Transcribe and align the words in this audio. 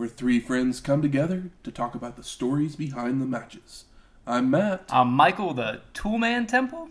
where 0.00 0.08
three 0.08 0.40
friends 0.40 0.80
come 0.80 1.02
together 1.02 1.50
to 1.62 1.70
talk 1.70 1.94
about 1.94 2.16
the 2.16 2.24
stories 2.24 2.74
behind 2.74 3.20
the 3.20 3.26
matches. 3.26 3.84
I'm 4.26 4.48
Matt. 4.48 4.84
I'm 4.88 5.12
Michael, 5.12 5.52
the 5.52 5.82
Toolman 5.92 6.48
Temple. 6.48 6.88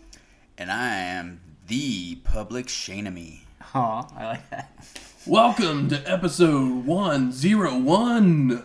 And 0.59 0.71
I 0.71 0.97
am 0.97 1.41
the 1.65 2.17
public 2.17 2.67
shanemy. 2.67 3.39
Aw, 3.73 4.07
I 4.15 4.25
like 4.25 4.47
that. 4.51 4.77
Welcome 5.25 5.89
to 5.89 6.07
episode 6.07 6.85
101 6.85 8.63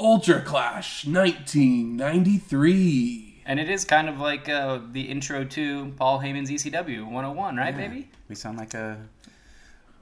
Ultra 0.00 0.42
Clash 0.42 1.06
1993. 1.06 3.42
And 3.46 3.60
it 3.60 3.70
is 3.70 3.84
kind 3.84 4.08
of 4.08 4.18
like 4.18 4.48
uh, 4.48 4.80
the 4.90 5.02
intro 5.02 5.44
to 5.44 5.92
Paul 5.96 6.18
Heyman's 6.18 6.50
ECW 6.50 7.04
101, 7.04 7.54
right, 7.54 7.76
baby? 7.76 8.08
We 8.28 8.34
sound 8.34 8.58
like 8.58 8.74
a 8.74 8.98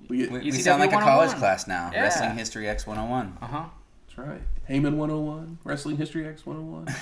We 0.08 0.26
we, 0.28 0.40
we 0.40 0.52
sound 0.52 0.80
like 0.80 0.92
a 0.92 0.98
college 0.98 1.30
class 1.32 1.66
now. 1.66 1.90
Yeah. 1.92 2.02
Wrestling 2.02 2.36
History 2.36 2.68
X 2.68 2.86
101. 2.86 3.38
Uh 3.40 3.46
huh. 3.46 3.64
that's 4.06 4.18
right. 4.18 4.40
Heyman 4.68 4.96
101, 4.96 5.58
Wrestling 5.64 5.96
History 5.96 6.26
X 6.26 6.46
101. 6.46 6.94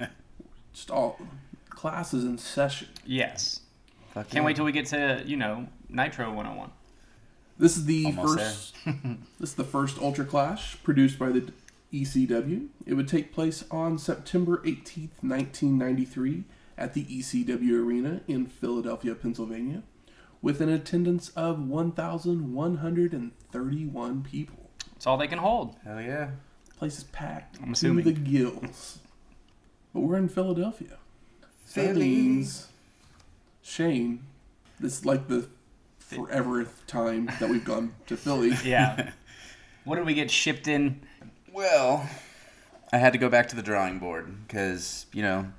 Just 0.72 0.90
all 0.90 1.20
classes 1.68 2.24
in 2.24 2.38
session. 2.38 2.88
Yes. 3.06 3.60
Fuck 4.12 4.28
Can't 4.28 4.42
yeah. 4.42 4.46
wait 4.46 4.56
till 4.56 4.64
we 4.64 4.72
get 4.72 4.86
to, 4.86 5.22
you 5.24 5.36
know, 5.36 5.68
Nitro 5.88 6.26
101. 6.26 6.70
This 7.58 7.76
is 7.76 7.84
the 7.84 8.06
Almost 8.06 8.38
first. 8.38 8.76
this 9.38 9.50
is 9.50 9.54
the 9.54 9.64
first 9.64 9.98
Ultra 9.98 10.24
Clash 10.24 10.82
produced 10.82 11.18
by 11.18 11.28
the 11.28 11.52
ECW. 11.92 12.68
It 12.86 12.94
would 12.94 13.08
take 13.08 13.32
place 13.32 13.64
on 13.70 13.98
September 13.98 14.58
18th, 14.58 15.22
1993, 15.22 16.44
at 16.78 16.94
the 16.94 17.04
ECW 17.04 17.84
Arena 17.84 18.22
in 18.26 18.46
Philadelphia, 18.46 19.14
Pennsylvania, 19.14 19.82
with 20.42 20.60
an 20.60 20.68
attendance 20.68 21.28
of 21.30 21.58
1,131 21.68 24.22
people. 24.22 24.70
It's 24.96 25.06
all 25.06 25.16
they 25.16 25.28
can 25.28 25.38
hold. 25.38 25.76
Hell 25.84 26.00
yeah. 26.00 26.30
Place 26.76 26.98
is 26.98 27.04
packed 27.04 27.58
I'm 27.58 27.66
to 27.66 27.72
assuming. 27.72 28.04
the 28.04 28.12
gills. 28.12 28.98
But 29.92 30.00
we're 30.00 30.16
in 30.16 30.28
Philadelphia. 30.28 30.96
That 31.40 31.48
Philly. 31.64 32.08
means 32.08 32.68
Shane. 33.62 34.24
This 34.78 34.98
is 34.98 35.06
like 35.06 35.26
the 35.28 35.46
forever 35.98 36.66
time 36.86 37.30
that 37.38 37.48
we've 37.50 37.64
gone 37.64 37.94
to 38.06 38.16
Philly. 38.16 38.52
Yeah. 38.64 39.10
what 39.84 39.96
did 39.96 40.06
we 40.06 40.14
get 40.14 40.30
shipped 40.30 40.68
in? 40.68 41.00
Well, 41.52 42.08
I 42.92 42.98
had 42.98 43.12
to 43.12 43.18
go 43.18 43.28
back 43.28 43.48
to 43.48 43.56
the 43.56 43.62
drawing 43.62 43.98
board 43.98 44.46
because, 44.46 45.06
you 45.12 45.22
know, 45.22 45.52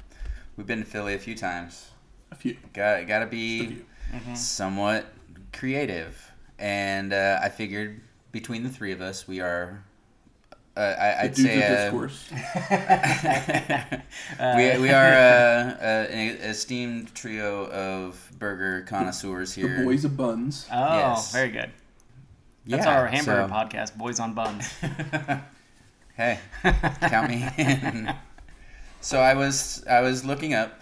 we've 0.58 0.68
been 0.68 0.80
to 0.80 0.86
Philly 0.86 1.14
a 1.14 1.20
few 1.20 1.36
times. 1.36 1.90
A 2.32 2.36
few. 2.36 2.58
Got, 2.74 3.06
got 3.08 3.20
to 3.20 3.26
Just 3.26 3.28
a 3.28 3.30
be 3.30 3.86
few. 4.20 4.36
somewhat 4.36 5.06
creative. 5.54 6.32
And 6.60 7.14
uh, 7.14 7.40
I 7.42 7.50
figured 7.50 8.02
between 8.32 8.64
the 8.64 8.70
three 8.70 8.92
of 8.92 9.02
us, 9.02 9.28
we 9.28 9.40
are. 9.42 9.84
Uh, 10.78 10.96
I, 10.98 11.14
The 11.14 11.24
I'd 11.24 11.38
say. 11.38 11.58
of 11.58 11.64
uh, 11.64 11.68
discourse. 11.84 12.32
we, 14.56 14.78
we 14.82 14.90
are 14.90 15.14
uh, 15.14 15.78
uh, 15.82 16.08
an 16.10 16.38
esteemed 16.38 17.14
trio 17.14 17.66
of 17.68 18.32
burger 18.40 18.84
connoisseurs 18.88 19.56
The 19.56 19.62
here. 19.62 19.84
boys 19.84 20.06
of 20.06 20.16
buns. 20.16 20.68
Oh, 20.72 20.98
Yes. 20.98 21.32
very 21.34 21.50
good. 21.50 21.72
That's 22.68 22.86
Yeah, 22.86 23.00
our 23.00 23.08
hamburger 23.08 23.48
so- 23.50 23.54
podcast, 23.54 23.98
Boys 23.98 24.20
on 24.20 24.34
Buns. 24.34 24.68
hey, 26.16 26.40
count 27.02 27.30
me 27.30 27.48
in. 27.58 28.14
so 29.02 29.20
I 29.20 29.34
was 29.34 29.84
I 29.90 30.02
was 30.02 30.24
looking 30.24 30.54
up 30.54 30.80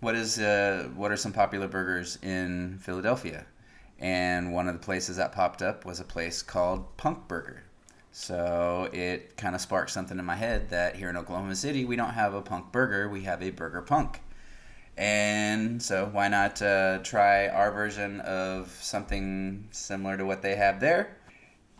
what 0.00 0.14
is 0.14 0.38
uh, 0.38 0.88
what 0.94 1.10
are 1.10 1.16
some 1.16 1.32
popular 1.32 1.68
burgers 1.68 2.18
in 2.22 2.78
Philadelphia, 2.80 3.46
and 3.98 4.52
one 4.52 4.68
of 4.68 4.74
the 4.74 4.84
places 4.84 5.16
that 5.16 5.32
popped 5.32 5.62
up 5.62 5.84
was 5.84 6.00
a 6.00 6.04
place 6.04 6.42
called 6.42 6.96
Punk 6.96 7.28
Burger. 7.28 7.64
So 8.12 8.88
it 8.92 9.36
kind 9.36 9.54
of 9.54 9.60
sparked 9.60 9.90
something 9.90 10.18
in 10.18 10.24
my 10.24 10.34
head 10.34 10.70
that 10.70 10.96
here 10.96 11.08
in 11.08 11.16
Oklahoma 11.16 11.54
City 11.54 11.84
we 11.84 11.96
don't 11.96 12.14
have 12.14 12.34
a 12.34 12.42
punk 12.42 12.72
burger, 12.72 13.08
we 13.08 13.22
have 13.22 13.42
a 13.42 13.50
burger 13.50 13.82
punk. 13.82 14.20
And 14.96 15.80
so 15.80 16.08
why 16.10 16.26
not 16.26 16.60
uh, 16.60 16.98
try 17.04 17.46
our 17.46 17.70
version 17.70 18.20
of 18.20 18.76
something 18.80 19.68
similar 19.70 20.16
to 20.16 20.24
what 20.24 20.42
they 20.42 20.56
have 20.56 20.80
there? 20.80 21.16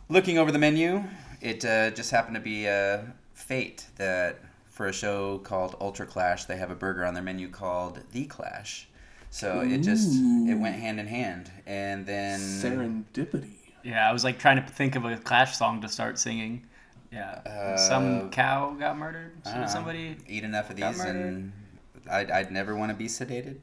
Looking 0.09 0.39
over 0.39 0.53
the 0.53 0.59
menu, 0.59 1.03
it 1.41 1.65
uh, 1.65 1.91
just 1.91 2.13
happened 2.13 2.37
to 2.37 2.41
be 2.41 2.67
a 2.67 3.13
fate 3.35 3.87
that 3.97 4.39
for 4.79 4.87
a 4.87 4.93
show 4.93 5.39
called 5.39 5.77
Ultra 5.81 6.07
Clash, 6.07 6.45
they 6.45 6.57
have 6.57 6.71
a 6.71 6.75
burger 6.77 7.05
on 7.05 7.13
their 7.13 7.23
menu 7.23 7.49
called 7.49 7.99
The 8.13 8.27
Clash. 8.27 8.87
So 9.29 9.61
it 9.61 9.79
just 9.79 10.15
it 10.15 10.55
went 10.55 10.77
hand 10.77 11.01
in 11.01 11.07
hand, 11.09 11.51
and 11.67 12.07
then 12.07 12.39
Serendipity. 12.39 13.51
yeah, 13.83 14.09
I 14.09 14.13
was 14.13 14.23
like 14.23 14.39
trying 14.39 14.57
to 14.57 14.63
think 14.63 14.95
of 14.95 15.05
a 15.05 15.17
Clash 15.17 15.57
song 15.57 15.81
to 15.81 15.89
start 15.89 16.17
singing. 16.17 16.65
Yeah. 17.13 17.41
Uh, 17.45 17.77
Some 17.77 18.31
cow 18.31 18.77
got 18.79 18.97
murdered? 18.97 19.33
I 19.45 19.67
Somebody? 19.67 20.17
eat 20.29 20.45
enough 20.45 20.71
of 20.71 20.77
got 20.77 20.95
these, 20.95 21.05
and 21.05 21.53
I'd, 22.09 22.31
I'd 22.31 22.53
never 22.53 22.77
want 22.77 22.93
to 22.93 22.97
be 22.97 23.07
sedated. 23.07 23.57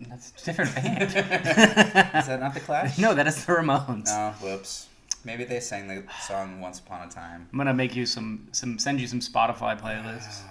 That's 0.00 0.32
a 0.42 0.44
different 0.46 0.74
band. 0.74 1.02
Is 1.12 1.12
that 1.12 2.38
not 2.40 2.54
the 2.54 2.60
Clash? 2.60 2.98
no, 3.06 3.14
that 3.14 3.26
is 3.26 3.44
the 3.44 3.52
Ramones. 3.52 4.08
Oh, 4.08 4.34
whoops. 4.40 4.87
Maybe 5.28 5.44
they 5.44 5.60
sang 5.60 5.88
the 5.88 6.04
song 6.22 6.58
once 6.58 6.78
upon 6.78 7.06
a 7.06 7.10
time. 7.10 7.48
I'm 7.52 7.58
gonna 7.58 7.74
make 7.74 7.94
you 7.94 8.06
some 8.06 8.48
some 8.52 8.78
send 8.78 8.98
you 8.98 9.06
some 9.06 9.20
Spotify 9.20 9.78
playlists. 9.78 10.40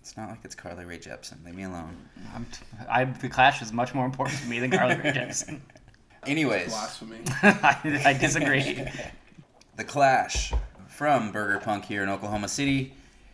It's 0.00 0.18
not 0.18 0.28
like 0.28 0.40
it's 0.44 0.54
Carly 0.54 0.84
Rae 0.84 0.98
Jepsen. 0.98 1.42
Leave 1.46 1.54
me 1.54 1.62
alone. 1.62 1.96
I'm 2.34 2.44
t- 2.44 2.60
I, 2.90 3.04
the 3.06 3.30
Clash 3.30 3.62
is 3.62 3.72
much 3.72 3.94
more 3.94 4.04
important 4.04 4.38
to 4.40 4.46
me 4.46 4.58
than 4.58 4.70
Carly 4.70 4.96
Rae 4.96 5.12
Jepsen. 5.12 5.60
Anyways, 6.26 6.68
Blasphemy. 6.68 7.20
I, 7.42 8.02
I 8.04 8.12
disagree. 8.12 8.86
The 9.76 9.84
Clash 9.84 10.52
from 10.88 11.32
Burger 11.32 11.58
Punk 11.58 11.86
here 11.86 12.02
in 12.02 12.10
Oklahoma 12.10 12.48
City, 12.48 12.92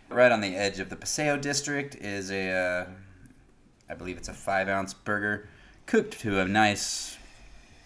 right 0.08 0.31
on 0.31 0.41
the 0.41 0.54
edge 0.54 0.78
of 0.78 0.91
the 0.91 0.97
Paseo 0.97 1.37
district, 1.37 1.97
is 1.97 2.31
a, 2.31 2.50
uh, 2.52 2.87
I 3.91 3.94
believe 3.94 4.16
it's 4.16 4.28
a 4.28 4.32
five 4.32 4.69
ounce 4.69 4.94
burger, 4.94 5.48
cooked 5.87 6.20
to 6.20 6.38
a 6.38 6.44
nice 6.44 7.19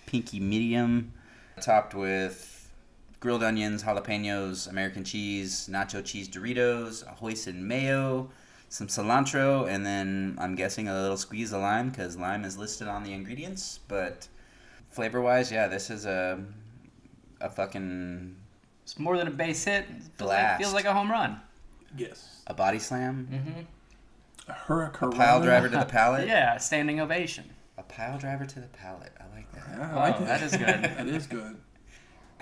pinky 0.04 0.38
medium, 0.38 1.14
topped 1.62 1.94
with 1.94 2.53
grilled 3.24 3.42
onions, 3.42 3.82
jalapenos, 3.82 4.68
American 4.68 5.02
cheese, 5.02 5.66
nacho 5.72 6.04
cheese 6.04 6.28
Doritos, 6.28 7.02
a 7.10 7.14
hoisin 7.24 7.54
mayo, 7.62 8.28
some 8.68 8.86
cilantro, 8.86 9.66
and 9.66 9.84
then 9.84 10.36
I'm 10.38 10.54
guessing 10.54 10.88
a 10.88 10.92
little 10.92 11.16
squeeze 11.16 11.50
of 11.54 11.62
lime 11.62 11.88
because 11.88 12.18
lime 12.18 12.44
is 12.44 12.58
listed 12.58 12.86
on 12.86 13.02
the 13.02 13.14
ingredients. 13.14 13.80
But 13.88 14.28
flavor 14.90 15.22
wise, 15.22 15.50
yeah, 15.50 15.68
this 15.68 15.88
is 15.88 16.04
a 16.04 16.44
a 17.40 17.48
fucking 17.48 18.36
It's 18.82 18.98
more 18.98 19.16
than 19.16 19.26
a 19.26 19.30
base 19.30 19.64
hit. 19.64 19.86
It 19.88 20.02
feels 20.18 20.28
like, 20.28 20.58
feels 20.58 20.74
like 20.74 20.84
a 20.84 20.92
home 20.92 21.10
run. 21.10 21.40
Yes. 21.96 22.42
a 22.46 22.52
body 22.52 22.78
slam, 22.78 23.26
Mm-hmm. 23.32 23.60
A 24.50 24.52
hurricane. 24.52 25.12
pile 25.12 25.40
driver 25.40 25.70
to 25.70 25.78
the 25.78 25.86
palate. 25.86 26.28
Yeah, 26.28 26.58
standing 26.58 27.00
ovation. 27.00 27.44
A 27.78 27.82
pile 27.82 28.18
driver 28.18 28.44
to 28.44 28.60
the 28.60 28.66
palate. 28.66 29.12
I 29.18 29.34
like 29.34 29.50
that. 29.52 29.64
Yeah, 29.78 29.90
I 29.90 29.94
like 29.94 30.16
Oh, 30.20 30.24
that. 30.26 30.40
that 30.40 30.42
is 30.42 30.52
good. 30.52 30.82
that 30.98 31.06
is 31.08 31.26
good. 31.26 31.56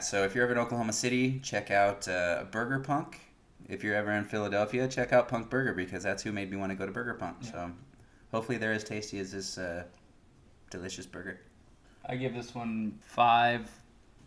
So 0.00 0.25
if 0.25 0.34
you're 0.34 0.44
ever 0.44 0.53
in 0.53 0.58
Oklahoma 0.58 0.92
City, 0.92 1.38
check 1.42 1.70
out 1.70 2.08
uh, 2.08 2.44
Burger 2.50 2.80
Punk. 2.80 3.20
If 3.69 3.84
you're 3.84 3.94
ever 3.94 4.10
in 4.12 4.24
Philadelphia, 4.24 4.89
check 4.89 5.12
out 5.12 5.28
Punk 5.28 5.48
Burger 5.48 5.72
because 5.74 6.03
that's 6.03 6.22
who 6.22 6.33
made 6.33 6.50
me 6.50 6.56
want 6.56 6.71
to 6.71 6.77
go 6.77 6.86
to 6.86 6.92
Burger 6.92 7.15
Punk. 7.15 7.36
So 7.42 7.71
hopefully 8.33 8.59
they're 8.59 8.72
as 8.72 8.84
tasty 8.84 9.18
as 9.21 9.30
this 9.33 9.59
uh, 9.59 9.84
delicious 10.71 11.06
burger. 11.06 11.41
I 12.06 12.16
give 12.16 12.34
this 12.34 12.54
one 12.54 12.98
five. 13.03 13.71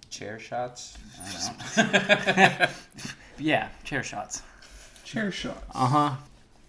Chair 0.10 0.40
shots. 0.40 0.98
I 1.20 1.82
don't 1.82 2.58
know. 2.60 2.68
Yeah, 3.38 3.68
chair 3.84 4.02
shots. 4.02 4.44
Chair 5.04 5.30
shots. 5.30 5.66
Uh 5.76 5.88
huh. 5.88 6.12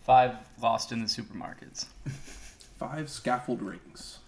Five 0.00 0.34
lost 0.60 0.90
in 0.90 0.98
the 1.00 1.06
supermarkets. 1.06 1.86
Five 2.76 3.08
scaffold 3.08 3.62
rings. 3.62 4.18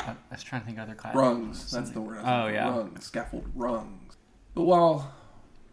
I 0.00 0.10
I 0.10 0.16
was 0.32 0.42
trying 0.42 0.62
to 0.62 0.66
think 0.66 0.78
of 0.78 0.84
other 0.84 0.94
classes. 0.94 1.18
Rungs. 1.18 1.70
That's 1.70 1.90
the 1.90 2.00
word. 2.00 2.18
I 2.24 2.44
Oh, 2.44 2.48
yeah. 2.48 2.68
Rungs. 2.70 3.04
Scaffold 3.04 3.46
rungs. 3.54 4.16
But 4.54 4.62
while 4.62 5.12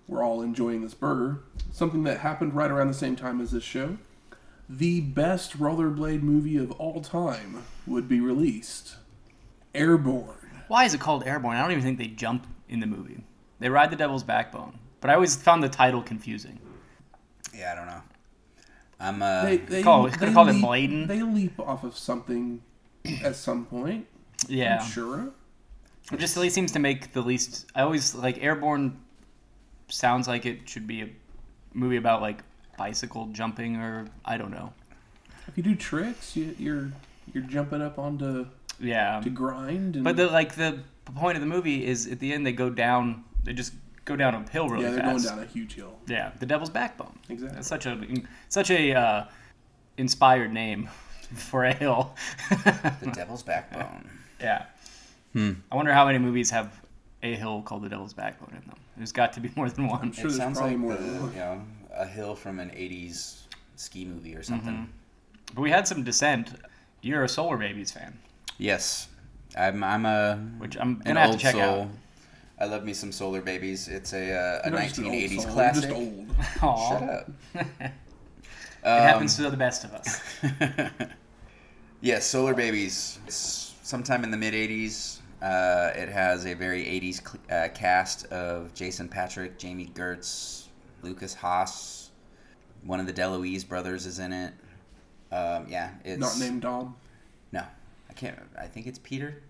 we're 0.08 0.24
all 0.24 0.42
enjoying 0.42 0.82
this 0.82 0.94
burger, 0.94 1.42
something 1.72 2.04
that 2.04 2.20
happened 2.20 2.54
right 2.54 2.72
around 2.72 2.88
the 2.88 2.94
same 2.94 3.16
time 3.16 3.42
as 3.42 3.52
this 3.52 3.64
show, 3.64 3.98
the 4.70 5.02
best 5.02 5.58
rollerblade 5.60 6.22
movie 6.22 6.58
of 6.58 6.72
all 6.74 7.02
time 7.02 7.64
would 7.86 8.08
be 8.08 8.20
released. 8.20 8.96
Airborne. 9.74 10.64
Why 10.68 10.86
is 10.86 10.94
it 10.94 11.00
called 11.00 11.26
Airborne? 11.26 11.56
I 11.56 11.62
don't 11.62 11.72
even 11.72 11.84
think 11.84 11.98
they 11.98 12.08
jump 12.08 12.48
in 12.68 12.80
the 12.80 12.88
movie. 12.88 13.24
They 13.60 13.70
ride 13.70 13.92
the 13.92 13.96
Devil's 13.96 14.24
Backbone. 14.24 14.80
But 15.00 15.10
I 15.10 15.14
always 15.14 15.36
found 15.36 15.64
the 15.64 15.70
title 15.70 16.02
confusing. 16.02 16.60
Yeah, 17.56 17.72
I 17.74 17.76
don't 17.76 17.86
know. 17.88 18.02
I'm 19.00 19.22
uh, 19.22 19.44
They, 19.46 19.58
they, 19.58 19.84
Call- 19.84 20.06
could've 20.10 20.20
they 20.20 20.34
called 20.34 20.50
it 20.50 20.54
leap- 20.54 20.64
Bladen. 20.64 21.08
They 21.08 21.22
leap 21.22 21.60
off 21.60 21.84
of 21.84 21.96
something 21.98 22.62
at 23.24 23.36
some 23.36 23.66
point. 23.66 24.08
Yeah. 24.48 24.80
I'm 24.82 24.90
sure. 24.90 25.30
It 26.12 26.20
just 26.20 26.38
at 26.38 26.42
least 26.42 26.56
seems 26.56 26.72
to 26.74 26.80
make 26.80 27.12
the 27.14 27.22
least. 27.22 27.66
I 27.76 27.82
always 27.82 28.16
like 28.16 28.42
Airborne. 28.42 28.98
Sounds 29.90 30.28
like 30.28 30.46
it 30.46 30.68
should 30.68 30.88
be 30.88 31.02
a 31.02 31.10
movie 31.74 31.98
about 31.98 32.22
like 32.22 32.40
bicycle 32.78 33.28
jumping 33.28 33.78
or 33.78 34.08
I 34.26 34.38
don't 34.38 34.52
know. 34.52 34.74
If 35.48 35.58
you 35.58 35.64
do 35.64 35.76
tricks, 35.76 36.36
you, 36.36 36.56
you're 36.60 36.92
you're 37.34 37.44
jumping 37.44 37.82
up 37.82 37.98
onto 38.00 38.48
Yeah. 38.80 39.20
to 39.22 39.30
grind. 39.30 39.96
And, 39.96 40.04
But 40.04 40.16
the 40.18 40.28
like 40.28 40.56
the 40.56 40.80
point 41.16 41.36
of 41.38 41.42
the 41.42 41.48
movie 41.48 41.86
is 41.86 42.08
at 42.08 42.20
the 42.20 42.32
end 42.34 42.46
they 42.46 42.52
go 42.54 42.70
down. 42.70 43.24
They 43.44 43.54
just 43.54 43.74
go 44.06 44.16
down 44.16 44.36
a 44.36 44.50
hill 44.50 44.70
really 44.70 44.86
yeah, 44.86 44.92
they're 44.92 45.00
fast. 45.02 45.26
going 45.26 45.38
down 45.38 45.46
a 45.46 45.48
huge 45.52 45.74
hill. 45.76 45.94
Yeah, 46.08 46.32
the 46.40 46.46
Devil's 46.46 46.70
Backbone. 46.70 47.18
Exactly. 47.30 47.56
That's 47.56 47.68
such 47.68 47.86
a 47.86 47.98
such 48.50 48.72
a 48.72 48.94
uh, 48.94 49.26
inspired 49.98 50.52
name 50.54 50.90
for 51.34 51.66
a 51.66 51.74
hill. 51.74 52.16
the 52.50 53.12
Devil's 53.14 53.44
Backbone. 53.44 54.10
yeah. 54.40 54.66
Hmm. 55.34 55.54
I 55.72 55.76
wonder 55.76 55.94
how 55.94 56.06
many 56.06 56.18
movies 56.20 56.50
have 56.52 56.72
a 57.24 57.36
hill 57.36 57.62
called 57.64 57.84
the 57.84 57.90
Devil's 57.90 58.14
Backbone 58.14 58.50
in 58.62 58.68
them. 58.68 58.78
There's 58.96 59.12
got 59.12 59.34
to 59.34 59.40
be 59.40 59.52
more 59.56 59.70
than 59.70 59.86
I'm 59.86 59.90
one. 59.92 60.12
sure 60.12 60.28
it 60.28 60.34
sounds 60.34 60.60
like 60.60 60.78
more 60.78 60.96
the, 60.96 61.04
than 61.04 61.22
one. 61.22 61.32
you 61.34 61.40
know 61.40 61.62
a 61.94 62.06
hill 62.06 62.36
from 62.36 62.60
an 62.60 62.70
'80s 62.70 63.42
ski 63.76 64.06
movie 64.06 64.36
or 64.36 64.44
something. 64.44 64.74
Mm-hmm. 64.74 65.54
But 65.56 65.62
we 65.62 65.70
had 65.72 65.88
some 65.88 66.04
descent. 66.04 66.52
You're 67.02 67.24
a 67.24 67.30
Solar 67.30 67.58
Babies 67.58 67.92
fan, 67.92 68.18
Yes, 68.58 69.08
I'm. 69.58 69.84
I'm 69.84 70.06
a 70.06 70.38
which 70.58 70.78
I'm 70.78 70.90
an 70.90 71.02
gonna 71.06 71.20
have 71.22 71.30
old 71.32 71.40
to 71.40 71.44
check 71.44 71.54
soul. 71.56 71.62
out. 71.82 71.88
I 72.60 72.66
love 72.66 72.84
me 72.84 72.94
some 72.94 73.12
Solar 73.12 73.42
Babies. 73.42 73.88
It's 73.88 74.14
a 74.14 74.34
uh, 74.34 74.62
a 74.64 74.70
You're 74.70 74.80
not 74.80 74.88
just 74.88 74.98
an 74.98 75.06
old 75.06 75.14
1980s 75.14 75.30
soul, 75.30 75.44
you're 75.44 75.52
classic. 75.54 75.84
Just 75.84 75.94
old. 75.96 76.36
Aw. 76.64 76.90
Shut 76.90 77.10
up. 77.10 77.32
it 78.88 79.00
Um, 79.02 79.02
happens 79.08 79.36
to 79.38 79.50
the 79.50 79.58
best 79.58 79.84
of 79.84 79.94
us. 79.94 80.22
Yes, 82.00 82.26
Solar 82.28 82.54
Babies. 82.54 83.18
It's 83.26 83.74
sometime 83.82 84.24
in 84.24 84.30
the 84.32 84.38
mid 84.38 84.54
80s. 84.54 85.18
Uh, 85.42 85.92
it 85.96 86.10
has 86.10 86.46
a 86.46 86.54
very 86.54 86.84
80s 86.84 87.16
cl- 87.28 87.44
uh, 87.64 87.68
cast 87.70 88.26
of 88.28 88.74
Jason 88.76 89.08
Patric, 89.10 89.58
Jami 89.58 89.88
Gertz, 89.96 90.66
Lukas 91.02 91.34
Haas. 91.34 92.12
One 92.84 93.00
of 93.00 93.08
the 93.08 93.14
DeLuise 93.14 93.68
brothers 93.68 94.06
is 94.06 94.20
in 94.20 94.32
it. 94.32 94.54
Um, 95.32 95.66
yeah, 95.68 95.90
it's 96.06 96.20
Not 96.20 96.40
named 96.40 96.62
Dom. 96.62 96.96
No, 97.52 97.64
I 98.10 98.14
can't. 98.14 98.38
I 98.60 98.68
think 98.68 98.86
it's 98.88 99.00
Peter. 99.00 99.42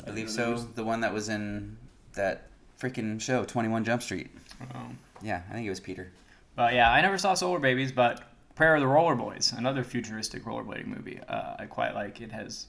I 0.00 0.04
I 0.04 0.06
believe 0.06 0.26
didn't 0.26 0.36
so. 0.36 0.52
was- 0.52 0.66
The 0.68 0.84
one 0.84 1.00
that 1.02 1.12
was 1.12 1.28
in 1.28 1.76
that 2.14 2.48
freaking 2.80 3.20
show, 3.20 3.44
Twenty 3.44 3.68
One 3.68 3.84
Jump 3.84 4.02
Street. 4.02 4.30
Um, 4.74 4.98
Yeah, 5.22 5.42
I 5.50 5.52
think 5.52 5.66
it 5.66 5.70
was 5.70 5.80
Peter. 5.80 6.10
But 6.56 6.72
yeah, 6.74 6.90
I 6.90 7.00
never 7.02 7.18
saw 7.18 7.34
Solar 7.34 7.58
Babies, 7.58 7.92
but 7.92 8.22
Prayer 8.54 8.76
of 8.76 8.80
the 8.80 8.86
Roller 8.86 9.16
Boys, 9.16 9.52
another 9.56 9.82
futuristic 9.82 10.44
rollerblading 10.44 10.86
movie. 10.86 11.20
Uh, 11.28 11.56
I 11.58 11.66
quite 11.66 11.94
like. 11.94 12.20
It 12.20 12.30
has 12.30 12.66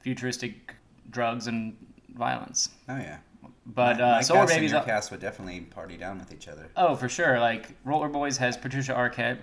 futuristic 0.00 0.74
drugs 1.10 1.46
and 1.46 1.76
violence. 2.14 2.70
Oh 2.88 2.96
yeah. 2.96 3.18
But 3.66 4.00
uh, 4.00 4.06
my 4.16 4.20
Solar 4.22 4.40
cast 4.40 4.52
and 4.52 4.58
Babies. 4.58 4.72
your 4.72 4.82
cast 4.82 5.10
would 5.12 5.20
definitely 5.20 5.60
party 5.60 5.96
down 5.96 6.18
with 6.18 6.32
each 6.32 6.48
other. 6.48 6.68
Oh, 6.76 6.96
for 6.96 7.08
sure. 7.08 7.38
Like 7.38 7.70
Roller 7.84 8.08
Boys 8.08 8.36
has 8.38 8.56
Patricia 8.56 8.92
Arquette. 8.92 9.38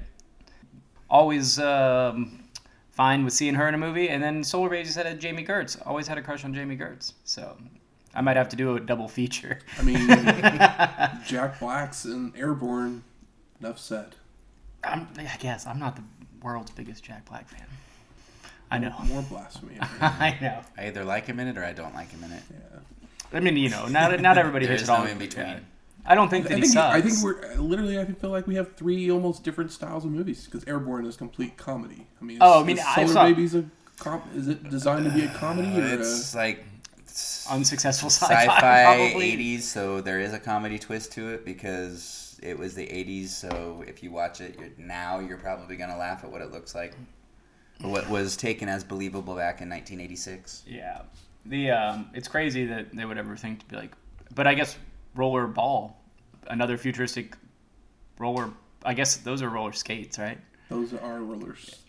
Always 1.09 1.57
um, 1.59 2.43
fine 2.91 3.23
with 3.23 3.33
seeing 3.33 3.55
her 3.55 3.67
in 3.69 3.73
a 3.73 3.77
movie, 3.77 4.09
and 4.09 4.21
then 4.21 4.43
Solar 4.43 4.69
Babies 4.69 4.95
had 4.95 5.05
a 5.05 5.13
Jami 5.15 5.45
Gertz. 5.45 5.81
Always 5.87 6.07
had 6.07 6.17
a 6.17 6.21
crush 6.21 6.43
on 6.43 6.53
Jami 6.53 6.75
Gertz. 6.75 7.13
So 7.23 7.57
I 8.13 8.19
might 8.19 8.35
have 8.35 8.49
to 8.49 8.57
do 8.57 8.75
a 8.75 8.79
double 8.81 9.07
feature. 9.07 9.59
I 9.79 9.83
mean, 9.83 10.05
Jack 11.25 11.59
Black's 11.61 12.03
in 12.03 12.33
Airborne. 12.35 13.03
Enough 13.61 13.79
said. 13.79 14.15
I'm, 14.83 15.07
I 15.17 15.35
guess 15.39 15.65
I'm 15.65 15.79
not 15.79 15.95
the 15.95 16.03
world's 16.41 16.71
biggest 16.71 17.03
Jack 17.03 17.25
Black 17.25 17.47
fan. 17.49 17.65
I 18.69 18.77
know. 18.79 18.93
More 19.05 19.21
blasphemy. 19.23 19.77
I 20.01 20.37
know. 20.41 20.59
I 20.77 20.87
either 20.87 21.03
like 21.05 21.25
him 21.25 21.39
in 21.39 21.47
it 21.47 21.57
or 21.57 21.63
I 21.63 21.73
don't 21.73 21.93
like 21.93 22.11
him 22.11 22.23
in 22.23 22.31
it. 22.31 22.43
Yeah. 22.51 22.79
I 23.33 23.39
mean, 23.39 23.57
you 23.57 23.69
know, 23.69 23.87
not 23.87 24.19
not 24.21 24.37
everybody 24.37 24.65
hits 24.67 24.83
is 24.83 24.89
it 24.89 24.91
all. 24.91 25.03
no 25.03 25.09
in 25.09 25.17
between. 25.17 25.45
yeah. 25.45 25.59
I 26.05 26.15
don't 26.15 26.29
think 26.29 26.45
that 26.45 26.53
I 26.53 26.55
he 26.55 26.61
think 26.61 26.73
sucks. 26.73 26.95
I 26.95 27.01
think 27.01 27.15
we're 27.23 27.51
uh, 27.53 27.55
literally. 27.61 27.99
I 27.99 28.05
feel 28.05 28.29
like 28.29 28.47
we 28.47 28.55
have 28.55 28.75
three 28.75 29.11
almost 29.11 29.43
different 29.43 29.71
styles 29.71 30.05
of 30.05 30.11
movies 30.11 30.45
because 30.45 30.63
Airborne 30.65 31.05
is 31.05 31.17
complete 31.17 31.57
comedy. 31.57 32.07
I 32.21 32.23
mean, 32.23 32.37
is, 32.37 32.41
Oh, 32.43 32.61
I 32.61 32.63
mean, 32.65 32.77
is 32.77 32.83
I 32.85 32.95
Solar 32.95 33.07
saw- 33.07 33.23
Babies 33.25 33.55
a 33.55 33.65
com- 33.97 34.23
is 34.35 34.47
it 34.47 34.69
designed 34.69 35.03
to 35.05 35.11
be 35.11 35.23
a 35.23 35.29
comedy 35.29 35.69
or 35.79 35.83
a, 35.83 35.93
It's 35.99 36.33
like 36.35 36.63
it's 36.99 37.45
unsuccessful 37.49 38.09
sci-fi, 38.09 38.45
sci-fi 38.45 39.13
80s, 39.17 39.61
so 39.61 39.99
there 40.01 40.19
is 40.21 40.31
a 40.33 40.39
comedy 40.39 40.79
twist 40.79 41.11
to 41.13 41.29
it 41.33 41.43
because 41.45 42.26
it 42.41 42.57
was 42.57 42.73
the 42.75 42.85
80s. 42.85 43.27
So 43.29 43.83
if 43.87 44.01
you 44.03 44.11
watch 44.11 44.41
it 44.41 44.57
you're, 44.59 44.69
now, 44.77 45.19
you're 45.19 45.37
probably 45.37 45.75
gonna 45.77 45.97
laugh 45.97 46.23
at 46.23 46.31
what 46.31 46.41
it 46.41 46.51
looks 46.51 46.75
like, 46.75 46.93
what 47.81 48.09
was 48.09 48.35
taken 48.37 48.67
as 48.69 48.83
believable 48.83 49.35
back 49.35 49.61
in 49.61 49.69
1986. 49.69 50.63
Yeah, 50.67 51.01
the 51.45 51.71
um, 51.71 52.09
it's 52.13 52.27
crazy 52.27 52.65
that 52.65 52.95
they 52.95 53.05
would 53.05 53.17
ever 53.17 53.35
think 53.35 53.59
to 53.59 53.65
be 53.65 53.75
like, 53.75 53.91
but 54.35 54.47
I 54.47 54.53
guess 54.53 54.77
roller 55.15 55.47
ball, 55.47 56.01
another 56.47 56.77
futuristic 56.77 57.35
roller. 58.19 58.49
I 58.83 58.93
guess 58.93 59.17
those 59.17 59.41
are 59.41 59.49
roller 59.49 59.73
skates, 59.73 60.17
right? 60.19 60.39
those 60.69 60.93
are 60.93 61.19
roller 61.21 61.55
skates? 61.55 61.81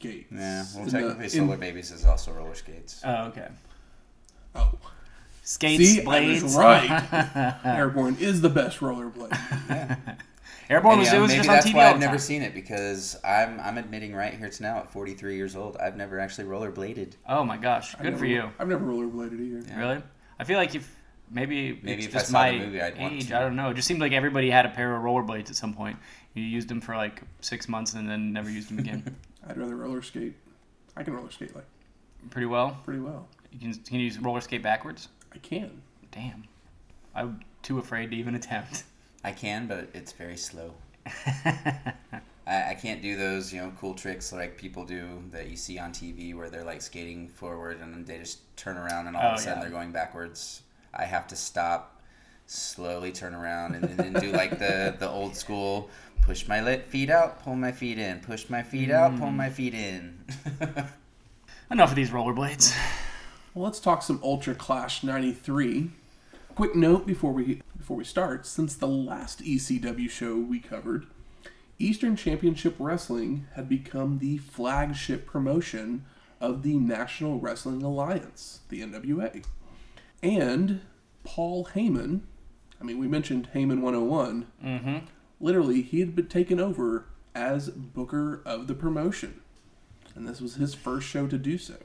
Yeah, 0.00 0.64
well, 0.74 0.84
In 0.84 0.84
the- 0.86 0.90
technically, 0.92 1.24
in- 1.24 1.30
Solar 1.30 1.56
Babies 1.56 1.90
is 1.90 2.04
also 2.04 2.32
roller 2.32 2.54
skates. 2.54 3.00
Oh, 3.04 3.24
okay. 3.26 3.48
Oh, 4.54 4.70
Skates, 5.48 5.82
see, 5.82 6.00
I 6.00 6.04
blades. 6.04 6.42
was 6.42 6.56
right. 6.56 7.56
Airborne 7.64 8.16
is 8.20 8.42
the 8.42 8.50
best 8.50 8.80
rollerblade. 8.80 9.32
Airborne 10.70 10.92
And, 10.92 11.00
was, 11.00 11.08
you 11.08 11.12
know, 11.14 11.18
it 11.18 11.22
was 11.22 11.28
maybe 11.30 11.38
just 11.38 11.48
on 11.48 11.54
that's 11.54 11.66
TV 11.68 11.74
why 11.74 11.88
I've 11.90 11.98
never 11.98 12.18
seen 12.18 12.42
it 12.42 12.52
because 12.52 13.16
I'm 13.24 13.58
I'm 13.60 13.78
admitting 13.78 14.14
right 14.14 14.34
here 14.34 14.50
to 14.50 14.62
now 14.62 14.76
at 14.78 14.92
43 14.92 15.36
years 15.36 15.56
old, 15.56 15.78
I've 15.78 15.96
never 15.96 16.20
actually 16.20 16.46
rollerbladed. 16.48 17.14
Oh 17.26 17.44
my 17.44 17.56
gosh, 17.56 17.94
good 17.94 18.04
never- 18.04 18.18
for 18.18 18.26
you. 18.26 18.50
I've 18.58 18.68
never 18.68 18.84
rollerbladed 18.84 19.40
either. 19.40 19.64
Yeah. 19.66 19.78
Really? 19.78 20.02
I 20.38 20.44
feel 20.44 20.58
like 20.58 20.74
if 20.74 20.94
maybe 21.30 21.80
Maybe 21.82 22.04
it's 22.04 22.08
if 22.08 22.14
I 22.14 22.18
just 22.18 22.30
saw 22.30 22.38
my 22.38 22.50
the 22.50 22.58
movie, 22.58 22.82
I'd 22.82 22.98
want 22.98 23.14
age. 23.14 23.28
to. 23.28 23.36
I 23.38 23.40
don't 23.40 23.56
know. 23.56 23.70
It 23.70 23.74
just 23.74 23.88
seemed 23.88 24.00
like 24.02 24.12
everybody 24.12 24.50
had 24.50 24.66
a 24.66 24.70
pair 24.70 24.94
of 24.94 25.02
rollerblades 25.02 25.48
at 25.48 25.56
some 25.56 25.72
point. 25.72 25.96
You 26.34 26.42
used 26.42 26.68
them 26.68 26.82
for 26.82 26.94
like 26.94 27.22
six 27.40 27.66
months 27.70 27.94
and 27.94 28.06
then 28.06 28.34
never 28.34 28.50
used 28.50 28.68
them 28.68 28.78
again. 28.80 29.16
I'd 29.48 29.56
rather 29.56 29.76
roller 29.76 30.02
skate. 30.02 30.34
I 30.94 31.02
can 31.04 31.14
roller 31.14 31.30
skate 31.30 31.54
like 31.56 31.64
Pretty 32.28 32.46
well. 32.46 32.76
pretty 32.84 33.00
well. 33.00 33.26
You 33.52 33.60
can 33.60 33.72
can 33.82 33.96
you 34.00 34.04
use 34.04 34.18
roller 34.18 34.42
skate 34.42 34.62
backwards? 34.62 35.08
I 35.38 35.46
can. 35.46 35.82
Damn, 36.10 36.44
I'm 37.14 37.40
too 37.62 37.78
afraid 37.78 38.10
to 38.10 38.16
even 38.16 38.34
attempt. 38.34 38.84
I 39.24 39.32
can, 39.32 39.66
but 39.66 39.88
it's 39.94 40.12
very 40.12 40.36
slow. 40.36 40.74
I, 42.46 42.70
I 42.70 42.76
can't 42.80 43.02
do 43.02 43.16
those, 43.16 43.52
you 43.52 43.60
know, 43.60 43.72
cool 43.78 43.94
tricks 43.94 44.32
like 44.32 44.56
people 44.56 44.84
do 44.84 45.22
that 45.32 45.48
you 45.48 45.56
see 45.56 45.78
on 45.78 45.92
TV 45.92 46.34
where 46.34 46.48
they're 46.50 46.64
like 46.64 46.82
skating 46.82 47.28
forward 47.28 47.80
and 47.80 47.92
then 47.92 48.04
they 48.04 48.18
just 48.18 48.38
turn 48.56 48.76
around 48.76 49.06
and 49.06 49.16
all 49.16 49.22
of 49.22 49.32
Oh, 49.32 49.34
a 49.34 49.38
sudden 49.38 49.58
yeah. 49.58 49.62
they're 49.62 49.70
going 49.72 49.92
backwards. 49.92 50.62
I 50.94 51.04
have 51.04 51.26
to 51.28 51.36
stop, 51.36 52.00
slowly 52.46 53.12
turn 53.12 53.34
around, 53.34 53.74
and 53.74 53.84
then 53.98 54.12
do 54.14 54.32
like 54.32 54.58
the, 54.58 54.96
the 54.98 55.08
old 55.08 55.36
school 55.36 55.90
push 56.22 56.48
my 56.48 56.60
lit 56.62 56.84
feet 56.86 57.10
out, 57.10 57.42
pull 57.42 57.54
my 57.56 57.72
feet 57.72 57.98
in, 57.98 58.20
push 58.20 58.48
my 58.48 58.62
feet 58.62 58.90
out, 58.90 59.12
Mm. 59.12 59.18
pull 59.20 59.30
my 59.30 59.50
feet 59.50 59.74
in. 59.74 60.18
Enough 61.70 61.90
of 61.90 61.96
these 61.96 62.10
rollerblades. 62.10 62.74
Well, 63.54 63.64
let's 63.64 63.80
talk 63.80 64.02
some 64.02 64.20
Ultra 64.22 64.54
Clash 64.54 65.02
'93. 65.02 65.90
Quick 66.54 66.74
note 66.74 67.06
before 67.06 67.32
we 67.32 67.62
before 67.76 67.96
we 67.96 68.04
start: 68.04 68.46
since 68.46 68.74
the 68.74 68.88
last 68.88 69.42
ECW 69.42 70.10
show 70.10 70.36
we 70.36 70.60
covered, 70.60 71.06
Eastern 71.78 72.14
Championship 72.14 72.74
Wrestling 72.78 73.46
had 73.54 73.68
become 73.68 74.18
the 74.18 74.38
flagship 74.38 75.26
promotion 75.26 76.04
of 76.40 76.62
the 76.62 76.76
National 76.76 77.40
Wrestling 77.40 77.82
Alliance, 77.82 78.60
the 78.68 78.80
NWA, 78.82 79.44
and 80.22 80.82
Paul 81.24 81.66
Heyman. 81.74 82.20
I 82.80 82.84
mean, 82.84 82.98
we 82.98 83.08
mentioned 83.08 83.48
Heyman 83.54 83.80
101. 83.80 84.46
Mm-hmm. 84.64 84.98
Literally, 85.40 85.82
he 85.82 86.00
had 86.00 86.14
been 86.14 86.28
taken 86.28 86.60
over 86.60 87.06
as 87.34 87.70
Booker 87.70 88.42
of 88.44 88.66
the 88.66 88.74
promotion, 88.74 89.40
and 90.14 90.28
this 90.28 90.40
was 90.40 90.56
his 90.56 90.74
first 90.74 91.08
show 91.08 91.26
to 91.26 91.38
do 91.38 91.58
so. 91.58 91.76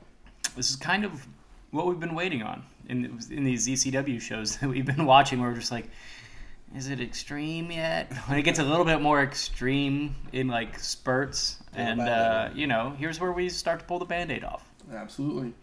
This 0.55 0.69
is 0.69 0.75
kind 0.75 1.03
of 1.03 1.27
what 1.73 1.87
we've 1.87 1.99
been 1.99 2.15
waiting 2.15 2.43
on 2.43 2.63
in 2.87 3.19
in 3.29 3.43
these 3.43 3.67
ECW 3.67 4.21
shows 4.21 4.57
that 4.59 4.69
we've 4.69 4.85
been 4.85 5.05
watching. 5.05 5.41
Where 5.41 5.49
we're 5.49 5.55
just 5.55 5.71
like, 5.71 5.89
is 6.75 6.87
it 6.87 7.01
extreme 7.01 7.71
yet? 7.71 8.13
When 8.27 8.37
it 8.37 8.43
gets 8.43 8.59
a 8.59 8.63
little 8.63 8.85
bit 8.85 9.01
more 9.01 9.21
extreme 9.21 10.15
in 10.31 10.47
like 10.47 10.79
spurts, 10.79 11.57
and 11.75 11.99
uh, 11.99 12.49
you 12.53 12.67
know, 12.67 12.95
here's 12.97 13.19
where 13.19 13.31
we 13.31 13.49
start 13.49 13.79
to 13.79 13.85
pull 13.85 13.99
the 13.99 14.05
band-aid 14.05 14.43
off. 14.43 14.63
Absolutely. 14.93 15.53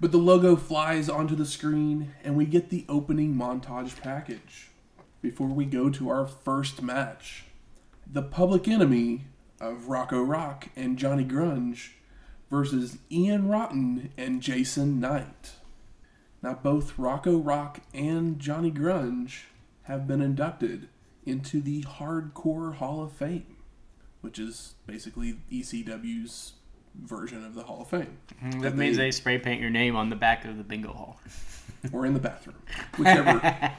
But 0.00 0.10
the 0.10 0.18
logo 0.18 0.56
flies 0.56 1.08
onto 1.08 1.36
the 1.36 1.46
screen, 1.46 2.12
and 2.24 2.36
we 2.36 2.44
get 2.44 2.70
the 2.70 2.84
opening 2.88 3.34
montage 3.36 4.00
package. 4.00 4.68
Before 5.20 5.46
we 5.46 5.64
go 5.64 5.88
to 5.88 6.08
our 6.08 6.26
first 6.26 6.82
match, 6.82 7.44
the 8.04 8.22
public 8.22 8.66
enemy 8.66 9.26
of 9.60 9.88
Rocco 9.88 10.20
Rock 10.20 10.70
and 10.74 10.98
Johnny 10.98 11.24
Grunge 11.24 11.90
versus 12.56 12.98
Ian 13.10 13.48
Rotten 13.48 14.10
and 14.18 14.42
Jason 14.42 15.00
Knight. 15.00 15.52
Now, 16.42 16.52
both 16.62 16.98
Rocco 16.98 17.38
Rock 17.38 17.80
and 17.94 18.38
Johnny 18.38 18.70
Grunge 18.70 19.44
have 19.84 20.06
been 20.06 20.20
inducted 20.20 20.88
into 21.24 21.62
the 21.62 21.82
Hardcore 21.84 22.74
Hall 22.74 23.02
of 23.02 23.12
Fame, 23.12 23.56
which 24.20 24.38
is 24.38 24.74
basically 24.86 25.38
ECW's 25.50 26.52
version 26.94 27.42
of 27.42 27.54
the 27.54 27.62
Hall 27.62 27.80
of 27.82 27.88
Fame. 27.88 28.18
Mm, 28.44 28.60
That 28.60 28.76
means 28.76 28.98
they 28.98 29.12
spray 29.12 29.38
paint 29.38 29.62
your 29.62 29.70
name 29.70 29.96
on 29.96 30.10
the 30.10 30.16
back 30.16 30.44
of 30.44 30.58
the 30.58 30.64
bingo 30.64 30.92
hall. 30.92 31.20
or 31.90 32.04
in 32.04 32.12
the 32.12 32.20
bathroom, 32.20 32.56
whichever. 32.98 33.40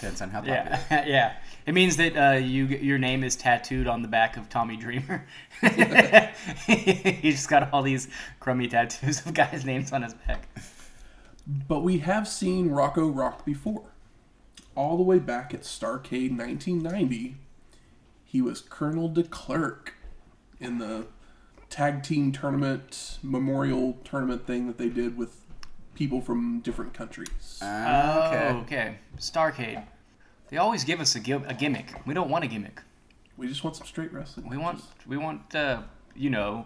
Depends 0.00 0.22
on 0.22 0.30
how 0.30 0.40
popular. 0.40 0.78
Yeah, 0.90 1.04
yeah. 1.06 1.32
It 1.66 1.74
means 1.74 1.98
that 1.98 2.16
uh, 2.16 2.38
you 2.38 2.66
your 2.66 2.96
name 2.96 3.22
is 3.22 3.36
tattooed 3.36 3.86
on 3.86 4.00
the 4.00 4.08
back 4.08 4.38
of 4.38 4.48
Tommy 4.48 4.76
Dreamer. 4.76 5.26
He's 6.66 7.34
just 7.34 7.50
got 7.50 7.70
all 7.72 7.82
these 7.82 8.08
crummy 8.38 8.66
tattoos 8.66 9.24
of 9.26 9.34
guys' 9.34 9.64
names 9.66 9.92
on 9.92 10.02
his 10.02 10.14
back. 10.14 10.48
but 11.68 11.80
we 11.80 11.98
have 11.98 12.26
seen 12.26 12.70
Rocco 12.70 13.08
Rock 13.08 13.44
before. 13.44 13.82
All 14.74 14.96
the 14.96 15.02
way 15.02 15.18
back 15.18 15.52
at 15.52 15.62
Starcade 15.62 16.36
1990, 16.36 17.36
he 18.24 18.40
was 18.40 18.62
Colonel 18.62 19.08
de 19.08 19.24
Klerk 19.24 19.94
in 20.58 20.78
the 20.78 21.08
tag 21.68 22.02
team 22.02 22.32
tournament, 22.32 23.18
memorial 23.22 23.98
tournament 24.04 24.46
thing 24.46 24.66
that 24.66 24.78
they 24.78 24.88
did 24.88 25.18
with 25.18 25.42
people 26.00 26.22
from 26.22 26.60
different 26.60 26.94
countries. 26.94 27.58
Okay. 27.62 28.48
Oh, 28.50 28.60
okay. 28.62 28.96
Starcade. 29.18 29.84
They 30.48 30.56
always 30.56 30.82
give 30.82 30.98
us 30.98 31.14
a, 31.14 31.20
gi- 31.20 31.32
a 31.32 31.52
gimmick. 31.52 31.92
We 32.06 32.14
don't 32.14 32.30
want 32.30 32.42
a 32.42 32.46
gimmick. 32.46 32.80
We 33.36 33.46
just 33.46 33.62
want 33.62 33.76
some 33.76 33.86
straight 33.86 34.10
wrestling. 34.10 34.48
We 34.48 34.56
want 34.56 34.78
matches. 34.78 35.06
we 35.06 35.18
want 35.18 35.54
uh, 35.54 35.82
you 36.16 36.30
know 36.30 36.64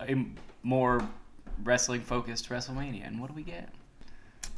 a 0.00 0.24
more 0.62 1.06
wrestling 1.62 2.00
focused 2.00 2.48
WrestleMania. 2.48 3.06
And 3.06 3.20
what 3.20 3.28
do 3.28 3.34
we 3.34 3.42
get? 3.42 3.68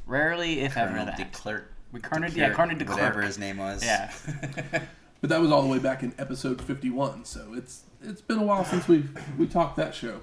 Rarely, 0.07 0.61
if 0.61 0.77
ever, 0.77 0.95
that. 0.95 1.17
de 1.17 1.25
Klerk. 1.25 1.73
We 1.91 1.99
Colonel, 1.99 2.31
de 2.31 2.37
yeah, 2.37 2.45
Klerk, 2.47 2.57
Colonel 2.57 2.79
de 2.79 2.85
Whatever 2.85 3.23
his 3.23 3.39
name 3.39 3.57
was. 3.57 3.85
Yeah. 3.85 4.13
But 5.21 5.29
that 5.29 5.41
was 5.43 5.51
all 5.51 5.61
the 5.61 5.69
way 5.69 5.79
back 5.79 6.03
in 6.03 6.15
episode 6.19 6.63
51, 6.63 7.27
so 7.27 7.53
it's 7.53 7.83
it's 8.01 8.23
been 8.23 8.39
a 8.39 8.43
while 8.43 8.65
since 8.65 8.89
we 8.89 9.05
we 9.37 9.47
talked 9.47 9.77
that 9.77 9.95
show. 9.95 10.21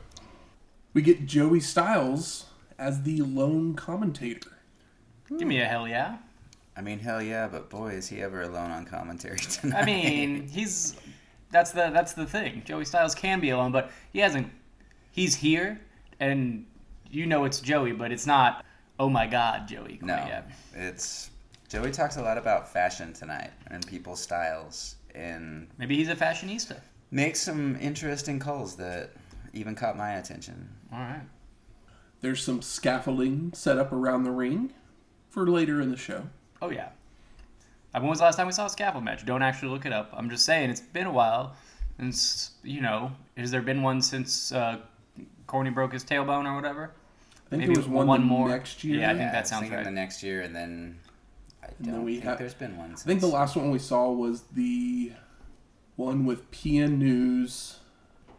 We 0.96 1.04
get 1.04 1.28
Joey 1.28 1.60
Styles 1.60 2.46
as 2.78 3.02
the 3.04 3.22
lone 3.22 3.74
commentator. 3.76 4.52
Give 5.30 5.48
me 5.48 5.60
a 5.62 5.66
hell 5.66 5.88
yeah. 5.88 6.18
I 6.76 6.82
mean, 6.82 7.00
hell 7.00 7.22
yeah, 7.22 7.48
but 7.48 7.70
boy, 7.70 7.90
is 7.90 8.08
he 8.08 8.22
ever 8.22 8.44
alone 8.44 8.72
on 8.72 8.86
commentary 8.86 9.38
tonight. 9.40 9.82
I 9.82 9.86
mean, 9.86 10.48
he's 10.48 10.96
that's 11.52 11.72
the 11.72 11.90
that's 11.94 12.14
the 12.14 12.26
thing. 12.26 12.62
Joey 12.66 12.86
Styles 12.86 13.16
can 13.16 13.40
be 13.40 13.50
alone, 13.50 13.72
but 13.72 13.92
he 14.14 14.20
hasn't. 14.20 14.48
He's 15.12 15.36
here, 15.36 15.82
and 16.20 16.66
you 17.10 17.26
know 17.26 17.46
it's 17.46 17.60
Joey, 17.60 17.94
but 17.94 18.12
it's 18.12 18.28
not. 18.28 18.64
Oh 19.00 19.10
my 19.10 19.28
God, 19.28 19.68
Joey! 19.68 20.00
no, 20.02 20.16
yet. 20.16 20.50
it's 20.74 21.30
Joey 21.70 21.92
talks 21.92 22.18
a 22.18 22.22
lot 22.22 22.38
about 22.38 22.72
fashion 22.72 23.14
tonight 23.14 23.52
and 23.68 23.86
people's 23.86 24.20
styles 24.22 24.96
and 25.14 25.68
Maybe 25.78 25.98
he's 25.98 26.10
a 26.10 26.16
fashionista. 26.16 26.80
makes 27.12 27.40
some 27.40 27.76
interesting 27.82 28.40
calls 28.40 28.76
that 28.78 29.12
even 29.54 29.76
caught 29.76 29.98
my 29.98 30.14
attention. 30.14 30.70
All 30.94 31.00
right. 31.00 31.22
There's 32.22 32.44
some 32.44 32.62
scaffolding 32.62 33.52
set 33.54 33.78
up 33.78 33.92
around 33.92 34.24
the 34.24 34.32
ring 34.32 34.74
for 35.30 35.48
later 35.48 35.82
in 35.82 35.92
the 35.92 35.98
show. 35.98 36.28
Oh 36.62 36.70
yeah. 36.72 36.90
Uh, 37.94 38.00
When 38.00 38.10
was 38.10 38.20
the 38.20 38.26
last 38.26 38.38
time 38.38 38.48
we 38.48 38.54
saw 38.54 38.66
a 38.66 38.70
scaffold 38.70 39.04
match? 39.04 39.26
Don't 39.26 39.42
actually 39.44 39.70
look 39.70 39.86
it 39.86 39.94
up. 39.94 40.10
I'm 40.14 40.30
just 40.30 40.46
saying 40.46 40.70
it's 40.70 40.82
been 40.82 41.08
a 41.08 41.12
while. 41.12 41.56
And 42.00 42.16
you 42.64 42.82
know, 42.82 43.12
has 43.38 43.52
there 43.52 43.62
been 43.62 43.82
one 43.84 44.02
since 44.02 44.52
uh, 44.52 44.80
Corny 45.48 45.70
broke 45.70 45.94
his 45.94 46.04
tailbone 46.04 46.46
or 46.46 46.56
whatever? 46.56 46.92
I 47.46 47.50
think 47.50 47.62
Maybe 47.62 47.74
there 47.76 47.82
was 47.84 47.90
one, 47.90 48.08
one 48.08 48.24
more. 48.24 48.50
next 48.50 48.84
year. 48.84 49.00
Yeah, 49.00 49.06
I 49.06 49.10
think 49.14 49.20
Yeah, 49.22 49.32
that 49.32 49.40
was 49.42 49.50
sounds 49.50 49.62
thinking 49.62 49.78
right. 49.78 49.86
The 49.86 49.92
next 49.92 50.22
year, 50.22 50.42
and 50.42 50.56
then 50.56 51.00
I 51.64 51.68
don't 51.82 52.04
we 52.04 52.14
think 52.16 52.26
have- 52.26 52.38
there's 52.40 52.54
been 52.54 52.78
one. 52.78 52.90
Since. 52.90 53.04
I 53.04 53.06
think 53.08 53.22
the 53.22 53.28
last 53.28 53.56
one 53.56 53.72
we 53.72 53.80
saw 53.80 54.12
was 54.12 54.42
the 54.54 55.14
one 55.96 56.26
with 56.26 56.50
PN 56.52 56.98
News. 56.98 57.80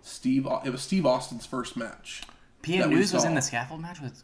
Steve, 0.02 0.46
it 0.64 0.70
was 0.70 0.82
Steve 0.82 1.04
Austin's 1.06 1.46
first 1.46 1.76
match. 1.76 2.22
PN 2.62 2.88
News 2.90 3.12
was 3.12 3.24
in 3.24 3.34
the 3.34 3.40
scaffold 3.42 3.80
match 3.80 4.00
with 4.00 4.22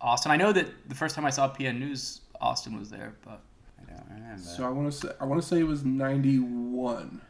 Austin. 0.00 0.30
I 0.32 0.36
know 0.36 0.52
that 0.52 0.66
the 0.88 0.94
first 0.94 1.14
time 1.14 1.24
I 1.24 1.30
saw 1.30 1.52
PN 1.52 1.78
News, 1.78 2.20
Austin 2.40 2.78
was 2.78 2.90
there, 2.90 3.14
but 3.24 3.40
I 3.80 3.92
don't 3.92 4.04
remember. 4.10 4.42
So 4.42 4.66
I 4.66 4.70
want 4.70 4.90
to 4.92 4.98
say 4.98 5.08
I 5.20 5.24
want 5.24 5.40
to 5.40 5.46
say 5.46 5.60
it 5.60 5.66
was 5.66 5.84
ninety 5.84 6.38
one, 6.38 7.20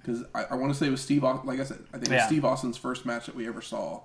because 0.00 0.24
I, 0.34 0.44
I 0.50 0.54
want 0.54 0.72
to 0.72 0.78
say 0.78 0.86
it 0.86 0.90
was 0.90 1.00
Steve. 1.00 1.22
Like 1.22 1.60
I 1.60 1.64
said, 1.64 1.80
I 1.92 1.98
think 1.98 2.04
it 2.06 2.10
was 2.10 2.10
Yeah. 2.10 2.26
Steve 2.26 2.44
Austin's 2.44 2.76
first 2.76 3.04
match 3.04 3.26
that 3.26 3.34
we 3.34 3.46
ever 3.46 3.60
saw. 3.60 4.02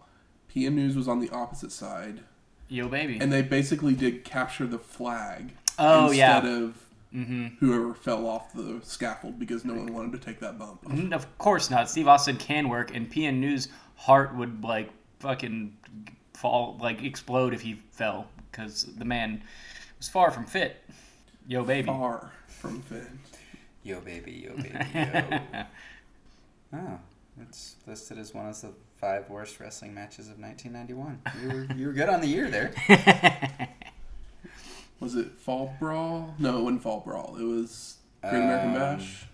PN 0.53 0.73
News 0.73 0.95
was 0.95 1.07
on 1.07 1.19
the 1.19 1.29
opposite 1.31 1.71
side, 1.71 2.19
yo 2.67 2.87
baby. 2.87 3.17
and 3.19 3.31
they 3.33 3.41
basically 3.41 3.93
did 3.95 4.23
capture 4.23 4.67
the 4.67 4.77
flag 4.79 5.53
Oh, 5.79 6.11
yeah. 6.11 6.37
instead 6.37 6.53
of 6.63 6.77
hmm 7.11 7.47
whoever 7.59 7.93
fell 7.93 8.27
off 8.27 8.53
the 8.53 8.79
scaffold 8.83 9.37
because 9.39 9.63
no 9.65 9.73
one 9.75 9.93
wanted 9.93 10.11
to 10.11 10.17
take 10.19 10.39
that 10.41 10.57
bump. 10.59 10.83
Of 11.13 11.37
course 11.39 11.69
not. 11.71 11.89
Steve 11.89 12.07
Austin 12.07 12.37
can 12.37 12.69
work, 12.69 12.93
and 12.95 13.11
PN 13.11 13.37
News 13.39 13.69
heart 13.95 14.35
would 14.35 14.63
like 14.63 14.89
fucking 15.19 15.75
fall, 16.43 16.77
like 16.79 17.01
explode 17.03 17.53
if 17.53 17.61
he 17.61 17.73
fell, 17.91 18.27
because 18.51 18.83
the 18.83 19.05
man 19.05 19.41
was 19.97 20.09
far 20.09 20.29
from 20.29 20.45
fit. 20.45 20.83
Yo 21.47 21.63
baby. 21.63 21.87
Far 21.87 22.31
from 22.47 22.81
fit. 22.81 23.07
Yo, 23.85 23.99
baby, 23.99 24.31
yo, 24.47 24.55
baby, 24.55 24.79
yo. 24.93 25.39
oh, 26.73 26.99
it's 27.41 27.75
listed 27.85 28.17
as 28.17 28.33
one 28.33 28.47
of 28.47 28.61
the 28.61 28.69
five 28.95 29.29
worst 29.29 29.59
wrestling 29.59 29.93
matches 29.93 30.29
of 30.29 30.39
1991. 30.39 31.19
You 31.41 31.47
were, 31.49 31.75
you 31.75 31.87
were 31.87 31.93
good 31.93 32.07
on 32.07 32.21
the 32.21 32.27
year 32.27 32.49
there. 32.49 32.71
Was 35.01 35.15
it 35.15 35.31
Fall 35.37 35.75
Brawl? 35.79 36.33
No, 36.39 36.59
it 36.59 36.61
wasn't 36.63 36.83
Fall 36.83 37.01
Brawl. 37.01 37.35
It 37.37 37.43
was 37.43 37.97
Great 38.21 38.35
American 38.35 38.69
Um, 38.69 38.75
Bash. 38.75 39.25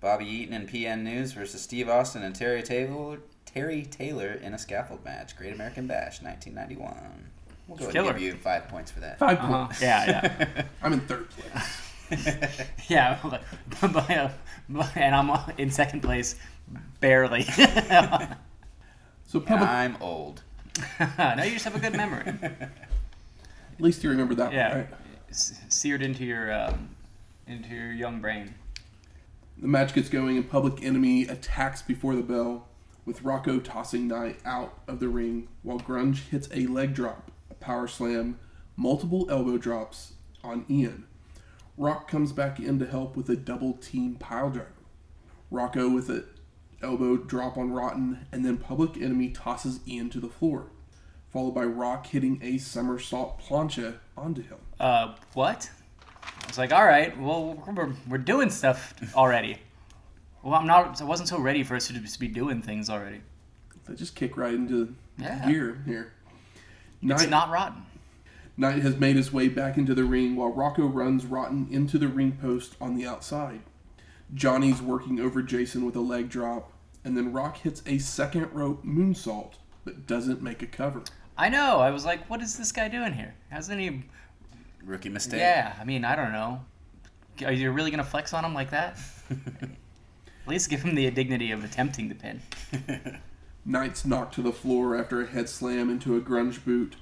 Bobby 0.00 0.24
Eaton 0.26 0.54
and 0.54 0.68
PN 0.68 1.02
News 1.02 1.32
versus 1.32 1.60
Steve 1.60 1.88
Austin 1.88 2.22
and 2.22 2.34
Terry 2.34 2.62
Taylor, 2.62 3.18
Terry 3.52 3.82
Taylor 3.84 4.32
in 4.42 4.54
a 4.54 4.58
scaffold 4.58 5.04
match. 5.04 5.36
Great 5.36 5.52
American 5.52 5.86
Bash, 5.86 6.22
1991. 6.22 7.30
We'll 7.66 7.76
go 7.78 7.84
ahead 7.84 7.92
Killer. 7.94 8.10
and 8.10 8.18
give 8.18 8.28
you 8.34 8.34
five 8.40 8.68
points 8.68 8.90
for 8.90 9.00
that. 9.00 9.18
Five 9.18 9.38
Uh-huh. 9.38 9.66
points. 9.66 9.80
Yeah, 9.82 10.06
yeah, 10.46 10.62
I'm 10.82 10.92
in 10.92 11.00
third 11.00 11.28
place. 11.30 11.80
yeah. 12.88 13.18
but- 13.22 13.42
but, 13.80 14.10
uh, 14.10 14.30
but- 14.68 14.96
and 14.96 15.14
I'm 15.14 15.30
in 15.58 15.70
second 15.70 16.00
place, 16.02 16.36
barely. 17.00 17.44
So 19.26 19.38
And 19.38 19.46
public, 19.46 19.68
I'm 19.70 19.96
old. 20.00 20.42
no, 21.16 21.42
you 21.44 21.52
just 21.52 21.64
have 21.64 21.76
a 21.76 21.78
good 21.78 21.92
memory. 21.96 22.26
at 22.42 22.70
least 23.78 24.02
you 24.02 24.10
remember 24.10 24.34
that 24.34 24.46
one, 24.46 24.54
Yeah, 24.54 24.76
right? 24.78 24.88
S- 25.30 25.60
seared 25.68 26.02
into 26.02 26.24
your 26.24 26.52
um, 26.52 26.88
into 27.46 27.68
your 27.68 27.92
young 27.92 28.20
brain. 28.20 28.54
The 29.58 29.68
match 29.68 29.94
gets 29.94 30.08
going, 30.08 30.36
and 30.36 30.50
Public 30.50 30.82
Enemy 30.82 31.28
attacks 31.28 31.80
before 31.80 32.16
the 32.16 32.22
bell, 32.24 32.66
with 33.04 33.22
Rocco 33.22 33.58
tossing 33.60 34.08
Knight 34.08 34.38
out 34.44 34.78
of 34.86 35.00
the 35.00 35.08
ring 35.08 35.48
while 35.62 35.78
Grunge 35.80 36.28
hits 36.28 36.48
a 36.52 36.66
leg 36.66 36.94
drop, 36.94 37.30
a 37.50 37.54
power 37.54 37.88
slam, 37.88 38.38
multiple 38.76 39.26
elbow 39.30 39.58
drops 39.58 40.14
on 40.42 40.64
Ian. 40.68 41.04
Rock 41.76 42.08
comes 42.08 42.32
back 42.32 42.58
in 42.60 42.78
to 42.78 42.86
help 42.86 43.16
with 43.16 43.28
a 43.30 43.36
double 43.36 43.74
team 43.74 44.16
pile 44.16 44.50
driver. 44.50 44.72
Rocco 45.50 45.88
with 45.88 46.08
an 46.08 46.24
elbow 46.82 47.16
drop 47.16 47.56
on 47.56 47.72
Rotten, 47.72 48.26
and 48.30 48.44
then 48.44 48.56
Public 48.56 48.96
Enemy 48.96 49.30
tosses 49.30 49.80
Ian 49.86 50.10
to 50.10 50.20
the 50.20 50.28
floor, 50.28 50.66
followed 51.32 51.52
by 51.52 51.64
Rock 51.64 52.06
hitting 52.06 52.38
a 52.42 52.58
somersault 52.58 53.40
plancha 53.40 53.96
onto 54.16 54.42
him. 54.42 54.58
Uh, 54.78 55.14
what? 55.34 55.70
I 56.22 56.46
was 56.46 56.58
like, 56.58 56.72
all 56.72 56.84
right, 56.84 57.18
well, 57.18 57.62
we're, 57.66 57.92
we're 58.08 58.18
doing 58.18 58.50
stuff 58.50 58.94
already. 59.14 59.58
Well, 60.42 60.54
I'm 60.54 60.66
not. 60.66 61.00
I 61.00 61.04
wasn't 61.04 61.28
so 61.28 61.38
ready 61.38 61.62
for 61.62 61.76
us 61.76 61.86
to 61.88 61.92
just 61.94 62.18
be 62.20 62.28
doing 62.28 62.62
things 62.62 62.88
already. 62.88 63.20
They 63.86 63.94
just 63.94 64.14
kick 64.14 64.36
right 64.36 64.54
into 64.54 64.94
Yeah. 65.18 65.46
gear 65.46 65.82
here. 65.84 66.12
It's 67.02 67.28
not 67.28 67.50
rotten. 67.50 67.82
Knight 68.56 68.82
has 68.82 68.96
made 68.96 69.16
his 69.16 69.32
way 69.32 69.48
back 69.48 69.78
into 69.78 69.94
the 69.94 70.04
ring 70.04 70.36
while 70.36 70.52
Rocco 70.52 70.86
runs 70.86 71.24
Rotten 71.24 71.66
into 71.70 71.98
the 71.98 72.08
ring 72.08 72.32
post 72.32 72.76
on 72.80 72.94
the 72.94 73.06
outside. 73.06 73.60
Johnny's 74.34 74.82
working 74.82 75.18
over 75.18 75.42
Jason 75.42 75.84
with 75.86 75.96
a 75.96 76.00
leg 76.00 76.28
drop, 76.28 76.72
and 77.04 77.16
then 77.16 77.32
Rock 77.32 77.58
hits 77.58 77.82
a 77.86 77.98
second 77.98 78.52
rope 78.52 78.84
moonsault, 78.84 79.54
but 79.84 80.06
doesn't 80.06 80.42
make 80.42 80.62
a 80.62 80.66
cover. 80.66 81.02
I 81.38 81.48
know. 81.48 81.78
I 81.80 81.90
was 81.90 82.04
like, 82.04 82.28
what 82.28 82.42
is 82.42 82.58
this 82.58 82.70
guy 82.70 82.88
doing 82.88 83.14
here? 83.14 83.34
Hasn't 83.48 83.80
he? 83.80 84.04
Rookie 84.84 85.08
mistake. 85.08 85.40
Yeah. 85.40 85.74
I 85.80 85.84
mean, 85.84 86.04
I 86.04 86.14
don't 86.14 86.32
know. 86.32 86.60
Are 87.44 87.52
you 87.52 87.70
really 87.72 87.90
gonna 87.90 88.04
flex 88.04 88.34
on 88.34 88.44
him 88.44 88.52
like 88.52 88.70
that? 88.70 88.98
At 90.44 90.48
least 90.48 90.70
give 90.70 90.82
him 90.82 90.94
the 90.94 91.10
dignity 91.10 91.50
of 91.50 91.64
attempting 91.64 92.08
the 92.08 92.14
pin. 92.14 92.42
Knight's 93.64 94.04
knocked 94.04 94.34
to 94.34 94.42
the 94.42 94.52
floor 94.52 94.96
after 94.96 95.20
a 95.20 95.26
head 95.26 95.48
slam 95.48 95.90
into 95.90 96.16
a 96.16 96.20
grunge 96.20 96.64
boot. 96.64 96.96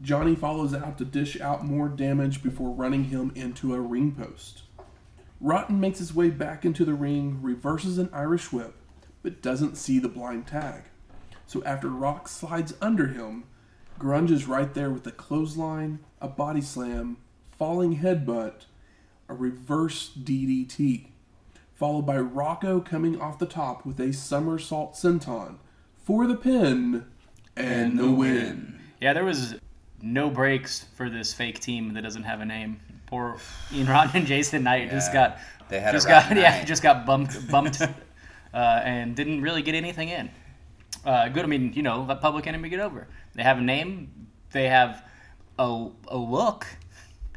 Johnny 0.00 0.34
follows 0.34 0.72
out 0.72 0.96
to 0.98 1.04
dish 1.04 1.40
out 1.40 1.64
more 1.64 1.88
damage 1.88 2.42
before 2.42 2.70
running 2.70 3.04
him 3.04 3.32
into 3.34 3.74
a 3.74 3.80
ring 3.80 4.12
post. 4.12 4.62
Rotten 5.40 5.78
makes 5.78 5.98
his 5.98 6.14
way 6.14 6.30
back 6.30 6.64
into 6.64 6.84
the 6.84 6.94
ring, 6.94 7.38
reverses 7.42 7.98
an 7.98 8.08
Irish 8.12 8.52
whip, 8.52 8.74
but 9.22 9.42
doesn't 9.42 9.76
see 9.76 9.98
the 9.98 10.08
blind 10.08 10.46
tag. 10.46 10.84
So 11.46 11.62
after 11.64 11.88
Rock 11.88 12.28
slides 12.28 12.74
under 12.80 13.08
him, 13.08 13.44
Grunge 13.98 14.30
is 14.30 14.46
right 14.46 14.72
there 14.72 14.90
with 14.90 15.06
a 15.06 15.12
clothesline, 15.12 15.98
a 16.20 16.28
body 16.28 16.60
slam, 16.60 17.18
falling 17.50 17.98
headbutt, 17.98 18.66
a 19.28 19.34
reverse 19.34 20.10
DDT. 20.16 21.08
Followed 21.78 22.02
by 22.02 22.18
Rocco 22.18 22.80
coming 22.80 23.20
off 23.20 23.38
the 23.38 23.46
top 23.46 23.86
with 23.86 24.00
a 24.00 24.12
somersault 24.12 24.94
senton 24.94 25.58
for 26.04 26.26
the 26.26 26.34
pin 26.34 27.06
and, 27.56 27.96
the 27.96 28.10
win. 28.10 28.80
Yeah, 29.00 29.12
there 29.12 29.24
was 29.24 29.54
no 30.02 30.28
breaks 30.28 30.86
for 30.96 31.08
this 31.08 31.32
fake 31.32 31.60
team 31.60 31.94
that 31.94 32.02
doesn't 32.02 32.24
have 32.24 32.40
a 32.40 32.44
name. 32.44 32.80
Poor 33.06 33.38
Ian 33.72 33.86
Rotten 33.86 34.16
and 34.16 34.26
Jason 34.26 34.64
Knight 34.64 34.90
just 34.90 35.12
got 35.12 35.38
They 35.68 35.78
had 35.78 35.90
a 35.90 35.96
just 35.96 36.08
got 36.08 36.24
rotten 36.24 36.36
yeah 36.42 36.64
just 36.64 36.82
got 36.82 37.06
bumped 37.06 37.48
bumped 37.48 37.80
uh, 38.54 38.56
and 38.56 39.14
didn't 39.14 39.40
really 39.40 39.62
get 39.62 39.76
anything 39.76 40.08
in. 40.08 40.30
Uh, 41.04 41.28
good. 41.28 41.44
I 41.44 41.46
mean, 41.46 41.72
you 41.74 41.82
know, 41.82 42.02
let 42.02 42.20
Public 42.20 42.48
Enemy 42.48 42.70
get 42.70 42.80
over. 42.80 43.06
They 43.34 43.44
have 43.44 43.58
a 43.58 43.62
name. 43.62 44.26
They 44.50 44.68
have 44.68 45.04
a, 45.60 45.88
a 46.08 46.18
look. 46.18 46.66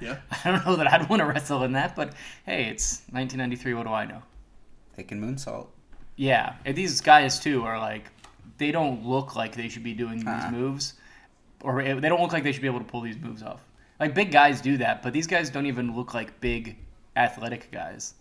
Yeah. 0.01 0.17
I 0.43 0.51
don't 0.51 0.65
know 0.65 0.75
that 0.77 0.91
I'd 0.91 1.07
want 1.09 1.19
to 1.19 1.25
wrestle 1.25 1.63
in 1.63 1.73
that, 1.73 1.95
but 1.95 2.13
hey, 2.43 2.65
it's 2.65 3.03
1993. 3.11 3.75
What 3.75 3.85
do 3.85 3.93
I 3.93 4.05
know? 4.05 4.23
They 4.95 5.03
can 5.03 5.21
moonsault. 5.21 5.67
Yeah, 6.15 6.55
and 6.65 6.75
these 6.75 7.01
guys 7.01 7.39
too 7.39 7.63
are 7.63 7.79
like, 7.79 8.05
they 8.57 8.71
don't 8.71 9.05
look 9.05 9.35
like 9.35 9.55
they 9.55 9.69
should 9.69 9.83
be 9.83 9.93
doing 9.93 10.17
these 10.19 10.27
Uh-uh. 10.27 10.51
moves, 10.51 10.93
or 11.61 11.81
eh, 11.81 11.95
they 11.95 12.09
don't 12.09 12.21
look 12.21 12.33
like 12.33 12.43
they 12.43 12.51
should 12.51 12.61
be 12.61 12.67
able 12.67 12.79
to 12.79 12.85
pull 12.85 13.01
these 13.01 13.17
moves 13.17 13.41
off. 13.41 13.61
Like 13.99 14.13
big 14.13 14.31
guys 14.31 14.61
do 14.61 14.77
that, 14.77 15.01
but 15.03 15.13
these 15.13 15.27
guys 15.27 15.49
don't 15.49 15.65
even 15.65 15.95
look 15.95 16.13
like 16.13 16.39
big 16.41 16.77
athletic 17.15 17.71
guys. 17.71 18.13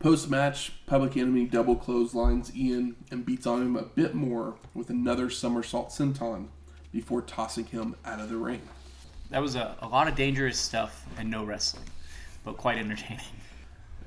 Post 0.00 0.28
match, 0.28 0.72
Public 0.86 1.16
Enemy 1.16 1.46
double 1.46 1.76
clotheslines 1.76 2.54
Ian 2.54 2.96
and 3.10 3.24
beats 3.24 3.46
on 3.46 3.62
him 3.62 3.76
a 3.76 3.82
bit 3.82 4.14
more 4.14 4.56
with 4.74 4.90
another 4.90 5.30
somersault 5.30 5.90
senton 5.90 6.48
before 6.92 7.22
tossing 7.22 7.64
him 7.66 7.94
out 8.04 8.20
of 8.20 8.28
the 8.28 8.36
ring. 8.36 8.60
That 9.30 9.40
was 9.40 9.54
a, 9.56 9.76
a 9.80 9.88
lot 9.88 10.08
of 10.08 10.14
dangerous 10.14 10.58
stuff 10.58 11.06
and 11.18 11.30
no 11.30 11.44
wrestling, 11.44 11.84
but 12.44 12.56
quite 12.56 12.78
entertaining. 12.78 13.24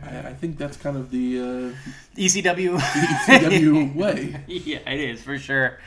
I, 0.03 0.19
I 0.19 0.33
think 0.33 0.57
that's 0.57 0.77
kind 0.77 0.97
of 0.97 1.11
the 1.11 1.39
uh, 1.39 2.17
ECW. 2.17 2.77
ECW 2.77 3.95
way. 3.95 4.43
yeah, 4.47 4.79
it 4.89 4.99
is 4.99 5.23
for 5.23 5.37
sure. 5.37 5.79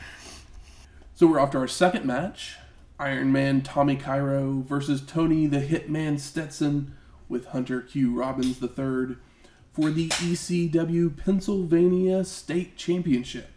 So 1.15 1.27
we're 1.27 1.39
off 1.39 1.51
to 1.51 1.59
our 1.59 1.67
second 1.67 2.05
match 2.05 2.57
Iron 2.99 3.31
Man 3.31 3.61
Tommy 3.61 3.95
Cairo 3.95 4.63
versus 4.67 5.01
Tony 5.01 5.47
the 5.47 5.59
Hitman 5.61 6.19
Stetson 6.19 6.95
with 7.29 7.47
Hunter 7.47 7.81
Q 7.81 8.13
Robbins 8.13 8.61
III 8.61 9.17
for 9.73 9.89
the 9.89 10.09
ECW 10.09 11.15
Pennsylvania 11.17 12.23
State 12.23 12.75
Championship. 12.75 13.49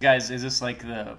Guys, 0.00 0.30
is 0.30 0.42
this 0.42 0.60
like 0.60 0.80
the? 0.80 1.16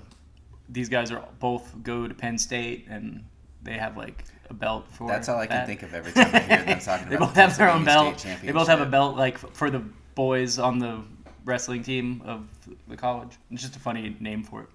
These 0.70 0.90
guys 0.90 1.12
are 1.12 1.24
both 1.40 1.76
go 1.84 2.08
to 2.08 2.14
Penn 2.14 2.38
State 2.38 2.88
and 2.90 3.26
they 3.62 3.74
have 3.74 3.98
like 3.98 4.24
a 4.50 4.54
belt 4.54 4.86
for. 4.92 5.08
That's 5.08 5.30
all 5.30 5.38
I 5.40 5.48
can 5.48 5.66
think 5.66 5.84
of 5.84 5.94
every 5.94 6.12
time 6.12 6.30
I 6.34 6.40
hear 6.40 6.64
them 6.64 6.80
talking 6.80 7.10
they 7.10 7.16
about 7.16 7.28
both 7.30 7.36
have 7.36 7.58
their 7.58 7.70
own 7.70 7.84
belt. 7.86 8.26
They 8.44 8.52
both 8.52 8.68
have 8.68 8.80
a 8.80 8.84
Championship. 8.84 8.92
belt 8.92 9.18
like 9.18 9.38
for 9.38 9.70
the 9.70 9.84
boys 10.16 10.60
on 10.60 10.80
the 10.80 11.02
wrestling 11.46 11.84
team 11.84 12.22
of 12.26 12.48
the 12.88 12.96
college. 12.98 13.32
It's 13.52 13.62
just 13.62 13.76
a 13.76 13.80
funny 13.80 14.16
name 14.20 14.44
for 14.44 14.62
it. 14.64 14.70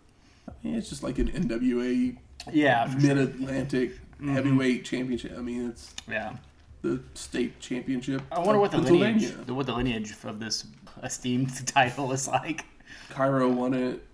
It's 0.65 0.89
just 0.89 1.03
like 1.03 1.19
an 1.19 1.29
NWA 1.31 2.17
Yeah, 2.53 2.87
for 2.87 3.01
sure. 3.01 3.15
Mid 3.15 3.19
Atlantic 3.29 3.91
mm-hmm. 3.93 4.35
Heavyweight 4.35 4.85
Championship. 4.85 5.33
I 5.37 5.41
mean, 5.41 5.69
it's 5.71 5.95
Yeah. 6.09 6.35
the 6.83 7.01
state 7.15 7.59
championship. 7.61 8.23
I 8.33 8.39
wonder 8.41 8.59
what 8.59 8.71
the 8.71 8.79
lineage, 8.79 9.33
the, 9.47 9.55
what 9.55 9.67
the 9.67 9.73
lineage 9.75 10.15
of 10.25 10.41
this 10.41 10.67
esteemed 11.03 11.67
title 11.67 12.13
is 12.13 12.27
like. 12.29 12.65
Cairo 13.11 13.49
won 13.49 13.75
it 13.75 14.05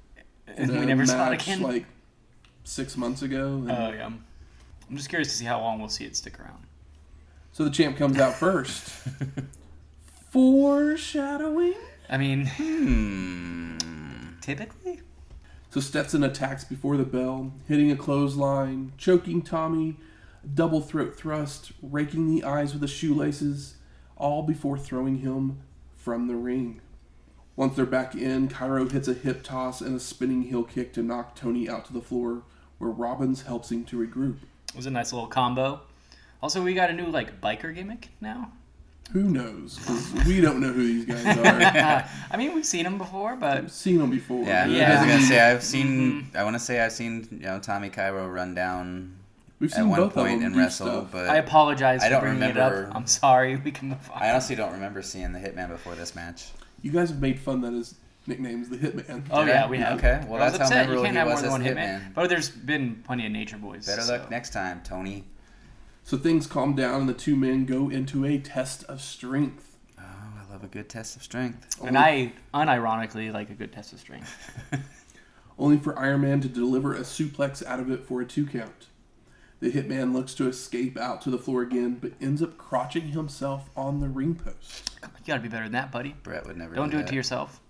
in 0.56 0.68
we 0.70 0.78
a 0.78 0.86
never 0.86 1.06
saw 1.06 1.26
it 1.28 1.30
match 1.30 1.42
again. 1.46 1.62
like 1.62 1.86
six 2.64 2.96
months 2.96 3.22
ago. 3.22 3.54
and- 3.56 3.70
Oh 3.70 3.92
yeah. 3.92 4.10
I'm 4.94 4.98
just 4.98 5.08
curious 5.08 5.26
to 5.30 5.34
see 5.34 5.44
how 5.44 5.58
long 5.58 5.80
we'll 5.80 5.88
see 5.88 6.04
it 6.04 6.14
stick 6.14 6.38
around. 6.38 6.68
so 7.50 7.64
the 7.64 7.70
champ 7.70 7.96
comes 7.96 8.16
out 8.16 8.34
first. 8.36 8.96
Foreshadowing. 10.30 11.74
I 12.08 12.16
mean, 12.16 12.46
Hmm. 12.46 13.76
typically. 14.40 15.00
So 15.70 15.80
Stetson 15.80 16.22
attacks 16.22 16.62
before 16.62 16.96
the 16.96 17.02
bell, 17.02 17.52
hitting 17.66 17.90
a 17.90 17.96
clothesline, 17.96 18.92
choking 18.96 19.42
Tommy, 19.42 19.96
double 20.54 20.80
throat 20.80 21.16
thrust, 21.16 21.72
raking 21.82 22.28
the 22.32 22.44
eyes 22.44 22.70
with 22.70 22.80
the 22.80 22.86
shoelaces, 22.86 23.74
all 24.16 24.44
before 24.44 24.78
throwing 24.78 25.18
him 25.18 25.58
from 25.96 26.28
the 26.28 26.36
ring. 26.36 26.80
Once 27.56 27.74
they're 27.74 27.84
back 27.84 28.14
in, 28.14 28.46
Cairo 28.46 28.88
hits 28.88 29.08
a 29.08 29.14
hip 29.14 29.42
toss 29.42 29.80
and 29.80 29.96
a 29.96 30.00
spinning 30.00 30.42
heel 30.42 30.62
kick 30.62 30.92
to 30.92 31.02
knock 31.02 31.34
Tony 31.34 31.68
out 31.68 31.84
to 31.86 31.92
the 31.92 32.00
floor, 32.00 32.44
where 32.78 32.90
Robbins 32.90 33.42
helps 33.42 33.72
him 33.72 33.82
to 33.86 33.96
regroup. 33.98 34.36
It 34.74 34.76
was 34.76 34.86
a 34.86 34.90
nice 34.90 35.12
little 35.12 35.28
combo. 35.28 35.80
Also, 36.42 36.62
we 36.62 36.74
got 36.74 36.90
a 36.90 36.92
new 36.92 37.06
like 37.06 37.40
biker 37.40 37.74
gimmick 37.74 38.08
now. 38.20 38.50
Who 39.12 39.22
knows? 39.22 39.78
we 40.26 40.40
don't 40.40 40.60
know 40.60 40.72
who 40.72 40.82
these 40.86 41.04
guys 41.04 41.24
are. 41.38 42.08
I 42.30 42.36
mean, 42.36 42.54
we've 42.54 42.66
seen 42.66 42.84
them 42.84 42.98
before, 42.98 43.36
but 43.36 43.58
I've 43.58 43.72
seen 43.72 43.98
them 43.98 44.10
before. 44.10 44.44
Yeah, 44.44 44.66
Yeah. 44.66 44.86
I 44.86 44.90
was 44.90 44.94
doesn't 44.98 45.08
gonna 45.08 45.22
say 45.22 45.40
I've 45.40 45.62
seen. 45.62 45.86
Mm-hmm. 46.22 46.36
I 46.36 46.42
want 46.44 46.54
to 46.56 46.60
say 46.60 46.80
I've 46.80 46.92
seen 46.92 47.28
you 47.30 47.38
know 47.46 47.60
Tommy 47.60 47.88
Cairo 47.90 48.28
run 48.28 48.54
down 48.54 49.14
We've 49.60 49.70
at 49.70 49.76
seen 49.76 49.88
one 49.90 50.00
both 50.00 50.16
of 50.16 50.24
point 50.24 50.40
them 50.40 50.52
and 50.52 50.56
wrestle, 50.56 50.86
stuff. 50.88 51.12
but 51.12 51.28
I 51.28 51.36
apologize 51.36 52.02
I 52.02 52.06
for 52.06 52.10
don't 52.12 52.20
bringing 52.22 52.42
it 52.42 52.48
remember- 52.48 52.88
up. 52.90 52.96
I'm 52.96 53.06
sorry. 53.06 53.56
We 53.64 53.70
can 53.70 53.90
move 53.90 54.10
on. 54.12 54.22
I 54.22 54.30
honestly 54.30 54.56
don't 54.56 54.72
remember 54.72 55.00
seeing 55.02 55.32
the 55.32 55.38
Hitman 55.38 55.68
before 55.68 55.94
this 55.94 56.14
match. 56.16 56.46
You 56.82 56.90
guys 56.90 57.10
have 57.10 57.20
made 57.20 57.38
fun 57.38 57.60
that 57.60 57.72
his 57.72 57.94
nickname 58.26 58.62
is 58.62 58.70
the 58.70 58.76
Hitman. 58.76 59.24
Oh 59.30 59.44
yeah, 59.44 59.68
we 59.68 59.78
have. 59.78 59.98
Okay, 59.98 60.24
well, 60.28 60.40
I 60.40 60.44
was 60.44 60.52
that's 60.52 60.58
how 60.58 60.64
upset. 60.64 60.88
memorable 60.88 61.02
You 61.02 61.12
can't 61.12 61.14
he 61.14 61.18
have 61.18 61.26
more 61.26 61.34
was 61.34 61.42
than 61.42 61.50
one 61.50 61.62
hitman. 61.62 62.00
Hitman. 62.00 62.14
But 62.14 62.28
there's 62.28 62.50
been 62.50 63.02
plenty 63.04 63.26
of 63.26 63.32
Nature 63.32 63.58
Boys. 63.58 63.86
Better 63.86 64.02
so. 64.02 64.16
luck 64.16 64.30
next 64.30 64.50
time, 64.50 64.80
Tony. 64.84 65.24
So 66.04 66.18
things 66.18 66.46
calm 66.46 66.74
down 66.74 67.00
and 67.00 67.08
the 67.08 67.14
two 67.14 67.34
men 67.34 67.64
go 67.64 67.88
into 67.88 68.26
a 68.26 68.38
test 68.38 68.84
of 68.84 69.00
strength. 69.00 69.78
Oh, 69.98 70.02
I 70.02 70.52
love 70.52 70.62
a 70.62 70.66
good 70.66 70.90
test 70.90 71.16
of 71.16 71.22
strength. 71.22 71.66
And 71.82 71.96
I 71.96 72.32
unironically 72.52 73.32
like 73.32 73.48
a 73.48 73.54
good 73.54 73.72
test 73.72 73.94
of 73.94 74.00
strength. 74.00 74.50
only 75.58 75.78
for 75.78 75.98
Iron 75.98 76.22
Man 76.22 76.40
to 76.40 76.48
deliver 76.48 76.94
a 76.94 77.00
suplex 77.00 77.64
out 77.64 77.80
of 77.80 77.90
it 77.90 78.04
for 78.04 78.20
a 78.20 78.26
two 78.26 78.46
count. 78.46 78.88
The 79.60 79.70
Hitman 79.70 80.12
looks 80.12 80.34
to 80.34 80.48
escape 80.48 80.98
out 80.98 81.22
to 81.22 81.30
the 81.30 81.38
floor 81.38 81.62
again, 81.62 81.94
but 81.94 82.12
ends 82.20 82.42
up 82.42 82.58
crotching 82.58 83.12
himself 83.12 83.70
on 83.74 84.00
the 84.00 84.08
ring 84.08 84.34
post. 84.34 85.00
Come 85.00 85.12
on, 85.14 85.20
you 85.20 85.26
gotta 85.26 85.40
be 85.40 85.48
better 85.48 85.64
than 85.64 85.72
that, 85.72 85.90
buddy. 85.90 86.14
Brett 86.22 86.46
would 86.46 86.58
never. 86.58 86.74
Don't 86.74 86.90
do 86.90 86.98
it 86.98 87.02
that. 87.02 87.08
to 87.08 87.14
yourself. 87.14 87.60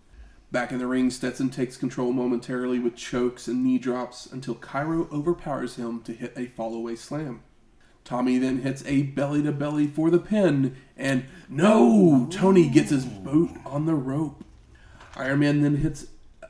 Back 0.53 0.71
in 0.71 0.79
the 0.79 0.87
ring, 0.87 1.11
Stetson 1.11 1.51
takes 1.51 1.77
control 1.77 2.13
momentarily 2.13 2.79
with 2.79 2.97
chokes 2.97 3.49
and 3.49 3.65
knee 3.65 3.79
drops 3.79 4.27
until 4.27 4.55
Cairo 4.55 5.09
overpowers 5.11 5.77
him 5.77 6.01
to 6.03 6.13
hit 6.13 6.33
a 6.37 6.47
fallaway 6.47 6.97
slam. 6.97 7.43
Tommy 8.05 8.39
then 8.39 8.61
hits 8.61 8.85
a 8.87 9.03
belly 9.03 9.43
to 9.43 9.51
belly 9.51 9.87
for 9.87 10.11
the 10.11 10.19
pin, 10.19 10.77
and 10.97 11.25
no! 11.49 12.29
Tony 12.31 12.69
gets 12.69 12.91
his 12.91 13.07
boot 13.07 13.51
on 13.65 13.87
the 13.87 13.95
rope. 13.95 14.45
Iron 15.17 15.41
Man 15.41 15.63
then 15.63 15.77
hits 15.77 16.07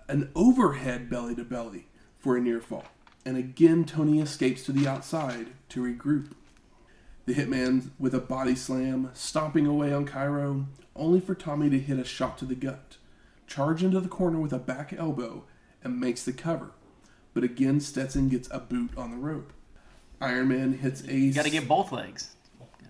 an 0.09 0.31
overhead 0.35 1.09
belly 1.09 1.35
to 1.37 1.45
belly 1.45 1.87
for 2.19 2.37
a 2.37 2.41
near 2.41 2.61
fall, 2.61 2.87
and 3.25 3.37
again 3.37 3.85
Tony 3.85 4.21
escapes 4.21 4.65
to 4.65 4.73
the 4.73 4.89
outside 4.89 5.49
to 5.71 5.83
regroup. 5.83 6.33
The 7.27 7.35
Hitman 7.35 7.91
with 7.99 8.15
a 8.15 8.21
body 8.21 8.55
slam, 8.55 9.11
stomping 9.15 9.67
away 9.67 9.93
on 9.93 10.05
Cairo, 10.05 10.67
only 10.95 11.21
for 11.21 11.35
Tommy 11.35 11.71
to 11.71 11.79
hit 11.79 11.99
a 11.99 12.05
shot 12.05 12.37
to 12.39 12.45
the 12.45 12.55
gut, 12.55 12.97
charge 13.55 13.85
into 13.85 14.01
the 14.01 14.09
corner 14.09 14.41
with 14.41 14.53
a 14.53 14.59
back 14.59 14.93
elbow, 14.93 15.45
and 15.85 16.01
makes 16.01 16.25
the 16.25 16.33
cover. 16.33 16.73
But 17.35 17.45
again, 17.45 17.79
Stetson 17.81 18.29
gets 18.29 18.49
a 18.51 18.59
boot 18.59 18.91
on 18.97 19.13
the 19.13 19.17
rope. 19.17 19.53
Iron 20.21 20.49
Man 20.49 20.79
hits 20.79 21.07
a. 21.07 21.15
You 21.15 21.33
gotta 21.33 21.51
get 21.51 21.69
both 21.69 21.93
legs. 21.93 22.35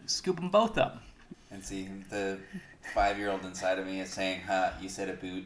Scoop 0.06 0.36
them 0.36 0.48
both 0.50 0.78
up. 0.78 1.02
And 1.50 1.62
see, 1.62 1.88
the 2.10 2.38
five-year-old 2.94 3.44
inside 3.44 3.78
of 3.78 3.86
me 3.86 4.00
is 4.00 4.08
saying, 4.10 4.40
"Huh, 4.46 4.70
you 4.80 4.88
said 4.88 5.10
a 5.10 5.14
boot." 5.14 5.44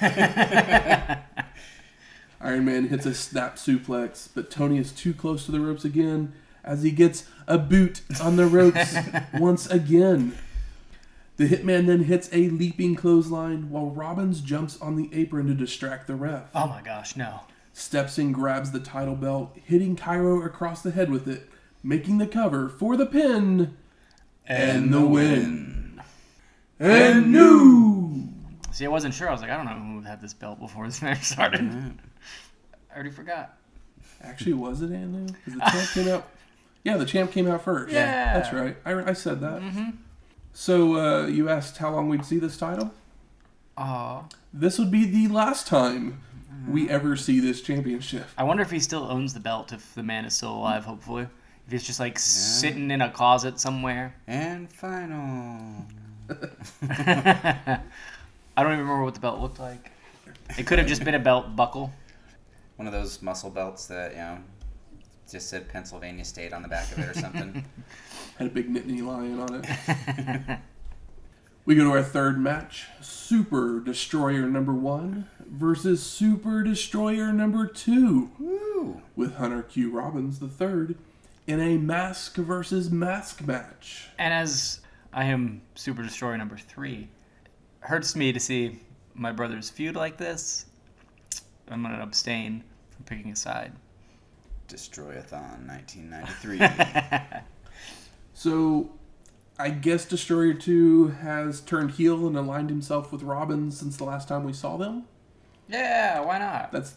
Iron 2.40 2.64
Man 2.64 2.88
hits 2.88 3.06
a 3.06 3.14
snap 3.14 3.56
suplex, 3.56 4.28
but 4.34 4.50
Tony 4.50 4.78
is 4.78 4.92
too 4.92 5.14
close 5.14 5.46
to 5.46 5.52
the 5.52 5.60
ropes 5.60 5.84
again 5.84 6.32
as 6.62 6.82
he 6.82 6.90
gets 6.90 7.24
a 7.46 7.56
boot 7.58 8.02
on 8.20 8.36
the 8.36 8.46
ropes 8.46 8.94
once 9.34 9.66
again. 9.68 10.36
The 11.38 11.48
Hitman 11.48 11.86
then 11.86 12.02
hits 12.04 12.28
a 12.32 12.48
leaping 12.48 12.96
clothesline 12.96 13.70
while 13.70 13.90
Robbins 13.90 14.40
jumps 14.40 14.80
on 14.82 14.96
the 14.96 15.08
apron 15.12 15.46
to 15.46 15.54
distract 15.54 16.08
the 16.08 16.16
ref. 16.16 16.50
Oh 16.52 16.66
my 16.66 16.82
gosh, 16.82 17.14
no. 17.14 17.42
Steps 17.72 18.18
in, 18.18 18.32
grabs 18.32 18.72
the 18.72 18.80
title 18.80 19.14
belt, 19.14 19.56
hitting 19.64 19.94
Cairo 19.94 20.42
across 20.42 20.82
the 20.82 20.90
head 20.90 21.10
with 21.12 21.28
it, 21.28 21.48
making 21.82 22.18
the 22.18 22.26
cover 22.26 22.68
for 22.68 22.96
the 22.96 23.06
pin 23.06 23.76
and 24.46 24.92
the 24.92 25.06
win. 25.06 26.02
And 26.80 27.30
new. 27.30 28.28
See, 28.72 28.84
I 28.84 28.88
wasn't 28.88 29.14
sure. 29.14 29.28
I 29.28 29.32
was 29.32 29.40
like, 29.40 29.50
I 29.50 29.56
don't 29.56 29.66
know 29.66 30.00
who 30.00 30.00
had 30.02 30.20
this 30.20 30.34
belt 30.34 30.58
before 30.58 30.86
this 30.86 31.02
match 31.02 31.22
started. 31.22 31.60
I 32.90 32.94
already 32.94 33.10
forgot. 33.10 33.56
Actually, 34.22 34.54
was 34.54 34.82
it 34.82 34.86
Anu? 34.86 35.26
Because 35.26 35.54
the 35.54 35.60
champ 35.60 35.90
came 35.94 36.08
out. 36.08 36.28
Yeah, 36.84 36.96
the 36.96 37.04
champ 37.04 37.32
came 37.32 37.48
out 37.48 37.62
first. 37.64 37.92
Yeah. 37.92 38.38
that's 38.38 38.52
right. 38.52 38.76
I, 38.84 39.10
I 39.10 39.12
said 39.12 39.40
that. 39.40 39.60
Mm-hmm. 39.60 39.90
So 40.60 40.96
uh, 40.96 41.26
you 41.28 41.48
asked 41.48 41.78
how 41.78 41.92
long 41.92 42.08
we'd 42.08 42.24
see 42.24 42.40
this 42.40 42.56
title. 42.56 42.90
Aw. 43.76 44.24
This 44.52 44.76
would 44.76 44.90
be 44.90 45.04
the 45.04 45.32
last 45.32 45.68
time 45.68 46.20
we 46.68 46.90
ever 46.90 47.14
see 47.14 47.38
this 47.38 47.62
championship. 47.62 48.26
I 48.36 48.42
wonder 48.42 48.64
if 48.64 48.70
he 48.72 48.80
still 48.80 49.04
owns 49.04 49.32
the 49.34 49.38
belt 49.38 49.72
if 49.72 49.94
the 49.94 50.02
man 50.02 50.24
is 50.24 50.34
still 50.34 50.52
alive, 50.52 50.84
hopefully. 50.84 51.28
If 51.66 51.72
he's 51.72 51.84
just 51.84 52.00
like 52.00 52.18
sitting 52.18 52.90
in 52.90 53.00
a 53.00 53.08
closet 53.08 53.60
somewhere. 53.60 54.16
And 54.26 54.68
final. 54.68 55.86
I 56.28 57.80
don't 58.56 58.72
even 58.72 58.80
remember 58.80 59.04
what 59.04 59.14
the 59.14 59.20
belt 59.20 59.38
looked 59.38 59.60
like. 59.60 59.92
It 60.58 60.66
could 60.66 60.80
have 60.80 60.88
just 60.88 61.04
been 61.04 61.14
a 61.14 61.20
belt 61.20 61.54
buckle. 61.54 61.92
One 62.74 62.88
of 62.88 62.92
those 62.92 63.22
muscle 63.22 63.50
belts 63.50 63.86
that 63.86 64.10
you 64.10 64.18
know 64.18 64.38
just 65.30 65.50
said 65.50 65.68
Pennsylvania 65.68 66.24
State 66.24 66.52
on 66.52 66.62
the 66.62 66.68
back 66.68 66.90
of 66.90 66.98
it 66.98 67.08
or 67.08 67.14
something. 67.14 67.64
Had 68.38 68.46
a 68.46 68.50
big 68.50 68.72
Nittany 68.72 69.04
lion 69.04 69.40
on 69.40 69.64
it. 69.64 70.58
we 71.64 71.74
go 71.74 71.82
to 71.82 71.90
our 71.90 72.04
third 72.04 72.38
match 72.38 72.86
Super 73.00 73.80
Destroyer 73.80 74.48
number 74.48 74.72
one 74.72 75.28
versus 75.44 76.00
Super 76.04 76.62
Destroyer 76.62 77.32
number 77.32 77.66
two 77.66 78.30
Woo! 78.38 79.02
with 79.16 79.34
Hunter 79.38 79.62
Q. 79.62 79.90
Robbins 79.90 80.38
the 80.38 80.46
third 80.46 80.94
in 81.48 81.58
a 81.58 81.78
mask 81.78 82.36
versus 82.36 82.92
mask 82.92 83.44
match. 83.44 84.08
And 84.20 84.32
as 84.32 84.82
I 85.12 85.24
am 85.24 85.62
Super 85.74 86.04
Destroyer 86.04 86.38
number 86.38 86.58
three, 86.58 87.08
hurts 87.80 88.14
me 88.14 88.32
to 88.32 88.38
see 88.38 88.78
my 89.14 89.32
brother's 89.32 89.68
feud 89.68 89.96
like 89.96 90.16
this. 90.16 90.66
I'm 91.68 91.82
gonna 91.82 92.00
abstain 92.00 92.62
from 92.90 93.04
picking 93.04 93.32
a 93.32 93.36
side. 93.36 93.72
Destroyathon 94.68 95.66
1993. 95.66 97.40
So, 98.38 98.92
I 99.58 99.70
guess 99.70 100.04
Destroyer 100.04 100.54
2 100.54 101.08
has 101.08 101.60
turned 101.60 101.90
heel 101.90 102.24
and 102.28 102.36
aligned 102.36 102.70
himself 102.70 103.10
with 103.10 103.24
Robbins 103.24 103.76
since 103.80 103.96
the 103.96 104.04
last 104.04 104.28
time 104.28 104.44
we 104.44 104.52
saw 104.52 104.76
them. 104.76 105.06
Yeah, 105.68 106.20
why 106.20 106.38
not? 106.38 106.70
That's 106.70 106.94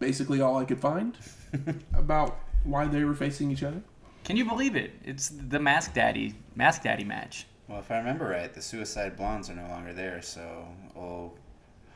basically 0.00 0.40
all 0.40 0.56
I 0.56 0.64
could 0.64 0.80
find 0.80 1.16
about 1.94 2.40
why 2.64 2.88
they 2.88 3.04
were 3.04 3.14
facing 3.14 3.52
each 3.52 3.62
other. 3.62 3.80
Can 4.24 4.36
you 4.36 4.44
believe 4.44 4.74
it? 4.74 4.90
It's 5.04 5.28
the 5.28 5.60
Mask 5.60 5.94
Daddy 5.94 6.34
Mask 6.56 6.82
Daddy 6.82 7.04
match. 7.04 7.46
well, 7.68 7.78
if 7.78 7.92
I 7.92 7.98
remember 7.98 8.26
right, 8.26 8.52
the 8.52 8.60
Suicide 8.60 9.16
Blondes 9.16 9.48
are 9.48 9.54
no 9.54 9.68
longer 9.68 9.92
there, 9.92 10.20
so 10.22 10.66
old 10.96 11.38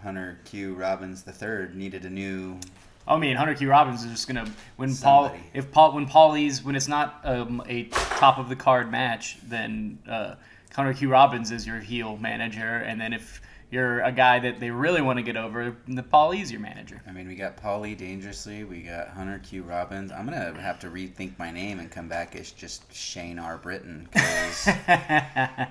Hunter 0.04 0.38
Q. 0.44 0.74
Robbins 0.74 1.24
III 1.26 1.74
needed 1.74 2.04
a 2.04 2.10
new. 2.10 2.60
Oh, 3.08 3.16
I 3.16 3.18
mean, 3.18 3.36
Hunter 3.36 3.54
Q. 3.54 3.68
Robbins 3.70 4.04
is 4.04 4.10
just 4.12 4.28
gonna 4.28 4.46
when 4.76 4.94
Paul 4.96 5.34
if 5.54 5.72
Paul 5.72 5.92
when 5.94 6.06
Paulie's 6.06 6.62
when 6.62 6.76
it's 6.76 6.88
not 6.88 7.20
um, 7.24 7.62
a 7.66 7.84
top 7.84 8.38
of 8.38 8.48
the 8.48 8.56
card 8.56 8.90
match, 8.90 9.38
then 9.48 9.98
uh, 10.08 10.34
Hunter 10.74 10.94
Q. 10.94 11.10
Robbins 11.10 11.50
is 11.50 11.66
your 11.66 11.80
heel 11.80 12.16
manager, 12.16 12.76
and 12.76 13.00
then 13.00 13.12
if 13.12 13.40
you're 13.70 14.00
a 14.02 14.12
guy 14.12 14.38
that 14.38 14.60
they 14.60 14.70
really 14.70 15.00
want 15.00 15.18
to 15.18 15.22
get 15.22 15.36
over, 15.36 15.74
the 15.88 16.02
Paulie's 16.02 16.52
your 16.52 16.60
manager. 16.60 17.00
I 17.08 17.12
mean, 17.12 17.26
we 17.26 17.34
got 17.34 17.56
Paulie 17.56 17.96
Dangerously, 17.96 18.64
we 18.64 18.82
got 18.82 19.08
Hunter 19.08 19.40
Q. 19.42 19.62
Robbins. 19.62 20.12
I'm 20.12 20.24
gonna 20.26 20.60
have 20.60 20.78
to 20.80 20.88
rethink 20.88 21.38
my 21.38 21.50
name 21.50 21.80
and 21.80 21.90
come 21.90 22.06
back 22.06 22.36
as 22.36 22.52
just 22.52 22.94
Shane 22.94 23.38
R. 23.38 23.56
Britton 23.58 24.08
because 24.12 24.68
I 24.88 25.68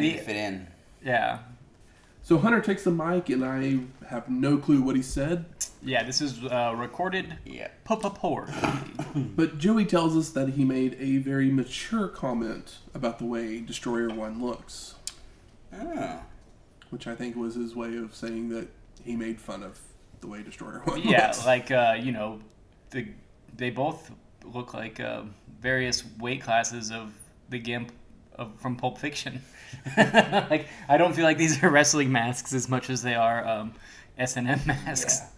need 0.00 0.18
to 0.18 0.22
fit 0.22 0.36
in. 0.36 0.66
yeah, 1.04 1.38
So 2.22 2.38
Hunter 2.38 2.60
takes 2.60 2.84
the 2.84 2.90
mic, 2.90 3.28
and 3.28 3.44
I 3.44 3.78
have 4.08 4.28
no 4.28 4.58
clue 4.58 4.82
what 4.82 4.96
he 4.96 5.02
said, 5.02 5.44
yeah. 5.84 6.02
This 6.02 6.20
is 6.20 6.42
uh, 6.44 6.74
recorded 6.76 7.36
Yeah. 7.44 7.68
poor. 7.84 8.48
but 9.14 9.58
Joey 9.58 9.84
tells 9.84 10.16
us 10.16 10.30
that 10.30 10.50
he 10.50 10.64
made 10.64 10.96
a 11.00 11.18
very 11.18 11.50
mature 11.50 12.08
comment 12.08 12.78
about 12.94 13.18
the 13.18 13.24
way 13.26 13.60
Destroyer 13.60 14.08
1 14.08 14.42
looks, 14.42 14.94
Oh. 15.72 16.20
which 16.90 17.06
I 17.06 17.14
think 17.14 17.36
was 17.36 17.54
his 17.54 17.74
way 17.74 17.96
of 17.96 18.14
saying 18.14 18.50
that 18.50 18.68
he 19.04 19.16
made 19.16 19.40
fun 19.40 19.62
of 19.62 19.78
the 20.20 20.26
way 20.26 20.42
Destroyer 20.42 20.82
1 20.84 21.02
yeah, 21.02 21.26
looks. 21.26 21.40
Yeah, 21.40 21.46
like 21.46 21.70
uh, 21.70 21.96
you 22.00 22.12
know, 22.12 22.40
the 22.90 23.08
they 23.56 23.70
both 23.70 24.10
look 24.44 24.74
like 24.74 25.00
uh, 25.00 25.22
various 25.60 26.04
weight 26.18 26.42
classes 26.42 26.90
of 26.90 27.12
the 27.48 27.58
Gimp 27.58 27.92
of, 28.36 28.58
from 28.60 28.76
Pulp 28.76 28.98
Fiction. 28.98 29.42
like 29.96 30.66
I 30.88 30.96
don't 30.96 31.14
feel 31.14 31.24
like 31.24 31.38
these 31.38 31.62
are 31.62 31.70
wrestling 31.70 32.12
masks 32.12 32.52
as 32.52 32.68
much 32.68 32.90
as 32.90 33.02
they 33.02 33.14
are 33.14 33.46
um, 33.46 33.74
S 34.18 34.36
and 34.36 34.48
M 34.48 34.60
masks. 34.66 35.18
Yeah. 35.20 35.28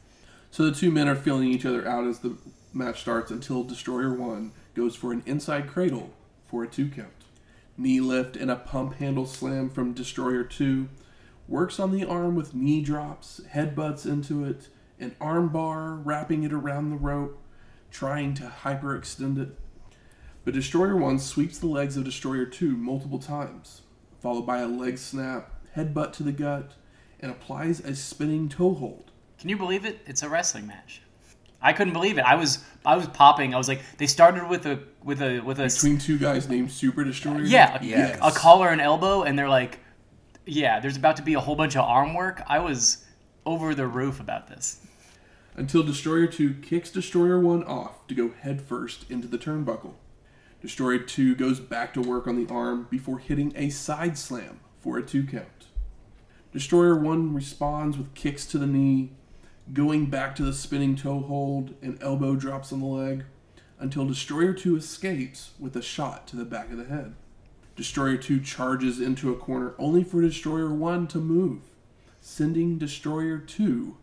So 0.55 0.65
the 0.65 0.71
two 0.71 0.93
men 0.93 1.09
are 1.09 1.17
feeling 1.17 1.49
each 1.49 1.67
other 1.67 1.85
out 1.85 2.07
as 2.07 2.21
the 2.21 2.37
match 2.73 3.01
starts 3.01 3.33
until 3.33 3.65
Destroyer 3.65 4.15
1 4.15 4.53
goes 4.77 4.95
for 4.95 5.11
an 5.11 5.25
inside 5.27 5.67
cradle 5.67 6.11
for 6.47 6.63
a 6.63 6.69
two 6.69 6.89
count. 6.89 7.09
Knee 7.77 7.99
lift 7.99 8.37
and 8.37 8.53
a 8.53 8.55
pump 8.55 8.95
handle 8.99 9.27
slam 9.27 9.69
from 9.69 9.95
Destroyer 9.95 10.45
2. 10.45 10.89
Works 11.49 11.81
on 11.81 11.91
the 11.91 12.05
arm 12.05 12.37
with 12.37 12.55
knee 12.55 12.83
drops, 12.83 13.41
headbutts 13.53 14.07
into 14.07 14.45
it, 14.45 14.69
an 15.01 15.17
arm 15.21 15.49
bar, 15.49 15.97
wrapping 15.97 16.45
it 16.45 16.53
around 16.53 16.91
the 16.91 16.97
rope, 16.99 17.43
trying 17.91 18.33
to 18.35 18.53
hyperextend 18.63 19.43
it. 19.43 19.59
But 20.45 20.55
Destroyer 20.55 20.97
1 20.97 21.19
sweeps 21.19 21.59
the 21.59 21.67
legs 21.67 21.97
of 21.97 22.05
Destroyer 22.05 22.47
2 22.47 22.77
multiple 22.77 23.19
times, 23.19 23.83
followed 24.21 24.47
by 24.47 24.59
a 24.59 24.69
leg 24.69 24.99
snap, 24.99 25.53
headbutt 25.75 26.13
to 26.13 26.23
the 26.23 26.31
gut, 26.31 26.75
and 27.19 27.33
applies 27.33 27.81
a 27.81 27.97
spinning 27.97 28.49
toe 28.49 28.75
hold. 28.75 29.11
Can 29.45 29.51
you 29.51 29.59
believe 29.59 29.85
it? 29.85 30.01
It's 30.07 30.23
a 30.23 30.29
wrestling 30.31 30.67
match. 30.67 31.03
I 31.61 31.75
couldn't 31.75 31.93
believe 31.93 32.17
it. 32.17 32.23
I 32.23 32.37
was 32.37 32.65
I 32.83 32.97
was 32.97 33.07
popping. 33.09 33.53
I 33.53 33.59
was 33.59 33.69
like, 33.69 33.83
they 33.99 34.07
started 34.07 34.49
with 34.49 34.65
a 34.65 34.79
with 35.03 35.21
a 35.21 35.41
with 35.41 35.61
a 35.61 35.65
between 35.65 35.99
two 35.99 36.19
guys 36.19 36.49
named 36.49 36.73
Super 36.73 37.05
Destroyer. 37.05 37.43
yeah, 37.43 37.79
a, 38.23 38.29
a 38.29 38.33
collar 38.33 38.71
and 38.71 38.81
elbow, 38.81 39.25
and 39.25 39.39
they're 39.39 39.51
like, 39.51 39.81
yeah, 40.47 40.81
there's 40.81 40.97
about 40.97 41.17
to 41.17 41.23
be 41.23 41.35
a 41.35 41.41
whole 41.41 41.57
bunch 41.57 41.77
of 41.77 41.85
arm 41.85 42.15
work. 42.15 42.41
I 42.47 42.61
was 42.61 43.05
over 43.45 43.75
the 43.75 43.87
roof 43.87 44.19
about 44.19 44.49
this. 44.49 44.81
Until 45.57 45.83
Destroyer 45.83 46.27
2 46.27 46.55
kicks 46.63 46.91
Destroyer 46.91 47.39
1 47.39 47.65
off 47.65 48.07
to 48.07 48.15
go 48.15 48.31
headfirst 48.31 49.11
into 49.11 49.29
the 49.29 49.37
turnbuckle. 49.37 49.93
Destroyer 50.63 51.01
2 51.01 51.35
goes 51.35 51.61
back 51.61 51.93
to 51.93 52.01
work 52.01 52.27
on 52.27 52.43
the 52.43 52.51
arm 52.51 52.89
before 52.91 53.19
hitting 53.19 53.53
a 53.57 53.69
side 53.69 54.17
slam 54.17 54.61
for 54.81 54.97
a 54.97 55.03
two 55.03 55.27
count. 55.27 55.67
Destroyer 56.51 56.97
1 56.97 57.35
responds 57.35 57.99
with 57.99 58.15
kicks 58.15 58.47
to 58.47 58.57
the 58.57 58.67
knee, 58.67 59.11
going 59.73 60.07
back 60.07 60.37
to 60.37 60.43
the 60.43 60.53
spinning 60.53 60.97
toe 60.97 61.21
hold 61.21 61.75
and 61.83 62.03
elbow 62.03 62.37
drops 62.37 62.73
on 62.73 62.81
the 62.81 62.87
leg 62.87 63.25
until 63.79 64.07
Destroyer 64.07 64.53
2 64.53 64.77
escapes 64.77 65.51
with 65.59 65.75
a 65.77 65.83
shot 65.83 66.27
to 66.29 66.37
the 66.37 66.45
back 66.45 66.71
of 66.71 66.79
the 66.79 66.85
head. 66.85 67.15
Destroyer 67.77 68.17
2 68.17 68.41
charges 68.41 69.01
into 69.01 69.33
a 69.33 69.37
corner 69.37 69.75
only 69.79 70.05
for 70.05 70.21
Destroyer 70.21 70.73
1 70.73 71.09
to 71.09 71.19
move, 71.19 71.63
sending 72.21 72.79
Destroyer 72.79 73.39
2 73.39 73.97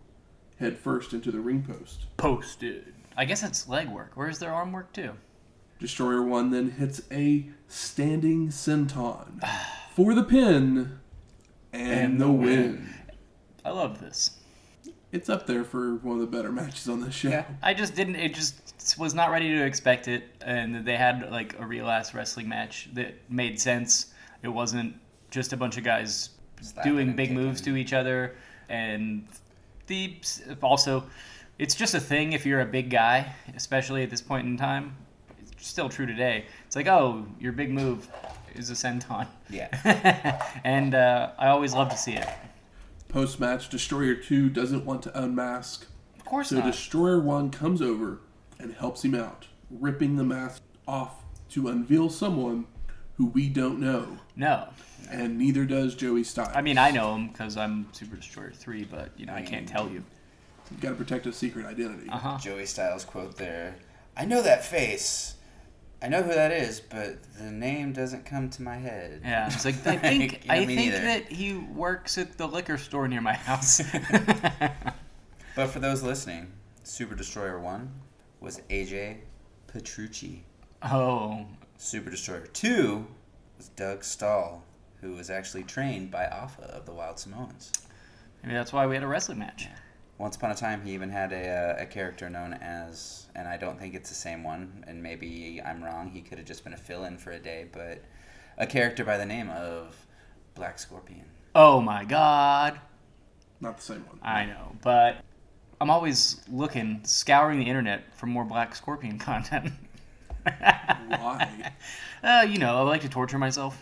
head 0.60 0.78
first 0.78 1.14
into 1.14 1.32
the 1.32 1.40
ring 1.40 1.64
post. 1.64 2.06
Posted. 2.18 2.94
I 3.16 3.26
guess 3.26 3.44
it's 3.44 3.68
leg 3.68 3.90
work. 3.90 4.12
Where's 4.16 4.40
their 4.40 4.54
arm 4.54 4.72
work 4.72 4.92
too? 4.94 5.14
Destroyer 5.80 6.22
1 6.22 6.52
then 6.52 6.72
hits 6.72 7.02
a 7.12 7.48
standing 7.68 8.50
senton 8.50 9.42
for 9.96 10.14
the 10.14 10.24
pin 10.24 11.00
and, 11.74 12.20
the 12.20 12.30
win. 12.30 12.94
I 13.64 13.70
love 13.72 14.00
this. 14.00 14.41
It's 15.12 15.30
up 15.30 15.46
there 15.46 15.66
for 15.66 15.96
one 15.96 16.16
of 16.16 16.22
the 16.22 16.38
better 16.38 16.52
matches 16.52 16.88
on 16.88 17.02
this 17.02 17.14
show. 17.14 17.30
Yeah. 17.30 17.46
I 17.62 17.74
just 17.74 17.96
didn't. 17.96 18.16
It 18.16 18.34
just 18.34 18.98
was 18.98 19.14
not 19.14 19.30
ready 19.30 19.50
to 19.50 19.66
expect 19.66 20.08
it, 20.08 20.24
and 20.42 20.86
they 20.86 20.96
had 20.96 21.30
like 21.30 21.60
a 21.60 21.66
real 21.66 21.90
ass 21.90 22.14
wrestling 22.14 22.48
match 22.48 22.90
that 22.94 23.16
made 23.30 23.60
sense. 23.60 24.14
It 24.42 24.48
wasn't 24.48 24.96
just 25.30 25.52
a 25.52 25.58
bunch 25.58 25.78
of 25.78 25.84
guys 25.84 26.30
doing 26.84 27.16
big 27.16 27.32
moves 27.32 27.60
to 27.62 27.76
each 27.76 27.92
other, 27.92 28.36
and 28.70 29.28
the 29.88 30.16
also, 30.62 31.04
it's 31.60 31.76
just 31.76 31.94
a 31.94 32.00
thing 32.00 32.32
if 32.32 32.46
you're 32.46 32.62
a 32.62 32.66
big 32.66 32.90
guy, 32.90 33.34
especially 33.56 34.04
at 34.04 34.10
this 34.10 34.22
point 34.22 34.48
in 34.48 34.56
time. 34.56 34.96
It's 35.42 35.68
still 35.68 35.90
true 35.90 36.06
today. 36.06 36.46
It's 36.66 36.76
like, 36.76 36.88
oh, 36.88 37.26
your 37.40 37.52
big 37.52 37.70
move 37.72 38.08
is 38.56 38.70
a 38.70 38.74
senton. 38.74 39.28
Yeah. 39.50 40.50
and 40.64 40.96
uh, 40.96 41.32
I 41.38 41.50
always 41.50 41.74
love 41.74 41.90
to 41.90 41.98
see 41.98 42.14
it. 42.14 42.28
Post 43.12 43.40
match, 43.42 43.68
Destroyer 43.70 44.16
2 44.16 44.50
doesn't 44.50 44.86
want 44.86 45.04
to 45.04 45.22
unmask, 45.22 45.86
Of 46.18 46.24
course 46.26 46.50
so 46.50 46.58
not. 46.60 46.66
Destroyer 46.66 47.20
1 47.20 47.50
comes 47.52 47.82
over 47.82 48.22
and 48.58 48.74
helps 48.74 49.04
him 49.04 49.14
out, 49.14 49.48
ripping 49.70 50.16
the 50.16 50.24
mask 50.24 50.62
off 50.88 51.24
to 51.50 51.68
unveil 51.68 52.10
someone 52.10 52.68
who 53.18 53.26
we 53.26 53.50
don't 53.50 53.80
know, 53.80 54.18
no, 54.38 54.70
and 55.12 55.38
neither 55.38 55.66
does 55.66 55.94
Joey 55.94 56.24
Styles. 56.24 56.54
I 56.56 56.62
mean 56.62 56.78
I 56.78 56.92
know 56.92 57.14
him 57.16 57.28
because 57.28 57.58
I'm 57.58 57.88
Super 57.92 58.16
Destroyer 58.16 58.52
three, 58.52 58.86
but 58.86 59.10
you 59.18 59.26
know 59.26 59.34
I 59.34 59.42
can't 59.42 59.68
tell 59.68 59.90
you. 59.90 60.04
you 60.72 60.78
gotta 60.80 60.96
protect 60.96 61.26
a 61.26 61.34
secret 61.34 61.66
identity. 61.66 62.08
Uh 62.10 62.18
huh. 62.18 62.38
Joey 62.40 62.66
Styles 62.66 63.04
quote 63.04 63.36
there. 63.36 63.76
I 64.16 64.24
know 64.26 64.42
that 64.42 64.66
face. 64.66 65.36
I 66.04 66.08
know 66.08 66.24
who 66.24 66.34
that 66.34 66.52
is, 66.52 66.80
but 66.80 67.18
the 67.38 67.52
name 67.52 67.94
doesn't 67.94 68.26
come 68.26 68.50
to 68.52 68.62
my 68.64 68.78
head. 68.78 69.22
Yeah, 69.24 69.46
it's 69.48 69.66
like 69.66 69.86
I 69.86 69.98
think 69.98 70.46
Yeah, 70.46 70.54
I 70.54 70.66
think 70.66 70.80
neither. 70.80 71.00
that 71.02 71.32
he 71.32 71.54
works 71.56 72.18
at 72.18 72.38
the 72.38 72.48
liquor 72.48 72.78
store 72.80 73.08
near 73.08 73.22
my 73.22 73.34
house. 73.34 73.82
But 75.56 75.68
for 75.68 75.80
those 75.80 76.02
listening, 76.02 76.54
Super 76.84 77.14
Destroyer 77.14 77.60
1 77.60 77.92
was 78.40 78.62
AJ 78.70 79.18
Petrucci. 79.68 80.44
oh, 80.82 81.46
Super 81.78 82.10
Destroyer 82.10 82.48
2 82.48 83.06
was 83.58 83.68
Doug 83.70 84.04
Stahl, 84.04 84.64
who 85.02 85.12
was 85.12 85.30
actually 85.30 85.64
trained 85.64 86.10
by 86.10 86.26
Afa 86.28 86.64
of 86.64 86.86
the 86.86 86.94
Wild 86.94 87.20
Samoans. 87.20 87.72
maybe 88.42 88.54
that's 88.56 88.72
why 88.72 88.86
we 88.88 88.96
had 88.96 89.04
a 89.04 89.08
wrestling 89.08 89.40
match. 89.40 89.68
Once 90.22 90.36
upon 90.36 90.52
a 90.52 90.56
time, 90.56 90.84
he 90.86 90.92
even 90.92 91.10
had 91.10 91.34
a, 91.34 91.50
uh, 91.50 91.82
a 91.82 91.86
character 91.88 92.30
known 92.30 92.54
as, 92.54 93.26
and 93.34 93.48
I 93.48 93.58
don't 93.58 93.80
think 93.80 93.96
it's 93.96 94.08
the 94.08 94.16
same 94.16 94.44
one, 94.44 94.84
and 94.86 95.02
maybe 95.02 95.60
I'm 95.66 95.84
wrong, 95.84 96.12
he 96.12 96.22
could 96.22 96.38
have 96.38 96.46
just 96.46 96.64
been 96.64 96.74
a 96.74 96.78
fill 96.78 97.06
in 97.06 97.18
for 97.18 97.32
a 97.32 97.40
day, 97.40 97.66
but 97.72 98.04
a 98.60 98.68
character 98.68 99.04
by 99.04 99.18
the 99.18 99.26
name 99.26 99.50
of 99.50 100.06
Black 100.54 100.78
Scorpion. 100.78 101.26
Oh 101.56 101.82
my 101.82 102.06
god. 102.06 102.80
Not 103.62 103.78
the 103.78 103.84
same 103.84 104.06
one. 104.06 104.20
I 104.22 104.46
know, 104.46 104.76
but 104.84 105.26
I'm 105.82 105.90
always 105.90 106.42
looking, 106.52 107.02
scouring 107.04 107.58
the 107.58 107.66
internet 107.66 108.16
for 108.16 108.28
more 108.28 108.46
Black 108.46 108.76
Scorpion 108.76 109.18
content. 109.28 109.74
Why? 110.44 111.72
uh, 112.24 112.46
you 112.48 112.60
know, 112.60 112.78
I 112.78 112.82
like 112.82 113.02
to 113.02 113.10
torture 113.10 113.40
myself. 113.40 113.76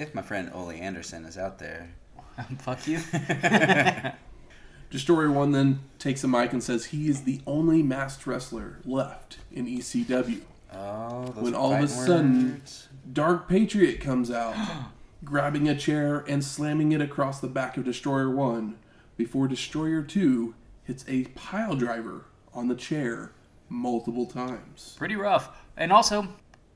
If 0.00 0.12
my 0.12 0.22
friend 0.22 0.50
Ole 0.52 0.72
Anderson 0.72 1.24
is 1.24 1.38
out 1.38 1.60
there. 1.60 1.88
Fuck 2.58 2.88
you. 2.88 2.98
Destroyer 4.92 5.30
One 5.32 5.52
then 5.52 5.80
takes 5.98 6.22
a 6.22 6.28
mic 6.28 6.52
and 6.52 6.62
says 6.62 6.84
he 6.86 7.08
is 7.08 7.22
the 7.22 7.40
only 7.46 7.82
masked 7.82 8.26
wrestler 8.26 8.78
left 8.84 9.38
in 9.50 9.66
ECW. 9.66 10.42
Oh, 10.70 11.32
When 11.34 11.54
all 11.54 11.72
of 11.72 11.80
a 11.80 11.88
sudden- 11.88 12.52
words. 12.52 12.88
Dark 13.10 13.48
Patriot 13.48 14.00
comes 14.02 14.30
out, 14.30 14.54
grabbing 15.24 15.66
a 15.66 15.74
chair 15.74 16.22
and 16.28 16.44
slamming 16.44 16.92
it 16.92 17.00
across 17.00 17.40
the 17.40 17.48
back 17.48 17.78
of 17.78 17.84
Destroyer 17.84 18.30
1 18.30 18.76
before 19.16 19.48
Destroyer 19.48 20.02
2 20.02 20.54
hits 20.84 21.04
a 21.08 21.24
pile 21.34 21.74
driver 21.74 22.26
on 22.52 22.68
the 22.68 22.74
chair 22.74 23.32
multiple 23.70 24.26
times. 24.26 24.94
Pretty 24.98 25.16
rough. 25.16 25.48
And 25.78 25.90
also, 25.90 26.28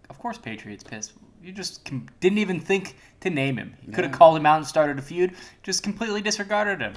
of 0.08 0.18
course, 0.18 0.38
Patriot's 0.38 0.82
pissed. 0.84 1.12
You 1.42 1.52
just 1.52 1.84
didn't 2.20 2.38
even 2.38 2.60
think 2.60 2.96
to 3.20 3.28
name 3.28 3.58
him. 3.58 3.74
You 3.86 3.92
could 3.92 4.04
have 4.04 4.12
called 4.14 4.38
him 4.38 4.46
out 4.46 4.56
and 4.56 4.66
started 4.66 4.98
a 4.98 5.02
feud. 5.02 5.34
Just 5.62 5.82
completely 5.82 6.22
disregarded 6.22 6.80
him. 6.80 6.94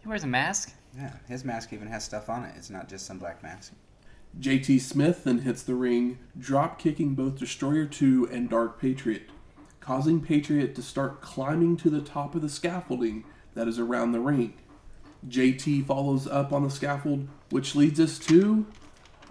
He 0.00 0.08
wears 0.08 0.24
a 0.24 0.28
mask. 0.28 0.72
Yeah, 0.96 1.12
his 1.28 1.44
mask 1.44 1.72
even 1.72 1.88
has 1.88 2.04
stuff 2.04 2.28
on 2.28 2.44
it. 2.44 2.54
It's 2.56 2.70
not 2.70 2.88
just 2.88 3.06
some 3.06 3.18
black 3.18 3.42
mask. 3.42 3.72
JT 4.38 4.80
Smith 4.80 5.24
then 5.24 5.40
hits 5.40 5.62
the 5.62 5.74
ring, 5.74 6.18
drop 6.38 6.78
kicking 6.78 7.14
both 7.14 7.38
Destroyer 7.38 7.86
2 7.86 8.28
and 8.30 8.48
Dark 8.48 8.80
Patriot, 8.80 9.30
causing 9.80 10.20
Patriot 10.20 10.74
to 10.74 10.82
start 10.82 11.20
climbing 11.20 11.76
to 11.78 11.90
the 11.90 12.00
top 12.00 12.34
of 12.34 12.42
the 12.42 12.48
scaffolding 12.48 13.24
that 13.54 13.66
is 13.66 13.78
around 13.78 14.12
the 14.12 14.20
ring. 14.20 14.54
JT 15.26 15.86
follows 15.86 16.28
up 16.28 16.52
on 16.52 16.62
the 16.62 16.70
scaffold, 16.70 17.26
which 17.50 17.74
leads 17.74 17.98
us 17.98 18.18
to 18.20 18.66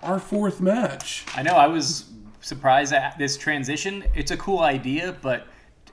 our 0.03 0.19
fourth 0.19 0.59
match. 0.59 1.25
I 1.35 1.43
know. 1.43 1.53
I 1.53 1.67
was 1.67 2.11
surprised 2.41 2.93
at 2.93 3.17
this 3.17 3.37
transition. 3.37 4.03
It's 4.13 4.31
a 4.31 4.37
cool 4.37 4.59
idea, 4.59 5.15
but 5.21 5.47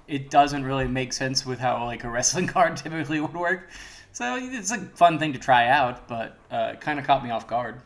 it 0.08 0.30
doesn't 0.30 0.64
really 0.64 0.88
make 0.88 1.12
sense 1.12 1.46
with 1.46 1.58
how 1.58 1.84
like 1.84 2.04
a 2.04 2.10
wrestling 2.10 2.46
card 2.48 2.76
typically 2.76 3.20
would 3.20 3.34
work. 3.34 3.70
So 4.14 4.36
it's 4.40 4.70
a 4.70 4.78
fun 4.78 5.18
thing 5.18 5.32
to 5.32 5.40
try 5.40 5.66
out, 5.68 6.06
but 6.06 6.38
uh, 6.50 6.70
it 6.74 6.80
kind 6.80 7.00
of 7.00 7.04
caught 7.04 7.24
me 7.24 7.30
off 7.30 7.48
guard. 7.48 7.80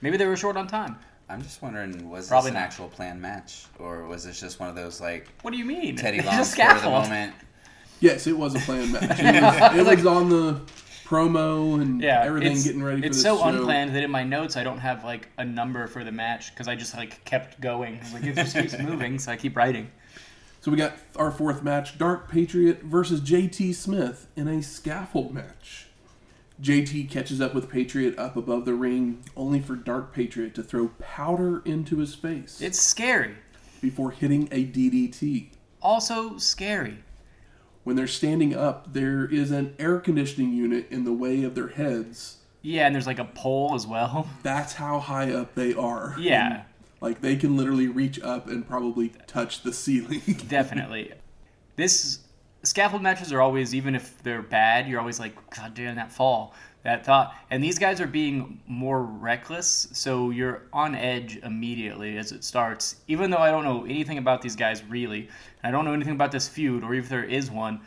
Maybe 0.00 0.16
they 0.16 0.24
were 0.24 0.34
short 0.36 0.56
on 0.56 0.66
time. 0.66 0.96
I'm 1.28 1.42
just 1.42 1.60
wondering, 1.60 2.08
was 2.08 2.26
Probably 2.28 2.50
this 2.52 2.56
an 2.56 2.62
not. 2.62 2.66
actual 2.66 2.88
planned 2.88 3.20
match, 3.20 3.66
or 3.78 4.06
was 4.06 4.24
this 4.24 4.40
just 4.40 4.58
one 4.60 4.70
of 4.70 4.74
those 4.74 4.98
like 4.98 5.28
What 5.42 5.50
do 5.50 5.58
you 5.58 5.66
mean? 5.66 5.94
Teddy 5.94 6.18
It's 6.20 6.26
a 6.26 6.30
Long 6.30 6.44
spur 6.44 6.62
of 6.62 6.68
the 6.68 6.78
scaffold. 6.80 7.02
moment? 7.04 7.34
Yes, 8.00 8.26
it 8.26 8.32
was 8.38 8.54
a 8.54 8.60
planned 8.60 8.92
match. 8.92 9.18
It 9.20 9.42
was, 9.42 9.76
it 9.76 9.96
was 9.96 10.06
on 10.06 10.30
the 10.30 10.60
promo 11.04 11.82
and 11.82 12.00
Yeah, 12.00 12.22
everything 12.24 12.52
it's, 12.52 12.64
getting 12.64 12.82
ready 12.82 13.02
for 13.02 13.06
It's 13.08 13.16
this 13.18 13.22
so 13.22 13.36
show. 13.36 13.44
unplanned 13.44 13.94
that 13.94 14.02
in 14.02 14.10
my 14.10 14.24
notes 14.24 14.56
I 14.56 14.64
don't 14.64 14.78
have 14.78 15.04
like 15.04 15.28
a 15.36 15.44
number 15.44 15.86
for 15.86 16.02
the 16.02 16.12
match 16.12 16.50
because 16.54 16.66
I 16.66 16.76
just 16.76 16.96
like 16.96 17.22
kept 17.26 17.60
going. 17.60 18.00
Like 18.14 18.24
it 18.24 18.34
just 18.34 18.56
keeps 18.56 18.78
moving, 18.78 19.18
so 19.18 19.32
I 19.32 19.36
keep 19.36 19.54
writing. 19.54 19.90
So 20.60 20.70
we 20.70 20.76
got 20.76 20.94
our 21.16 21.30
fourth 21.30 21.62
match: 21.62 21.98
Dark 21.98 22.30
Patriot 22.30 22.82
versus 22.82 23.20
JT 23.20 23.74
Smith 23.74 24.26
in 24.36 24.48
a 24.48 24.62
scaffold 24.62 25.32
match. 25.32 25.86
JT 26.60 27.08
catches 27.08 27.40
up 27.40 27.54
with 27.54 27.70
Patriot 27.70 28.18
up 28.18 28.36
above 28.36 28.64
the 28.64 28.74
ring, 28.74 29.22
only 29.36 29.60
for 29.60 29.76
Dark 29.76 30.12
Patriot 30.12 30.54
to 30.56 30.62
throw 30.64 30.88
powder 30.98 31.62
into 31.64 31.98
his 31.98 32.16
face 32.16 32.60
It's 32.60 32.80
scary. 32.80 33.36
before 33.80 34.10
hitting 34.10 34.48
a 34.50 34.64
DDT. 34.64 35.50
Also 35.80 36.36
scary. 36.38 36.98
When 37.84 37.94
they're 37.94 38.08
standing 38.08 38.56
up, 38.56 38.92
there 38.92 39.24
is 39.24 39.52
an 39.52 39.76
air 39.78 40.00
conditioning 40.00 40.52
unit 40.52 40.88
in 40.90 41.04
the 41.04 41.12
way 41.12 41.44
of 41.44 41.54
their 41.54 41.68
heads. 41.68 42.38
Yeah, 42.60 42.86
and 42.86 42.94
there's 42.94 43.06
like 43.06 43.20
a 43.20 43.24
pole 43.24 43.74
as 43.76 43.86
well. 43.86 44.28
That's 44.42 44.72
how 44.74 44.98
high 44.98 45.32
up 45.32 45.54
they 45.54 45.74
are. 45.74 46.16
Yeah, 46.18 46.64
Like 47.00 47.20
they 47.20 47.36
can 47.36 47.56
literally 47.56 47.88
reach 47.88 48.20
up 48.20 48.48
and 48.48 48.66
probably 48.66 49.12
touch 49.26 49.62
the 49.62 49.72
ceiling. 49.72 50.22
definitely. 50.48 51.12
This 51.76 52.20
scaffold 52.64 53.02
matches 53.02 53.32
are 53.32 53.40
always, 53.40 53.74
even 53.74 53.94
if 53.94 54.20
they're 54.22 54.42
bad, 54.42 54.88
you're 54.88 55.00
always 55.00 55.20
like, 55.20 55.34
God 55.54 55.74
damn 55.74 55.94
that 55.96 56.10
fall, 56.10 56.54
that 56.82 57.06
thought. 57.06 57.34
And 57.50 57.62
these 57.62 57.78
guys 57.78 58.00
are 58.00 58.06
being 58.08 58.60
more 58.66 59.02
reckless, 59.02 59.86
so 59.92 60.30
you're 60.30 60.62
on 60.72 60.96
edge 60.96 61.36
immediately 61.44 62.18
as 62.18 62.32
it 62.32 62.42
starts. 62.42 62.96
Even 63.06 63.30
though 63.30 63.38
I 63.38 63.50
don't 63.52 63.64
know 63.64 63.84
anything 63.84 64.18
about 64.18 64.42
these 64.42 64.56
guys 64.56 64.82
really, 64.84 65.28
and 65.62 65.68
I 65.68 65.70
don't 65.70 65.84
know 65.84 65.92
anything 65.92 66.14
about 66.14 66.32
this 66.32 66.48
feud, 66.48 66.82
or 66.82 66.94
if 66.94 67.08
there 67.08 67.24
is 67.24 67.48
one, 67.50 67.80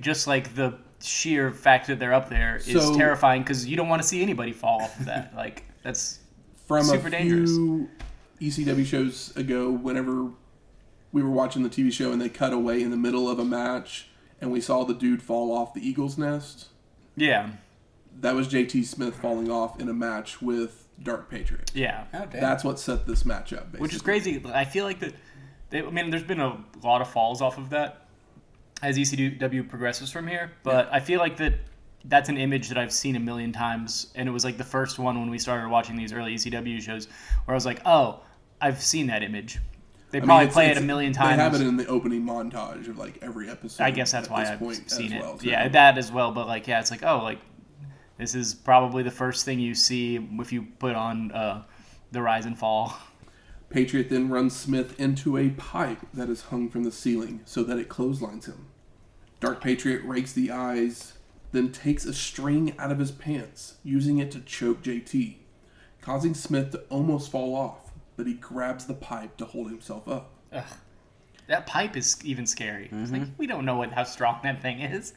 just 0.00 0.26
like 0.26 0.54
the 0.54 0.78
sheer 1.00 1.52
fact 1.52 1.86
that 1.88 1.98
they're 1.98 2.14
up 2.14 2.28
there 2.30 2.56
is 2.56 2.72
So- 2.82 2.96
terrifying 2.96 3.42
because 3.42 3.66
you 3.66 3.76
don't 3.76 3.88
want 3.88 4.00
to 4.00 4.08
see 4.08 4.22
anybody 4.22 4.52
fall 4.52 4.82
off 4.82 4.98
of 4.98 5.06
that. 5.06 5.34
Like 5.36 5.64
that's 5.82 6.20
from 6.66 6.84
Super 6.84 7.08
a 7.08 7.10
dangerous. 7.10 7.50
Few 8.38 8.64
ECW 8.64 8.86
shows 8.86 9.36
ago, 9.36 9.70
whenever 9.70 10.30
we 11.12 11.22
were 11.22 11.30
watching 11.30 11.62
the 11.62 11.70
TV 11.70 11.92
show 11.92 12.12
and 12.12 12.20
they 12.20 12.28
cut 12.28 12.52
away 12.52 12.82
in 12.82 12.90
the 12.90 12.96
middle 12.96 13.28
of 13.28 13.38
a 13.38 13.44
match 13.44 14.08
and 14.40 14.50
we 14.52 14.60
saw 14.60 14.84
the 14.84 14.94
dude 14.94 15.22
fall 15.22 15.52
off 15.52 15.74
the 15.74 15.86
eagle's 15.86 16.16
nest, 16.18 16.68
yeah, 17.16 17.50
that 18.20 18.34
was 18.34 18.48
JT 18.48 18.84
Smith 18.84 19.14
falling 19.16 19.50
off 19.50 19.80
in 19.80 19.88
a 19.88 19.92
match 19.94 20.40
with 20.42 20.86
Dark 21.02 21.30
Patriot. 21.30 21.70
yeah. 21.74 22.04
Oh. 22.14 22.26
That's 22.32 22.64
what 22.64 22.78
set 22.78 23.06
this 23.06 23.24
match 23.24 23.52
up, 23.52 23.66
basically. 23.66 23.80
which 23.80 23.94
is 23.94 24.02
crazy. 24.02 24.42
I 24.52 24.64
feel 24.64 24.84
like 24.84 25.00
that. 25.00 25.14
They, 25.70 25.82
I 25.82 25.90
mean, 25.90 26.10
there's 26.10 26.22
been 26.22 26.40
a 26.40 26.64
lot 26.82 27.02
of 27.02 27.10
falls 27.10 27.42
off 27.42 27.58
of 27.58 27.70
that 27.70 28.06
as 28.82 28.96
ECW 28.96 29.68
progresses 29.68 30.10
from 30.10 30.26
here, 30.26 30.52
but 30.62 30.88
I 30.92 31.00
feel 31.00 31.20
like 31.20 31.36
that 31.38 31.54
that's 32.04 32.28
an 32.28 32.38
image 32.38 32.68
that 32.68 32.78
I've 32.78 32.92
seen 32.92 33.16
a 33.16 33.20
million 33.20 33.52
times, 33.52 34.12
and 34.14 34.28
it 34.28 34.32
was 34.32 34.44
like 34.44 34.56
the 34.56 34.64
first 34.64 34.98
one 34.98 35.18
when 35.20 35.30
we 35.30 35.38
started 35.38 35.68
watching 35.68 35.96
these 35.96 36.12
early 36.12 36.34
ECW 36.34 36.80
shows, 36.80 37.06
where 37.44 37.54
I 37.54 37.56
was 37.56 37.66
like, 37.66 37.80
oh, 37.84 38.20
I've 38.60 38.80
seen 38.82 39.06
that 39.08 39.22
image. 39.22 39.58
They 40.10 40.18
I 40.18 40.20
mean, 40.22 40.26
probably 40.26 40.44
it's- 40.44 40.54
play 40.54 40.70
it 40.70 40.78
a 40.78 40.80
million 40.80 41.12
times. 41.12 41.36
They 41.36 41.42
have 41.42 41.54
it 41.54 41.60
in 41.60 41.76
the 41.76 41.86
opening 41.86 42.22
montage 42.24 42.88
of 42.88 42.96
like 42.98 43.18
every 43.22 43.48
episode. 43.50 43.82
I 43.82 43.90
guess 43.90 44.12
that's 44.12 44.30
why 44.30 44.50
I've 44.50 44.90
seen 44.90 45.12
it. 45.12 45.20
well, 45.20 45.36
too. 45.36 45.48
yeah, 45.50 45.68
that 45.68 45.98
as 45.98 46.10
well. 46.10 46.32
But 46.32 46.46
like, 46.46 46.66
yeah, 46.66 46.80
it's 46.80 46.90
like, 46.90 47.02
oh, 47.02 47.22
like 47.22 47.38
this 48.16 48.34
is 48.34 48.54
probably 48.54 49.02
the 49.02 49.10
first 49.10 49.44
thing 49.44 49.60
you 49.60 49.74
see 49.74 50.16
if 50.16 50.52
you 50.52 50.66
put 50.78 50.94
on 50.94 51.30
uh, 51.32 51.62
the 52.10 52.22
rise 52.22 52.46
and 52.46 52.58
fall. 52.58 52.96
Patriot 53.70 54.08
then 54.08 54.30
runs 54.30 54.56
Smith 54.56 54.98
into 54.98 55.36
a 55.36 55.50
pipe 55.50 55.98
that 56.14 56.30
is 56.30 56.44
hung 56.44 56.70
from 56.70 56.84
the 56.84 56.90
ceiling 56.90 57.42
so 57.44 57.62
that 57.64 57.78
it 57.78 57.90
clotheslines 57.90 58.46
him. 58.46 58.66
Dark 59.40 59.62
Patriot 59.62 60.02
rakes 60.04 60.32
the 60.32 60.50
eyes, 60.50 61.18
then 61.52 61.70
takes 61.70 62.06
a 62.06 62.14
string 62.14 62.74
out 62.78 62.90
of 62.90 62.98
his 62.98 63.10
pants, 63.12 63.74
using 63.84 64.16
it 64.18 64.30
to 64.30 64.40
choke 64.40 64.82
JT, 64.82 65.36
causing 66.00 66.32
Smith 66.32 66.70
to 66.70 66.78
almost 66.88 67.30
fall 67.30 67.54
off, 67.54 67.87
but 68.18 68.26
he 68.26 68.34
grabs 68.34 68.84
the 68.84 68.92
pipe 68.94 69.36
to 69.38 69.44
hold 69.46 69.70
himself 69.70 70.06
up. 70.08 70.30
That 71.46 71.66
pipe 71.66 71.96
is 71.96 72.18
even 72.24 72.44
scary. 72.46 72.90
It's 72.92 73.10
like 73.10 73.22
Mm-hmm. 73.22 73.32
we 73.38 73.46
don't 73.46 73.64
know 73.64 73.76
what 73.76 73.92
how 73.92 74.04
strong 74.04 74.40
that 74.42 74.60
thing 74.60 74.80
is. 74.80 75.14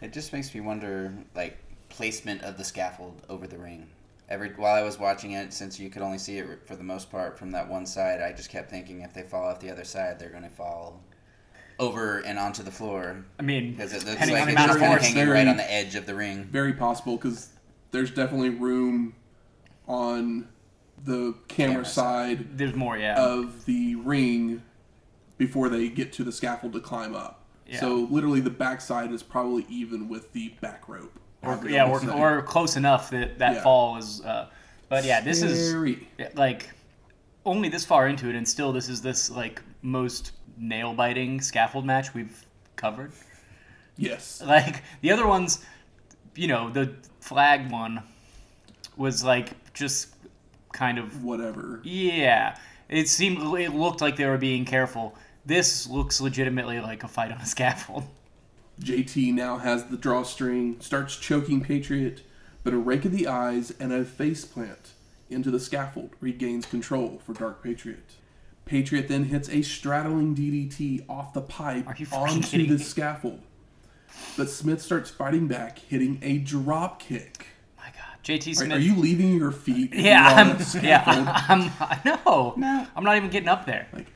It 0.00 0.12
just 0.12 0.32
makes 0.32 0.54
me 0.54 0.60
wonder, 0.60 1.12
like 1.34 1.56
placement 1.88 2.42
of 2.42 2.58
the 2.58 2.62
scaffold 2.64 3.22
over 3.28 3.46
the 3.48 3.58
ring. 3.58 3.88
Every 4.28 4.50
while 4.50 4.74
I 4.74 4.82
was 4.82 4.98
watching 4.98 5.32
it, 5.32 5.52
since 5.52 5.80
you 5.80 5.88
could 5.88 6.02
only 6.02 6.18
see 6.18 6.38
it 6.38 6.46
for 6.66 6.76
the 6.76 6.84
most 6.84 7.10
part 7.10 7.38
from 7.38 7.50
that 7.52 7.68
one 7.68 7.86
side, 7.86 8.20
I 8.20 8.32
just 8.32 8.50
kept 8.50 8.70
thinking 8.70 9.00
if 9.00 9.14
they 9.14 9.22
fall 9.22 9.48
off 9.48 9.58
the 9.60 9.70
other 9.70 9.84
side, 9.84 10.18
they're 10.18 10.28
going 10.30 10.42
to 10.42 10.50
fall 10.50 11.00
over 11.78 12.18
and 12.20 12.38
onto 12.38 12.62
the 12.62 12.70
floor 12.70 13.24
I 13.38 13.42
mean, 13.42 13.72
because 13.72 13.92
it 13.92 14.04
looks 14.04 14.12
depending 14.12 14.34
like 14.36 14.42
on 14.48 14.48
the 14.48 14.52
it's 14.54 14.66
just 14.66 14.78
kind 14.78 14.94
of 14.94 15.00
hanging 15.02 15.14
Very- 15.16 15.30
right 15.30 15.48
on 15.48 15.56
the 15.56 15.72
edge 15.72 15.94
of 15.94 16.06
the 16.06 16.14
ring. 16.14 16.44
Very 16.44 16.72
possible 16.74 17.16
because 17.16 17.48
there's 17.92 18.10
definitely 18.10 18.50
room 18.50 19.14
on 19.88 20.48
the 21.04 21.34
camera, 21.48 21.72
Camera 21.74 21.84
side 21.84 22.58
There's 22.58 22.74
more, 22.74 22.96
yeah. 22.98 23.22
of 23.22 23.64
the 23.66 23.94
ring 23.96 24.62
before 25.38 25.68
they 25.68 25.88
get 25.88 26.12
to 26.14 26.24
the 26.24 26.32
scaffold 26.32 26.72
to 26.72 26.80
climb 26.80 27.14
up. 27.14 27.44
Yeah. 27.66 27.80
So 27.80 28.08
literally 28.10 28.40
the 28.40 28.50
backside 28.50 29.12
is 29.12 29.22
probably 29.22 29.66
even 29.68 30.08
with 30.08 30.32
the 30.32 30.50
back 30.60 30.88
rope. 30.88 31.12
or, 31.42 31.60
yeah, 31.68 31.88
or, 31.88 32.10
or 32.10 32.42
close 32.42 32.76
enough 32.76 33.10
that 33.10 33.38
that 33.38 33.56
Yeah. 33.56 33.62
fall 33.62 33.96
is. 33.98 34.20
Uh, 34.22 34.48
but 34.88 35.04
yeah, 35.04 35.20
this 35.20 35.42
is 35.42 35.68
Scary. 35.70 36.08
yeah, 36.18 36.28
like 36.34 36.70
only 37.44 37.68
this 37.68 37.84
far 37.84 38.08
into 38.08 38.28
it, 38.28 38.34
and 38.34 38.48
still 38.48 38.72
this 38.72 38.88
is 38.88 39.02
this 39.02 39.30
like 39.30 39.62
most 39.82 40.32
nail 40.56 40.94
biting 40.94 41.40
scaffold 41.40 41.84
match 41.84 42.14
we've 42.14 42.46
covered. 42.76 43.12
Yes. 43.96 44.42
Like 44.44 44.82
the 45.02 45.10
other 45.12 45.26
ones, 45.26 45.64
you 46.34 46.48
know, 46.48 46.70
the 46.70 46.94
flag 47.20 47.70
one 47.70 48.02
was 48.96 49.22
like 49.24 49.72
just 49.74 50.08
kind 50.76 50.98
of 50.98 51.24
Whatever. 51.24 51.80
yeah. 51.82 52.56
It 52.88 53.08
seemed 53.08 53.38
it 53.58 53.74
looked 53.74 54.00
like 54.00 54.16
they 54.16 54.26
were 54.26 54.38
being 54.38 54.64
careful. 54.64 55.16
This 55.44 55.88
looks 55.88 56.20
legitimately 56.20 56.78
like 56.80 57.02
a 57.02 57.08
fight 57.08 57.32
on 57.32 57.38
a 57.38 57.46
scaffold. 57.46 58.04
JT 58.80 59.32
now 59.32 59.58
has 59.58 59.86
the 59.86 59.96
drawstring, 59.96 60.80
starts 60.80 61.16
choking 61.16 61.60
Patriot, 61.62 62.22
but 62.62 62.74
a 62.74 62.78
rake 62.78 63.04
of 63.04 63.10
the 63.12 63.26
eyes 63.26 63.72
and 63.80 63.92
a 63.92 64.04
face 64.04 64.44
plant 64.44 64.90
into 65.30 65.50
the 65.50 65.58
scaffold 65.58 66.10
regains 66.20 66.66
control 66.66 67.20
for 67.24 67.32
Dark 67.32 67.62
Patriot. 67.62 68.14
Patriot 68.66 69.08
then 69.08 69.24
hits 69.24 69.48
a 69.48 69.62
straddling 69.62 70.34
DDT 70.36 71.04
off 71.08 71.32
the 71.32 71.40
pipe 71.40 71.86
Are 71.88 71.94
you 71.96 72.06
fucking 72.06 72.36
onto 72.36 72.66
the 72.66 72.74
me? 72.74 72.78
scaffold. 72.78 73.40
But 74.36 74.50
Smith 74.50 74.82
starts 74.82 75.10
fighting 75.10 75.46
back, 75.48 75.78
hitting 75.78 76.18
a 76.22 76.38
drop 76.38 77.00
kick. 77.00 77.46
My 78.28 78.34
God, 78.36 78.40
JT 78.42 78.50
Are, 78.50 78.54
Smith. 78.54 78.72
are 78.72 78.78
you 78.80 78.96
leaving 78.96 79.36
your 79.36 79.52
feet? 79.52 79.90
yeah, 79.94 80.44
you're 80.44 80.54
I'm, 80.54 80.60
a 80.60 80.80
yeah, 80.86 81.02
I'm. 81.48 81.70
I 81.80 82.00
know. 82.04 82.54
No. 82.56 82.86
I'm 82.94 83.04
not 83.04 83.16
even 83.16 83.30
getting 83.30 83.48
up 83.48 83.66
there. 83.66 83.86
Like, 83.92 84.06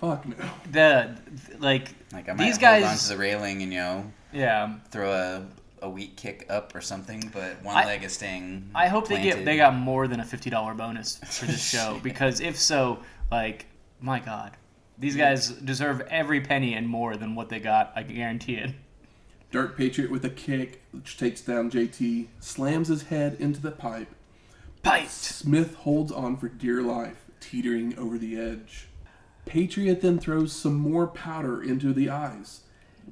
fuck 0.00 0.26
no. 0.26 0.34
The 0.72 1.16
like, 1.58 1.88
Like 2.12 2.28
I 2.28 2.32
might 2.32 2.44
these 2.44 2.54
hold 2.56 2.60
guys. 2.60 2.84
onto 2.84 3.14
the 3.14 3.16
railing 3.20 3.62
and 3.62 3.72
you 3.72 3.78
know 3.78 4.12
yeah, 4.32 4.74
throw 4.90 5.12
a 5.12 5.46
a 5.82 5.88
weak 5.88 6.16
kick 6.16 6.46
up 6.48 6.74
or 6.74 6.80
something, 6.80 7.30
but 7.32 7.62
one 7.62 7.76
I- 7.76 7.84
leg 7.84 8.02
is 8.04 8.12
staying. 8.12 8.70
I 8.74 8.88
hope 8.88 9.08
they 9.08 9.22
get 9.22 9.44
they 9.44 9.56
got 9.56 9.74
more 9.74 10.08
than 10.08 10.20
a 10.20 10.24
fifty 10.24 10.50
dollar 10.50 10.74
bonus 10.74 11.18
for 11.18 11.46
this 11.46 11.62
show 11.66 12.00
because 12.02 12.40
if 12.40 12.58
so, 12.58 12.98
like, 13.30 13.66
my 14.00 14.20
God, 14.20 14.56
these 14.98 15.16
guys 15.16 15.48
deserve 15.50 16.00
every 16.10 16.40
penny 16.40 16.74
and 16.74 16.88
more 16.88 17.16
than 17.16 17.34
what 17.34 17.48
they 17.48 17.60
got. 17.60 17.92
I 17.96 18.02
guarantee 18.02 18.56
it. 18.56 18.70
Dark 19.56 19.74
Patriot 19.74 20.10
with 20.10 20.22
a 20.22 20.28
kick, 20.28 20.82
which 20.90 21.16
takes 21.16 21.40
down 21.40 21.70
JT, 21.70 22.26
slams 22.40 22.88
his 22.88 23.04
head 23.04 23.38
into 23.40 23.58
the 23.58 23.70
pipe. 23.70 24.14
Bite. 24.82 25.08
Smith 25.08 25.76
holds 25.76 26.12
on 26.12 26.36
for 26.36 26.50
dear 26.50 26.82
life, 26.82 27.24
teetering 27.40 27.98
over 27.98 28.18
the 28.18 28.38
edge. 28.38 28.88
Patriot 29.46 30.02
then 30.02 30.18
throws 30.18 30.52
some 30.52 30.74
more 30.74 31.06
powder 31.06 31.62
into 31.62 31.94
the 31.94 32.10
eyes 32.10 32.64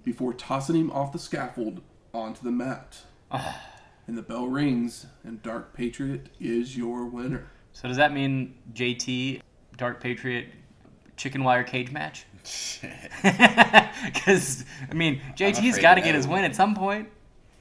before 0.05 0.35
tossing 0.35 0.77
him 0.77 0.91
off 0.91 1.13
the 1.13 1.19
scaffold 1.19 1.81
onto 2.13 2.43
the 2.43 2.51
mat. 2.51 2.99
Ah. 3.31 3.63
and 4.07 4.19
the 4.19 4.23
bell 4.23 4.47
rings, 4.47 5.07
and 5.25 5.43
Dark 5.43 5.73
Patriot 5.73 6.29
is 6.39 6.77
your 6.77 7.07
winner. 7.07 7.47
So 7.73 7.89
does 7.89 7.97
that 7.97 8.13
mean 8.13 8.55
JT 8.75 9.41
Dark 9.79 9.99
Patriot 9.99 10.49
chicken 11.17 11.43
wire 11.43 11.65
cage 11.65 11.91
match? 11.91 12.27
Shit. 12.49 12.93
Because 13.23 14.65
I 14.91 14.95
mean, 14.95 15.21
JT's 15.37 15.79
got 15.79 15.95
to 15.95 16.01
to 16.01 16.05
get 16.07 16.15
his 16.15 16.27
win 16.29 16.45
at 16.45 16.55
some 16.55 16.75
point. 16.75 17.09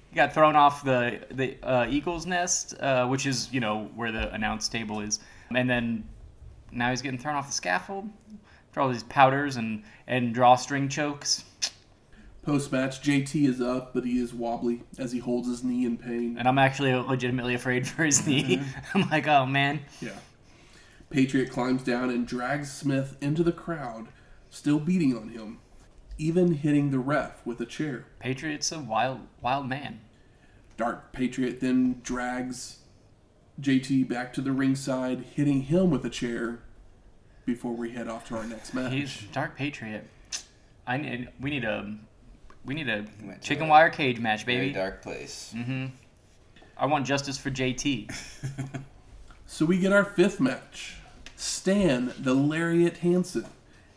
He 0.10 0.16
got 0.16 0.34
thrown 0.34 0.56
off 0.56 0.84
the 0.84 1.22
the 1.32 1.58
uh, 1.64 1.88
Eagles 1.90 2.26
nest, 2.26 2.76
uh, 2.80 3.08
which 3.08 3.26
is 3.26 3.52
you 3.54 3.60
know 3.60 3.90
where 3.96 4.12
the 4.12 4.32
announce 4.34 4.68
table 4.68 5.00
is, 5.00 5.20
and 5.56 5.70
then 5.70 6.04
now 6.72 6.90
he's 6.90 7.02
getting 7.02 7.18
thrown 7.20 7.36
off 7.36 7.48
the 7.48 7.54
scaffold 7.54 8.10
for 8.72 8.82
all 8.82 8.90
these 8.90 9.04
powders 9.04 9.56
and 9.56 9.84
and 10.08 10.34
drawstring 10.34 10.90
chokes. 10.90 11.46
Post 12.44 12.74
match, 12.74 13.02
JT 13.02 13.48
is 13.48 13.62
up, 13.62 13.94
but 13.94 14.04
he 14.04 14.20
is 14.20 14.34
wobbly 14.34 14.84
as 15.00 15.14
he 15.14 15.20
holds 15.20 15.48
his 15.48 15.64
knee 15.64 15.86
in 15.86 15.98
pain. 15.98 16.36
And 16.38 16.46
I'm 16.46 16.58
actually 16.60 16.94
legitimately 16.94 17.54
afraid 17.54 17.88
for 17.90 18.04
his 18.04 18.28
knee. 18.28 18.62
I'm 18.94 19.10
like, 19.10 19.28
oh 19.28 19.46
man, 19.46 19.80
Yeah. 20.02 20.12
Patriot 21.10 21.52
climbs 21.52 21.84
down 21.84 22.10
and 22.10 22.28
drags 22.28 22.72
Smith 22.72 23.16
into 23.22 23.44
the 23.44 23.52
crowd, 23.52 24.08
still 24.54 24.80
beating 24.80 25.18
on 25.18 25.30
him, 25.30 25.60
even 26.18 26.54
hitting 26.54 26.92
the 26.92 27.00
ref 27.00 27.46
with 27.46 27.60
a 27.60 27.66
chair. 27.66 28.06
Patriot's 28.20 28.72
a 28.72 28.80
wild 28.80 29.22
wild 29.42 29.68
man. 29.68 30.02
Dark 30.78 31.12
Patriot 31.12 31.60
then 31.60 32.00
drags 32.04 32.80
JT 33.60 34.08
back 34.08 34.34
to 34.34 34.42
the 34.42 34.52
ringside, 34.52 35.24
hitting 35.36 35.64
him 35.64 35.90
with 35.90 36.06
a 36.06 36.10
chair 36.10 36.60
before 37.46 37.74
we 37.74 37.92
head 37.92 38.08
off 38.08 38.28
to 38.30 38.38
our 38.38 38.46
next 38.46 38.74
match. 38.74 38.94
He's 38.94 39.22
Dark 39.32 39.58
Patriot. 39.58 40.08
I 40.86 40.98
need 40.98 41.30
we 41.40 41.50
need 41.50 41.64
a 41.64 41.96
we 42.66 42.74
need 42.76 42.88
a 42.90 43.06
He 43.20 43.26
went 43.28 43.42
to 43.42 43.48
chicken 43.48 43.66
a 43.66 43.70
wire 43.70 43.90
cage 43.90 44.20
match, 44.20 44.46
Very 44.46 44.68
baby. 44.68 44.74
dark 44.74 45.02
place. 45.02 45.54
Mm-hmm. 45.56 45.88
I 46.78 46.86
want 46.86 47.06
justice 47.06 47.38
for 47.38 47.50
JT. 47.52 48.12
So 49.46 49.66
we 49.66 49.78
get 49.78 49.94
our 49.94 50.04
fifth 50.06 50.40
match 50.40 50.96
Stan 51.36 52.12
the 52.18 52.34
Lariat 52.34 52.98
Hansen 52.98 53.46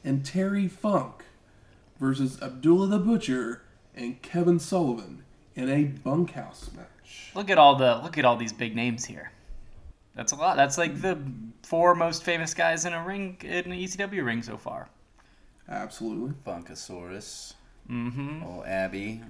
and 0.06 0.24
Terry 0.24 0.68
Funk 0.68 1.24
versus 1.98 2.40
Abdullah 2.40 2.86
the 2.86 2.98
Butcher 2.98 3.62
and 3.94 4.22
Kevin 4.22 4.58
Sullivan 4.58 5.24
in 5.56 5.68
a 5.68 5.84
bunkhouse 5.84 6.70
match. 6.74 7.32
Look 7.34 7.50
at 7.50 7.58
all 7.58 7.74
the 7.74 8.00
look 8.02 8.16
at 8.16 8.24
all 8.24 8.36
these 8.36 8.52
big 8.52 8.76
names 8.76 9.04
here. 9.04 9.32
That's 10.14 10.32
a 10.32 10.36
lot. 10.36 10.56
That's 10.56 10.78
like 10.78 11.02
the 11.02 11.18
four 11.62 11.94
most 11.94 12.22
famous 12.22 12.54
guys 12.54 12.84
in 12.84 12.92
a 12.92 13.04
ring 13.04 13.36
in 13.42 13.72
an 13.72 13.72
ECW 13.72 14.24
ring 14.24 14.42
so 14.42 14.56
far. 14.56 14.88
Absolutely. 15.68 16.34
Bunkasaurus. 16.46 17.54
Mm-hmm. 17.90 18.42
Oh, 18.44 18.64
Abby. 18.64 19.22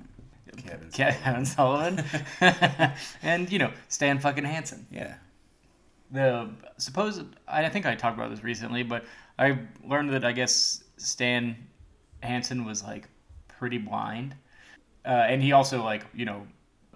Kevin. 0.57 0.91
Kevin 0.91 1.45
Sullivan, 1.45 2.05
and 3.23 3.51
you 3.51 3.59
know 3.59 3.73
Stan 3.89 4.19
fucking 4.19 4.45
Hansen. 4.45 4.87
Yeah. 4.91 5.15
the 6.11 6.49
supposed 6.79 7.25
I 7.49 7.69
think 7.69 7.85
I 7.85 7.95
talked 7.95 8.17
about 8.17 8.31
this 8.31 8.45
recently, 8.45 8.83
but 8.83 9.05
I 9.39 9.59
learned 9.85 10.11
that 10.13 10.25
I 10.25 10.33
guess 10.33 10.83
Stan 10.97 11.57
Hansen 12.23 12.65
was 12.65 12.83
like 12.83 13.09
pretty 13.49 13.79
blind, 13.79 14.35
uh, 15.05 15.09
and 15.09 15.43
he 15.43 15.53
also 15.53 15.83
like 15.83 16.05
you 16.15 16.25
know 16.25 16.47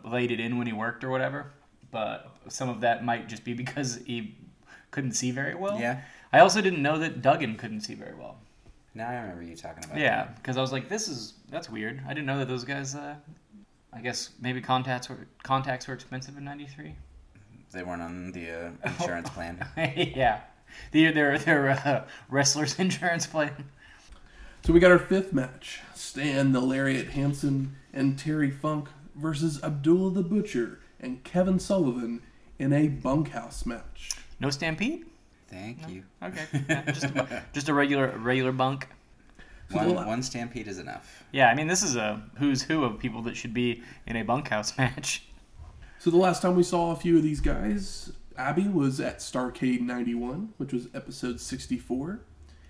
laid 0.05 0.31
it 0.31 0.41
in 0.41 0.59
when 0.59 0.67
he 0.67 0.73
worked 0.73 1.05
or 1.05 1.11
whatever. 1.11 1.53
But 1.91 2.31
some 2.49 2.69
of 2.69 2.81
that 2.83 3.05
might 3.05 3.29
just 3.29 3.45
be 3.45 3.53
because 3.65 4.01
he 4.07 4.37
couldn't 4.91 5.13
see 5.13 5.31
very 5.31 5.55
well. 5.55 5.79
Yeah. 5.79 6.01
I 6.33 6.41
also 6.41 6.61
didn't 6.61 6.83
know 6.83 6.99
that 6.99 7.23
Duggan 7.23 7.57
couldn't 7.57 7.81
see 7.81 7.95
very 7.95 8.15
well. 8.15 8.39
Now 8.95 9.09
I 9.09 9.17
remember 9.17 9.43
you 9.43 9.57
talking 9.57 9.85
about. 9.85 9.99
Yeah, 9.99 10.29
because 10.37 10.57
I 10.57 10.61
was 10.61 10.73
like, 10.73 10.89
this 10.89 11.09
is 11.09 11.35
that's 11.49 11.71
weird. 11.71 12.03
I 12.07 12.09
didn't 12.09 12.27
know 12.27 12.39
that 12.39 12.49
those 12.49 12.65
guys. 12.65 12.95
Uh, 12.95 13.17
I 13.93 14.01
guess 14.01 14.31
maybe 14.41 14.61
contacts 14.61 15.09
were 15.09 15.27
contacts 15.43 15.87
were 15.87 15.95
expensive 15.95 16.37
in 16.37 16.45
'93. 16.45 16.95
They 17.73 17.83
weren't 17.85 18.03
on 18.03 18.33
the 18.33 18.51
uh, 18.51 18.71
insurance 18.85 19.31
plan. 19.31 19.65
yeah, 19.77 20.41
the, 20.93 21.11
their 21.11 21.39
their 21.39 21.71
uh, 21.71 22.05
wrestlers 22.29 22.79
insurance 22.79 23.27
plan. 23.27 23.71
So 24.65 24.73
we 24.73 24.81
got 24.81 24.91
our 24.91 24.99
fifth 24.99 25.33
match 25.33 25.81
Stan 25.95 26.53
the 26.53 26.61
Lariat 26.61 27.11
Hansen 27.11 27.77
and 27.93 28.19
Terry 28.19 28.51
Funk 28.51 28.89
versus 29.15 29.63
Abdullah 29.63 30.13
the 30.13 30.23
Butcher 30.23 30.81
and 31.01 31.25
Kevin 31.25 31.59
Sullivan 31.59 32.23
in 32.59 32.73
a 32.73 32.89
bunkhouse 32.89 33.65
match. 33.65 34.11
No 34.39 34.51
stampede. 34.51 35.07
Thank 35.49 35.89
you. 35.89 36.05
Okay, 36.23 36.45
yeah, 36.69 36.83
just 36.93 37.05
a, 37.05 37.43
just 37.53 37.69
a 37.69 37.75
regular 37.75 38.17
regular 38.19 38.53
bunk. 38.53 38.89
One, 39.73 39.95
one 39.95 40.23
stampede 40.23 40.67
is 40.67 40.79
enough. 40.79 41.25
Yeah, 41.33 41.49
I 41.49 41.55
mean 41.55 41.67
this 41.67 41.83
is 41.83 41.97
a 41.97 42.23
who's 42.39 42.63
who 42.63 42.85
of 42.85 42.99
people 42.99 43.23
that 43.23 43.37
should 43.37 43.55
be 43.55 43.83
in 44.07 44.17
a 44.17 44.23
bunkhouse 44.23 44.77
match. 44.79 45.25
So 45.99 46.11
the 46.11 46.17
last 46.17 46.41
time 46.43 46.57
we 46.57 46.63
saw 46.63 46.93
a 46.93 46.97
few 46.97 47.19
of 47.19 47.23
these 47.23 47.41
guys, 47.41 48.11
Abby 48.37 48.69
was 48.69 49.01
at 49.01 49.19
Starcade 49.19 49.81
91, 49.81 50.55
which 50.57 50.73
was 50.73 50.89
episode 50.95 51.41
64. 51.41 52.21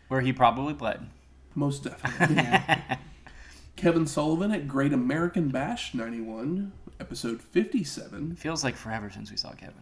Where 0.08 0.20
he 0.20 0.32
probably 0.32 0.72
bled. 0.74 1.08
Most 1.54 1.84
definitely. 1.84 2.44
Kevin 3.76 4.06
Sullivan 4.06 4.52
at 4.52 4.68
Great 4.68 4.92
American 4.92 5.48
Bash 5.48 5.94
91, 5.94 6.72
episode 6.98 7.40
57. 7.40 8.36
Feels 8.36 8.62
like 8.62 8.76
forever 8.76 9.10
since 9.10 9.30
we 9.30 9.36
saw 9.36 9.52
Kevin. 9.52 9.74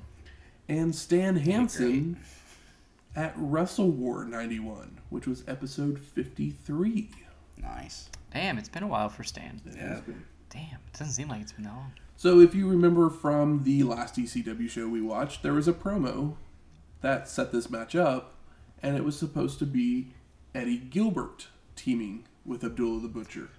And 0.69 0.95
Stan 0.95 1.37
Hansen 1.37 2.19
at 3.17 3.33
Wrestle 3.37 3.91
War 3.91 4.25
91, 4.25 5.01
which 5.09 5.27
was 5.27 5.43
episode 5.49 5.99
53. 5.99 7.11
Nice. 7.57 8.09
Damn, 8.33 8.59
it's 8.59 8.69
been 8.69 8.83
a 8.83 8.87
while 8.88 9.09
for 9.09 9.25
Stan. 9.25 9.61
Yeah. 9.75 10.01
Damn, 10.51 10.62
it 10.87 10.93
doesn't 10.99 11.14
seem 11.14 11.29
like 11.29 11.41
it's 11.41 11.53
been 11.53 11.64
that 11.64 11.75
long. 11.75 11.93
So 12.19 12.41
if 12.41 12.53
you 12.53 12.69
remember 12.69 13.11
from 13.11 13.63
the 13.63 13.85
last 13.85 14.17
ECW 14.17 14.69
show 14.69 14.89
we 14.89 15.01
watched, 15.01 15.45
there 15.45 15.53
was 15.53 15.69
a 15.69 15.73
promo 15.73 16.35
that 17.01 17.29
set 17.29 17.53
this 17.53 17.71
match 17.71 17.95
up, 17.95 18.35
and 18.83 18.97
it 18.97 19.05
was 19.05 19.17
supposed 19.17 19.61
to 19.61 19.65
be 19.67 20.09
Eddie 20.53 20.79
Gilbert 20.79 21.47
teaming 21.77 22.27
with 22.45 22.65
Abdullah 22.65 23.03
the 23.03 23.09
Butcher. 23.09 23.51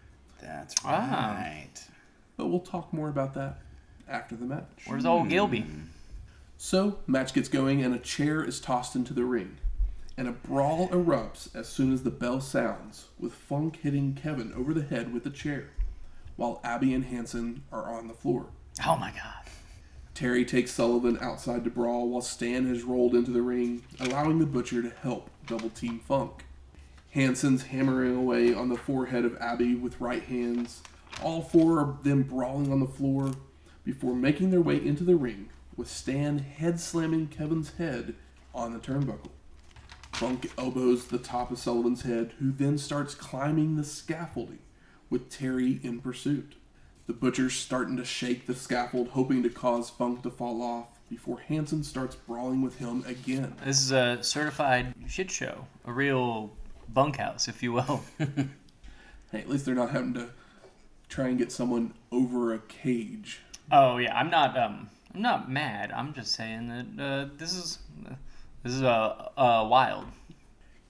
That's 0.41 0.76
Ah. 0.84 1.36
right. 1.39 1.69
But 2.36 2.48
we'll 2.48 2.60
talk 2.60 2.91
more 2.91 3.08
about 3.08 3.34
that 3.36 3.62
after 4.10 4.36
the 4.36 4.43
match. 4.45 4.67
Where's 4.88 5.06
old 5.06 5.30
Gilby? 5.30 5.65
So, 6.58 7.00
match 7.08 7.34
gets 7.34 7.48
going 7.48 7.82
and 7.82 7.95
a 7.95 8.00
chair 8.00 8.43
is 8.43 8.60
tossed 8.60 8.93
into 8.93 9.13
the 9.13 9.24
ring. 9.24 9.56
And 10.17 10.28
a 10.28 10.34
brawl 10.34 10.89
erupts 10.89 11.56
as 11.56 11.69
soon 11.69 11.93
as 11.93 12.04
the 12.04 12.12
bell 12.12 12.41
sounds, 12.41 13.06
with 13.17 13.32
Funk 13.34 13.78
hitting 13.78 14.16
Kevin 14.16 14.51
over 14.51 14.74
the 14.74 14.84
head 14.84 15.14
with 15.14 15.24
the 15.24 15.30
chair, 15.30 15.70
while 16.39 16.61
Abby 16.63 16.93
and 16.93 17.03
Hansen 17.03 17.63
are 17.69 17.93
on 17.93 18.07
the 18.07 18.13
floor. 18.13 18.47
Oh 18.87 18.95
my 18.95 19.11
god. 19.11 19.43
Terry 20.15 20.45
takes 20.45 20.71
Sullivan 20.71 21.17
outside 21.19 21.65
to 21.65 21.69
brawl 21.69 22.07
while 22.07 22.21
Stan 22.21 22.65
has 22.67 22.83
rolled 22.83 23.13
into 23.13 23.31
the 23.31 23.41
ring, 23.41 23.83
allowing 23.99 24.39
the 24.39 24.45
Butcher 24.45 24.81
to 24.81 24.89
help 25.01 25.29
double 25.47 25.69
team 25.69 25.99
Funk. 25.99 26.45
Hansen's 27.11 27.63
hammering 27.63 28.15
away 28.15 28.53
on 28.53 28.69
the 28.69 28.77
forehead 28.77 29.25
of 29.25 29.35
Abby 29.41 29.75
with 29.75 29.99
right 29.99 30.23
hands, 30.23 30.81
all 31.21 31.41
four 31.41 31.81
of 31.81 32.05
them 32.05 32.23
brawling 32.23 32.71
on 32.71 32.79
the 32.79 32.87
floor 32.87 33.33
before 33.83 34.15
making 34.15 34.49
their 34.49 34.61
way 34.61 34.77
into 34.77 35.03
the 35.03 35.17
ring, 35.17 35.49
with 35.75 35.89
Stan 35.89 36.39
head 36.39 36.79
slamming 36.79 37.27
Kevin's 37.27 37.73
head 37.73 38.15
on 38.55 38.71
the 38.71 38.79
turnbuckle. 38.79 39.31
Funk 40.13 40.49
elbows 40.57 41.07
the 41.07 41.17
top 41.17 41.51
of 41.51 41.59
Sullivan's 41.59 42.03
head, 42.03 42.31
who 42.39 42.53
then 42.53 42.77
starts 42.77 43.13
climbing 43.13 43.75
the 43.75 43.83
scaffolding, 43.83 44.59
with 45.10 45.30
Terry 45.30 45.80
in 45.84 45.99
pursuit. 45.99 46.55
The 47.07 47.14
butcher's 47.14 47.55
starting 47.55 47.97
to 47.97 48.05
shake 48.05 48.45
the 48.45 48.55
scaffold, 48.55 49.10
hoping 49.10 49.41
to 49.43 49.49
cause 49.49 49.89
Funk 49.89 50.22
to 50.24 50.30
fall 50.30 50.62
off, 50.62 50.88
before 51.10 51.39
Hansen 51.39 51.84
starts 51.84 52.16
brawling 52.16 52.62
with 52.62 52.78
him 52.78 53.03
again. 53.07 53.55
This 53.66 53.82
is 53.82 53.91
a 53.91 54.20
certified 54.22 54.93
shit 55.07 55.32
show, 55.32 55.66
a 55.86 55.91
real 55.91 56.51
bunkhouse, 56.88 57.47
if 57.47 57.64
you 57.64 57.74
will. 57.74 58.03
Hey, 59.32 59.41
at 59.41 59.49
least 59.49 59.66
they're 59.66 59.76
not 59.76 59.91
having 59.91 60.16
to 60.16 60.30
try 61.07 61.28
and 61.28 61.38
get 61.38 61.51
someone 61.51 61.93
over 62.12 62.53
a 62.53 62.60
cage. 62.60 63.41
Oh 63.72 63.97
yeah, 63.97 64.18
I'm 64.18 64.32
not. 64.32 64.57
Um, 64.57 64.89
I'm 65.14 65.22
not 65.22 65.51
mad. 65.51 65.91
I'm 65.91 66.14
just 66.14 66.34
saying 66.34 66.95
that 66.95 67.03
uh, 67.03 67.30
this 67.38 67.53
is 67.53 67.78
this 68.64 68.74
is 68.74 68.82
uh, 68.82 69.30
uh 69.38 69.68
wild. 69.70 70.05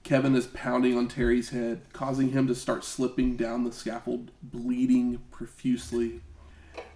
Kevin 0.02 0.34
is 0.34 0.46
pounding 0.48 0.96
on 0.96 1.08
Terry's 1.08 1.50
head, 1.50 1.82
causing 1.92 2.30
him 2.30 2.46
to 2.46 2.54
start 2.54 2.84
slipping 2.84 3.36
down 3.36 3.64
the 3.64 3.72
scaffold, 3.72 4.30
bleeding 4.42 5.20
profusely. 5.30 6.20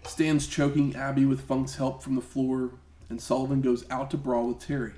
Stan's 0.05 0.47
choking 0.47 0.97
Abby 0.97 1.25
with 1.25 1.47
Funk's 1.47 1.77
help 1.77 2.03
from 2.03 2.17
the 2.17 2.23
floor, 2.23 2.73
and 3.09 3.21
Sullivan 3.21 3.61
goes 3.61 3.89
out 3.91 4.11
to 4.11 4.17
brawl 4.17 4.49
with 4.49 4.59
Terry. 4.61 4.95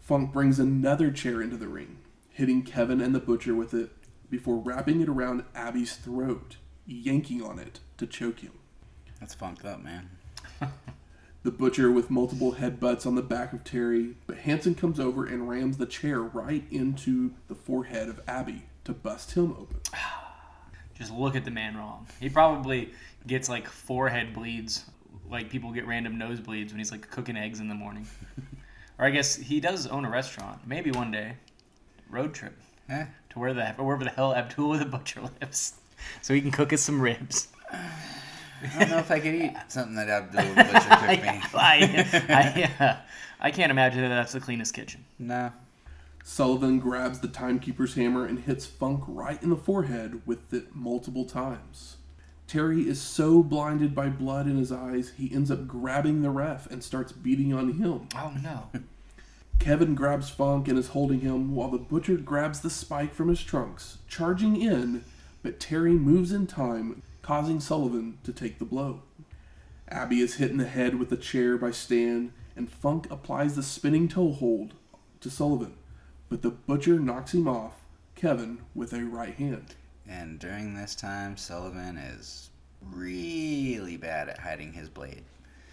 Funk 0.00 0.32
brings 0.32 0.58
another 0.58 1.10
chair 1.10 1.42
into 1.42 1.56
the 1.56 1.68
ring, 1.68 1.98
hitting 2.30 2.62
Kevin 2.62 3.00
and 3.00 3.14
the 3.14 3.20
butcher 3.20 3.54
with 3.54 3.74
it 3.74 3.90
before 4.30 4.56
wrapping 4.56 5.00
it 5.00 5.08
around 5.08 5.44
Abby's 5.54 5.96
throat, 5.96 6.56
yanking 6.86 7.42
on 7.42 7.58
it 7.58 7.80
to 7.98 8.06
choke 8.06 8.40
him. 8.40 8.52
That's 9.20 9.34
funked 9.34 9.64
up, 9.64 9.82
man. 9.82 10.10
The 11.46 11.52
butcher 11.52 11.92
with 11.92 12.10
multiple 12.10 12.54
headbutts 12.54 13.06
on 13.06 13.14
the 13.14 13.22
back 13.22 13.52
of 13.52 13.62
Terry, 13.62 14.16
but 14.26 14.38
Hansen 14.38 14.74
comes 14.74 14.98
over 14.98 15.24
and 15.24 15.48
rams 15.48 15.76
the 15.76 15.86
chair 15.86 16.20
right 16.20 16.64
into 16.72 17.34
the 17.46 17.54
forehead 17.54 18.08
of 18.08 18.20
Abby 18.26 18.64
to 18.82 18.92
bust 18.92 19.34
him 19.34 19.52
open. 19.52 19.78
Just 20.98 21.12
look 21.12 21.36
at 21.36 21.44
the 21.44 21.52
man 21.52 21.76
wrong. 21.76 22.08
He 22.18 22.28
probably 22.28 22.90
gets 23.28 23.48
like 23.48 23.68
forehead 23.68 24.34
bleeds, 24.34 24.86
like 25.30 25.48
people 25.48 25.70
get 25.70 25.86
random 25.86 26.18
nosebleeds 26.18 26.70
when 26.70 26.78
he's 26.78 26.90
like 26.90 27.08
cooking 27.12 27.36
eggs 27.36 27.60
in 27.60 27.68
the 27.68 27.76
morning. 27.76 28.08
or 28.98 29.06
I 29.06 29.10
guess 29.10 29.36
he 29.36 29.60
does 29.60 29.86
own 29.86 30.04
a 30.04 30.10
restaurant. 30.10 30.66
Maybe 30.66 30.90
one 30.90 31.12
day, 31.12 31.36
road 32.10 32.34
trip 32.34 32.58
Eh, 32.88 33.06
to 33.30 33.38
where 33.38 33.54
the 33.54 33.66
wherever 33.74 34.02
the 34.02 34.10
hell 34.10 34.34
Abdullah 34.34 34.78
the 34.78 34.84
butcher 34.84 35.20
lives, 35.40 35.74
so 36.22 36.34
he 36.34 36.40
can 36.40 36.50
cook 36.50 36.72
us 36.72 36.80
some 36.80 37.00
ribs. 37.00 37.46
I 38.62 38.78
don't 38.78 38.90
know 38.90 38.98
if 38.98 39.10
I 39.10 39.20
could 39.20 39.34
eat 39.34 39.52
something 39.68 39.94
that 39.96 40.08
Abdul 40.08 40.42
the 40.42 40.54
Butcher 40.54 40.88
cooked 40.88 41.22
me. 41.22 41.42
I, 41.54 42.72
I, 42.78 42.84
uh, 42.84 42.96
I 43.40 43.50
can't 43.50 43.70
imagine 43.70 44.02
that 44.02 44.08
that's 44.08 44.32
the 44.32 44.40
cleanest 44.40 44.74
kitchen. 44.74 45.04
No. 45.18 45.52
Sullivan 46.24 46.80
grabs 46.80 47.20
the 47.20 47.28
timekeeper's 47.28 47.94
hammer 47.94 48.26
and 48.26 48.40
hits 48.40 48.66
Funk 48.66 49.04
right 49.06 49.40
in 49.42 49.50
the 49.50 49.56
forehead 49.56 50.22
with 50.26 50.52
it 50.52 50.74
multiple 50.74 51.24
times. 51.24 51.98
Terry 52.48 52.88
is 52.88 53.00
so 53.00 53.42
blinded 53.42 53.94
by 53.94 54.08
blood 54.08 54.46
in 54.46 54.56
his 54.56 54.70
eyes, 54.70 55.12
he 55.16 55.32
ends 55.34 55.50
up 55.50 55.66
grabbing 55.66 56.22
the 56.22 56.30
ref 56.30 56.70
and 56.70 56.82
starts 56.82 57.12
beating 57.12 57.52
on 57.52 57.72
him. 57.74 58.08
Oh 58.14 58.32
no! 58.42 58.70
Kevin 59.58 59.94
grabs 59.94 60.30
Funk 60.30 60.68
and 60.68 60.78
is 60.78 60.88
holding 60.88 61.20
him 61.20 61.54
while 61.54 61.70
the 61.70 61.78
butcher 61.78 62.16
grabs 62.16 62.60
the 62.60 62.70
spike 62.70 63.14
from 63.14 63.28
his 63.28 63.42
trunks, 63.42 63.98
charging 64.08 64.60
in, 64.60 65.04
but 65.42 65.58
Terry 65.58 65.92
moves 65.92 66.30
in 66.32 66.46
time, 66.46 67.02
causing 67.26 67.58
Sullivan 67.58 68.18
to 68.22 68.32
take 68.32 68.60
the 68.60 68.64
blow. 68.64 69.02
Abby 69.88 70.20
is 70.20 70.36
hit 70.36 70.52
in 70.52 70.58
the 70.58 70.68
head 70.68 70.96
with 70.96 71.10
a 71.10 71.16
chair 71.16 71.58
by 71.58 71.72
Stan, 71.72 72.32
and 72.54 72.70
Funk 72.70 73.10
applies 73.10 73.56
the 73.56 73.64
spinning 73.64 74.06
toe 74.06 74.30
hold 74.30 74.74
to 75.20 75.28
Sullivan, 75.28 75.74
but 76.28 76.42
the 76.42 76.50
butcher 76.52 77.00
knocks 77.00 77.34
him 77.34 77.48
off, 77.48 77.84
Kevin 78.14 78.58
with 78.76 78.92
a 78.92 79.04
right 79.04 79.34
hand. 79.34 79.74
And 80.08 80.38
during 80.38 80.74
this 80.74 80.94
time, 80.94 81.36
Sullivan 81.36 81.98
is 81.98 82.50
really 82.80 83.96
bad 83.96 84.28
at 84.28 84.38
hiding 84.38 84.72
his 84.72 84.88
blade. 84.88 85.24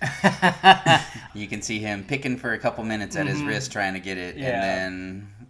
you 1.35 1.47
can 1.47 1.61
see 1.61 1.77
him 1.77 2.03
picking 2.03 2.35
for 2.35 2.53
a 2.53 2.59
couple 2.59 2.83
minutes 2.83 3.15
at 3.15 3.27
his 3.27 3.37
mm-hmm. 3.37 3.49
wrist, 3.49 3.71
trying 3.71 3.93
to 3.93 3.99
get 3.99 4.17
it, 4.17 4.37
Yeah. 4.37 4.47
and 4.47 4.63
then 4.63 5.47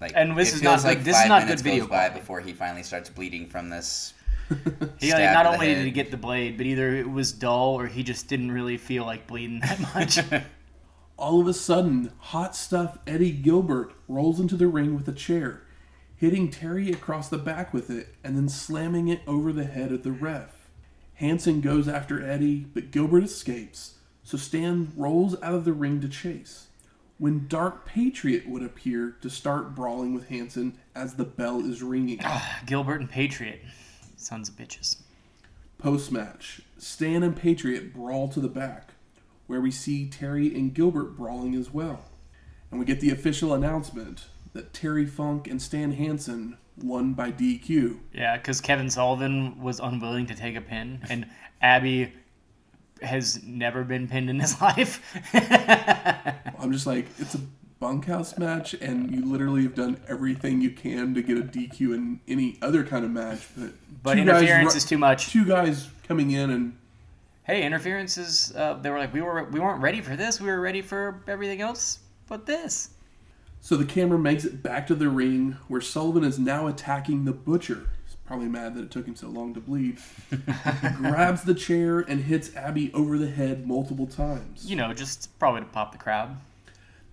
like 0.00 0.12
And 0.14 0.34
this 0.34 0.52
it 0.52 0.54
is 0.56 0.60
feels 0.62 0.82
not 0.82 0.88
like 0.88 0.98
good- 0.98 1.04
this 1.04 1.16
is 1.16 1.22
five 1.22 1.28
not 1.28 1.46
good 1.46 1.60
video 1.60 1.86
by 1.86 2.08
before 2.08 2.40
he 2.40 2.54
finally 2.54 2.82
starts 2.82 3.10
bleeding 3.10 3.46
from 3.46 3.68
this. 3.68 4.14
He 4.98 5.12
like, 5.12 5.24
not 5.24 5.46
only 5.46 5.66
did 5.66 5.76
head. 5.78 5.84
he 5.84 5.90
get 5.90 6.10
the 6.10 6.16
blade, 6.16 6.56
but 6.56 6.66
either 6.66 6.94
it 6.94 7.10
was 7.10 7.32
dull 7.32 7.74
or 7.74 7.86
he 7.86 8.02
just 8.02 8.28
didn't 8.28 8.50
really 8.50 8.76
feel 8.78 9.04
like 9.04 9.26
bleeding 9.26 9.60
that 9.60 9.80
much. 9.94 10.18
All 11.18 11.40
of 11.40 11.46
a 11.46 11.54
sudden, 11.54 12.12
hot 12.18 12.54
stuff 12.56 12.98
Eddie 13.06 13.32
Gilbert 13.32 13.92
rolls 14.08 14.40
into 14.40 14.56
the 14.56 14.66
ring 14.66 14.94
with 14.94 15.08
a 15.08 15.12
chair, 15.12 15.62
hitting 16.16 16.50
Terry 16.50 16.90
across 16.90 17.28
the 17.28 17.38
back 17.38 17.72
with 17.74 17.90
it 17.90 18.14
and 18.24 18.36
then 18.36 18.48
slamming 18.48 19.08
it 19.08 19.20
over 19.26 19.52
the 19.52 19.64
head 19.64 19.92
of 19.92 20.02
the 20.02 20.12
ref. 20.12 20.68
Hansen 21.14 21.60
goes 21.62 21.88
after 21.88 22.22
Eddie, 22.24 22.66
but 22.74 22.90
Gilbert 22.90 23.24
escapes, 23.24 23.94
so 24.22 24.36
Stan 24.36 24.92
rolls 24.96 25.34
out 25.42 25.54
of 25.54 25.64
the 25.64 25.72
ring 25.72 26.00
to 26.02 26.08
chase. 26.08 26.66
When 27.18 27.48
Dark 27.48 27.86
Patriot 27.86 28.46
would 28.46 28.62
appear 28.62 29.16
to 29.22 29.30
start 29.30 29.74
brawling 29.74 30.12
with 30.12 30.28
Hansen 30.28 30.76
as 30.94 31.14
the 31.14 31.24
bell 31.24 31.60
is 31.64 31.82
ringing. 31.82 32.18
Ah, 32.22 32.60
Gilbert 32.66 33.00
and 33.00 33.10
Patriot, 33.10 33.62
sons 34.26 34.48
of 34.48 34.56
bitches. 34.56 34.96
Post 35.78 36.10
match, 36.10 36.62
Stan 36.78 37.22
and 37.22 37.36
Patriot 37.36 37.94
brawl 37.94 38.28
to 38.28 38.40
the 38.40 38.48
back, 38.48 38.94
where 39.46 39.60
we 39.60 39.70
see 39.70 40.08
Terry 40.08 40.54
and 40.54 40.74
Gilbert 40.74 41.16
brawling 41.16 41.54
as 41.54 41.72
well. 41.72 42.04
And 42.70 42.80
we 42.80 42.86
get 42.86 43.00
the 43.00 43.10
official 43.10 43.54
announcement 43.54 44.26
that 44.52 44.72
Terry 44.72 45.06
Funk 45.06 45.46
and 45.46 45.60
Stan 45.60 45.92
Hansen 45.92 46.58
won 46.76 47.12
by 47.12 47.30
DQ. 47.30 47.98
Yeah, 48.12 48.36
because 48.36 48.60
Kevin 48.60 48.90
Sullivan 48.90 49.62
was 49.62 49.80
unwilling 49.80 50.26
to 50.26 50.34
take 50.34 50.56
a 50.56 50.60
pin, 50.60 51.00
and 51.08 51.26
Abby 51.60 52.12
has 53.02 53.42
never 53.44 53.84
been 53.84 54.08
pinned 54.08 54.30
in 54.30 54.40
his 54.40 54.60
life. 54.60 55.02
I'm 56.58 56.72
just 56.72 56.86
like, 56.86 57.06
it's 57.18 57.34
a 57.34 57.40
bunkhouse 57.78 58.38
match, 58.38 58.74
and 58.74 59.10
you 59.10 59.24
literally 59.24 59.62
have 59.62 59.74
done 59.74 60.00
everything 60.08 60.60
you 60.60 60.70
can 60.70 61.14
to 61.14 61.22
get 61.22 61.38
a 61.38 61.42
DQ 61.42 61.94
in 61.94 62.20
any 62.26 62.58
other 62.62 62.84
kind 62.84 63.04
of 63.04 63.10
match. 63.10 63.46
But, 63.56 63.70
but 64.02 64.14
guys 64.14 64.22
interference 64.22 64.74
ru- 64.74 64.78
is 64.78 64.84
too 64.84 64.98
much. 64.98 65.28
Two 65.28 65.44
guys 65.44 65.88
coming 66.06 66.30
in 66.30 66.50
and 66.50 66.76
Hey, 67.46 67.62
interference 67.62 68.18
is. 68.18 68.52
Uh, 68.56 68.74
they 68.74 68.90
were 68.90 68.98
like, 68.98 69.14
we 69.14 69.20
were 69.20 69.44
we 69.44 69.60
weren't 69.60 69.80
ready 69.80 70.00
for 70.00 70.16
this. 70.16 70.40
We 70.40 70.48
were 70.48 70.60
ready 70.60 70.82
for 70.82 71.22
everything 71.28 71.60
else, 71.60 72.00
but 72.26 72.44
this. 72.44 72.90
So 73.60 73.76
the 73.76 73.84
camera 73.84 74.18
makes 74.18 74.44
it 74.44 74.64
back 74.64 74.88
to 74.88 74.96
the 74.96 75.08
ring 75.08 75.56
where 75.68 75.80
Sullivan 75.80 76.24
is 76.24 76.40
now 76.40 76.66
attacking 76.66 77.24
the 77.24 77.32
butcher. 77.32 77.88
He's 78.04 78.16
probably 78.26 78.48
mad 78.48 78.74
that 78.74 78.82
it 78.82 78.90
took 78.90 79.06
him 79.06 79.14
so 79.14 79.28
long 79.28 79.54
to 79.54 79.60
bleed. 79.60 79.98
grabs 80.96 81.42
the 81.42 81.54
chair 81.54 82.00
and 82.00 82.24
hits 82.24 82.54
Abby 82.56 82.92
over 82.92 83.16
the 83.16 83.30
head 83.30 83.66
multiple 83.66 84.06
times. 84.06 84.68
You 84.68 84.74
know, 84.74 84.92
just 84.92 85.36
probably 85.38 85.60
to 85.60 85.66
pop 85.66 85.92
the 85.92 85.98
crowd. 85.98 86.36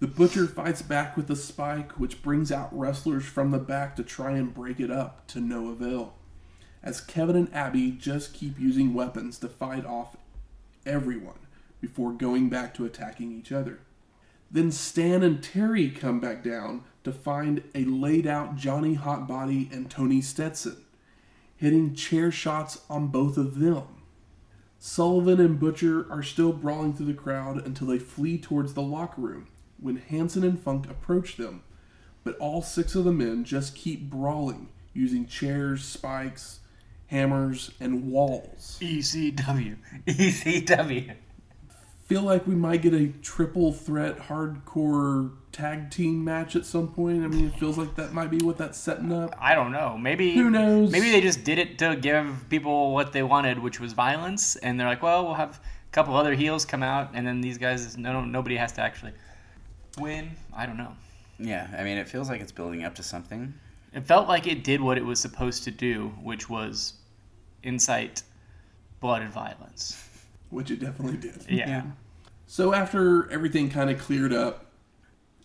The 0.04 0.10
butcher 0.10 0.48
fights 0.48 0.82
back 0.82 1.16
with 1.16 1.30
a 1.30 1.36
spike, 1.38 1.94
which 1.94 2.22
brings 2.22 2.52
out 2.52 2.78
wrestlers 2.78 3.24
from 3.24 3.52
the 3.52 3.58
back 3.58 3.96
to 3.96 4.04
try 4.04 4.32
and 4.32 4.54
break 4.54 4.82
it 4.82 4.92
up 4.92 5.26
to 5.28 5.40
no 5.40 5.70
avail. 5.70 6.16
As 6.84 7.00
Kevin 7.00 7.38
and 7.38 7.56
Abby 7.56 7.92
just 7.92 8.34
keep 8.34 8.60
using 8.60 8.94
weapons 8.94 9.40
to 9.40 9.48
fight 9.48 9.86
off 9.86 10.18
everyone 10.86 11.40
before 11.80 12.12
going 12.12 12.50
back 12.50 12.74
to 12.74 12.86
attacking 12.86 13.32
each 13.32 13.54
other. 13.54 13.80
Then 14.52 14.74
Stan 14.74 15.24
and 15.24 15.42
Terry 15.42 15.90
come 15.90 16.20
back 16.20 16.44
down 16.44 16.84
to 17.06 17.14
find 17.14 17.64
a 17.74 17.86
laid 17.86 18.28
out 18.28 18.58
Johnny 18.58 18.98
Hotbody 18.98 19.72
and 19.72 19.90
Tony 19.90 20.20
Stetson, 20.20 20.84
hitting 21.56 21.96
chair 21.96 22.30
shots 22.30 22.82
on 22.90 23.08
both 23.08 23.38
of 23.38 23.58
them. 23.58 23.88
Sullivan 24.80 25.40
and 25.40 25.58
Butcher 25.58 26.12
are 26.12 26.24
still 26.24 26.52
brawling 26.52 26.94
through 26.94 27.06
the 27.06 27.14
crowd 27.14 27.66
until 27.66 27.88
they 27.88 28.00
flee 28.00 28.38
towards 28.38 28.74
the 28.74 28.82
locker 28.82 29.22
room 29.22 29.48
when 29.84 29.98
Hansen 29.98 30.44
and 30.44 30.60
Funk 30.60 30.90
approach 30.90 31.38
them. 31.38 31.64
But 32.24 32.38
all 32.38 32.62
six 32.62 32.96
of 32.96 33.04
the 33.04 33.12
men 33.12 33.44
just 33.44 33.76
keep 33.76 34.10
brawling 34.10 34.70
using 34.94 35.26
chairs, 35.28 35.84
spikes, 35.84 36.62
hammers, 37.08 37.72
and 37.80 38.10
walls. 38.10 38.78
ECW. 38.82 39.78
ECW. 40.08 41.16
Feel 42.06 42.22
like 42.22 42.46
we 42.48 42.56
might 42.56 42.82
get 42.82 42.94
a 42.94 43.08
triple 43.22 43.72
threat 43.74 44.20
hardcore 44.20 45.32
tag 45.52 45.90
team 45.90 46.24
match 46.24 46.56
at 46.56 46.66
some 46.66 46.90
point. 46.90 47.24
I 47.24 47.28
mean, 47.28 47.46
it 47.46 47.60
feels 47.60 47.78
like 47.78 47.96
that 47.96 48.14
might 48.14 48.30
be 48.30 48.40
what 48.40 48.58
that's 48.58 48.78
setting 48.78 49.12
up. 49.12 49.36
I 49.40 49.56
don't 49.56 49.72
know. 49.72 49.98
Maybe 49.98 50.34
Who 50.34 50.50
knows? 50.50 50.92
Maybe 50.92 51.12
they 51.12 51.22
just 51.22 51.44
did 51.44 51.60
it 51.60 51.80
to 51.80 51.96
give 51.96 52.46
people 52.50 52.94
what 52.94 53.14
they 53.14 53.24
wanted, 53.24 53.60
which 53.60 53.80
was 53.80 53.94
violence, 53.94 54.56
and 54.58 54.80
they're 54.80 54.88
like, 54.88 55.02
well, 55.02 55.26
we'll 55.26 55.34
have 55.36 55.62
a 55.62 55.92
couple 55.92 56.16
other 56.16 56.34
heels 56.34 56.66
come 56.66 56.84
out, 56.84 57.12
and 57.14 57.26
then 57.26 57.42
these 57.42 57.58
guys, 57.58 57.98
no, 57.98 58.14
no 58.14 58.26
nobody 58.26 58.58
has 58.58 58.74
to 58.74 58.82
actually 58.82 59.14
win. 60.00 60.32
I 60.56 60.66
don't 60.66 60.78
know. 60.78 60.94
Yeah, 61.40 61.68
I 61.78 61.84
mean, 61.84 61.98
it 61.98 62.08
feels 62.08 62.30
like 62.30 62.42
it's 62.42 62.52
building 62.52 62.84
up 62.84 62.96
to 62.96 63.04
something. 63.04 63.54
It 63.94 64.06
felt 64.06 64.28
like 64.28 64.48
it 64.48 64.64
did 64.64 64.82
what 64.82 64.98
it 64.98 65.06
was 65.06 65.20
supposed 65.20 65.64
to 65.66 65.72
do, 65.72 66.10
which 66.22 66.50
was 66.50 66.94
incite 67.64 68.24
blood 69.00 69.22
and 69.22 69.32
violence. 69.32 70.08
Which 70.50 70.72
it 70.72 70.80
definitely 70.80 71.18
did. 71.18 71.46
Yeah. 71.50 71.84
So 72.48 72.74
after 72.74 73.30
everything 73.32 73.70
kind 73.70 73.90
of 73.90 74.00
cleared 74.00 74.34
up, 74.34 74.66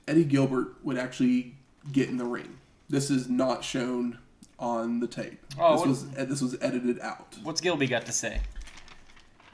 Eddie 0.06 0.24
Gilbert 0.24 0.76
would 0.84 0.98
actually 0.98 1.54
get 1.92 2.08
in 2.08 2.16
the 2.16 2.24
ring. 2.24 2.58
This 2.88 3.10
is 3.10 3.28
not 3.28 3.64
shown 3.64 4.18
on 4.58 5.00
the 5.00 5.06
tape. 5.06 5.40
Oh, 5.58 5.72
this 5.72 5.80
what- 5.80 5.88
was 5.88 6.28
this 6.28 6.40
was 6.42 6.56
edited 6.60 7.00
out. 7.00 7.36
What's 7.42 7.60
Gilby 7.60 7.86
got 7.86 8.06
to 8.06 8.12
say? 8.12 8.40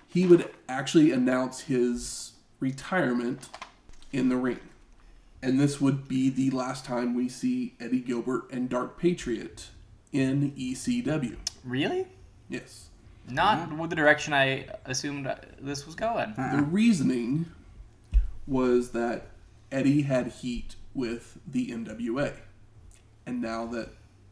He 0.08 0.26
would 0.26 0.48
actually 0.68 1.10
announce 1.10 1.60
his 1.62 2.32
retirement 2.60 3.48
in 4.12 4.28
the 4.28 4.36
ring. 4.36 4.60
And 5.44 5.60
this 5.60 5.78
would 5.78 6.08
be 6.08 6.30
the 6.30 6.50
last 6.50 6.86
time 6.86 7.14
we 7.14 7.28
see 7.28 7.74
Eddie 7.78 8.00
Gilbert 8.00 8.50
and 8.50 8.66
Dark 8.66 8.98
Patriot 8.98 9.68
in 10.10 10.52
ECW. 10.52 11.36
Really? 11.62 12.06
Yes. 12.48 12.88
Not 13.28 13.70
with 13.76 13.90
the 13.90 13.96
direction 13.96 14.32
I 14.32 14.66
assumed 14.86 15.30
this 15.60 15.84
was 15.84 15.94
going. 15.94 16.32
The 16.36 16.62
reasoning 16.62 17.44
was 18.46 18.92
that 18.92 19.26
Eddie 19.70 20.02
had 20.02 20.28
heat 20.28 20.76
with 20.94 21.38
the 21.46 21.68
NWA. 21.68 22.36
And 23.26 23.42
now 23.42 23.66
that 23.66 23.90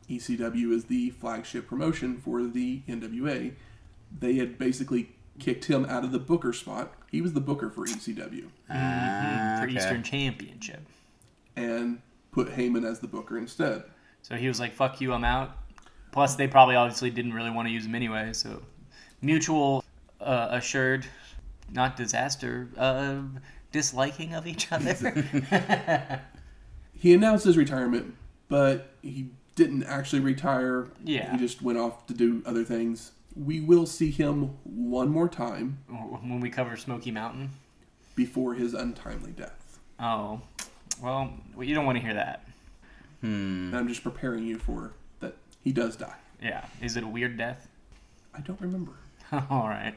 ECW 0.08 0.72
is 0.72 0.86
the 0.86 1.10
flagship 1.10 1.66
promotion 1.66 2.22
for 2.24 2.42
the 2.42 2.80
NWA, 2.88 3.52
they 4.18 4.34
had 4.36 4.58
basically 4.58 5.10
kicked 5.38 5.66
him 5.66 5.84
out 5.86 6.04
of 6.04 6.12
the 6.12 6.18
booker 6.18 6.54
spot. 6.54 6.94
He 7.10 7.20
was 7.20 7.34
the 7.34 7.40
booker 7.40 7.68
for 7.68 7.86
ECW 7.86 8.46
Ah, 8.70 9.56
for 9.58 9.64
okay. 9.68 9.76
Eastern 9.76 10.02
Championship. 10.02 10.80
And 11.56 12.00
put 12.30 12.48
Heyman 12.48 12.84
as 12.88 13.00
the 13.00 13.06
booker 13.08 13.38
instead. 13.38 13.84
So 14.22 14.36
he 14.36 14.48
was 14.48 14.60
like, 14.60 14.72
"Fuck 14.72 15.00
you, 15.00 15.12
I'm 15.12 15.24
out." 15.24 15.56
Plus, 16.12 16.36
they 16.36 16.46
probably 16.46 16.76
obviously 16.76 17.10
didn't 17.10 17.32
really 17.32 17.50
want 17.50 17.68
to 17.68 17.72
use 17.72 17.86
him 17.86 17.94
anyway. 17.94 18.32
So, 18.32 18.62
mutual 19.22 19.82
uh, 20.20 20.48
assured, 20.50 21.06
not 21.72 21.96
disaster, 21.96 22.68
uh, 22.76 23.22
disliking 23.72 24.34
of 24.34 24.46
each 24.46 24.70
other. 24.70 26.20
He 26.94 27.12
announced 27.14 27.44
his 27.46 27.56
retirement, 27.56 28.14
but 28.48 28.94
he 29.02 29.30
didn't 29.56 29.82
actually 29.82 30.20
retire. 30.20 30.86
Yeah. 31.02 31.32
He 31.32 31.36
just 31.38 31.60
went 31.60 31.76
off 31.76 32.06
to 32.06 32.14
do 32.14 32.44
other 32.46 32.62
things. 32.62 33.10
We 33.34 33.58
will 33.58 33.86
see 33.86 34.12
him 34.12 34.56
one 34.62 35.08
more 35.08 35.28
time 35.28 35.78
when 35.88 36.38
we 36.38 36.48
cover 36.48 36.76
Smoky 36.76 37.10
Mountain. 37.10 37.50
before 38.14 38.54
his 38.54 38.72
untimely 38.72 39.32
death. 39.32 39.80
Oh, 39.98 40.42
well, 41.02 41.32
well, 41.54 41.64
you 41.64 41.74
don't 41.74 41.84
want 41.84 41.98
to 41.98 42.04
hear 42.04 42.14
that. 42.14 42.46
Hmm. 43.20 43.74
I'm 43.74 43.88
just 43.88 44.02
preparing 44.02 44.44
you 44.44 44.58
for 44.58 44.92
that 45.20 45.36
he 45.62 45.72
does 45.72 45.96
die. 45.96 46.16
Yeah, 46.40 46.64
is 46.80 46.96
it 46.96 47.04
a 47.04 47.06
weird 47.06 47.36
death? 47.36 47.68
I 48.34 48.40
don't 48.40 48.60
remember. 48.60 48.92
All 49.32 49.68
right. 49.68 49.94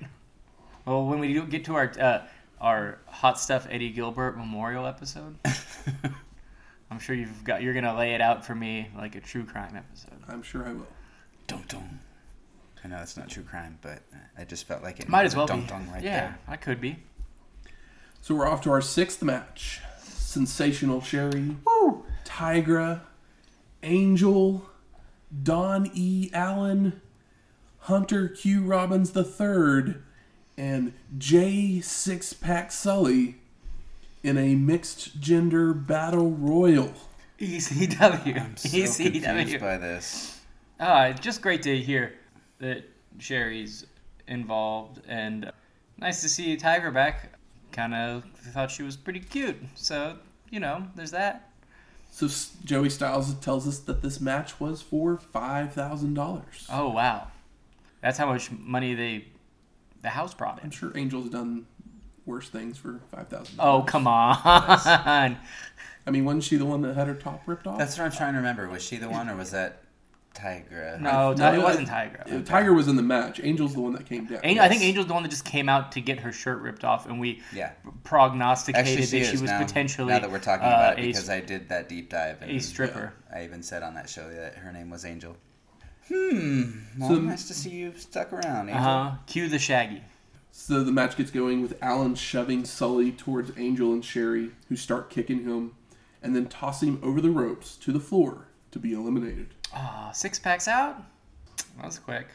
Well, 0.86 1.06
when 1.06 1.20
we 1.20 1.34
do 1.34 1.44
get 1.46 1.66
to 1.66 1.76
our 1.76 1.92
uh, 2.00 2.22
our 2.62 3.00
hot 3.08 3.40
stuff 3.40 3.68
Eddie 3.70 3.90
Gilbert 3.90 4.38
memorial 4.38 4.86
episode, 4.86 5.36
I'm 6.92 7.00
sure 7.00 7.16
you've 7.16 7.44
got 7.44 7.62
you're 7.62 7.74
gonna 7.74 7.98
lay 7.98 8.14
it 8.14 8.22
out 8.22 8.46
for 8.46 8.56
me 8.56 8.90
like 8.96 9.16
a 9.16 9.22
true 9.22 9.44
crime 9.44 9.76
episode. 9.76 10.20
I'm 10.28 10.44
sure 10.44 10.68
I 10.68 10.74
will. 10.74 10.88
Dun 11.48 11.64
dun. 11.68 12.00
I 12.84 12.88
know 12.88 13.00
it's 13.02 13.18
not 13.18 13.30
true 13.30 13.44
crime, 13.44 13.80
but 13.82 14.04
I 14.38 14.44
just 14.44 14.68
felt 14.68 14.84
like 14.84 15.00
it. 15.00 15.10
Might 15.10 15.26
as 15.26 15.36
well 15.36 15.46
a 15.46 15.48
dun 15.48 15.62
be. 15.62 15.68
dun 15.68 15.92
right 15.92 16.04
yeah, 16.04 16.20
there. 16.20 16.40
I 16.48 16.56
could 16.58 16.80
be. 16.80 16.98
So 18.22 18.36
we're 18.36 18.48
off 18.48 18.62
to 18.62 18.72
our 18.72 18.82
sixth 18.82 19.24
match. 19.24 19.82
Sensational 20.36 21.00
Sherri, 21.00 21.56
Woo! 21.66 22.04
Tigra, 22.26 23.00
Angel, 23.84 24.66
Don 25.44 25.90
E. 25.94 26.30
Allen, 26.34 27.02
Hunter 27.80 28.28
Q. 28.28 28.62
Robbins 28.64 29.16
III, 29.16 29.96
and 30.58 30.92
J. 31.18 31.80
Six 31.80 32.34
Pack 32.34 32.74
Sully 32.74 33.38
in 34.24 34.38
a 34.38 34.56
mixed 34.56 35.22
gender 35.22 35.74
battle 35.74 36.32
royal. 36.32 36.92
ECW. 37.40 38.38
I'm 38.38 38.58
so 38.58 38.68
ECW. 38.68 39.24
confused 39.24 39.62
by 39.62 39.78
this. 39.78 40.42
Ah, 40.82 41.14
just 41.14 41.42
great 41.42 41.62
to 41.62 41.78
hear 41.78 42.16
that 42.60 42.84
Sherri's 43.20 43.86
involved, 44.28 45.00
and 45.08 45.46
uh, 45.46 45.52
nice 45.98 46.22
to 46.24 46.28
see 46.28 46.58
Tiger 46.58 46.92
back. 46.92 47.32
Kind 47.76 47.94
of 47.94 48.24
thought 48.54 48.72
she 48.72 48.84
was 48.84 48.96
pretty 48.96 49.20
cute, 49.20 49.58
so 49.76 50.16
you 50.50 50.62
know, 50.62 50.88
there's 50.96 51.12
that. 51.12 51.52
So 52.10 52.30
Joey 52.64 52.90
Styles 52.90 53.34
tells 53.34 53.68
us 53.68 53.80
that 53.80 54.02
this 54.02 54.22
match 54.22 54.62
was 54.62 54.82
for 54.82 55.18
five 55.18 55.74
thousand 55.74 56.14
dollars. 56.14 56.66
Oh 56.72 56.90
wow, 56.90 57.28
that's 58.00 58.18
how 58.18 58.28
much 58.28 58.50
money 58.50 58.94
they 58.94 59.26
the 60.02 60.08
house 60.08 60.34
brought 60.34 60.60
in. 60.60 60.64
I'm 60.64 60.72
sure 60.72 60.96
Angel's 60.96 61.30
done 61.30 61.66
worse 62.26 62.48
things 62.48 62.78
for 62.78 63.02
five 63.12 63.28
thousand. 63.28 63.56
Oh 63.60 63.82
come 63.82 64.08
on! 64.08 64.38
I 66.08 66.12
mean, 66.12 66.24
wasn't 66.24 66.46
she 66.46 66.56
the 66.56 66.64
one 66.64 66.82
that 66.84 66.96
had 66.96 67.08
her 67.08 67.16
top 67.16 67.42
ripped 67.46 67.68
off? 67.68 67.78
That's 67.78 67.98
what 67.98 68.06
I'm 68.06 68.12
trying 68.12 68.36
to 68.36 68.38
remember. 68.38 68.70
Was 68.70 68.84
she 68.84 68.96
the 68.96 69.10
one, 69.10 69.28
or 69.28 69.36
was 69.36 69.52
that 69.52 69.82
Tigra? 70.36 71.00
No, 71.00 71.34
No, 71.34 71.54
it 71.54 71.62
wasn't 71.62 71.88
Tiger. 71.88 72.24
Uh, 72.30 72.42
Tiger 72.42 72.74
was 72.74 72.88
in 72.88 72.96
the 72.96 73.02
match. 73.02 73.40
Angel's 73.40 73.74
the 73.74 73.80
one 73.82 73.94
that 73.94 74.06
came 74.06 74.26
down. 74.26 74.42
Angel, 74.44 74.64
I 74.64 74.68
think 74.70 74.84
Angel's 74.84 75.08
the 75.08 75.14
one 75.14 75.24
that 75.24 75.30
just 75.30 75.46
came 75.46 75.68
out 75.70 75.94
to 75.94 76.02
get 76.02 76.20
her 76.20 76.32
shirt 76.32 76.62
ripped 76.62 76.84
off, 76.84 77.08
and 77.08 77.20
we 77.20 77.42
Yeah. 77.54 77.72
prognosticated 78.04 78.88
Actually, 78.88 79.06
she 79.08 79.20
that 79.20 79.26
she 79.26 79.42
was 79.42 79.50
now, 79.52 79.60
potentially 79.64 80.08
now 80.14 80.20
that 80.20 80.30
we're 80.32 80.40
talking 80.40 80.66
uh, 80.66 80.70
about 80.70 81.00
it 81.00 81.04
because 81.08 81.30
I 81.30 81.40
did 81.42 81.70
that 81.70 81.90
deep 81.90 82.10
dive. 82.10 82.42
And 82.42 82.52
a 82.52 82.60
stripper. 82.60 83.14
I 83.34 83.44
even 83.44 83.64
said 83.64 83.82
on 83.82 83.96
that 83.96 84.10
show 84.10 84.30
that 84.30 84.56
her 84.56 84.72
name 84.72 84.90
was 84.90 85.06
Angel. 85.06 85.36
Hmm. 86.08 86.72
Well, 87.00 87.10
So- 87.10 87.16
nice 87.20 87.48
to 87.48 87.54
see 87.54 87.72
you 87.72 87.94
stuck 87.98 88.32
around, 88.32 88.70
Angel. 88.70 88.84
Uh 88.86 89.10
huh. 89.12 89.16
Cue 89.26 89.48
the 89.50 89.58
Shaggy. 89.60 90.04
So 90.52 90.84
the 90.84 90.92
match 90.92 91.18
gets 91.18 91.32
going 91.32 91.62
with 91.62 91.78
Allen 91.82 92.16
shoving 92.16 92.64
Sully 92.64 93.12
towards 93.12 93.52
Angel 93.58 93.92
and 93.92 94.06
Sherri, 94.06 94.52
who 94.70 94.76
start 94.76 95.10
kicking 95.10 95.44
him, 95.44 95.74
and 96.24 96.36
then 96.36 96.46
tossing 96.48 96.90
him 96.90 97.00
over 97.04 97.20
the 97.20 97.30
ropes 97.32 97.76
to 97.78 97.92
the 97.92 98.00
floor 98.00 98.48
to 98.72 98.80
be 98.80 98.94
eliminated. 98.94 99.55
Ah, 99.76 100.12
six 100.14 100.40
packs 100.40 100.68
out. 100.68 101.04
That 101.78 101.86
was 101.86 102.00
quick. 102.00 102.28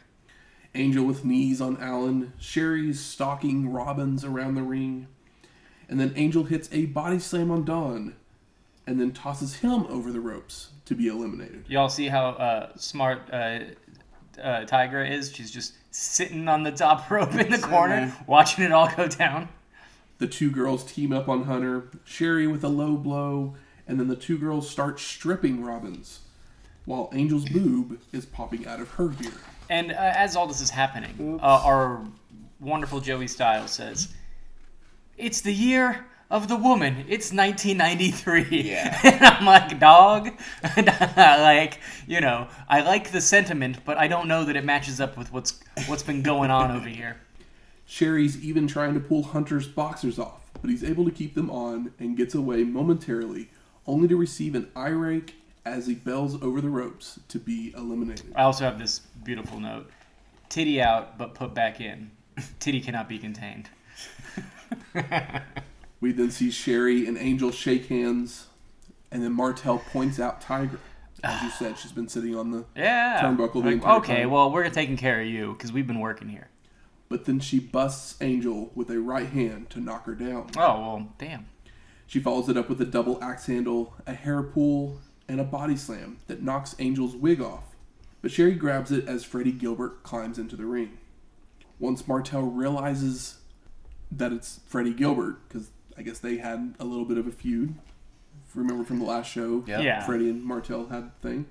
Angel 0.75 1.03
with 1.03 1.25
knees 1.25 1.59
on 1.59 1.77
Allen, 1.81 2.33
Sherri's 2.39 2.99
stalking 2.99 3.73
Robbins 3.73 4.23
around 4.23 4.55
the 4.55 4.63
ring, 4.63 5.07
and 5.89 5.99
then 5.99 6.13
Angel 6.15 6.43
hits 6.45 6.69
a 6.71 6.85
body 6.85 7.19
slam 7.19 7.51
on 7.51 7.65
Don, 7.65 8.15
and 8.87 8.99
then 8.99 9.11
tosses 9.11 9.55
him 9.55 9.85
over 9.87 10.11
the 10.11 10.21
ropes 10.21 10.69
to 10.85 10.95
be 10.95 11.07
eliminated. 11.07 11.65
Y'all 11.67 11.89
see 11.89 12.07
how 12.07 12.29
uh, 12.29 12.69
smart 12.77 13.21
uh, 13.33 13.59
uh, 14.41 14.65
Tigra 14.65 15.09
is? 15.09 15.33
She's 15.33 15.51
just 15.51 15.73
sitting 15.89 16.47
on 16.47 16.63
the 16.63 16.71
top 16.71 17.09
rope 17.11 17.33
in 17.33 17.51
the 17.51 17.57
corner, 17.57 18.15
watching 18.27 18.63
it 18.63 18.71
all 18.71 18.89
go 18.95 19.07
down. 19.07 19.49
The 20.19 20.27
two 20.27 20.51
girls 20.51 20.83
team 20.85 21.11
up 21.11 21.27
on 21.27 21.43
Hunter, 21.43 21.89
Sherri 22.05 22.47
with 22.47 22.63
a 22.63 22.69
low 22.69 22.95
blow, 22.95 23.55
and 23.87 23.99
then 23.99 24.07
the 24.07 24.15
two 24.15 24.37
girls 24.37 24.69
start 24.69 24.99
stripping 24.99 25.63
Robbins, 25.63 26.19
while 26.85 27.09
Angel's 27.13 27.45
boob 27.45 27.99
is 28.11 28.25
popping 28.25 28.67
out 28.67 28.79
of 28.79 28.89
her 28.91 29.07
beard. 29.07 29.33
And 29.69 29.91
uh, 29.91 29.95
as 29.97 30.35
all 30.35 30.47
this 30.47 30.61
is 30.61 30.69
happening, 30.69 31.39
uh, 31.41 31.61
our 31.63 32.03
wonderful 32.59 32.99
Joey 32.99 33.27
Styles 33.27 33.71
says, 33.71 34.13
"It's 35.17 35.41
the 35.41 35.53
year 35.53 36.05
of 36.29 36.47
the 36.47 36.55
woman. 36.55 37.05
It's 37.07 37.31
1993." 37.31 38.61
Yeah. 38.61 38.99
and 39.03 39.23
I'm 39.23 39.45
like, 39.45 39.79
"Dog, 39.79 40.31
like 40.77 41.79
you 42.07 42.21
know, 42.21 42.47
I 42.67 42.81
like 42.81 43.11
the 43.11 43.21
sentiment, 43.21 43.79
but 43.85 43.97
I 43.97 44.07
don't 44.07 44.27
know 44.27 44.43
that 44.45 44.55
it 44.55 44.65
matches 44.65 44.99
up 44.99 45.17
with 45.17 45.31
what's 45.31 45.59
what's 45.87 46.03
been 46.03 46.21
going 46.21 46.51
on 46.51 46.71
over 46.71 46.89
here." 46.89 47.17
Sherri's 47.85 48.41
even 48.41 48.67
trying 48.67 48.93
to 48.93 49.01
pull 49.01 49.23
Hunter's 49.23 49.67
boxers 49.67 50.17
off, 50.17 50.49
but 50.61 50.69
he's 50.69 50.83
able 50.83 51.03
to 51.05 51.11
keep 51.11 51.35
them 51.35 51.49
on 51.49 51.93
and 51.99 52.15
gets 52.15 52.33
away 52.33 52.63
momentarily, 52.63 53.49
only 53.85 54.07
to 54.07 54.15
receive 54.15 54.55
an 54.55 54.69
eye 54.77 54.89
rake 54.89 55.35
as 55.65 55.87
he 55.87 55.95
bells 55.95 56.41
over 56.41 56.61
the 56.61 56.69
ropes 56.69 57.19
to 57.29 57.39
be 57.39 57.73
eliminated. 57.75 58.33
I 58.35 58.43
also 58.43 58.65
have 58.65 58.79
this 58.79 58.99
beautiful 59.23 59.59
note: 59.59 59.89
"Titty 60.49 60.81
out, 60.81 61.17
but 61.17 61.35
put 61.35 61.53
back 61.53 61.81
in. 61.81 62.11
Titty 62.59 62.81
cannot 62.81 63.07
be 63.09 63.19
contained." 63.19 63.69
We 66.01 66.11
then 66.11 66.31
see 66.31 66.49
Sherri 66.49 67.05
and 67.05 67.15
Angel 67.17 67.51
shake 67.51 67.85
hands, 67.85 68.47
and 69.11 69.23
then 69.23 69.33
Martel 69.33 69.77
points 69.77 70.19
out 70.19 70.41
Tiger. 70.41 70.79
As 71.23 71.43
you 71.43 71.49
said, 71.59 71.77
she's 71.77 71.91
been 71.91 72.09
sitting 72.09 72.35
on 72.35 72.49
the. 72.49 72.65
Yeah. 72.75 73.21
Turnbuckle 73.21 73.63
the 73.63 73.87
okay, 73.97 74.21
time. 74.23 74.31
well, 74.31 74.51
we're 74.51 74.67
taking 74.71 74.97
care 74.97 75.21
of 75.21 75.27
you 75.27 75.53
because 75.53 75.71
we've 75.71 75.85
been 75.85 75.99
working 75.99 76.27
here. 76.27 76.49
But 77.07 77.25
then 77.25 77.39
she 77.39 77.59
busts 77.59 78.19
Angel 78.19 78.71
with 78.73 78.89
a 78.89 78.99
right 78.99 79.27
hand 79.27 79.69
to 79.71 79.79
knock 79.79 80.05
her 80.05 80.15
down. 80.15 80.49
Oh 80.57 80.81
well, 80.81 81.13
damn. 81.19 81.45
She 82.07 82.19
follows 82.19 82.49
it 82.49 82.57
up 82.57 82.67
with 82.67 82.81
a 82.81 82.85
double 82.85 83.23
axe 83.23 83.45
handle, 83.45 83.93
a 84.07 84.13
hair 84.13 84.41
pull, 84.41 84.99
and 85.27 85.39
a 85.39 85.43
body 85.43 85.75
slam 85.75 86.17
that 86.27 86.41
knocks 86.43 86.75
Angel's 86.79 87.15
wig 87.15 87.41
off. 87.41 87.63
But 88.21 88.31
Sherri 88.31 88.53
grabs 88.55 88.91
it 88.91 89.07
as 89.07 89.23
Freddie 89.23 89.51
Gilbert 89.51 90.03
climbs 90.03 90.37
into 90.37 90.55
the 90.55 90.65
ring. 90.65 90.97
Once 91.79 92.07
Martel 92.07 92.43
realizes 92.43 93.37
that 94.11 94.31
it's 94.31 94.59
Freddie 94.67 94.93
Gilbert, 94.93 95.47
because 95.47 95.71
I 95.97 96.03
guess 96.03 96.19
they 96.19 96.37
had 96.37 96.75
a 96.79 96.85
little 96.85 97.05
bit 97.05 97.17
of 97.17 97.25
a 97.27 97.31
feud. 97.31 97.73
Remember 98.53 98.83
from 98.83 98.99
the 98.99 99.05
last 99.05 99.31
show, 99.31 99.63
Yep. 99.65 99.81
Yeah. 99.83 100.05
Freddie 100.05 100.29
and 100.29 100.43
Martel 100.43 100.87
had 100.87 101.03
a 101.03 101.11
thing. 101.21 101.45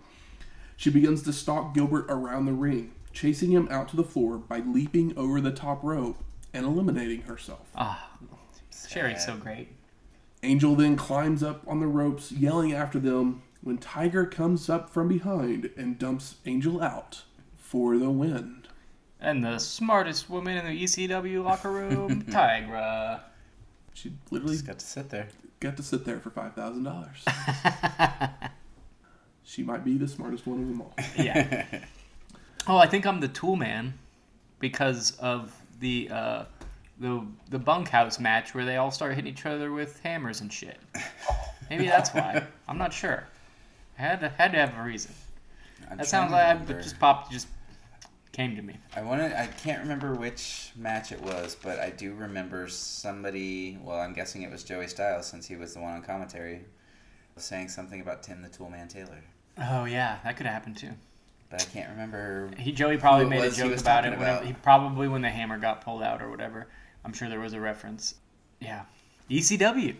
She 0.76 0.90
begins 0.90 1.22
to 1.24 1.32
stalk 1.32 1.74
Gilbert 1.74 2.06
around 2.08 2.44
the 2.46 2.52
ring, 2.52 2.92
chasing 3.12 3.50
him 3.50 3.66
out 3.70 3.88
to 3.88 3.96
the 3.96 4.04
floor 4.04 4.38
by 4.38 4.58
leaping 4.60 5.16
over 5.16 5.40
the 5.40 5.50
top 5.50 5.82
rope 5.82 6.22
and 6.54 6.64
eliminating 6.64 7.22
herself. 7.22 7.68
Ah, 7.74 8.10
Sherri's 8.88 9.24
so 9.24 9.36
great. 9.36 9.68
Angel 10.42 10.74
then 10.74 10.96
climbs 10.96 11.42
up 11.42 11.62
on 11.66 11.80
the 11.80 11.86
ropes, 11.86 12.32
yelling 12.32 12.72
after 12.72 12.98
them 12.98 13.42
when 13.62 13.78
Tiger 13.78 14.24
comes 14.26 14.68
up 14.68 14.88
from 14.90 15.08
behind 15.08 15.70
and 15.76 15.98
dumps 15.98 16.36
Angel 16.46 16.82
out 16.82 17.22
for 17.56 17.96
the 17.98 18.10
win. 18.10 18.56
And 19.20 19.44
the 19.44 19.58
smartest 19.58 20.30
woman 20.30 20.56
in 20.56 20.64
the 20.64 20.82
ECW 20.84 21.44
locker 21.44 21.70
room, 21.70 22.22
Tigra. 22.28 23.20
She 23.92 24.12
literally 24.30 24.54
Just 24.54 24.66
got 24.66 24.78
to 24.78 24.86
sit 24.86 25.10
there. 25.10 25.28
got 25.60 25.76
to 25.76 25.82
sit 25.82 26.04
there 26.06 26.18
for 26.20 26.30
$5,000. 26.30 27.08
she 29.44 29.62
might 29.62 29.84
be 29.84 29.98
the 29.98 30.08
smartest 30.08 30.46
one 30.46 30.60
of 30.62 30.68
them 30.68 30.80
all. 30.80 30.94
Yeah. 31.16 31.66
Oh, 32.66 32.76
I 32.78 32.86
think 32.86 33.06
I'm 33.06 33.20
the 33.20 33.28
tool 33.28 33.56
man. 33.56 33.94
because 34.58 35.12
of 35.18 35.52
the 35.80 36.08
uh, 36.10 36.44
the 36.98 37.26
the 37.48 37.58
bunkhouse 37.58 38.20
match 38.20 38.54
where 38.54 38.64
they 38.66 38.76
all 38.76 38.90
start 38.90 39.14
hitting 39.14 39.30
each 39.32 39.46
other 39.46 39.72
with 39.72 39.98
hammers 40.00 40.40
and 40.42 40.52
shit. 40.52 40.78
Maybe 41.70 41.86
that's 41.86 42.10
why. 42.10 42.46
I'm 42.68 42.76
not 42.78 42.92
sure. 42.92 43.24
I 44.00 44.02
had 44.02 44.20
to, 44.20 44.28
had 44.30 44.52
to 44.52 44.58
have 44.58 44.76
a 44.78 44.82
reason. 44.82 45.12
I'm 45.90 45.98
That 45.98 46.06
sounds 46.06 46.30
to 46.30 46.36
like 46.36 46.52
remember. 46.54 46.78
it 46.78 46.82
just 46.82 46.98
popped, 46.98 47.30
just 47.30 47.48
came 48.32 48.56
to 48.56 48.62
me. 48.62 48.76
I 48.96 49.02
want 49.02 49.20
to. 49.20 49.38
I 49.40 49.46
can't 49.46 49.80
remember 49.82 50.14
which 50.14 50.70
match 50.74 51.12
it 51.12 51.20
was, 51.20 51.54
but 51.62 51.78
I 51.78 51.90
do 51.90 52.14
remember 52.14 52.66
somebody. 52.68 53.78
Well, 53.82 53.98
I'm 54.00 54.14
guessing 54.14 54.42
it 54.42 54.50
was 54.50 54.64
Joey 54.64 54.86
Styles 54.86 55.26
since 55.26 55.46
he 55.46 55.56
was 55.56 55.74
the 55.74 55.80
one 55.80 55.92
on 55.94 56.02
commentary, 56.02 56.62
saying 57.36 57.68
something 57.68 58.00
about 58.00 58.22
Tim 58.22 58.40
the 58.42 58.48
Toolman 58.48 58.88
Taylor. 58.88 59.22
Oh 59.58 59.84
yeah, 59.84 60.18
that 60.24 60.36
could 60.36 60.46
happen 60.46 60.74
too. 60.74 60.92
But 61.50 61.60
I 61.62 61.64
can't 61.66 61.90
remember. 61.90 62.50
He 62.56 62.72
Joey 62.72 62.96
probably 62.96 63.26
made 63.26 63.42
a 63.44 63.50
joke 63.50 63.78
about 63.78 64.04
it. 64.06 64.10
talking 64.10 64.18
When 64.18 64.28
about. 64.28 64.44
he 64.46 64.52
probably 64.54 65.08
when 65.08 65.20
the 65.22 65.30
hammer 65.30 65.58
got 65.58 65.82
pulled 65.84 66.02
out 66.02 66.22
or 66.22 66.30
whatever. 66.30 66.68
I'm 67.04 67.12
sure 67.12 67.28
there 67.28 67.40
was 67.40 67.52
a 67.52 67.60
reference. 67.60 68.14
Yeah, 68.60 68.82
E 69.28 69.40
ECW. 69.40 69.96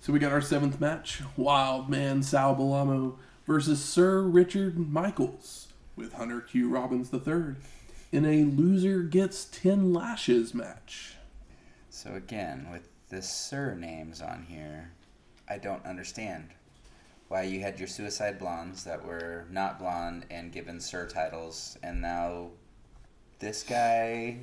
So 0.00 0.12
we 0.12 0.18
got 0.18 0.32
our 0.32 0.40
seventh 0.40 0.80
match: 0.80 1.20
Wild 1.36 1.88
Man 1.88 2.22
Sal 2.22 2.54
Bellomo 2.56 3.16
versus 3.46 3.84
Sir 3.84 4.22
Richard 4.22 4.78
Michaels 4.78 5.68
with 5.96 6.14
Hunter 6.14 6.40
Q 6.40 6.68
Robbins 6.68 7.12
III 7.12 7.56
in 8.12 8.24
a 8.24 8.44
loser 8.44 9.02
gets 9.02 9.44
ten 9.44 9.92
lashes 9.92 10.54
match. 10.54 11.14
So 11.90 12.14
again, 12.14 12.68
with 12.70 12.88
the 13.08 13.22
surnames 13.22 14.20
on 14.20 14.46
here, 14.48 14.90
I 15.48 15.58
don't 15.58 15.84
understand 15.84 16.48
why 17.28 17.42
you 17.42 17.60
had 17.60 17.78
your 17.78 17.88
Suicide 17.88 18.38
Blondes 18.38 18.84
that 18.84 19.04
were 19.04 19.46
not 19.50 19.78
blonde 19.78 20.26
and 20.30 20.52
given 20.52 20.80
Sir 20.80 21.06
titles, 21.06 21.78
and 21.82 22.00
now 22.00 22.50
this 23.38 23.62
guy 23.62 24.38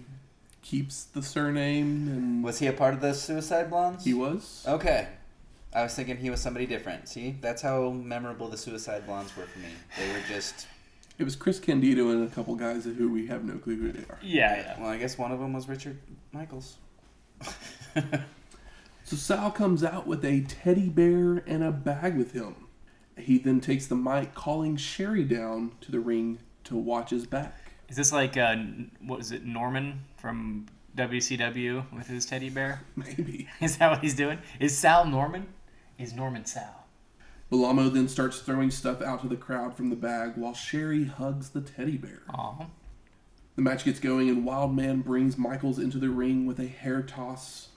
Keeps 0.64 1.06
the 1.06 1.24
surname, 1.24 2.08
and 2.08 2.43
was 2.43 2.60
he 2.60 2.68
a 2.68 2.74
part 2.74 2.93
of 2.93 3.02
the 3.02 3.14
Suicide 3.14 3.70
Blondes? 3.72 4.04
he 4.04 4.14
was. 4.14 4.64
Okay. 4.68 5.08
I 5.74 5.84
was 5.84 5.93
thinking 5.95 6.17
he 6.17 6.30
was 6.30 6.41
somebody 6.41 6.65
different. 6.65 7.07
See, 7.07 7.38
that's 7.39 7.61
how 7.61 7.91
memorable 7.91 8.47
the 8.49 8.57
Suicide 8.57 9.05
Blondes 9.05 9.36
were 9.38 9.45
for 9.45 9.59
me. 9.59 9.69
They 9.97 10.11
were 10.11 10.22
just. 10.28 10.67
It 11.17 11.24
was 11.24 11.36
Chris 11.36 11.59
Candido 11.59 12.09
and 12.09 12.28
a 12.28 12.34
couple 12.34 12.55
guys 12.55 12.86
who 12.86 13.11
we 13.11 13.28
have 13.28 13.43
no 13.45 13.57
clue 13.57 13.76
who 13.76 13.91
they 13.91 14.03
are. 14.09 14.17
Yeah, 14.22 14.57
yeah. 14.57 14.82
Well, 14.82 14.89
I 14.89 14.97
guess 14.97 15.17
one 15.17 15.32
of 15.32 15.39
them 15.39 15.53
was 15.53 15.69
Richard 15.69 15.97
Michaels. 16.32 16.78
So 19.11 19.17
Sal 19.17 19.51
comes 19.51 19.84
out 19.84 20.07
with 20.07 20.24
a 20.24 20.39
teddy 20.41 20.88
bear 20.88 21.43
and 21.45 21.65
a 21.65 21.72
bag 21.72 22.15
with 22.15 22.32
him. 22.32 22.55
He 23.17 23.38
then 23.38 23.59
takes 23.59 23.86
the 23.88 23.95
mic, 23.95 24.34
calling 24.34 24.78
Sherri 24.78 25.26
down 25.26 25.74
to 25.82 25.91
the 25.91 25.99
ring 25.99 26.39
to 26.63 26.78
watch 26.78 27.09
his 27.09 27.26
back. 27.26 27.74
Is 27.89 27.97
this 27.97 28.13
like 28.13 28.38
uh, 28.38 28.55
what 29.01 29.19
is 29.19 29.34
it, 29.34 29.43
Norman 29.43 30.05
from 30.15 30.67
WCW 30.95 31.91
with 31.91 32.07
his 32.07 32.26
teddy 32.26 32.49
bear? 32.49 32.84
Maybe. 32.95 33.49
Is 33.59 33.80
that 33.80 33.91
what 33.91 33.99
he's 33.99 34.15
doing? 34.15 34.39
Is 34.61 34.78
Sal 34.78 35.05
Norman? 35.05 35.47
Is 35.98 36.14
Norman 36.14 36.46
Sal? 36.46 36.88
Bellomo 37.52 37.94
then 37.94 38.08
starts 38.08 38.39
throwing 38.39 38.72
stuff 38.72 39.02
out 39.02 39.22
to 39.22 39.28
the 39.28 39.36
crowd 39.36 39.76
from 39.76 39.89
the 39.89 39.96
bag 39.96 40.34
while 40.36 40.54
Sherri 40.54 41.06
hugs 41.06 41.50
the 41.50 41.62
teddy 41.62 41.98
bear. 41.98 42.22
Aw. 42.30 42.68
The 43.56 43.62
match 43.62 43.84
gets 43.84 44.00
going, 44.00 44.30
and 44.30 44.46
Wildman 44.46 45.02
brings 45.02 45.38
Michaels 45.38 45.78
into 45.78 45.98
the 45.98 46.10
ring 46.10 46.46
with 46.46 46.60
a 46.60 46.68
hair 46.68 47.04
toss, 47.04 47.68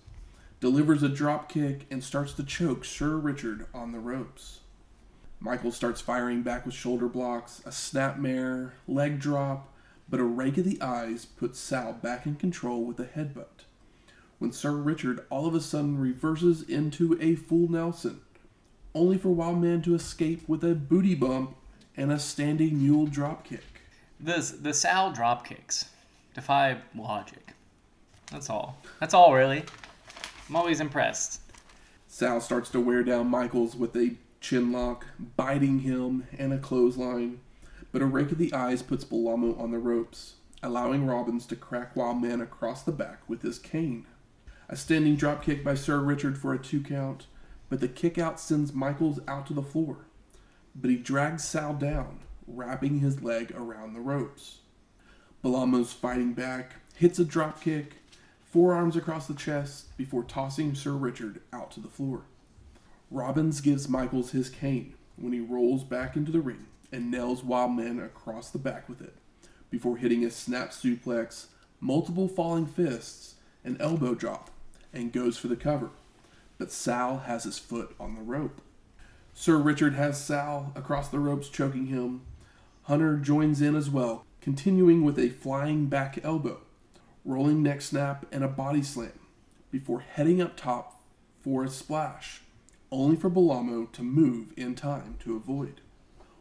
delivers 0.61 1.03
a 1.03 1.09
drop 1.09 1.49
kick, 1.49 1.87
and 1.91 2.05
starts 2.05 2.33
to 2.35 2.45
choke 2.45 2.85
Sir 2.85 3.17
Richard 3.17 3.67
on 3.75 3.91
the 3.91 3.99
ropes. 3.99 4.61
Michaels 5.41 5.77
starts 5.77 6.01
firing 6.01 6.43
back 6.43 6.65
with 6.65 6.75
shoulder 6.75 7.09
blocks, 7.09 7.61
a 7.67 7.71
snapmare, 7.71 8.71
leg 8.87 9.19
drop, 9.19 9.75
but 10.09 10.21
a 10.21 10.25
rake 10.25 10.57
of 10.57 10.65
the 10.65 10.81
eyes 10.81 11.25
puts 11.25 11.59
Sal 11.59 11.93
back 11.93 12.25
in 12.25 12.37
control 12.37 12.85
with 12.85 13.01
a 13.01 13.05
headbutt. 13.05 13.64
When 14.45 14.53
Sir 14.53 14.72
Richard 14.72 15.24
all 15.30 15.47
of 15.47 15.55
a 15.55 15.61
sudden 15.62 15.99
reverses 15.99 16.61
into 16.61 17.16
a 17.18 17.34
full 17.34 17.66
Nelson, 17.66 18.20
only 18.95 19.16
for 19.16 19.30
Wildman 19.30 19.80
to 19.84 19.95
escape 19.95 20.47
with 20.47 20.62
a 20.62 20.74
booty 20.74 21.14
bump 21.14 21.57
and 21.97 22.12
a 22.12 22.18
standing 22.18 22.76
mule 22.76 23.07
drop 23.07 23.45
kick. 23.45 23.80
The 24.20 24.55
the 24.61 24.74
Sal 24.74 25.12
drop 25.12 25.47
kicks 25.47 25.86
defy 26.34 26.76
logic. 26.95 27.55
That's 28.30 28.51
all. 28.51 28.76
That's 29.01 29.14
all 29.14 29.32
really. 29.32 29.64
I'm 30.51 30.57
always 30.57 30.80
impressed. 30.80 31.40
Sal 32.07 32.38
starts 32.42 32.68
to 32.72 32.80
wear 32.80 33.03
down 33.03 33.28
Michaels 33.28 33.74
with 33.74 33.97
a 33.97 34.14
chin 34.42 34.72
lock, 34.72 35.07
biting 35.38 35.78
him, 35.78 36.26
and 36.36 36.53
a 36.53 36.59
clothesline, 36.59 37.40
but 37.92 38.03
a 38.03 38.07
rake 38.07 38.30
of 38.30 38.36
the 38.36 38.53
eyes 38.53 38.82
puts 38.82 39.07
Bellomo 39.07 39.59
on 39.59 39.70
the 39.70 39.78
ropes, 39.78 40.34
allowing 40.62 41.07
Robbins 41.07 41.47
to 41.47 41.57
crack 41.57 41.97
Wildman 41.97 42.42
across 42.42 42.82
the 42.82 42.92
back 42.92 43.20
with 43.26 43.40
his 43.40 43.59
cane. 43.59 44.05
A 44.69 44.77
standing 44.77 45.17
dropkick 45.17 45.62
by 45.62 45.75
Sir 45.75 46.01
Richard 46.01 46.39
for 46.39 46.55
a 46.55 46.59
two 46.59 46.81
count, 46.81 47.27
but 47.69 47.81
the 47.81 47.89
kick 47.89 48.19
out 48.19 48.41
sends 48.41 48.73
Michaels 48.73 49.21
out 49.29 49.47
to 49.47 49.53
the 49.53 49.62
floor. 49.62 50.07
But 50.75 50.91
he 50.91 50.97
drags 50.97 51.45
Sal 51.45 51.75
down, 51.75 52.21
wrapping 52.47 53.01
his 53.01 53.23
leg 53.23 53.53
around 53.55 53.93
the 53.93 54.01
ropes. 54.01 54.61
Bellomo's 55.43 55.93
fighting 55.93 56.33
back, 56.33 56.77
hits 56.95 57.19
a 57.19 57.25
dropkick, 57.25 57.93
forearms 58.43 58.97
across 58.97 59.27
the 59.27 59.35
chest 59.35 59.95
before 59.97 60.25
tossing 60.25 60.75
Sir 60.75 60.93
Richard 60.93 61.43
out 61.53 61.71
to 61.73 61.81
the 61.81 61.89
floor. 61.89 62.23
Robbins 63.11 63.61
gives 63.61 63.89
Michaels 63.89 64.31
his 64.31 64.49
cane 64.49 64.95
when 65.17 65.33
he 65.33 65.41
rolls 65.41 65.85
back 65.85 66.17
into 66.17 66.33
the 66.33 66.41
ring 66.41 66.67
and 66.91 67.11
nails 67.11 67.45
Wildman 67.45 68.01
across 68.01 68.51
the 68.51 68.59
back 68.59 68.89
with 68.89 69.03
it, 69.03 69.15
before 69.71 69.97
hitting 69.97 70.25
a 70.25 70.31
snap 70.31 70.71
suplex, 70.71 71.47
multiple 71.81 72.29
falling 72.29 72.67
fists, 72.67 73.35
an 73.65 73.77
elbow 73.81 74.15
drop, 74.15 74.51
and 74.95 75.12
goes 75.12 75.36
for 75.36 75.49
the 75.49 75.57
cover. 75.57 75.90
But 76.59 76.72
Sal 76.72 77.18
has 77.26 77.45
his 77.45 77.59
foot 77.59 77.95
on 77.99 78.14
the 78.14 78.22
rope. 78.22 78.61
Sir 79.32 79.57
Richard 79.57 79.95
has 79.95 80.22
Sal 80.22 80.72
across 80.76 81.09
the 81.09 81.18
ropes, 81.18 81.49
choking 81.49 81.86
him. 81.86 82.22
Hunter 82.82 83.16
joins 83.16 83.61
in 83.61 83.74
as 83.74 83.90
well, 83.90 84.24
continuing 84.40 85.05
with 85.05 85.18
a 85.18 85.30
flying 85.30 85.86
back 85.86 86.18
elbow, 86.22 86.61
rolling 87.24 87.62
neck 87.62 87.82
snap, 87.82 88.26
and 88.30 88.45
a 88.45 88.49
body 88.49 88.82
slam, 88.82 89.18
before 89.70 90.01
heading 90.01 90.40
up 90.40 90.57
top 90.57 91.01
for 91.40 91.64
a 91.64 91.68
splash, 91.68 92.42
only 92.92 93.16
for 93.16 93.28
Bellomo 93.28 93.90
to 93.92 94.03
move 94.03 94.53
in 94.57 94.74
time 94.74 95.16
to 95.20 95.34
avoid. 95.34 95.80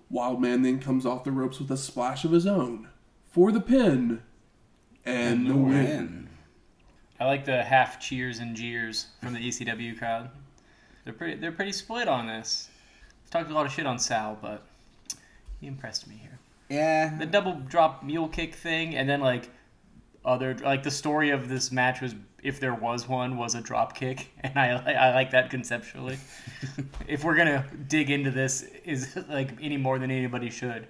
Wildman 0.10 0.62
then 0.62 0.80
comes 0.80 1.06
off 1.06 1.24
the 1.24 1.32
ropes 1.32 1.60
with 1.60 1.72
a 1.72 1.78
splash 1.78 2.24
of 2.24 2.32
his 2.32 2.45
own 2.45 2.89
for 3.32 3.51
the 3.51 3.60
pin 3.60 4.22
and, 5.04 5.49
the 5.49 5.56
win. 5.56 5.74
Win. 5.74 6.30
I 7.20 7.26
like 7.26 7.45
the 7.45 7.64
half 7.64 7.99
cheers 7.99 8.39
and 8.39 8.55
jeers 8.55 9.07
from 9.22 9.34
the 9.34 9.39
ECW 9.39 9.97
crowd. 9.97 10.30
They're 11.03 11.14
pretty. 11.14 11.36
They're 11.39 11.51
pretty 11.51 11.72
split 11.72 12.07
on 12.07 12.28
this. 12.28 12.70
Talked 13.30 13.49
a 13.49 13.53
lot 13.53 13.66
of 13.66 13.72
shit 13.72 13.86
on 13.86 13.99
Sal, 13.99 14.38
but 14.41 14.64
he 15.59 15.68
impressed 15.68 16.07
me 16.07 16.16
here. 16.16 16.39
Yeah. 16.70 17.18
The 17.18 17.26
double 17.26 17.55
drop 17.68 18.03
mule 18.03 18.28
kick 18.28 18.55
thing, 18.55 18.95
and 18.95 19.07
then 19.07 19.22
like 19.22 19.49
other 20.26 20.55
like 20.64 20.84
the 20.84 20.91
story 20.91 21.32
of 21.32 21.49
this 21.49 21.72
match 21.72 22.01
was 22.01 22.16
if 22.41 22.59
there 22.59 22.74
was 22.74 23.07
one 23.07 23.38
was 23.38 23.55
a 23.55 23.61
drop 23.61 23.95
kick, 23.95 24.32
and 24.41 24.57
I 24.57 24.70
I 24.70 25.14
like 25.14 25.32
that 25.32 25.49
conceptually. 25.49 26.18
if 27.07 27.24
we're 27.24 27.36
gonna 27.36 27.66
dig 27.88 28.09
into 28.09 28.32
this, 28.32 28.64
is 28.86 29.18
like 29.30 29.51
any 29.61 29.78
more 29.78 29.99
than 29.99 30.11
anybody 30.11 30.49
should, 30.49 30.88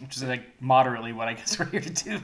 which 0.00 0.16
is 0.16 0.22
like 0.22 0.60
moderately 0.60 1.12
what 1.12 1.28
I 1.28 1.34
guess 1.34 1.58
we're 1.58 1.66
here 1.66 1.80
to 1.80 1.90
do. 1.90 2.20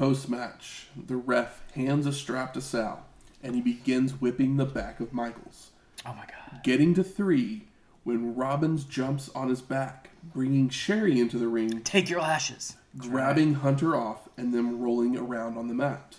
Post 0.00 0.30
match, 0.30 0.86
the 0.96 1.16
ref 1.16 1.60
hands 1.74 2.06
a 2.06 2.12
strap 2.14 2.54
to 2.54 2.62
Sal, 2.62 3.04
and 3.42 3.54
he 3.54 3.60
begins 3.60 4.18
whipping 4.18 4.56
the 4.56 4.64
back 4.64 4.98
of 4.98 5.12
Michaels. 5.12 5.72
Oh 6.06 6.14
my 6.14 6.24
god. 6.24 6.62
Getting 6.64 6.94
to 6.94 7.04
three 7.04 7.64
when 8.02 8.34
Robbins 8.34 8.84
jumps 8.84 9.28
on 9.34 9.50
his 9.50 9.60
back, 9.60 10.08
bringing 10.22 10.70
Sherri 10.70 11.20
into 11.20 11.36
the 11.36 11.48
ring, 11.48 11.82
Take 11.82 12.08
your 12.08 12.22
lashes. 12.22 12.78
grabbing 12.96 13.56
Hunter 13.56 13.94
off, 13.94 14.26
and 14.38 14.54
then 14.54 14.80
rolling 14.80 15.18
around 15.18 15.58
on 15.58 15.68
the 15.68 15.74
mat. 15.74 16.16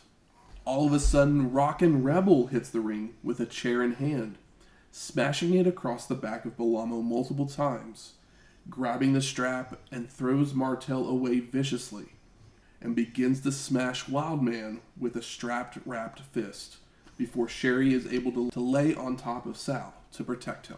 All 0.64 0.86
of 0.86 0.94
a 0.94 1.00
sudden, 1.00 1.52
Rockin' 1.52 2.04
Rebel 2.04 2.46
hits 2.46 2.70
the 2.70 2.82
ring 2.82 3.16
with 3.24 3.40
a 3.40 3.48
chair 3.48 3.82
in 3.82 3.94
hand, 3.94 4.38
smashing 4.92 5.56
it 5.56 5.66
across 5.66 6.06
the 6.06 6.14
back 6.14 6.46
of 6.46 6.56
Bellomo 6.56 7.02
multiple 7.04 7.48
times, 7.48 8.14
grabbing 8.70 9.14
the 9.14 9.24
strap 9.24 9.80
and 9.92 10.08
throws 10.08 10.54
Martel 10.54 11.08
away 11.08 11.40
viciously, 11.40 12.10
and 12.82 12.96
begins 12.96 13.42
to 13.42 13.52
smash 13.52 14.08
Wildman 14.08 14.82
with 15.00 15.16
a 15.16 15.22
strapped 15.22 15.78
wrapped 15.86 16.20
fist 16.22 16.78
before 17.18 17.48
Sherri 17.48 17.94
is 17.94 18.12
able 18.12 18.32
to, 18.32 18.50
to 18.52 18.60
lay 18.60 18.96
on 18.96 19.16
top 19.16 19.46
of 19.46 19.56
Sal 19.58 19.94
to 20.14 20.24
protect 20.24 20.68
him. 20.68 20.78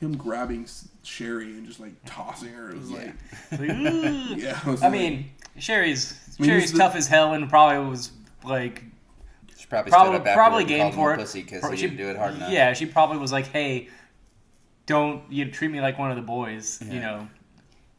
Him 0.00 0.16
grabbing 0.16 0.66
Sherri 1.02 1.46
and 1.56 1.66
just 1.66 1.80
like 1.80 1.92
tossing 2.04 2.52
her, 2.52 2.70
it 2.70 2.78
was 2.78 2.90
like, 2.90 3.12
yeah. 3.52 3.58
it 4.60 4.66
was 4.66 4.82
I 4.82 4.86
like- 4.88 4.92
mean, 4.92 5.30
Sherri's 5.58 6.12
I 6.38 6.42
mean, 6.42 6.50
Sherri's 6.50 6.62
it's 6.64 6.72
the- 6.72 6.78
tough 6.78 6.94
as 6.94 7.06
hell 7.08 7.32
and 7.34 7.48
probably 7.48 7.88
was 7.88 8.12
like 8.44 8.84
She 9.56 9.66
probably, 9.66 9.90
probably 9.90 10.16
stood 10.18 10.28
up 10.28 10.34
probably 10.34 10.64
game 10.64 10.92
for 10.92 11.14
it. 11.14 11.18
pussy 11.18 11.42
because 11.42 11.68
she- 11.78 11.86
didn't 11.86 11.96
do 11.98 12.08
it 12.08 12.16
hard 12.16 12.34
enough. 12.34 12.50
Yeah, 12.52 12.72
she 12.74 12.86
probably 12.86 13.18
was 13.18 13.32
like, 13.32 13.46
"Hey, 13.46 13.88
don't 14.86 15.22
you 15.30 15.50
treat 15.50 15.70
me 15.70 15.80
like 15.80 15.98
one 15.98 16.10
of 16.10 16.16
the 16.16 16.22
boys," 16.22 16.80
you 16.84 17.00
know. 17.00 17.28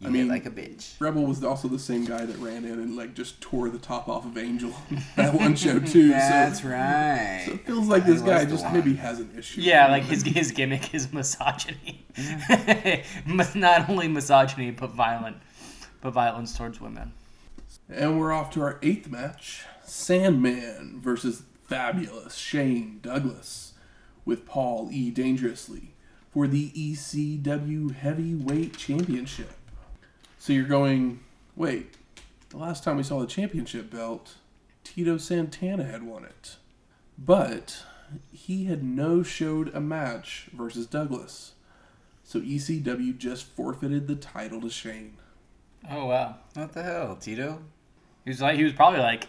You 0.02 0.08
I 0.08 0.12
mean- 0.12 0.28
like 0.30 0.46
a 0.46 0.50
bitch. 0.50 0.94
Rebel 1.02 1.26
was 1.26 1.44
also 1.44 1.68
the 1.68 1.78
same 1.78 2.06
guy 2.06 2.26
that 2.26 2.38
ran 2.38 2.64
in 2.64 2.74
and 2.80 2.96
like 2.96 3.14
just 3.16 3.42
tore 3.42 3.70
the 3.70 3.78
top 3.80 4.08
off 4.08 4.26
of 4.26 4.38
Angel 4.38 4.74
that 5.18 5.34
one 5.34 5.56
show 5.56 5.78
too. 5.94 6.10
That's 6.10 6.62
so, 6.62 6.70
right. 6.70 7.44
so 7.48 7.54
it 7.54 7.66
feels 7.66 7.88
like 7.88 8.06
this 8.06 8.22
guy 8.22 8.46
just 8.46 8.64
one. 8.64 8.74
maybe 8.76 8.96
has 8.96 9.20
an 9.20 9.30
issue. 9.38 9.60
Yeah, 9.62 9.88
like 9.90 10.04
his 10.04 10.24
his 10.24 10.52
gimmick 10.52 10.94
is 10.94 11.12
misogyny. 11.12 12.06
Mis- 13.26 13.56
Not 13.56 13.90
only 13.90 14.08
misogyny, 14.08 14.72
but 14.72 14.92
violent, 14.92 15.38
but 16.02 16.12
violence 16.12 16.56
towards 16.58 16.80
women. 16.80 17.12
And 17.90 18.20
we're 18.20 18.32
off 18.32 18.52
to 18.52 18.62
our 18.62 18.80
eighth 18.82 19.10
match: 19.10 19.66
Sandman 19.84 21.00
versus 21.02 21.44
Fabulous 21.68 22.36
Shane 22.36 23.00
Douglas 23.02 23.74
with 24.24 24.46
Paul 24.46 24.90
E. 24.94 25.12
Dangerously 25.12 25.94
for 26.32 26.48
the 26.48 26.70
ECW 26.72 27.94
Heavyweight 27.96 28.78
Championship. 28.78 29.52
So 30.40 30.54
you're 30.54 30.64
going, 30.64 31.20
wait, 31.58 31.96
the 32.50 32.58
last 32.58 32.84
time 32.84 32.96
we 32.96 33.04
saw 33.04 33.20
the 33.20 33.28
championship 33.28 33.92
belt, 33.92 34.36
Tito 34.86 35.18
Santana 35.18 35.84
had 35.84 36.04
won 36.04 36.24
it. 36.24 36.56
But 37.18 37.84
he 38.32 38.66
had 38.66 38.82
no 38.82 39.22
showed 39.22 39.74
a 39.76 39.82
match 39.82 40.48
versus 40.54 40.88
Douglas. 40.88 41.52
So 42.24 42.40
ECW 42.40 43.18
just 43.18 43.44
forfeited 43.44 44.08
the 44.08 44.16
title 44.16 44.62
to 44.62 44.70
Shane. 44.70 45.18
Oh 45.90 46.06
wow. 46.06 46.38
What 46.54 46.72
the 46.72 46.84
hell, 46.84 47.18
Tito? 47.18 47.60
He 48.24 48.32
was 48.32 48.42
like 48.42 48.56
he 48.56 48.64
was 48.64 48.74
probably 48.74 49.00
like, 49.00 49.28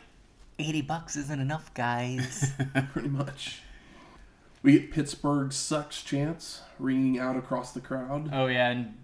eighty 0.60 0.82
bucks 0.82 1.16
isn't 1.16 1.40
enough, 1.40 1.74
guys. 1.74 2.52
pretty 2.92 3.08
much. 3.08 3.62
We 4.62 4.72
get 4.78 4.92
Pittsburgh 4.92 5.52
sucks 5.52 6.02
chants 6.02 6.62
ringing 6.78 7.18
out 7.18 7.36
across 7.36 7.72
the 7.72 7.80
crowd. 7.80 8.30
oh 8.32 8.46
yeah, 8.46 8.70
and 8.70 8.96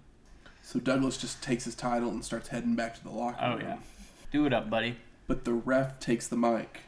So 0.66 0.80
Douglas 0.80 1.16
just 1.16 1.44
takes 1.44 1.64
his 1.64 1.76
title 1.76 2.10
and 2.10 2.24
starts 2.24 2.48
heading 2.48 2.74
back 2.74 2.96
to 2.96 3.04
the 3.04 3.10
locker 3.10 3.38
oh, 3.40 3.50
room. 3.50 3.60
oh 3.62 3.64
yeah, 3.64 3.76
do 4.32 4.46
it 4.46 4.52
up, 4.52 4.68
buddy. 4.68 4.96
But 5.28 5.44
the 5.44 5.52
ref 5.52 6.00
takes 6.00 6.26
the 6.26 6.36
mic 6.36 6.80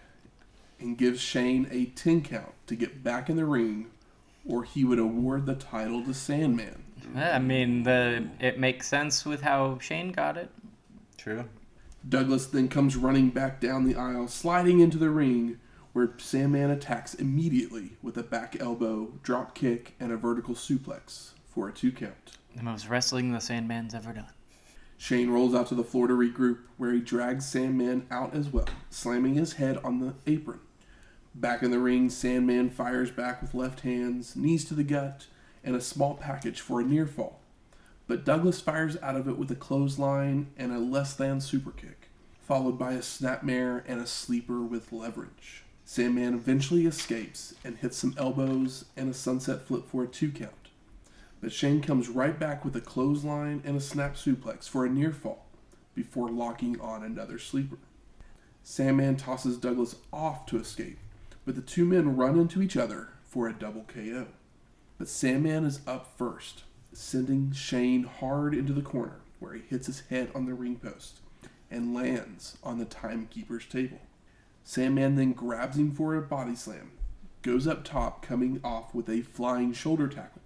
and 0.80 0.98
gives 0.98 1.20
Shane 1.20 1.68
a 1.70 1.84
10 1.84 2.22
count 2.22 2.54
to 2.66 2.74
get 2.74 3.04
back 3.04 3.30
in 3.30 3.36
the 3.36 3.44
ring 3.44 3.86
or 4.44 4.64
he 4.64 4.82
would 4.82 4.98
award 4.98 5.46
the 5.46 5.54
title 5.54 6.02
to 6.02 6.12
Sandman. 6.12 6.82
I 7.14 7.38
mean 7.38 7.84
the 7.84 8.26
it 8.40 8.58
makes 8.58 8.88
sense 8.88 9.24
with 9.24 9.42
how 9.42 9.78
Shane 9.78 10.10
got 10.10 10.36
it. 10.36 10.50
True. 11.16 11.44
Douglas 12.08 12.46
then 12.46 12.66
comes 12.66 12.96
running 12.96 13.30
back 13.30 13.60
down 13.60 13.84
the 13.84 13.94
aisle, 13.94 14.26
sliding 14.26 14.80
into 14.80 14.98
the 14.98 15.10
ring, 15.10 15.60
where 15.92 16.14
Sandman 16.18 16.70
attacks 16.70 17.14
immediately 17.14 17.92
with 18.02 18.18
a 18.18 18.24
back 18.24 18.56
elbow, 18.58 19.12
drop 19.22 19.54
kick, 19.54 19.94
and 20.00 20.10
a 20.10 20.16
vertical 20.16 20.56
suplex 20.56 21.30
for 21.46 21.68
a 21.68 21.72
two 21.72 21.92
count. 21.92 22.37
The 22.56 22.62
most 22.62 22.88
wrestling 22.88 23.32
the 23.32 23.40
Sandman's 23.40 23.94
ever 23.94 24.12
done. 24.12 24.32
Shane 24.96 25.30
rolls 25.30 25.54
out 25.54 25.68
to 25.68 25.76
the 25.76 25.84
floor 25.84 26.08
to 26.08 26.14
regroup, 26.14 26.58
where 26.76 26.92
he 26.92 27.00
drags 27.00 27.46
Sandman 27.46 28.06
out 28.10 28.34
as 28.34 28.48
well, 28.48 28.68
slamming 28.90 29.34
his 29.34 29.54
head 29.54 29.78
on 29.84 30.00
the 30.00 30.14
apron. 30.26 30.58
Back 31.34 31.62
in 31.62 31.70
the 31.70 31.78
ring, 31.78 32.10
Sandman 32.10 32.70
fires 32.70 33.12
back 33.12 33.40
with 33.40 33.54
left 33.54 33.80
hands, 33.80 34.34
knees 34.34 34.64
to 34.64 34.74
the 34.74 34.82
gut, 34.82 35.26
and 35.62 35.76
a 35.76 35.80
small 35.80 36.14
package 36.14 36.60
for 36.60 36.80
a 36.80 36.84
near 36.84 37.06
fall. 37.06 37.40
But 38.08 38.24
Douglas 38.24 38.60
fires 38.60 38.96
out 39.02 39.14
of 39.14 39.28
it 39.28 39.38
with 39.38 39.50
a 39.52 39.54
clothesline 39.54 40.48
and 40.56 40.72
a 40.72 40.78
less 40.78 41.14
than 41.14 41.40
super 41.40 41.70
kick, 41.70 42.08
followed 42.40 42.78
by 42.78 42.94
a 42.94 43.00
snapmare 43.00 43.84
and 43.86 44.00
a 44.00 44.06
sleeper 44.06 44.62
with 44.62 44.92
leverage. 44.92 45.62
Sandman 45.84 46.34
eventually 46.34 46.86
escapes 46.86 47.54
and 47.62 47.76
hits 47.76 47.98
some 47.98 48.14
elbows 48.18 48.86
and 48.96 49.08
a 49.08 49.14
sunset 49.14 49.62
flip 49.62 49.86
for 49.86 50.02
a 50.02 50.08
two 50.08 50.32
count. 50.32 50.52
But 51.40 51.52
Shane 51.52 51.80
comes 51.82 52.08
right 52.08 52.38
back 52.38 52.64
with 52.64 52.74
a 52.74 52.80
clothesline 52.80 53.62
and 53.64 53.76
a 53.76 53.80
snap 53.80 54.16
suplex 54.16 54.68
for 54.68 54.84
a 54.84 54.90
near 54.90 55.12
fall 55.12 55.46
before 55.94 56.28
locking 56.28 56.80
on 56.80 57.02
another 57.02 57.38
sleeper. 57.38 57.78
Sandman 58.62 59.16
tosses 59.16 59.56
Douglas 59.56 59.96
off 60.12 60.46
to 60.46 60.58
escape, 60.58 60.98
but 61.44 61.54
the 61.54 61.62
two 61.62 61.84
men 61.84 62.16
run 62.16 62.38
into 62.38 62.60
each 62.60 62.76
other 62.76 63.10
for 63.24 63.48
a 63.48 63.52
double 63.52 63.84
KO. 63.84 64.26
But 64.98 65.08
Sandman 65.08 65.64
is 65.64 65.80
up 65.86 66.12
first, 66.18 66.64
sending 66.92 67.52
Shane 67.52 68.04
hard 68.04 68.54
into 68.54 68.72
the 68.72 68.82
corner 68.82 69.20
where 69.38 69.54
he 69.54 69.62
hits 69.68 69.86
his 69.86 70.00
head 70.10 70.30
on 70.34 70.46
the 70.46 70.54
ring 70.54 70.76
post 70.76 71.20
and 71.70 71.94
lands 71.94 72.58
on 72.64 72.78
the 72.78 72.84
timekeeper's 72.84 73.66
table. 73.66 74.00
Sandman 74.64 75.14
then 75.14 75.32
grabs 75.32 75.78
him 75.78 75.92
for 75.92 76.16
a 76.16 76.20
body 76.20 76.56
slam, 76.56 76.92
goes 77.42 77.66
up 77.66 77.84
top, 77.84 78.22
coming 78.22 78.60
off 78.64 78.94
with 78.94 79.08
a 79.08 79.22
flying 79.22 79.72
shoulder 79.72 80.08
tackle 80.08 80.42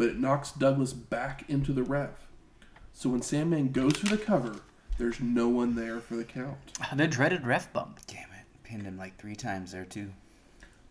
but 0.00 0.08
it 0.08 0.18
knocks 0.18 0.50
Douglas 0.50 0.94
back 0.94 1.44
into 1.46 1.74
the 1.74 1.82
ref. 1.82 2.26
So 2.94 3.10
when 3.10 3.20
Sandman 3.20 3.70
goes 3.70 3.98
for 3.98 4.06
the 4.06 4.16
cover, 4.16 4.56
there's 4.96 5.20
no 5.20 5.46
one 5.50 5.76
there 5.76 6.00
for 6.00 6.16
the 6.16 6.24
count. 6.24 6.56
The 6.96 7.06
dreaded 7.06 7.46
ref 7.46 7.70
bump. 7.74 8.00
Damn 8.06 8.30
it. 8.30 8.46
Pinned 8.62 8.84
him 8.84 8.96
like 8.96 9.18
three 9.18 9.36
times 9.36 9.72
there, 9.72 9.84
too. 9.84 10.12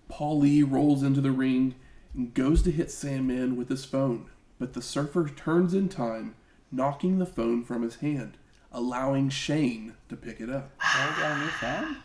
Paul 0.09 0.37
Lee 0.37 0.61
rolls 0.61 1.01
into 1.01 1.21
the 1.21 1.31
ring 1.31 1.73
and 2.13 2.35
goes 2.35 2.61
to 2.61 2.71
hit 2.71 2.91
Sandman 2.91 3.55
with 3.55 3.69
his 3.69 3.83
phone, 3.83 4.29
but 4.59 4.73
the 4.73 4.81
surfer 4.81 5.27
turns 5.27 5.73
in 5.73 5.89
time, 5.89 6.35
knocking 6.71 7.17
the 7.17 7.25
phone 7.25 7.63
from 7.63 7.81
his 7.81 7.95
hand, 7.95 8.37
allowing 8.71 9.29
Shane 9.29 9.95
to 10.09 10.15
pick 10.15 10.39
it 10.39 10.51
up. 10.51 10.69
Oh, 10.83 11.15
got 11.19 11.35
a 11.35 11.39
new 11.39 11.47
phone? 11.47 11.97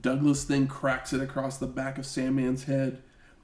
Douglas 0.00 0.42
then 0.42 0.66
cracks 0.66 1.12
it 1.12 1.20
across 1.20 1.58
the 1.58 1.68
back 1.68 1.98
of 1.98 2.04
Sandman's 2.04 2.64
head, 2.64 3.00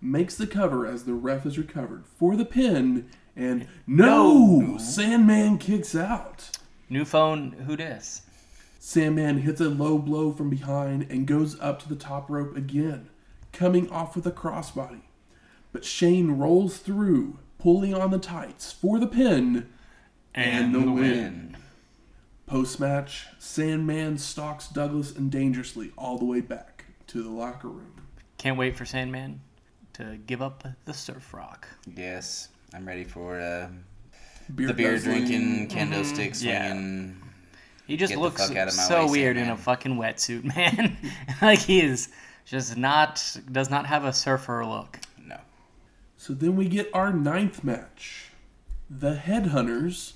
makes 0.07 0.37
the 0.37 0.47
cover 0.47 0.87
as 0.87 1.05
the 1.05 1.15
ref 1.15 1.45
is 1.45 1.59
recovered 1.59 2.05
for 2.07 2.37
the 2.37 2.45
pin, 2.45 3.09
and 3.35 3.67
no! 3.87 4.77
Sandman 4.79 5.59
kicks 5.59 5.95
out. 5.95 6.51
New 6.89 7.05
phone, 7.05 7.53
who 7.67 7.77
dis? 7.77 8.23
Sandman 8.79 9.39
hits 9.39 9.61
a 9.61 9.69
low 9.69 9.99
blow 9.99 10.33
from 10.33 10.49
behind 10.49 11.07
and 11.11 11.27
goes 11.27 11.59
up 11.61 11.81
to 11.83 11.89
the 11.89 11.97
top 11.97 12.31
rope 12.31 12.57
again, 12.57 13.09
coming 13.53 13.91
off 13.91 14.15
with 14.15 14.27
a 14.27 14.31
crossbody. 14.31 15.03
But 15.73 15.85
Shane 15.85 16.33
rolls 16.33 16.79
through, 16.79 17.39
pulling 17.59 17.95
on 17.95 18.11
the 18.11 18.19
tights 18.19 18.73
for 18.73 18.99
the 18.99 19.09
pin 19.09 19.69
and, 20.35 20.75
the, 20.75 20.81
win. 20.81 21.57
Post 22.47 22.79
match, 22.79 23.27
Sandman 23.39 24.19
stalks 24.19 24.69
Douglas 24.69 25.15
and 25.15 25.31
dangerously 25.33 25.93
all 25.99 26.17
the 26.17 26.25
way 26.25 26.41
back 26.41 26.85
to 27.09 27.23
the 27.23 27.31
locker 27.31 27.69
room. 27.69 28.03
Can't 28.39 28.57
wait 28.57 28.77
for 28.77 28.85
Sandman 28.85 29.41
to 29.97 30.17
give 30.27 30.43
up 30.43 30.67
the 30.85 30.95
surf 30.95 31.33
rock. 31.35 31.69
Yes. 31.97 32.49
I'm 32.75 32.87
ready 32.87 33.05
for 33.05 33.41
uh, 33.41 33.69
Beer 34.55 34.67
the 34.69 34.75
beer 34.75 34.93
guzzling. 34.93 35.27
drinking, 35.27 35.69
kendo 35.69 36.03
Mm-hmm. 36.03 36.47
Yeah. 36.47 36.69
swinging. 36.71 37.23
He 37.87 37.97
just 37.97 38.13
Get 38.13 38.19
looks 38.21 38.41
out 38.43 38.51
of 38.69 38.77
my 38.77 38.83
so 38.83 39.05
way, 39.07 39.11
weird 39.13 39.37
in 39.37 39.49
a 39.49 39.57
fucking 39.57 39.97
wetsuit, 39.97 40.43
man. 40.57 40.97
like 41.41 41.61
he 41.61 41.81
is 41.81 42.09
just 42.45 42.77
not 42.77 43.37
does 43.53 43.71
not 43.71 43.87
have 43.87 44.05
a 44.05 44.13
surfer 44.13 44.65
look. 44.67 44.99
No. 45.25 45.39
So 46.17 46.33
then 46.35 46.57
we 46.57 46.69
get 46.69 46.91
our 46.93 47.13
ninth 47.13 47.63
match. 47.63 48.31
The 48.91 49.15
Headhunters 49.15 50.15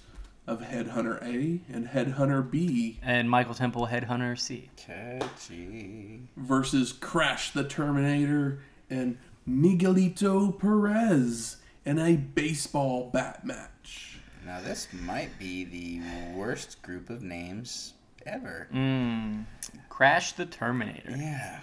of 0.48 0.60
Headhunter 0.62 1.22
A 1.22 1.60
and 1.72 1.88
Headhunter 1.88 2.48
B 2.50 2.98
And 3.02 3.30
Michael 3.30 3.54
Temple 3.54 3.86
Headhunter 3.86 4.36
C. 4.38 4.68
Catchy. 4.76 6.22
versus 6.36 6.92
Crash 6.92 7.52
the 7.52 7.62
Terminator 7.64 8.60
and 8.88 9.16
Miguelito 9.48 10.58
Perez 10.58 11.56
in 11.84 11.98
a 11.98 12.16
baseball 12.16 13.10
bat 13.12 13.44
match. 13.44 14.18
Now, 14.44 14.60
this 14.60 14.88
might 14.92 15.38
be 15.38 15.64
the 15.64 16.00
worst 16.36 16.82
group 16.82 17.10
of 17.10 17.22
names 17.22 17.94
ever. 18.26 18.68
Mm. 18.72 19.44
Crash 19.88 20.32
the 20.32 20.46
Terminator. 20.46 21.14
Yeah. 21.16 21.60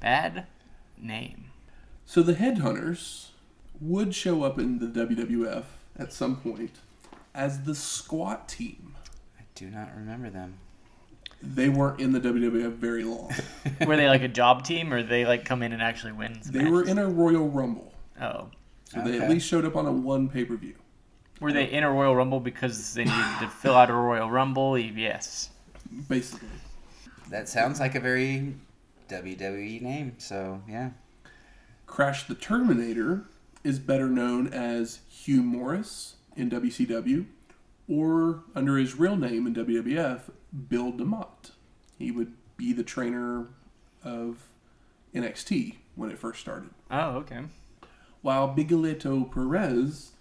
Bad 0.00 0.46
name. 0.96 1.46
So 2.04 2.22
the 2.22 2.34
Headhunters 2.34 3.28
would 3.80 4.14
show 4.14 4.42
up 4.42 4.58
in 4.58 4.78
the 4.78 4.86
WWF 4.86 5.64
at 5.98 6.12
some 6.12 6.36
point 6.36 6.76
as 7.34 7.62
the 7.62 7.74
squat 7.74 8.48
team. 8.48 8.94
I 9.38 9.42
do 9.54 9.68
not 9.68 9.90
remember 9.96 10.30
them. 10.30 10.58
They 11.42 11.68
weren't 11.68 12.00
in 12.00 12.12
the 12.12 12.20
WWF 12.20 12.72
very 12.72 13.04
long. 13.04 13.32
Were 13.86 13.96
they 13.96 14.08
like 14.08 14.22
a 14.22 14.28
job 14.28 14.64
team 14.64 14.92
or 14.92 15.02
they 15.02 15.24
like 15.24 15.44
come 15.44 15.62
in 15.62 15.72
and 15.72 15.82
actually 15.82 16.12
win? 16.12 16.42
some 16.42 16.52
They 16.52 16.64
were 16.64 16.84
in 16.84 16.98
a 16.98 17.08
Royal 17.08 17.48
Rumble. 17.48 17.92
Oh. 18.20 18.48
So 18.84 19.02
they 19.02 19.20
at 19.20 19.28
least 19.28 19.46
showed 19.46 19.64
up 19.64 19.76
on 19.76 19.86
a 19.86 19.92
one 19.92 20.28
pay 20.28 20.44
per 20.44 20.56
view. 20.56 20.74
Were 21.40 21.52
they 21.52 21.64
in 21.64 21.84
a 21.84 21.90
Royal 21.90 22.16
Rumble 22.16 22.40
because 22.40 22.94
they 22.94 23.04
needed 23.04 23.38
to 23.40 23.48
fill 23.48 23.74
out 23.74 23.90
a 23.90 23.94
Royal 23.94 24.30
Rumble? 24.30 24.78
Yes. 24.78 25.50
Basically. 26.08 26.48
That 27.30 27.48
sounds 27.48 27.80
like 27.80 27.94
a 27.94 28.00
very 28.00 28.54
WWE 29.08 29.82
name, 29.82 30.14
so 30.18 30.62
yeah. 30.68 30.90
Crash 31.86 32.26
the 32.26 32.34
Terminator 32.34 33.24
is 33.62 33.78
better 33.78 34.08
known 34.08 34.46
as 34.48 35.00
Hugh 35.08 35.42
Morris 35.42 36.16
in 36.36 36.48
WCW 36.50 37.26
or 37.88 38.42
under 38.54 38.76
his 38.76 38.98
real 38.98 39.16
name 39.16 39.46
in 39.46 39.54
WWF, 39.54 40.22
Bill 40.68 40.92
DeMott. 40.92 41.52
He 41.98 42.10
would 42.10 42.32
be 42.56 42.72
the 42.72 42.82
trainer 42.82 43.48
of 44.02 44.38
NXT 45.14 45.76
when 45.94 46.10
it 46.10 46.18
first 46.18 46.40
started. 46.40 46.70
Oh, 46.90 47.16
okay. 47.16 47.42
While 48.22 48.54
Miguelito 48.54 49.30
Perez 49.32 50.12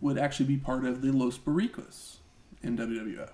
would 0.00 0.18
actually 0.18 0.46
be 0.46 0.56
part 0.56 0.84
of 0.84 1.02
the 1.02 1.12
Los 1.12 1.38
Boricuas 1.38 2.16
in 2.62 2.76
WWF. 2.76 3.30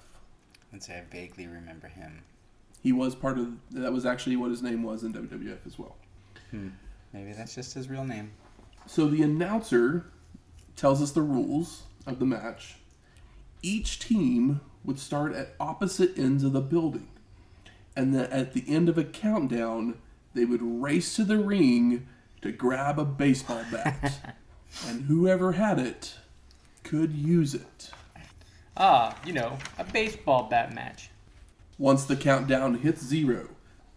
Let's 0.72 0.86
say 0.86 0.98
I 0.98 1.04
vaguely 1.10 1.46
remember 1.46 1.86
him. 1.88 2.22
He 2.82 2.92
was 2.92 3.14
part 3.14 3.38
of 3.38 3.52
that 3.70 3.92
was 3.92 4.04
actually 4.04 4.36
what 4.36 4.50
his 4.50 4.62
name 4.62 4.82
was 4.82 5.02
in 5.02 5.12
WWF 5.12 5.66
as 5.66 5.78
well. 5.78 5.96
Hmm. 6.50 6.68
Maybe 7.12 7.32
that's 7.32 7.54
just 7.54 7.74
his 7.74 7.88
real 7.88 8.04
name. 8.04 8.32
So 8.86 9.06
the 9.08 9.22
announcer 9.22 10.06
tells 10.76 11.02
us 11.02 11.12
the 11.12 11.22
rules 11.22 11.84
of 12.06 12.18
the 12.18 12.26
match. 12.26 12.76
Each 13.66 13.98
team 13.98 14.60
would 14.84 15.00
start 15.00 15.34
at 15.34 15.56
opposite 15.58 16.16
ends 16.16 16.44
of 16.44 16.52
the 16.52 16.60
building. 16.60 17.08
And 17.96 18.14
then 18.14 18.30
at 18.30 18.52
the 18.52 18.62
end 18.68 18.88
of 18.88 18.96
a 18.96 19.02
countdown, 19.02 19.96
they 20.34 20.44
would 20.44 20.62
race 20.62 21.16
to 21.16 21.24
the 21.24 21.38
ring 21.38 22.06
to 22.42 22.52
grab 22.52 23.00
a 23.00 23.04
baseball 23.04 23.64
bat. 23.72 24.36
and 24.86 25.06
whoever 25.06 25.52
had 25.52 25.80
it 25.80 26.14
could 26.84 27.12
use 27.12 27.54
it. 27.56 27.90
Ah, 28.76 29.16
you 29.26 29.32
know, 29.32 29.58
a 29.80 29.84
baseball 29.84 30.44
bat 30.44 30.72
match. 30.72 31.10
Once 31.76 32.04
the 32.04 32.14
countdown 32.14 32.76
hits 32.78 33.02
zero, 33.04 33.48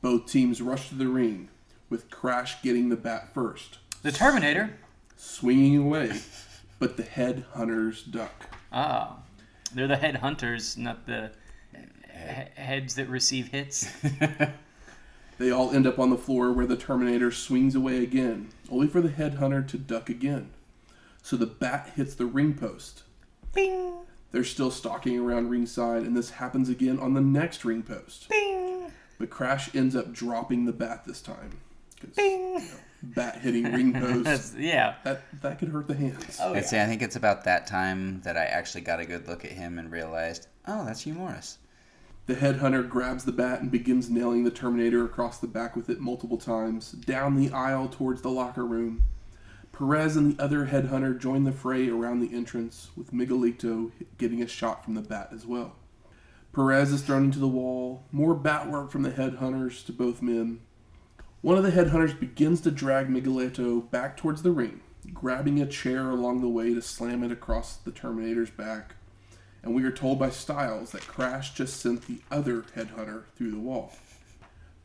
both 0.02 0.26
teams 0.26 0.64
rush 0.64 0.90
to 0.90 0.96
the 0.96 1.08
ring, 1.08 1.50
with 1.92 2.10
Crash 2.10 2.60
getting 2.64 2.90
the 2.90 2.96
bat 2.96 3.36
first, 3.36 3.78
The 4.02 4.12
Terminator. 4.12 4.80
swinging 5.16 5.78
away, 5.78 6.22
but 6.80 6.98
the 6.98 7.04
headhunters 7.04 8.10
duck. 8.10 8.48
Ah, 8.72 9.18
they're 9.74 9.88
the 9.88 9.98
head 9.98 10.18
hunters, 10.18 10.78
not 10.78 11.06
the 11.06 11.32
he- 11.74 12.62
heads 12.62 12.96
that 12.96 13.08
receive 13.10 13.48
hits. 13.50 13.88
They 15.38 15.52
all 15.52 15.72
end 15.72 15.88
up 15.88 16.00
on 16.00 16.10
the 16.10 16.18
floor 16.18 16.52
where 16.52 16.66
the 16.66 16.76
Terminator 16.76 17.32
swings 17.32 17.74
away 17.74 18.04
again, 18.04 18.50
only 18.70 18.88
for 18.88 19.00
the 19.00 19.08
headhunter 19.08 19.66
to 19.70 19.78
duck 19.78 20.10
again. 20.10 20.50
So 21.24 21.38
the 21.38 21.46
bat 21.46 21.94
hits 21.96 22.14
the 22.14 22.26
ring 22.26 22.56
post. 22.56 23.04
Bing, 23.54 24.00
They're 24.34 24.44
still 24.44 24.70
stalking 24.70 25.18
around 25.18 25.50
ringside, 25.50 26.04
and 26.04 26.16
this 26.18 26.32
happens 26.32 26.68
again 26.68 27.00
on 27.00 27.14
the 27.14 27.22
next 27.22 27.64
ring 27.64 27.84
post. 27.84 28.28
bing, 28.28 28.92
But 29.18 29.30
Crash 29.30 29.74
ends 29.74 29.96
up 29.96 30.12
dropping 30.12 30.66
the 30.66 30.74
bat 30.74 31.06
this 31.06 31.22
time. 31.22 31.60
'Cause, 32.00 32.16
bing. 32.16 32.40
you 32.54 32.60
know, 32.60 32.64
bat 33.04 33.40
hitting 33.42 33.64
ring 33.72 33.94
post, 34.24 34.58
yeah. 34.58 34.96
that, 35.04 35.24
that 35.42 35.60
could 35.60 35.70
hurt 35.70 35.88
the 35.88 35.96
hands. 35.96 36.40
Oh, 36.42 36.52
I'd 36.52 36.58
yeah. 36.58 36.62
say 36.68 36.84
I 36.84 36.86
think 36.86 37.02
it's 37.02 37.16
about 37.16 37.44
that 37.46 37.68
time 37.68 38.22
that 38.22 38.38
I 38.38 38.46
actually 38.46 38.82
got 38.82 39.00
a 39.00 39.06
good 39.06 39.28
look 39.28 39.44
at 39.46 39.52
him 39.52 39.78
and 39.80 39.92
realized, 39.92 40.48
oh, 40.68 40.86
that's 40.86 41.02
Hugh 41.02 41.14
Morris. 41.14 41.58
The 42.28 42.36
headhunter 42.36 42.88
grabs 42.88 43.26
the 43.26 43.32
bat 43.32 43.62
and 43.62 43.72
begins 43.72 44.10
nailing 44.10 44.44
the 44.44 44.52
Terminator 44.52 45.04
across 45.04 45.40
the 45.40 45.48
back 45.48 45.76
with 45.76 45.90
it 45.90 46.00
multiple 46.00 46.38
times, 46.38 46.92
down 46.92 47.36
the 47.36 47.52
aisle 47.52 47.88
towards 47.90 48.22
the 48.22 48.30
locker 48.30 48.66
room. 48.66 49.04
Perez 49.72 50.16
and 50.16 50.36
the 50.38 50.44
other 50.44 50.68
headhunter 50.68 51.18
join 51.18 51.44
the 51.46 51.52
fray 51.52 51.90
around 51.90 52.20
the 52.20 52.36
entrance, 52.36 52.90
with 52.96 53.12
Miguelito 53.12 53.92
getting 54.18 54.42
a 54.44 54.48
shot 54.48 54.84
from 54.84 54.94
the 54.94 55.02
bat 55.02 55.30
as 55.34 55.46
well. 55.46 55.76
Perez 56.54 56.92
is 56.92 57.02
thrown 57.02 57.24
into 57.26 57.40
the 57.40 57.48
wall, 57.48 58.04
more 58.12 58.36
bat 58.36 58.70
work 58.70 58.92
from 58.92 59.04
the 59.04 59.12
headhunters 59.12 59.86
to 59.86 59.92
both 59.92 60.22
men. 60.22 60.60
One 61.42 61.58
of 61.58 61.64
the 61.64 61.72
headhunters 61.72 62.20
begins 62.20 62.62
to 62.62 62.72
drag 62.72 63.08
Miguelito 63.08 63.90
back 63.92 64.18
towards 64.18 64.42
the 64.42 64.52
ring, 64.52 64.82
grabbing 65.14 65.62
a 65.62 65.66
chair 65.66 66.10
along 66.10 66.42
the 66.42 66.50
way 66.50 66.74
to 66.74 66.82
slam 66.82 67.24
it 67.24 67.32
across 67.32 67.78
the 67.78 67.92
Terminator's 67.92 68.50
back 68.50 68.96
and 69.64 69.74
we 69.76 69.84
are 69.84 69.92
told 69.92 70.20
by 70.20 70.30
Styles 70.30 70.92
that 70.92 71.08
Crash 71.08 71.54
just 71.54 71.80
sent 71.80 72.08
the 72.08 72.20
other 72.32 72.62
headhunter 72.76 73.24
through 73.36 73.52
the 73.52 73.60
wall. 73.60 73.94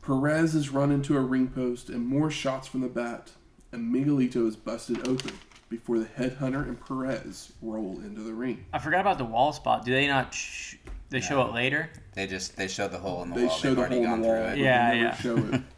Perez 0.01 0.53
is 0.53 0.69
run 0.69 0.91
into 0.91 1.17
a 1.17 1.21
ring 1.21 1.47
post 1.47 1.89
and 1.89 2.05
more 2.05 2.29
shots 2.29 2.67
from 2.67 2.81
the 2.81 2.87
bat, 2.87 3.31
and 3.71 3.93
Miguelito 3.93 4.47
is 4.47 4.55
busted 4.55 5.07
open 5.07 5.31
before 5.69 5.97
the 5.97 6.05
headhunter 6.05 6.63
and 6.67 6.79
Perez 6.85 7.53
roll 7.61 7.99
into 7.99 8.21
the 8.21 8.33
ring. 8.33 8.65
I 8.73 8.79
forgot 8.79 9.01
about 9.01 9.17
the 9.17 9.25
wall 9.25 9.51
spot. 9.53 9.85
Do 9.85 9.91
they 9.91 10.07
not? 10.07 10.33
Sh- 10.33 10.75
they 11.09 11.21
show 11.21 11.41
it 11.47 11.53
later. 11.53 11.89
They 12.13 12.27
just 12.27 12.57
they 12.57 12.67
show 12.67 12.87
the 12.87 12.97
hole 12.97 13.23
in 13.23 13.29
the 13.29 13.35
They 13.35 13.45
wall. 13.45 13.55
show 13.55 13.67
They've 13.69 13.75
the 13.75 13.81
already 13.81 14.03
hole 14.03 14.13
in 14.15 14.21
the 14.21 14.27
wall. 14.27 14.35
through 14.35 14.45
it. 14.51 14.57
Yeah, 14.57 14.91
they 14.91 14.97
never 14.99 15.07
yeah. 15.07 15.15
show 15.15 15.37
it. 15.37 15.61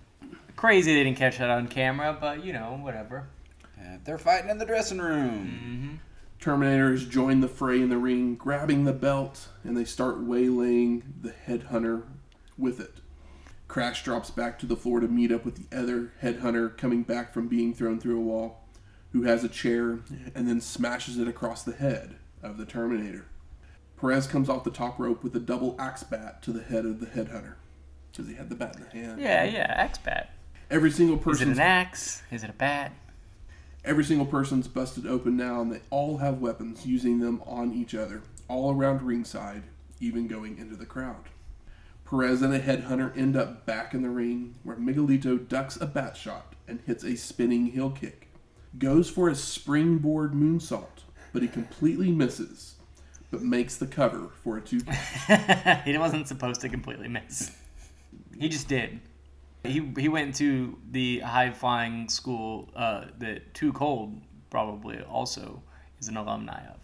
Crazy 0.58 0.94
they 0.94 1.04
didn't 1.04 1.18
catch 1.18 1.38
that 1.38 1.50
on 1.50 1.68
camera, 1.68 2.18
but 2.20 2.44
you 2.44 2.52
know, 2.52 2.80
whatever. 2.82 3.30
Yeah, 3.78 3.98
they're 4.04 4.18
fighting 4.18 4.50
in 4.50 4.58
the 4.58 4.66
dressing 4.66 4.98
room. 4.98 6.02
Mm-hmm. 6.44 6.50
Terminators 6.50 7.10
join 7.10 7.42
the 7.42 7.48
fray 7.48 7.80
in 7.80 7.90
the 7.90 7.98
ring, 7.98 8.36
grabbing 8.36 8.84
the 8.84 8.94
belt, 8.94 9.50
and 9.64 9.78
they 9.78 9.86
start 9.86 10.28
waylaying 10.28 11.04
the 11.22 11.34
headhunter 11.48 12.04
with 12.58 12.80
it. 12.80 12.96
Crash 13.68 14.04
drops 14.04 14.32
back 14.32 14.58
to 14.60 14.66
the 14.66 14.76
floor 14.76 15.00
to 15.00 15.08
meet 15.08 15.32
up 15.32 15.46
with 15.46 15.70
the 15.70 15.78
other 15.78 16.12
headhunter 16.24 16.76
coming 16.76 17.04
back 17.04 17.34
from 17.34 17.48
being 17.48 17.74
thrown 17.74 18.00
through 18.00 18.18
a 18.18 18.24
wall, 18.24 18.64
who 19.12 19.24
has 19.24 19.44
a 19.44 19.50
chair 19.50 20.00
and 20.34 20.48
then 20.48 20.60
smashes 20.60 21.20
it 21.20 21.28
across 21.28 21.64
the 21.64 21.74
head 21.74 22.16
of 22.42 22.58
the 22.58 22.66
Terminator. 22.66 23.26
Perez 24.00 24.28
comes 24.28 24.50
off 24.50 24.64
the 24.64 24.72
top 24.72 25.00
rope 25.00 25.24
with 25.24 25.36
a 25.36 25.40
double 25.40 25.76
axe 25.80 26.04
bat 26.04 26.42
to 26.44 26.52
the 26.52 26.64
head 26.64 26.86
of 26.86 27.00
the 27.00 27.08
headhunter 27.08 27.56
because 28.12 28.28
he 28.28 28.36
had 28.36 28.50
the 28.50 28.56
bat 28.56 28.76
in 28.76 28.84
the 28.84 28.90
hand. 28.90 29.22
Yeah, 29.22 29.44
yeah. 29.44 29.74
Axe 29.76 30.00
bat. 30.00 30.32
Every 30.70 30.92
single 30.92 31.32
Is 31.32 31.42
it 31.42 31.48
an 31.48 31.60
axe? 31.60 32.24
Is 32.30 32.44
it 32.44 32.50
a 32.50 32.54
bat? 32.54 32.92
Every 33.86 34.04
single 34.04 34.26
person's 34.26 34.68
busted 34.68 35.08
open 35.08 35.38
now, 35.38 35.62
and 35.62 35.72
they 35.72 35.80
all 35.90 36.18
have 36.18 36.42
weapons, 36.42 36.86
using 36.86 37.20
them 37.20 37.42
on 37.46 37.74
each 37.74 37.96
other, 37.96 38.22
all 38.50 38.74
around 38.74 39.02
ringside, 39.02 39.64
even 40.02 40.28
going 40.28 40.58
into 40.58 40.76
the 40.76 40.86
crowd. 40.86 41.30
Perez 42.04 42.42
and 42.42 42.54
a 42.54 42.60
headhunter 42.60 43.16
end 43.18 43.38
up 43.38 43.66
back 43.66 43.94
in 43.94 44.02
the 44.02 44.10
ring, 44.10 44.56
where 44.64 44.76
Miguelito 44.76 45.48
ducks 45.48 45.80
a 45.80 45.86
bat 45.86 46.18
shot 46.18 46.54
and 46.68 46.82
hits 46.86 47.06
a 47.06 47.16
spinning 47.16 47.68
heel 47.68 47.90
kick. 47.90 48.28
Goes 48.78 49.10
for 49.10 49.30
a 49.30 49.36
springboard 49.36 50.34
moonsault, 50.34 51.04
but 51.32 51.42
he 51.42 51.48
completely 51.48 52.12
misses, 52.12 52.76
but 53.32 53.42
makes 53.42 53.78
the 53.78 53.88
cover 53.88 54.32
for 54.44 54.58
a 54.58 54.62
two. 54.62 54.82
he 55.86 55.98
wasn't 55.98 56.28
supposed 56.28 56.60
to 56.62 56.68
completely 56.70 57.08
miss. 57.08 57.52
He 58.38 58.50
just 58.50 58.68
did. 58.68 59.00
He 59.64 59.92
he 59.98 60.08
went 60.08 60.36
to 60.36 60.78
the 60.92 61.20
high 61.20 61.52
flying 61.52 62.10
school 62.10 62.70
uh, 62.76 63.06
that 63.20 63.54
Too 63.54 63.74
Cold 63.74 64.22
probably 64.50 65.02
also 65.02 65.62
is 66.00 66.08
an 66.08 66.18
alumni 66.18 66.66
of. 66.68 66.78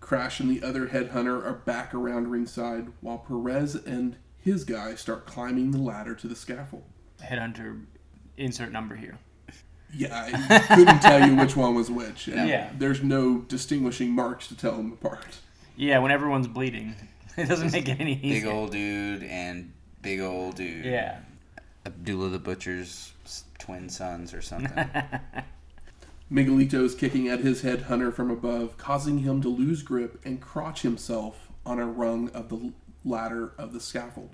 Crash 0.00 0.40
and 0.40 0.50
the 0.50 0.66
other 0.66 0.88
headhunter 0.88 1.44
are 1.44 1.62
back 1.64 1.94
around 1.94 2.28
ringside, 2.28 2.88
while 3.00 3.18
Perez 3.18 3.74
and 3.74 4.16
his 4.38 4.64
guy 4.64 4.94
start 4.94 5.26
climbing 5.26 5.70
the 5.70 5.78
ladder 5.78 6.14
to 6.14 6.26
the 6.26 6.34
scaffold. 6.34 6.84
Headhunter, 7.22 7.84
insert 8.36 8.72
number 8.72 8.96
here. 8.96 9.18
Yeah, 9.92 10.30
I 10.50 10.58
couldn't 10.74 11.00
tell 11.00 11.26
you 11.26 11.36
which 11.36 11.56
one 11.56 11.74
was 11.74 11.90
which. 11.90 12.28
and 12.28 12.48
Yeah. 12.48 12.70
There's 12.78 13.02
no 13.02 13.38
distinguishing 13.38 14.10
marks 14.10 14.46
to 14.48 14.56
tell 14.56 14.76
them 14.76 14.92
apart. 14.92 15.38
Yeah, 15.76 15.98
when 15.98 16.12
everyone's 16.12 16.46
bleeding, 16.46 16.94
it 17.36 17.48
doesn't 17.48 17.72
make 17.72 17.88
it 17.88 18.00
any 18.00 18.14
Big 18.14 18.46
old 18.46 18.70
dude 18.70 19.22
and 19.24 19.72
big 20.02 20.20
old 20.20 20.56
dude. 20.56 20.84
Yeah. 20.84 21.18
Abdullah 21.86 22.28
the 22.28 22.38
Butcher's 22.38 23.12
twin 23.58 23.88
sons 23.88 24.34
or 24.34 24.42
something. 24.42 24.72
Miguelito 26.32 26.84
is 26.84 26.94
kicking 26.94 27.28
at 27.28 27.40
his 27.40 27.62
headhunter 27.62 28.14
from 28.14 28.30
above, 28.30 28.76
causing 28.76 29.18
him 29.18 29.40
to 29.42 29.48
lose 29.48 29.82
grip 29.82 30.20
and 30.24 30.40
crotch 30.40 30.82
himself 30.82 31.48
on 31.66 31.78
a 31.78 31.86
rung 31.86 32.28
of 32.30 32.48
the 32.48 32.72
ladder 33.04 33.52
of 33.58 33.72
the 33.72 33.80
scaffold. 33.80 34.30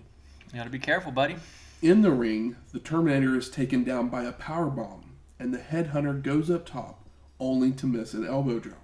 You 0.52 0.58
gotta 0.58 0.70
be 0.70 0.78
careful, 0.78 1.12
buddy. 1.12 1.36
In 1.80 2.02
the 2.02 2.10
ring, 2.10 2.56
the 2.72 2.80
Terminator 2.80 3.36
is 3.36 3.48
taken 3.48 3.84
down 3.84 4.08
by 4.08 4.24
a 4.24 4.32
power 4.32 4.66
bomb, 4.66 5.16
and 5.38 5.54
the 5.54 5.58
headhunter 5.58 6.20
goes 6.20 6.50
up 6.50 6.66
top, 6.66 7.08
only 7.38 7.72
to 7.72 7.86
miss 7.86 8.12
an 8.12 8.26
elbow 8.26 8.58
drop. 8.58 8.82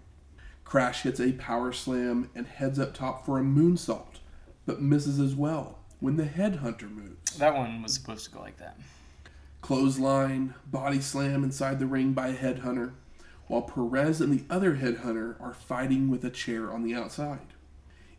Crash 0.64 1.02
hits 1.02 1.20
a 1.20 1.32
power 1.32 1.72
slam 1.72 2.30
and 2.34 2.46
heads 2.46 2.78
up 2.78 2.94
top 2.94 3.26
for 3.26 3.38
a 3.38 3.42
moonsault, 3.42 4.20
but 4.64 4.80
misses 4.80 5.18
as 5.18 5.34
well 5.34 5.81
when 6.02 6.16
the 6.16 6.24
headhunter 6.24 6.90
moves. 6.90 7.38
That 7.38 7.54
one 7.54 7.80
was 7.80 7.94
supposed 7.94 8.24
to 8.24 8.32
go 8.32 8.40
like 8.40 8.58
that. 8.58 8.76
Clothesline, 9.60 10.54
body 10.66 11.00
slam 11.00 11.44
inside 11.44 11.78
the 11.78 11.86
ring 11.86 12.12
by 12.12 12.28
a 12.28 12.34
headhunter, 12.34 12.94
while 13.46 13.62
Perez 13.62 14.20
and 14.20 14.36
the 14.36 14.44
other 14.52 14.74
headhunter 14.74 15.40
are 15.40 15.54
fighting 15.54 16.10
with 16.10 16.24
a 16.24 16.30
chair 16.30 16.72
on 16.72 16.82
the 16.82 16.92
outside. 16.92 17.54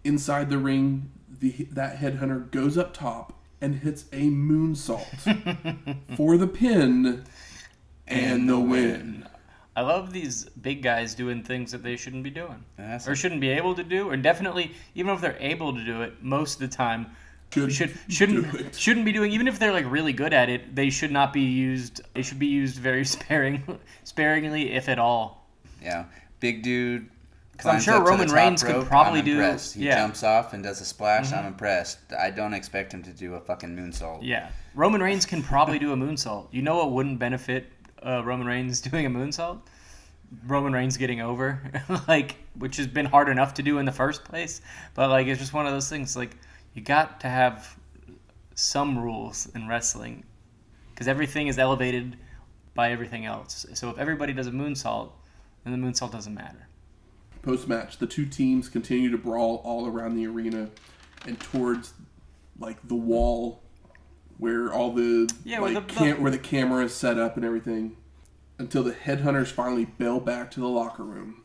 Inside 0.06 0.50
the 0.50 0.58
ring, 0.58 1.12
the, 1.28 1.68
that 1.72 1.98
headhunter 1.98 2.50
goes 2.52 2.78
up 2.78 2.94
top 2.94 3.38
and 3.60 3.76
hits 3.76 4.06
a 4.14 4.30
moonsault 4.30 6.06
for 6.16 6.38
the 6.38 6.48
pin 6.48 7.26
and 8.08 8.48
the 8.50 8.60
win. 8.60 9.28
I 9.76 9.82
love 9.82 10.14
these 10.14 10.46
big 10.46 10.84
guys 10.84 11.16
doing 11.16 11.44
things 11.44 11.74
that 11.74 11.84
they 11.84 11.98
shouldn't 11.98 12.24
be 12.24 12.30
doing. 12.30 12.64
That's 12.78 13.08
or 13.08 13.16
shouldn't 13.16 13.42
be 13.42 13.50
able 13.50 13.76
to 13.76 13.84
do, 13.84 14.10
or 14.10 14.16
definitely, 14.16 14.72
even 14.96 15.14
if 15.14 15.20
they're 15.20 15.38
able 15.40 15.74
to 15.74 15.84
do 15.84 16.02
it, 16.04 16.24
most 16.24 16.62
of 16.62 16.70
the 16.70 16.74
time 16.74 17.08
Should 17.54 17.72
should 17.74 17.98
shouldn't 18.10 18.54
it. 18.54 18.76
shouldn't 18.76 19.06
be 19.06 19.12
doing. 19.12 19.32
Even 19.32 19.48
if 19.48 19.60
they're 19.60 19.72
like 19.74 19.90
really 19.90 20.14
good 20.14 20.34
at 20.34 20.50
it, 20.50 20.76
they 20.76 20.90
should 20.90 21.12
not 21.12 21.32
be 21.34 21.42
used. 21.42 22.02
They 22.14 22.22
should 22.22 22.40
be 22.40 22.48
used 22.48 22.78
very 22.78 23.06
sparing, 23.16 23.80
sparingly, 24.04 24.74
if 24.74 24.90
at 24.90 25.00
all. 25.00 25.48
Yeah, 25.82 26.06
big 26.40 26.64
dude. 26.64 27.10
'Cause 27.56 27.68
I'm 27.68 27.80
sure 27.82 27.94
up 28.02 28.08
Roman 28.08 28.28
top 28.28 28.36
Reigns 28.36 28.64
could 28.64 28.86
probably 28.88 29.20
I'm 29.20 29.26
do- 29.26 29.32
He 29.34 29.40
yeah. 29.40 29.52
Mm-hmm. 29.52 29.90
jumps 30.02 30.24
off 30.24 30.54
and 30.54 30.64
does 30.64 30.82
a 30.82 30.86
splash. 30.86 31.32
I'm 31.32 31.46
impressed. 31.46 32.00
I 32.20 32.32
don't 32.32 32.54
expect 32.54 32.92
him 32.94 33.04
to 33.04 33.12
do 33.12 33.36
a 33.36 33.40
fucking 33.40 33.76
moonsault. 33.78 34.20
Yeah, 34.24 34.50
Roman 34.74 35.02
Reigns 35.04 35.26
can 35.28 35.44
probably 35.44 35.78
do 35.78 35.94
a 35.94 35.96
moonsault. 35.96 36.48
You 36.52 36.64
know 36.64 36.78
what 36.78 36.92
wouldn't 36.92 37.20
benefit 37.20 37.68
uh, 38.04 38.24
Roman 38.26 38.48
Reigns 38.48 38.82
doing 38.90 39.06
a 39.06 39.10
moonsault? 39.10 39.60
Roman 40.48 40.74
Reigns 40.74 40.98
getting 40.98 41.22
over, 41.22 41.62
like 42.08 42.38
which 42.58 42.78
has 42.78 42.88
been 42.88 43.06
hard 43.06 43.30
enough 43.30 43.54
to 43.56 43.62
do 43.64 43.78
in 43.78 43.86
the 43.86 43.92
first 43.92 44.24
place. 44.26 44.62
But 44.96 45.10
like 45.12 45.28
it's 45.28 45.40
just 45.40 45.54
one 45.54 45.68
of 45.68 45.72
those 45.74 45.88
things. 45.90 46.18
Like 46.18 46.36
you 46.74 46.82
got 46.82 47.20
to 47.22 47.28
have 47.28 47.78
some 48.56 48.98
rules 48.98 49.50
in 49.56 49.68
wrestling 49.68 50.24
because 50.92 51.08
everything 51.08 51.48
is 51.48 51.58
elevated 51.58 52.18
by 52.76 52.92
everything 52.92 53.26
else. 53.26 53.66
So 53.74 53.90
if 53.90 53.98
everybody 53.98 54.34
does 54.34 54.48
a 54.48 54.52
moonsault, 54.52 55.12
then 55.64 55.80
the 55.80 55.88
moonsault 55.88 56.12
doesn't 56.12 56.34
matter. 56.34 56.68
Post 57.42 57.68
match, 57.68 57.98
the 57.98 58.08
two 58.08 58.26
teams 58.26 58.70
continue 58.70 59.12
to 59.12 59.18
brawl 59.18 59.62
all 59.64 59.88
around 59.88 60.16
the 60.16 60.26
arena 60.28 60.70
and 61.26 61.40
towards 61.40 61.94
like 62.60 62.78
the 62.88 62.96
wall 62.96 63.62
where 64.38 64.72
all 64.74 64.94
the 64.94 65.32
Yeah, 65.44 65.60
where 65.60 65.74
like 65.74 65.88
the- 65.88 65.94
cam- 65.94 66.22
where 66.22 66.32
the 66.32 66.38
camera 66.38 66.86
is 66.86 66.94
set 66.94 67.18
up 67.18 67.36
and 67.36 67.46
everything 67.46 67.98
until 68.58 68.84
the 68.84 68.94
headhunters 68.94 69.48
finally 69.48 69.86
bail 69.86 70.20
back 70.20 70.52
to 70.52 70.60
the 70.60 70.68
locker 70.68 71.04
room 71.04 71.44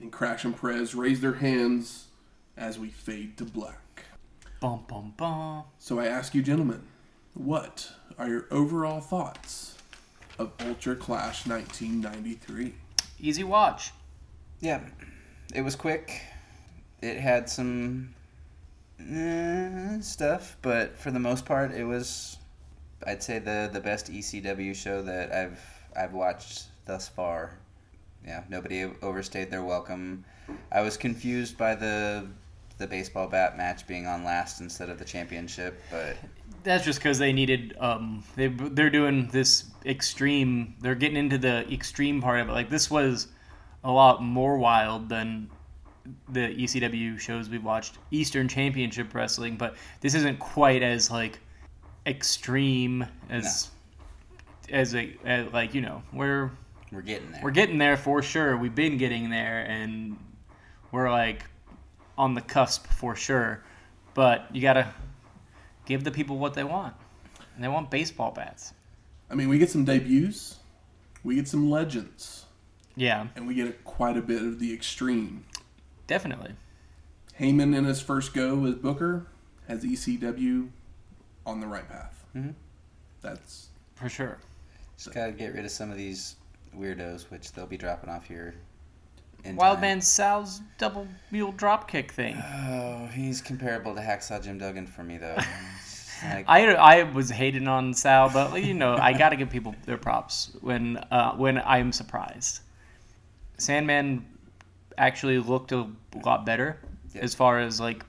and 0.00 0.10
Crash 0.12 0.44
and 0.44 0.56
Perez 0.58 0.94
raise 0.94 1.20
their 1.20 1.34
hands 1.34 2.06
as 2.56 2.78
we 2.78 2.88
fade 2.88 3.36
to 3.38 3.44
black. 3.44 3.78
Bum 4.60 4.84
bum 4.86 5.14
bum. 5.16 5.64
So 5.78 5.98
I 5.98 6.06
ask 6.06 6.34
you 6.34 6.42
gentlemen, 6.42 6.82
what 7.32 7.92
are 8.18 8.28
your 8.28 8.44
overall 8.50 9.00
thoughts 9.00 9.78
of 10.38 10.52
Ultra 10.60 10.96
Clash 10.96 11.46
1993? 11.46 12.74
Easy 13.18 13.42
watch. 13.42 13.92
Yeah, 14.60 14.80
it 15.54 15.62
was 15.62 15.76
quick. 15.76 16.20
It 17.00 17.16
had 17.16 17.48
some 17.48 18.14
eh, 19.00 19.98
stuff, 20.02 20.58
but 20.60 20.98
for 20.98 21.10
the 21.10 21.18
most 21.18 21.46
part, 21.46 21.72
it 21.72 21.84
was, 21.84 22.36
I'd 23.06 23.22
say, 23.22 23.38
the 23.38 23.70
the 23.72 23.80
best 23.80 24.12
ECW 24.12 24.74
show 24.74 25.00
that 25.00 25.32
I've 25.32 25.58
I've 25.96 26.12
watched 26.12 26.64
thus 26.84 27.08
far. 27.08 27.54
Yeah, 28.26 28.42
nobody 28.50 28.90
overstayed 29.00 29.50
their 29.50 29.64
welcome. 29.64 30.26
I 30.70 30.82
was 30.82 30.98
confused 30.98 31.56
by 31.56 31.76
the 31.76 32.26
the 32.80 32.86
baseball 32.86 33.28
bat 33.28 33.56
match 33.56 33.86
being 33.86 34.06
on 34.06 34.24
last 34.24 34.60
instead 34.60 34.88
of 34.88 34.98
the 34.98 35.04
championship, 35.04 35.80
but 35.90 36.16
That's 36.64 36.84
just 36.84 36.98
because 36.98 37.18
they 37.18 37.32
needed. 37.32 37.76
Um, 37.78 38.24
they 38.34 38.48
they're 38.48 38.90
doing 38.90 39.28
this 39.28 39.66
extreme. 39.86 40.74
They're 40.80 40.96
getting 40.96 41.18
into 41.18 41.38
the 41.38 41.70
extreme 41.72 42.20
part 42.20 42.40
of 42.40 42.48
it. 42.48 42.52
Like 42.52 42.70
this 42.70 42.90
was 42.90 43.28
a 43.84 43.90
lot 43.90 44.22
more 44.22 44.58
wild 44.58 45.08
than 45.08 45.50
the 46.30 46.48
ECW 46.48 47.20
shows 47.20 47.48
we've 47.48 47.62
watched. 47.62 47.98
Eastern 48.10 48.48
Championship 48.48 49.14
Wrestling, 49.14 49.56
but 49.56 49.76
this 50.00 50.14
isn't 50.14 50.38
quite 50.40 50.82
as 50.82 51.10
like 51.10 51.38
extreme 52.06 53.06
as 53.28 53.70
as 54.70 54.94
a 54.94 55.14
as, 55.24 55.52
like 55.52 55.74
you 55.74 55.82
know 55.82 56.02
we're 56.14 56.50
we're 56.90 57.02
getting 57.02 57.30
there. 57.30 57.40
we're 57.44 57.50
getting 57.50 57.76
there 57.76 57.98
for 57.98 58.22
sure. 58.22 58.56
We've 58.56 58.74
been 58.74 58.96
getting 58.96 59.28
there, 59.28 59.60
and 59.68 60.16
we're 60.92 61.10
like 61.10 61.44
on 62.20 62.34
the 62.34 62.40
cusp 62.42 62.86
for 62.86 63.16
sure. 63.16 63.62
But 64.12 64.54
you 64.54 64.60
gotta 64.60 64.92
give 65.86 66.04
the 66.04 66.10
people 66.10 66.36
what 66.38 66.52
they 66.52 66.64
want, 66.64 66.94
and 67.54 67.64
they 67.64 67.68
want 67.68 67.90
baseball 67.90 68.30
bats. 68.30 68.74
I 69.30 69.34
mean, 69.34 69.48
we 69.48 69.58
get 69.58 69.70
some 69.70 69.84
debuts, 69.86 70.56
we 71.24 71.36
get 71.36 71.48
some 71.48 71.70
legends, 71.70 72.44
Yeah, 72.94 73.28
and 73.36 73.46
we 73.46 73.54
get 73.54 73.84
quite 73.84 74.16
a 74.18 74.22
bit 74.22 74.42
of 74.42 74.58
the 74.60 74.72
extreme. 74.74 75.44
definitely. 76.06 76.54
Heyman 77.38 77.74
in 77.74 77.84
his 77.84 78.02
first 78.02 78.34
go 78.34 78.66
as 78.66 78.74
Booker 78.74 79.26
has 79.66 79.82
ECW 79.82 80.68
on 81.46 81.60
the 81.60 81.66
right 81.66 81.88
path. 81.88 82.22
Mhm. 82.36 82.54
That's 83.22 83.68
For 83.94 84.08
sure. 84.10 84.38
Just 84.98 85.14
gotta 85.14 85.32
get 85.32 85.54
rid 85.54 85.64
of 85.64 85.70
some 85.70 85.90
of 85.90 85.96
these 85.96 86.36
weirdos, 86.76 87.30
which 87.30 87.52
they'll 87.52 87.66
be 87.66 87.78
dropping 87.78 88.10
off 88.10 88.26
here. 88.26 88.54
In 89.44 89.56
Wild 89.56 89.76
time. 89.76 89.80
Man 89.82 90.00
Sal's 90.00 90.60
double 90.78 91.06
mule 91.30 91.52
drop 91.52 91.90
kick 91.90 92.12
thing. 92.12 92.36
Oh, 92.36 93.08
he's 93.12 93.40
comparable 93.40 93.94
to 93.94 94.00
Hacksaw 94.00 94.42
Jim 94.42 94.58
Duggan 94.58 94.86
for 94.86 95.02
me, 95.02 95.18
though. 95.18 95.36
Like, 96.22 96.44
I, 96.48 96.74
I 96.74 97.02
was 97.04 97.30
hating 97.30 97.66
on 97.66 97.94
Sal, 97.94 98.28
but 98.28 98.62
you 98.62 98.74
know 98.74 98.94
I 98.94 99.14
gotta 99.14 99.36
give 99.36 99.48
people 99.48 99.74
their 99.86 99.96
props 99.96 100.54
when 100.60 100.98
uh, 101.10 101.32
when 101.32 101.56
I'm 101.64 101.92
surprised. 101.92 102.60
Sandman 103.56 104.26
actually 104.98 105.38
looked 105.38 105.72
a 105.72 105.86
lot 106.22 106.44
better 106.44 106.78
Yeah. 107.14 107.22
as 107.22 107.34
far 107.34 107.58
as 107.60 107.80
like 107.80 108.04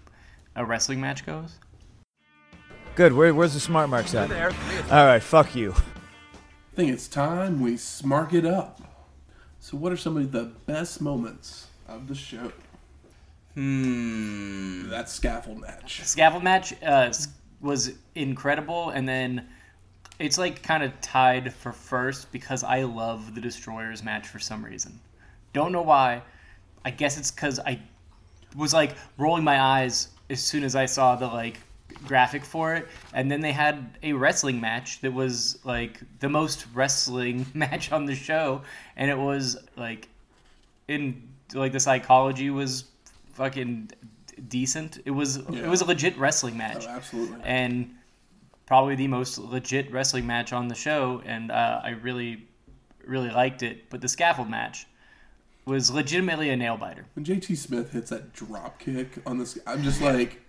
a 0.58 0.66
wrestling 0.66 1.00
match 1.00 1.26
goes. 1.26 1.56
Good. 2.96 3.14
Where, 3.14 3.34
where's 3.34 3.54
the 3.54 3.62
smart 3.62 3.90
marks 3.90 4.14
at? 4.14 4.30
All 4.92 5.06
right. 5.06 5.24
Fuck 5.24 5.56
you. 5.56 5.72
I 5.72 6.76
think 6.76 6.92
it's 6.92 7.08
time 7.08 7.62
we 7.62 7.76
smark 7.76 8.34
it 8.34 8.46
up. 8.46 8.81
So, 9.64 9.78
what 9.78 9.92
are 9.92 9.98
some 9.98 10.18
of 10.18 10.32
the 10.32 10.46
best 10.66 11.02
moments 11.02 11.68
of 11.88 12.08
the 12.08 12.16
show? 12.16 12.52
hmm. 13.54 14.90
That 14.90 15.08
scaffold 15.08 15.60
match. 15.60 16.02
Scaffold 16.04 16.44
match 16.44 16.74
uh, 16.82 17.14
was 17.62 17.94
incredible, 18.16 18.90
and 18.90 19.08
then 19.08 19.48
it's 20.18 20.40
like 20.40 20.64
kind 20.64 20.82
of 20.82 21.00
tied 21.00 21.54
for 21.54 21.72
first 21.72 22.32
because 22.32 22.64
I 22.64 22.84
love 22.84 23.36
the 23.36 23.42
Destroyers 23.42 24.04
match 24.04 24.28
for 24.28 24.40
some 24.40 24.66
reason. 24.66 25.00
Don't 25.54 25.72
know 25.72 25.84
why. 25.84 26.24
I 26.84 26.90
guess 26.90 27.20
it's 27.20 27.30
because 27.30 27.60
I 27.60 27.80
was 28.56 28.74
like 28.74 28.96
rolling 29.20 29.44
my 29.44 29.62
eyes 29.62 30.08
as 30.32 30.44
soon 30.44 30.64
as 30.64 30.76
I 30.76 30.88
saw 30.88 31.16
the 31.16 31.28
like 31.28 31.60
graphic 32.08 32.44
for 32.46 32.74
it, 32.76 32.88
and 33.14 33.30
then 33.32 33.42
they 33.42 33.52
had 33.52 33.98
a 34.04 34.14
wrestling 34.14 34.60
match 34.62 35.02
that 35.02 35.14
was 35.14 35.60
like 35.64 36.00
the 36.20 36.30
most 36.30 36.66
wrestling 36.74 37.46
match 37.54 37.92
on 37.92 38.06
the 38.06 38.16
show, 38.16 38.62
and 38.96 39.10
it 39.12 39.18
was 39.18 39.58
like 39.78 40.08
in 40.88 41.28
like 41.54 41.72
the 41.72 41.80
psychology 41.80 42.50
was 42.50 42.86
fucking 43.34 43.92
decent. 44.48 45.00
It 45.06 45.12
was 45.12 45.38
Yeah. 45.50 45.66
it 45.66 45.68
was 45.70 45.82
a 45.82 45.86
legit 45.86 46.18
wrestling 46.18 46.58
match 46.58 46.86
Oh, 46.88 46.92
absolutely. 46.92 47.40
and 47.44 47.92
probably 48.66 48.96
the 48.96 49.08
most 49.08 49.38
legit 49.38 49.92
wrestling 49.92 50.26
match 50.26 50.54
on 50.54 50.68
the 50.68 50.76
show, 50.76 51.22
and 51.26 51.52
uh, 51.52 51.82
I 51.84 51.90
really, 51.90 52.48
really 53.06 53.30
liked 53.30 53.64
it. 53.64 53.90
But 53.90 54.00
the 54.02 54.08
scaffold 54.08 54.50
match 54.50 54.88
was 55.66 55.92
legitimately 55.92 56.50
a 56.50 56.56
nail 56.56 56.78
biter. 56.78 57.06
When 57.14 57.24
JT 57.26 57.56
Smith 57.58 57.92
hits 57.92 58.10
that 58.10 58.34
drop 58.34 58.80
kick 58.80 59.10
on 59.26 59.38
this, 59.38 59.58
I'm 59.68 59.84
just 59.84 60.02
like 60.02 60.42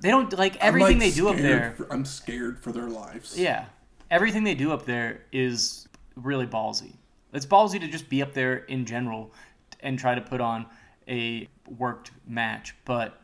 They 0.00 0.10
don't 0.10 0.32
like 0.38 0.56
everything 0.56 0.98
like, 0.98 1.10
they 1.10 1.14
do 1.14 1.28
up 1.28 1.36
there. 1.36 1.74
for- 1.76 1.92
I'm 1.92 2.04
scared 2.04 2.58
for 2.60 2.72
their 2.72 2.88
lives. 2.88 3.38
Yeah, 3.38 3.66
everything 4.10 4.44
they 4.44 4.54
do 4.54 4.72
up 4.72 4.84
there 4.84 5.22
is 5.32 5.86
really 6.16 6.46
ballsy. 6.46 6.96
It's 7.32 7.46
ballsy 7.46 7.80
to 7.80 7.88
just 7.88 8.08
be 8.08 8.20
up 8.22 8.34
there 8.34 8.56
in 8.56 8.84
general 8.84 9.32
and 9.80 9.98
try 9.98 10.14
to 10.14 10.20
put 10.20 10.40
on 10.40 10.66
a 11.08 11.48
worked 11.78 12.10
match, 12.26 12.74
but 12.84 13.20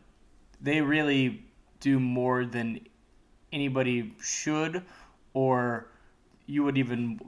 they 0.61 0.81
really 0.81 1.45
do 1.81 2.01
more 2.01 2.45
than 2.47 2.81
anybody 3.53 4.15
should 4.23 4.83
or 5.35 5.89
you 6.47 6.65
would 6.65 6.79
even 6.79 7.21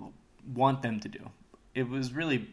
want 0.54 0.82
them 0.82 0.98
to 1.00 1.08
do. 1.08 1.30
It 1.74 1.88
was 1.88 2.12
really 2.12 2.48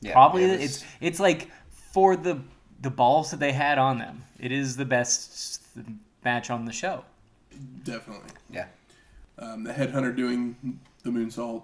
Yeah, 0.00 0.12
probably 0.12 0.44
it 0.44 0.60
was- 0.60 0.60
it's 0.82 0.84
it's 1.00 1.20
like 1.20 1.50
for 1.92 2.16
the 2.16 2.40
the 2.82 2.90
balls 2.90 3.30
that 3.30 3.40
they 3.40 3.52
had 3.52 3.78
on 3.78 3.98
them. 3.98 4.24
It 4.38 4.52
is 4.52 4.76
the 4.76 4.84
best 4.84 5.62
match 6.24 6.50
on 6.50 6.64
the 6.64 6.72
show. 6.72 7.04
definitely. 7.84 8.30
Yeah. 8.50 8.66
Um, 9.38 9.64
the 9.64 9.72
headhunter 9.72 10.14
doing 10.14 10.56
the 11.02 11.10
moonsault, 11.10 11.62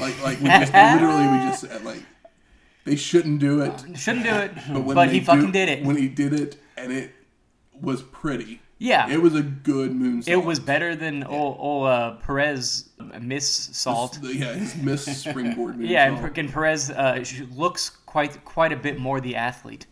like 0.00 0.20
like 0.22 0.40
we 0.40 0.48
just 0.48 0.72
literally 0.72 1.28
we 1.28 1.38
just 1.50 1.84
like 1.84 2.02
they 2.84 2.96
shouldn't 2.96 3.38
do 3.38 3.60
it, 3.60 3.84
Shouldn't 3.96 4.24
do 4.24 4.30
it, 4.34 4.52
but 4.72 4.82
when 4.82 4.94
but 4.96 5.06
they 5.06 5.12
he 5.14 5.20
fucking 5.20 5.46
do- 5.46 5.52
did 5.52 5.68
it. 5.68 5.84
When 5.84 5.96
he 5.96 6.08
did 6.08 6.32
it, 6.32 6.56
and 6.76 6.90
it 6.92 7.12
was 7.80 8.02
pretty. 8.02 8.60
yeah, 8.78 9.08
It 9.10 9.20
was 9.22 9.34
a 9.36 9.42
good 9.42 9.92
moonsault. 9.92 10.28
it 10.28 10.36
was 10.44 10.58
better 10.58 10.96
than 10.96 11.22
old, 11.24 11.56
old 11.60 11.86
uh, 11.86 12.12
Perez 12.16 12.88
miss 13.20 13.46
salt. 13.72 14.18
Yeah, 14.22 14.54
his 14.54 14.74
miss 14.76 15.04
springboard 15.04 15.76
moonsault. 15.76 15.88
Yeah, 15.88 16.06
and 16.08 16.18
freaking 16.18 16.50
Perez 16.50 16.90
uh, 16.90 17.22
looks 17.54 17.90
quite 17.90 18.44
quite 18.44 18.72
a 18.72 18.76
bit 18.76 18.98
more 18.98 19.20
the 19.20 19.36
athlete. 19.36 19.86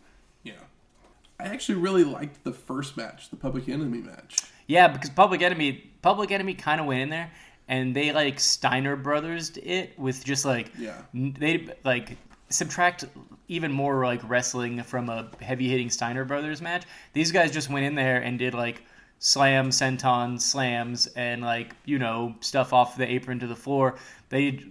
I 1.41 1.47
actually 1.53 1.79
really 1.79 2.03
liked 2.03 2.43
the 2.43 2.51
first 2.53 2.97
match, 2.97 3.29
the 3.29 3.35
Public 3.35 3.67
Enemy 3.69 3.99
match. 3.99 4.37
Yeah, 4.67 4.87
because 4.87 5.09
Public 5.09 5.41
Enemy, 5.41 5.91
Public 6.01 6.31
Enemy 6.31 6.53
kind 6.53 6.79
of 6.79 6.87
went 6.87 7.01
in 7.01 7.09
there, 7.09 7.31
and 7.67 7.95
they 7.95 8.11
like 8.11 8.39
Steiner 8.39 8.95
Brothers 8.95 9.57
it 9.57 9.97
with 9.97 10.23
just 10.23 10.45
like 10.45 10.71
Yeah. 10.77 11.01
they 11.13 11.67
like 11.83 12.17
subtract 12.49 13.05
even 13.47 13.71
more 13.71 14.05
like 14.05 14.21
wrestling 14.29 14.83
from 14.83 15.09
a 15.09 15.29
heavy 15.41 15.67
hitting 15.69 15.89
Steiner 15.89 16.25
Brothers 16.25 16.61
match. 16.61 16.83
These 17.13 17.31
guys 17.31 17.51
just 17.51 17.69
went 17.69 17.85
in 17.85 17.95
there 17.95 18.21
and 18.21 18.37
did 18.37 18.53
like 18.53 18.83
slam 19.19 19.69
senton 19.69 20.41
slams 20.41 21.05
and 21.15 21.43
like 21.43 21.75
you 21.85 21.99
know 21.99 22.33
stuff 22.39 22.73
off 22.73 22.97
the 22.97 23.09
apron 23.09 23.39
to 23.39 23.47
the 23.47 23.55
floor. 23.55 23.95
They 24.29 24.63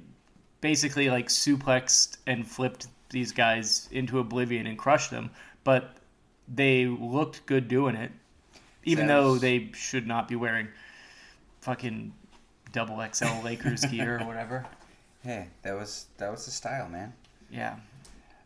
basically 0.61 1.09
like 1.09 1.29
suplexed 1.29 2.19
and 2.27 2.47
flipped 2.47 2.87
these 3.11 3.33
guys 3.33 3.89
into 3.93 4.19
oblivion 4.19 4.67
and 4.67 4.79
crushed 4.79 5.11
them, 5.11 5.31
but 5.65 5.97
they 6.53 6.87
looked 6.87 7.47
good 7.47 7.69
doing 7.69 7.95
it, 7.95 8.13
even 8.85 9.07
though 9.07 9.37
they 9.37 9.71
should 9.75 10.07
not 10.07 10.29
be 10.29 10.37
wearing 10.37 10.69
fucking 11.61 12.13
double 12.73 13.05
XL 13.13 13.43
Lakers 13.45 13.85
gear 13.91 14.21
or 14.21 14.27
whatever. 14.27 14.67
Hey, 15.23 15.49
that 15.63 15.75
was 15.75 16.07
that 16.19 16.31
was 16.31 16.45
the 16.45 16.51
style, 16.51 16.89
man. 16.89 17.13
Yeah. 17.51 17.77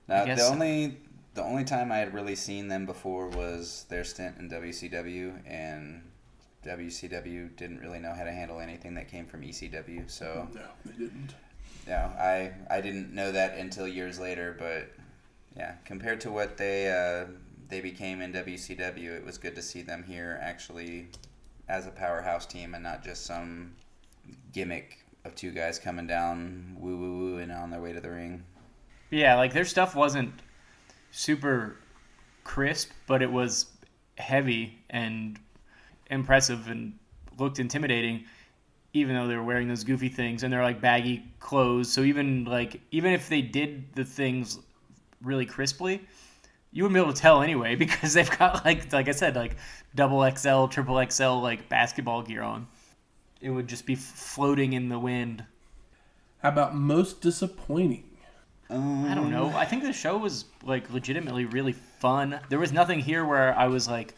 Now, 0.08 0.24
guess 0.24 0.38
the 0.38 0.44
so. 0.46 0.52
only 0.52 0.98
the 1.34 1.42
only 1.42 1.64
time 1.64 1.90
I 1.90 1.98
had 1.98 2.14
really 2.14 2.34
seen 2.34 2.68
them 2.68 2.86
before 2.86 3.28
was 3.28 3.86
their 3.88 4.04
stint 4.04 4.36
in 4.38 4.50
WCW, 4.50 5.40
and 5.46 6.02
WCW 6.64 7.56
didn't 7.56 7.80
really 7.80 7.98
know 7.98 8.12
how 8.12 8.24
to 8.24 8.32
handle 8.32 8.60
anything 8.60 8.94
that 8.94 9.08
came 9.08 9.26
from 9.26 9.42
ECW. 9.42 10.10
So 10.10 10.48
No, 10.54 10.60
they 10.84 10.92
didn't. 10.92 11.34
no, 11.86 11.96
I 12.18 12.52
I 12.70 12.80
didn't 12.80 13.14
know 13.14 13.32
that 13.32 13.56
until 13.56 13.86
years 13.86 14.18
later. 14.18 14.56
But 14.58 14.90
yeah, 15.56 15.74
compared 15.84 16.20
to 16.22 16.30
what 16.30 16.56
they 16.56 16.88
uh, 16.88 17.26
they 17.68 17.80
became 17.80 18.20
in 18.20 18.32
WCW, 18.32 19.16
it 19.16 19.24
was 19.24 19.38
good 19.38 19.54
to 19.54 19.62
see 19.62 19.82
them 19.82 20.04
here 20.06 20.38
actually 20.42 21.08
as 21.68 21.86
a 21.86 21.90
powerhouse 21.90 22.46
team 22.46 22.74
and 22.74 22.82
not 22.82 23.02
just 23.02 23.24
some 23.24 23.72
gimmick 24.52 24.98
of 25.24 25.34
two 25.34 25.50
guys 25.50 25.78
coming 25.78 26.06
down 26.06 26.76
woo 26.78 26.96
woo 26.96 27.18
woo 27.18 27.38
and 27.38 27.50
on 27.50 27.70
their 27.70 27.80
way 27.80 27.92
to 27.92 28.00
the 28.00 28.10
ring. 28.10 28.42
Yeah, 29.10 29.36
like 29.36 29.52
their 29.52 29.64
stuff 29.64 29.94
wasn't 29.94 30.32
super 31.10 31.76
crisp, 32.42 32.90
but 33.06 33.22
it 33.22 33.30
was 33.30 33.66
heavy 34.18 34.78
and 34.90 35.38
impressive 36.10 36.68
and 36.68 36.92
looked 37.38 37.58
intimidating 37.58 38.24
even 38.94 39.16
though 39.16 39.26
they 39.26 39.34
were 39.34 39.42
wearing 39.42 39.66
those 39.68 39.82
goofy 39.82 40.08
things 40.08 40.44
and 40.44 40.52
they're 40.52 40.62
like 40.62 40.80
baggy 40.80 41.24
clothes. 41.40 41.92
So 41.92 42.02
even 42.02 42.44
like 42.44 42.80
even 42.92 43.12
if 43.12 43.28
they 43.28 43.42
did 43.42 43.92
the 43.94 44.04
things 44.04 44.60
really 45.20 45.44
crisply, 45.44 46.00
you 46.74 46.82
wouldn't 46.82 46.94
be 46.96 47.00
able 47.00 47.12
to 47.14 47.20
tell 47.20 47.40
anyway 47.40 47.74
because 47.84 48.12
they've 48.12 48.38
got 48.38 48.64
like 48.66 48.92
like 48.92 49.08
I 49.08 49.12
said 49.12 49.34
like 49.36 49.56
double 49.94 50.28
XL, 50.36 50.66
triple 50.66 51.02
XL 51.08 51.40
like 51.40 51.68
basketball 51.70 52.20
gear 52.22 52.42
on. 52.42 52.66
It 53.40 53.50
would 53.50 53.68
just 53.68 53.86
be 53.86 53.94
floating 53.94 54.72
in 54.74 54.88
the 54.90 54.98
wind. 54.98 55.44
How 56.42 56.48
about 56.50 56.74
most 56.74 57.20
disappointing? 57.22 58.04
Um, 58.70 59.04
I 59.04 59.14
don't 59.14 59.30
know. 59.30 59.48
I 59.50 59.66
think 59.66 59.82
the 59.82 59.92
show 59.92 60.16
was 60.16 60.46
like 60.64 60.90
legitimately 60.92 61.44
really 61.44 61.72
fun. 61.72 62.40
There 62.48 62.58
was 62.58 62.72
nothing 62.72 62.98
here 62.98 63.24
where 63.24 63.56
I 63.56 63.66
was 63.66 63.86
like, 63.86 64.14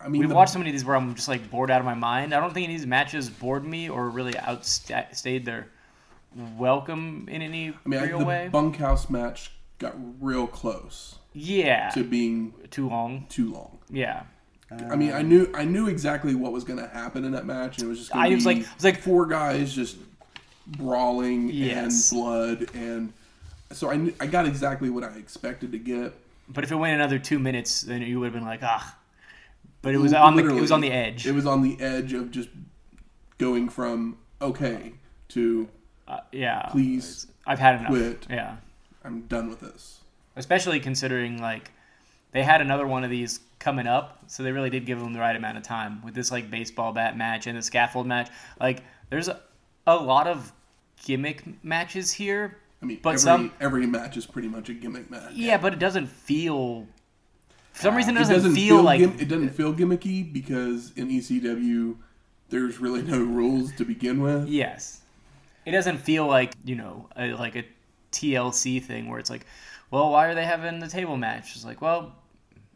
I 0.00 0.08
mean, 0.08 0.20
we've 0.20 0.28
the- 0.28 0.34
watched 0.34 0.52
so 0.52 0.58
many 0.58 0.70
of 0.70 0.74
these 0.74 0.84
where 0.84 0.94
I'm 0.96 1.14
just 1.14 1.28
like 1.28 1.50
bored 1.50 1.70
out 1.70 1.80
of 1.80 1.86
my 1.86 1.94
mind. 1.94 2.34
I 2.34 2.40
don't 2.40 2.52
think 2.52 2.64
any 2.64 2.74
of 2.74 2.80
these 2.80 2.86
matches 2.86 3.30
bored 3.30 3.64
me 3.64 3.88
or 3.88 4.10
really 4.10 4.34
outstayed 4.34 5.44
their 5.46 5.68
welcome 6.58 7.26
in 7.30 7.42
any 7.42 7.68
I 7.70 7.88
mean, 7.88 8.00
I- 8.00 8.06
the 8.08 8.24
way. 8.24 8.48
bunkhouse 8.52 9.08
match 9.08 9.52
got 9.78 9.94
real 10.20 10.46
close 10.46 11.16
yeah, 11.38 11.90
to 11.90 12.02
being 12.02 12.54
too 12.70 12.88
long. 12.88 13.26
too 13.28 13.52
long. 13.52 13.78
Yeah, 13.90 14.22
I 14.90 14.96
mean, 14.96 15.12
I 15.12 15.22
knew 15.22 15.50
I 15.54 15.64
knew 15.64 15.86
exactly 15.88 16.34
what 16.34 16.50
was 16.52 16.64
going 16.64 16.78
to 16.78 16.88
happen 16.88 17.24
in 17.24 17.32
that 17.32 17.44
match, 17.46 17.76
and 17.78 17.86
it 17.86 17.88
was 17.88 17.98
just. 17.98 18.14
I 18.16 18.28
was 18.30 18.46
like- 18.46 18.56
I 18.58 18.74
was 18.74 18.84
like- 18.84 19.00
four 19.00 19.26
guys 19.26 19.74
just 19.74 19.96
brawling 20.66 21.48
Yes. 21.50 22.10
and 22.10 22.18
blood, 22.20 22.74
and 22.74 23.12
so 23.72 23.90
I 23.90 23.96
knew, 23.96 24.14
I 24.18 24.26
got 24.26 24.46
exactly 24.46 24.90
what 24.90 25.04
I 25.04 25.08
expected 25.16 25.72
to 25.72 25.78
get. 25.78 26.14
but 26.48 26.64
if 26.64 26.70
it 26.72 26.76
went 26.76 26.94
another 26.94 27.18
two 27.18 27.38
minutes, 27.38 27.82
then 27.82 28.02
you 28.02 28.18
would 28.20 28.26
have 28.26 28.34
been 28.34 28.44
like, 28.44 28.60
ah. 28.62 28.96
But 29.82 29.94
it 29.94 29.98
was 29.98 30.12
on 30.12 30.34
the 30.36 30.46
it 30.48 30.60
was 30.60 30.72
on 30.72 30.80
the 30.80 30.90
edge. 30.90 31.26
It 31.26 31.32
was 31.34 31.46
on 31.46 31.62
the 31.62 31.78
edge 31.80 32.12
of 32.12 32.30
just 32.32 32.48
going 33.38 33.68
from 33.68 34.16
okay 34.40 34.94
to 35.28 35.68
Uh, 36.08 36.20
yeah, 36.32 36.62
please 36.70 37.26
I've 37.46 37.58
had 37.60 37.80
enough. 37.80 37.90
quit. 37.90 38.26
Yeah. 38.30 38.56
I'm 39.04 39.22
done 39.28 39.48
with 39.48 39.60
this. 39.60 39.95
Especially 40.36 40.80
considering 40.80 41.40
like 41.40 41.70
they 42.32 42.42
had 42.42 42.60
another 42.60 42.86
one 42.86 43.04
of 43.04 43.10
these 43.10 43.40
coming 43.58 43.86
up 43.86 44.18
so 44.26 44.42
they 44.42 44.52
really 44.52 44.70
did 44.70 44.84
give 44.86 45.00
them 45.00 45.12
the 45.12 45.18
right 45.18 45.36
amount 45.36 45.56
of 45.56 45.62
time 45.62 46.02
with 46.04 46.14
this 46.14 46.30
like 46.30 46.50
baseball 46.50 46.92
bat 46.92 47.16
match 47.16 47.46
and 47.46 47.56
the 47.56 47.62
scaffold 47.62 48.06
match 48.06 48.28
like 48.60 48.82
there's 49.10 49.28
a, 49.28 49.40
a 49.86 49.96
lot 49.96 50.26
of 50.26 50.52
gimmick 51.04 51.42
matches 51.64 52.12
here 52.12 52.58
I 52.82 52.84
mean, 52.84 53.00
But 53.02 53.10
every, 53.10 53.20
some- 53.20 53.52
every 53.60 53.86
match 53.86 54.16
is 54.18 54.26
pretty 54.26 54.48
much 54.48 54.68
a 54.68 54.74
gimmick 54.74 55.10
match. 55.10 55.32
yeah 55.32 55.56
but 55.56 55.72
it 55.72 55.78
doesn't 55.78 56.06
feel 56.08 56.86
for 57.72 57.82
some 57.82 57.94
uh, 57.94 57.96
reason 57.96 58.16
it 58.16 58.20
It 58.20 58.22
doesn't, 58.22 58.34
doesn't 58.36 58.54
feel, 58.54 58.82
like 58.82 59.00
it 59.00 59.28
doesn't 59.28 59.50
feel 59.50 59.72
gimmicky 59.74 60.30
because 60.32 60.92
in 60.96 61.08
ECW 61.08 61.96
there's 62.50 62.78
really 62.78 63.02
no 63.02 63.18
rules 63.18 63.72
to 63.76 63.84
begin 63.84 64.20
with. 64.20 64.46
yes 64.48 65.00
it 65.64 65.70
doesn't 65.72 65.98
feel 65.98 66.26
like 66.26 66.52
you 66.64 66.76
know 66.76 67.08
a, 67.16 67.32
like 67.32 67.56
a 67.56 67.64
tlc 68.12 68.82
thing 68.84 69.08
where 69.08 69.18
it's 69.18 69.28
like 69.30 69.44
well 69.90 70.10
why 70.10 70.26
are 70.26 70.34
they 70.34 70.44
having 70.44 70.78
the 70.78 70.88
table 70.88 71.16
match 71.16 71.54
it's 71.54 71.64
like 71.64 71.80
well 71.80 72.12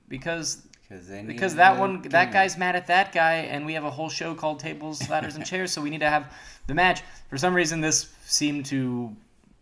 because 0.08 0.66
because 0.88 1.06
they 1.08 1.22
because 1.22 1.54
that 1.54 1.76
a 1.76 1.80
one 1.80 2.02
that 2.02 2.10
gimmick. 2.10 2.32
guy's 2.32 2.56
mad 2.58 2.74
at 2.76 2.86
that 2.88 3.12
guy 3.12 3.34
and 3.34 3.64
we 3.66 3.74
have 3.74 3.84
a 3.84 3.90
whole 3.90 4.08
show 4.08 4.34
called 4.34 4.58
tables 4.58 5.08
ladders 5.08 5.36
and 5.36 5.44
chairs 5.50 5.70
so 5.72 5.80
we 5.80 5.90
need 5.90 6.00
to 6.00 6.10
have 6.10 6.32
the 6.66 6.74
match 6.74 7.02
for 7.28 7.38
some 7.38 7.54
reason 7.54 7.80
this 7.80 8.08
seemed 8.24 8.66
to 8.66 9.14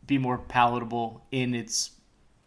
be 0.06 0.16
more 0.18 0.38
palatable 0.38 1.22
in 1.32 1.54
its 1.54 1.90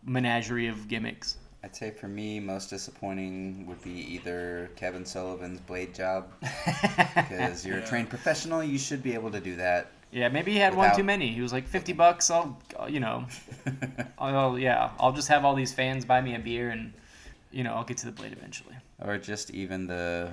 menagerie 0.04 0.68
of 0.68 0.88
gimmicks 0.88 1.38
I'd 1.64 1.76
say 1.76 1.92
for 1.92 2.08
me, 2.08 2.40
most 2.40 2.72
disappointing 2.72 3.68
would 3.68 3.84
be 3.84 3.92
either 3.92 4.72
Kevin 4.76 5.06
Sullivan's 5.06 5.60
blade 5.60 5.94
job, 5.94 6.32
because 6.42 7.64
you're 7.64 7.78
Yeah. 7.78 7.84
a 7.84 7.88
trained 7.88 8.10
professional, 8.10 8.64
you 8.64 8.80
should 8.80 9.04
be 9.04 9.14
able 9.14 9.30
to 9.30 9.40
do 9.40 9.56
that. 9.58 9.92
Yeah 10.12 10.28
maybe 10.30 10.52
he 10.52 10.58
had 10.58 10.76
one 10.76 10.96
too 10.96 11.04
many 11.04 11.28
he 11.30 11.42
was 11.42 11.52
like 11.54 11.68
50 11.68 11.94
bucks 11.94 12.30
i'll 12.30 12.58
you 12.90 13.00
know 13.00 13.26
i'll 14.20 14.58
yeah 14.60 14.92
i'll 15.00 15.14
just 15.14 15.28
have 15.30 15.46
all 15.46 15.56
these 15.56 15.74
fans 15.74 16.04
buy 16.06 16.20
me 16.22 16.36
a 16.36 16.40
beer 16.40 16.70
and 16.70 16.94
you 17.52 17.64
know 17.64 17.74
i'll 17.76 17.84
get 17.84 17.98
to 17.98 18.06
the 18.06 18.12
blade 18.12 18.34
eventually 18.34 18.76
or 19.00 19.18
just 19.18 19.50
even 19.52 19.88
the 19.88 20.30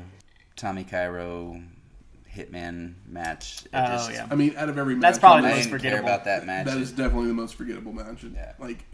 Tommy 0.57 0.83
Cairo 0.85 1.63
Hitman 2.35 2.95
match. 3.07 3.63
It 3.65 3.71
Oh, 3.73 3.87
just- 3.87 4.13
yeah. 4.13 4.27
I 4.31 4.35
mean, 4.35 4.55
out 4.57 4.69
of 4.69 4.77
every 4.77 4.95
match, 4.95 5.03
That's 5.03 5.19
probably 5.19 5.49
the 5.49 5.57
most 5.57 5.71
forgettable. 5.71 6.05
about 6.09 6.25
that 6.27 6.45
match. 6.47 6.67
that 6.67 6.77
is 6.77 6.93
definitely 6.93 7.29
the 7.29 7.35
most 7.35 7.55
forgettable 7.55 7.93
match. 7.93 8.25
And, 8.25 8.35
Yeah. 8.35 8.53
Like, 8.59 8.85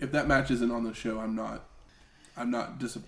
if 0.00 0.10
that 0.12 0.26
match 0.26 0.50
isn't 0.50 0.70
on 0.72 0.82
the 0.82 0.92
show, 0.94 1.20
I'm 1.20 1.36
not, 1.36 1.64
I'm 2.36 2.50
not 2.50 2.78
dis- 2.80 2.98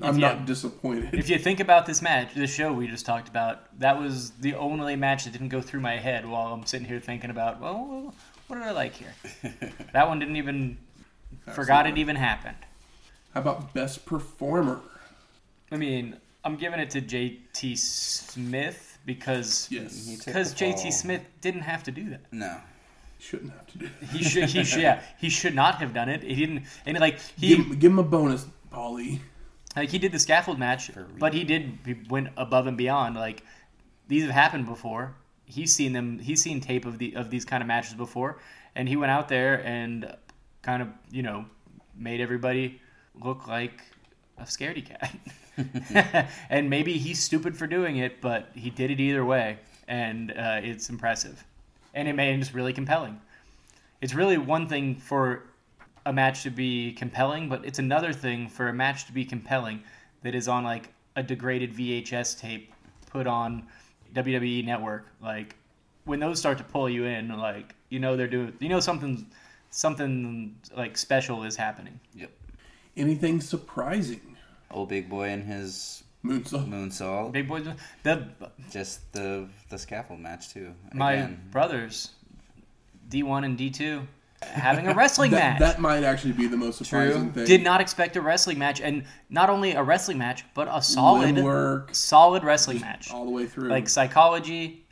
I'm 0.00 0.14
you- 0.16 0.20
not 0.20 0.46
disappointed. 0.46 1.14
If 1.14 1.28
you 1.28 1.38
think 1.38 1.60
about 1.60 1.86
this 1.86 2.02
match, 2.02 2.34
this 2.34 2.52
show 2.54 2.72
we 2.72 2.86
just 2.86 3.06
talked 3.06 3.28
about, 3.28 3.78
that 3.80 3.98
was 3.98 4.30
the 4.32 4.54
only 4.54 4.96
match 4.96 5.24
that 5.24 5.32
didn't 5.32 5.48
go 5.48 5.60
through 5.62 5.80
my 5.80 5.96
head 5.96 6.26
while 6.26 6.52
I'm 6.52 6.66
sitting 6.66 6.86
here 6.86 7.00
thinking 7.00 7.30
about, 7.30 7.60
well, 7.60 8.14
what 8.46 8.56
did 8.56 8.64
I 8.64 8.72
like 8.72 8.94
here? 8.94 9.14
that 9.92 10.06
one 10.08 10.18
didn't 10.18 10.36
even 10.36 10.76
forgot 11.54 11.86
it 11.86 11.96
even 11.96 12.16
happened. 12.16 12.56
How 13.32 13.40
about 13.40 13.72
best 13.74 14.04
performer? 14.06 14.80
I 15.72 15.76
mean, 15.76 16.16
I'm 16.44 16.56
giving 16.56 16.78
it 16.78 16.90
to 16.90 17.00
JT 17.00 17.76
Smith 17.76 18.98
because 19.04 19.66
Yes, 19.70 20.22
because. 20.24 20.54
JT 20.54 20.92
Smith 20.92 21.22
didn't 21.40 21.62
have 21.62 21.82
to 21.84 21.90
do 21.90 22.10
that. 22.10 22.20
No. 22.32 22.56
shouldn't 23.18 23.52
have 23.52 23.66
to 23.68 23.78
do. 23.78 23.88
That. 24.00 24.08
He 24.10 24.22
should 24.22 24.44
he 24.50 24.62
should 24.62 24.82
yeah, 24.82 25.00
he 25.18 25.28
should 25.30 25.54
not 25.54 25.76
have 25.76 25.92
done 25.94 26.08
it. 26.08 26.22
He 26.22 26.34
didn't 26.46 26.64
and 26.84 26.98
like 27.00 27.18
he 27.38 27.56
Give, 27.56 27.80
give 27.80 27.92
him 27.92 27.98
a 27.98 28.02
bonus, 28.04 28.46
Paulie. 28.72 29.20
Like 29.76 29.90
he 29.90 29.98
did 29.98 30.10
the 30.12 30.18
scaffold 30.18 30.58
match, 30.58 30.90
but 31.18 31.34
he 31.34 31.44
did 31.44 31.78
he 31.84 31.96
went 32.08 32.28
above 32.36 32.66
and 32.66 32.76
beyond. 32.76 33.14
Like 33.14 33.42
these 34.08 34.22
have 34.22 34.32
happened 34.32 34.66
before. 34.66 35.14
He's 35.44 35.74
seen 35.74 35.92
them. 35.92 36.18
He's 36.18 36.42
seen 36.42 36.60
tape 36.60 36.86
of 36.86 36.98
the 36.98 37.14
of 37.14 37.30
these 37.30 37.44
kind 37.44 37.62
of 37.62 37.66
matches 37.66 37.94
before, 37.94 38.38
and 38.74 38.88
he 38.88 38.96
went 38.96 39.12
out 39.12 39.28
there 39.28 39.64
and 39.64 40.16
kind 40.62 40.82
of 40.82 40.88
you 41.10 41.22
know 41.22 41.44
made 41.94 42.20
everybody 42.20 42.80
look 43.22 43.46
like 43.46 43.82
a 44.38 44.44
scaredy 44.44 44.84
cat. 44.84 45.14
and 46.50 46.68
maybe 46.68 46.94
he's 46.98 47.22
stupid 47.22 47.56
for 47.56 47.66
doing 47.66 47.96
it, 47.96 48.20
but 48.20 48.50
he 48.54 48.70
did 48.70 48.90
it 48.90 49.00
either 49.00 49.24
way, 49.24 49.58
and 49.88 50.32
uh, 50.32 50.60
it's 50.62 50.90
impressive, 50.90 51.44
and 51.94 52.08
it 52.08 52.12
made 52.14 52.34
him 52.34 52.40
just 52.40 52.54
really 52.54 52.72
compelling. 52.72 53.20
It's 54.00 54.14
really 54.14 54.36
one 54.36 54.68
thing 54.68 54.96
for 54.96 55.44
a 56.06 56.12
match 56.12 56.44
to 56.44 56.50
be 56.50 56.92
compelling, 56.92 57.48
but 57.48 57.64
it's 57.64 57.78
another 57.80 58.12
thing 58.12 58.48
for 58.48 58.68
a 58.68 58.72
match 58.72 59.04
to 59.06 59.12
be 59.12 59.24
compelling 59.24 59.82
that 60.22 60.34
is 60.34 60.48
on 60.48 60.64
like 60.64 60.94
a 61.16 61.22
degraded 61.22 61.74
VHS 61.74 62.38
tape 62.40 62.72
put 63.10 63.26
on 63.26 63.66
WWE 64.14 64.64
Network. 64.64 65.08
Like 65.20 65.56
when 66.04 66.20
those 66.20 66.38
start 66.38 66.58
to 66.58 66.64
pull 66.64 66.88
you 66.88 67.04
in, 67.04 67.36
like 67.36 67.74
you 67.90 67.98
know 67.98 68.16
they're 68.16 68.28
doing, 68.28 68.54
you 68.60 68.68
know 68.68 68.80
something, 68.80 69.26
something 69.70 70.54
like 70.76 70.96
special 70.96 71.42
is 71.42 71.56
happening. 71.56 71.98
Yep. 72.14 72.30
Anything 72.96 73.40
surprising? 73.40 74.36
Old 74.70 74.88
big 74.88 75.10
boy 75.10 75.28
and 75.28 75.44
his 75.44 76.04
Moonsault. 76.24 76.68
moonsault. 76.68 77.32
Big 77.32 77.48
boy. 77.48 77.62
the 78.04 78.26
Just 78.70 79.12
the 79.12 79.48
the 79.70 79.78
scaffold 79.78 80.20
match 80.20 80.50
too. 80.50 80.72
my 80.94 81.26
brothers, 81.50 82.10
D 83.08 83.22
one 83.24 83.42
and 83.44 83.58
D 83.58 83.70
two, 83.70 84.06
having 84.46 84.86
a 84.88 84.94
wrestling 84.94 85.30
That, 85.32 85.52
match. 85.52 85.58
that 85.60 85.80
might 85.80 86.04
actually 86.04 86.32
be 86.32 86.46
the 86.46 86.56
most 86.56 86.78
surprising 86.78 87.32
thing. 87.32 87.44
Did 87.46 87.62
not 87.62 87.80
expect 87.80 88.16
a 88.16 88.20
wrestling 88.20 88.58
match, 88.58 88.80
and 88.80 89.04
not 89.30 89.50
only 89.50 89.72
a 89.72 89.82
wrestling 89.82 90.18
match, 90.18 90.44
but 90.54 90.68
a 90.70 90.80
solid, 90.82 91.34
Limb 91.36 91.86
solid 91.92 92.44
wrestling 92.44 92.80
match. 92.80 93.10
all 93.10 93.24
the 93.24 93.30
way 93.30 93.46
through. 93.46 93.68
like 93.68 93.88
psychology 93.88 94.82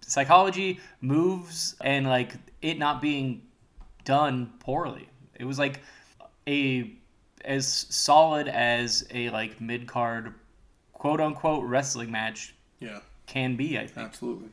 psychology 0.00 0.80
moves 1.02 1.74
and 1.82 2.06
like 2.06 2.34
it 2.62 2.78
not 2.78 3.02
being 3.02 3.42
done 4.06 4.50
poorly 4.58 5.06
it 5.34 5.44
was 5.44 5.58
like 5.58 5.80
a 6.48 6.90
as 7.44 7.66
solid 7.90 8.48
as 8.48 9.06
a 9.12 9.28
like 9.30 9.60
mid-card 9.60 10.32
quote 10.94 11.20
unquote 11.20 11.62
wrestling 11.64 12.10
match 12.10 12.54
yeah, 12.80 13.00
can 13.26 13.54
be 13.54 13.76
i 13.78 13.86
think 13.86 14.06
absolutely. 14.06 14.48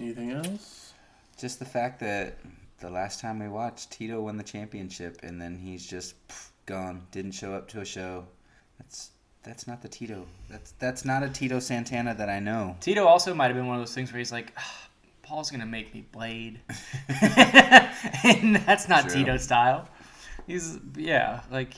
Anything 0.00 0.32
else? 0.32 0.92
Just 1.38 1.58
the 1.60 1.64
fact 1.64 2.00
that 2.00 2.38
the 2.80 2.90
last 2.90 3.20
time 3.20 3.38
we 3.38 3.48
watched, 3.48 3.90
Tito 3.90 4.20
won 4.20 4.36
the 4.36 4.44
championship, 4.44 5.18
and 5.22 5.40
then 5.40 5.58
he's 5.58 5.86
just 5.86 6.14
pff, 6.28 6.50
gone. 6.66 7.02
Didn't 7.10 7.32
show 7.32 7.54
up 7.54 7.68
to 7.68 7.80
a 7.80 7.84
show. 7.84 8.26
That's 8.78 9.10
that's 9.42 9.66
not 9.66 9.82
the 9.82 9.88
Tito. 9.88 10.26
That's 10.50 10.72
that's 10.78 11.04
not 11.04 11.22
a 11.22 11.28
Tito 11.28 11.58
Santana 11.58 12.14
that 12.14 12.28
I 12.28 12.40
know. 12.40 12.76
Tito 12.80 13.06
also 13.06 13.34
might 13.34 13.46
have 13.46 13.56
been 13.56 13.66
one 13.66 13.76
of 13.76 13.82
those 13.82 13.94
things 13.94 14.12
where 14.12 14.18
he's 14.18 14.32
like, 14.32 14.52
"Ah, 14.56 14.88
Paul's 15.22 15.50
gonna 15.50 15.66
make 15.66 15.92
me 15.94 16.06
blade, 16.12 16.60
and 18.24 18.56
that's 18.56 18.88
not 18.88 19.08
True. 19.08 19.18
Tito 19.18 19.36
style. 19.36 19.88
He's 20.46 20.78
yeah, 20.96 21.40
like 21.50 21.74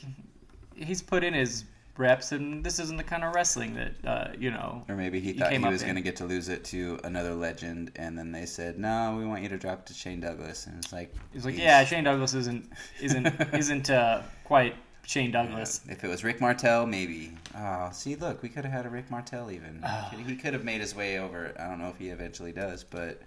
he's 0.75 1.03
put 1.03 1.25
in 1.25 1.35
his 1.35 1.65
reps, 2.01 2.33
and 2.33 2.65
this 2.65 2.81
isn't 2.81 2.97
the 2.97 3.05
kind 3.05 3.23
of 3.23 3.35
wrestling 3.35 3.75
that 3.75 3.93
uh, 4.05 4.33
you 4.39 4.51
know. 4.51 4.83
Or 4.89 4.97
maybe 4.97 5.21
he 5.21 5.33
thought 5.35 5.53
he 5.53 5.59
was 5.59 5.83
going 5.83 5.95
to 5.95 6.01
get 6.01 6.17
to 6.17 6.25
lose 6.25 6.49
it 6.49 6.65
to 6.67 6.99
another 7.05 7.35
legend, 7.35 7.93
and 7.97 8.19
then 8.19 8.33
they 8.33 8.47
said, 8.47 8.79
"No, 8.79 9.15
we 9.17 9.25
want 9.27 9.43
you 9.43 9.49
to 9.51 9.59
drop 9.59 9.87
to 9.87 9.95
Shane 9.95 10.21
Douglas." 10.21 10.67
And 10.67 10.77
it's 10.83 10.93
like, 10.93 11.15
He's 11.33 11.45
like, 11.45 11.57
yeah, 11.57 11.85
Shane 11.85 12.05
Douglas 12.05 12.35
isn't 12.35 12.69
isn't 13.01 13.27
isn't 13.55 13.91
uh, 13.91 14.23
quite 14.45 14.75
Shane 15.07 15.31
Douglas. 15.31 15.83
If 15.89 16.03
it 16.03 16.09
was 16.09 16.25
Rick 16.25 16.41
Martel, 16.41 16.87
maybe. 16.87 17.33
Oh, 17.57 17.91
see, 17.93 18.17
look, 18.17 18.43
we 18.43 18.49
could 18.49 18.65
have 18.65 18.73
had 18.73 18.87
a 18.87 18.91
Rick 18.91 19.11
Martel 19.11 19.51
even. 19.51 19.81
Oh. 19.87 20.11
He 20.27 20.37
could 20.37 20.55
have 20.55 20.65
made 20.65 20.81
his 20.81 20.95
way 20.97 21.19
over. 21.19 21.55
I 21.59 21.69
don't 21.69 21.79
know 21.79 21.89
if 21.89 21.99
he 21.99 22.09
eventually 22.09 22.53
does, 22.53 22.83
but 22.83 23.21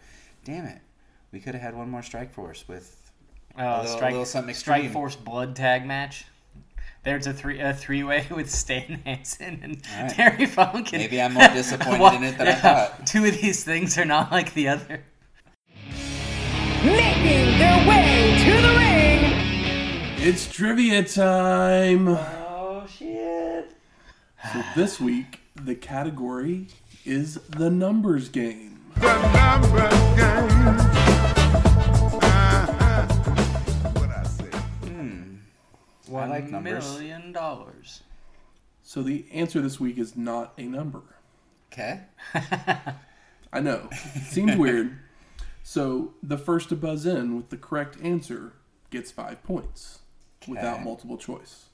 damn 0.43 0.65
it, 0.65 0.79
we 1.31 1.39
could 1.39 1.53
have 1.53 1.61
had 1.63 1.75
one 1.75 1.89
more 1.89 2.01
Strike 2.01 2.33
Force 2.33 2.65
with 2.67 2.99
Uh, 3.57 3.81
little- 3.81 3.95
Strike, 3.95 4.11
little 4.11 4.25
something 4.25 4.55
Strike. 4.55 4.91
Force 4.91 5.15
blood 5.15 5.55
tag 5.55 5.85
match. 5.85 6.25
There's 7.03 7.27
a 7.27 7.33
three 7.33 7.59
a 7.59 7.73
three 7.73 8.03
way 8.03 8.25
with 8.35 8.49
Stan 8.49 9.01
Hansen 9.05 9.59
and 9.61 9.81
All 9.97 10.03
right. 10.03 10.11
Terry 10.13 10.45
Funk. 10.45 10.93
and- 10.93 11.01
Maybe 11.01 11.21
I'm 11.21 11.33
more 11.33 11.47
disappointed 11.53 11.99
Well, 11.99 12.15
in 12.15 12.23
it 12.23 12.37
than 12.37 12.47
I 12.47 12.53
thought. 12.55 13.05
Two 13.07 13.25
of 13.25 13.39
these 13.41 13.63
things 13.63 13.97
are 13.97 14.05
not 14.05 14.31
like 14.31 14.53
the 14.53 14.69
other. 14.69 15.03
making 16.83 17.57
their 17.57 17.87
way 17.87 18.37
to 18.45 18.51
the 18.61 18.73
ring. 18.77 20.27
It's 20.27 20.49
trivia 20.51 21.03
time. 21.03 22.07
Oh 22.07 22.85
shit! 22.87 23.71
So 24.53 24.63
this 24.75 24.99
week, 24.99 25.41
the 25.55 25.75
category 25.75 26.67
is 27.05 27.35
the 27.49 27.69
numbers 27.69 28.29
game. 28.29 28.79
the 28.95 29.31
numbers 29.33 30.17
game. 30.17 31.32
One 36.07 36.29
like 36.29 36.49
numbers. 36.49 36.91
million 36.91 37.31
dollars. 37.31 38.03
So 38.83 39.01
the 39.01 39.25
answer 39.31 39.61
this 39.61 39.79
week 39.79 39.97
is 39.97 40.15
not 40.17 40.53
a 40.57 40.63
number. 40.63 41.01
Okay. 41.71 42.01
I 43.53 43.59
know. 43.59 43.89
Seems 44.27 44.55
weird. 44.57 44.97
So 45.63 46.13
the 46.21 46.37
first 46.37 46.69
to 46.69 46.75
buzz 46.75 47.05
in 47.05 47.37
with 47.37 47.49
the 47.49 47.57
correct 47.57 47.97
answer 48.03 48.53
gets 48.89 49.11
five 49.11 49.41
points 49.43 49.99
without 50.47 50.83
multiple 50.83 51.17
choice. 51.17 51.65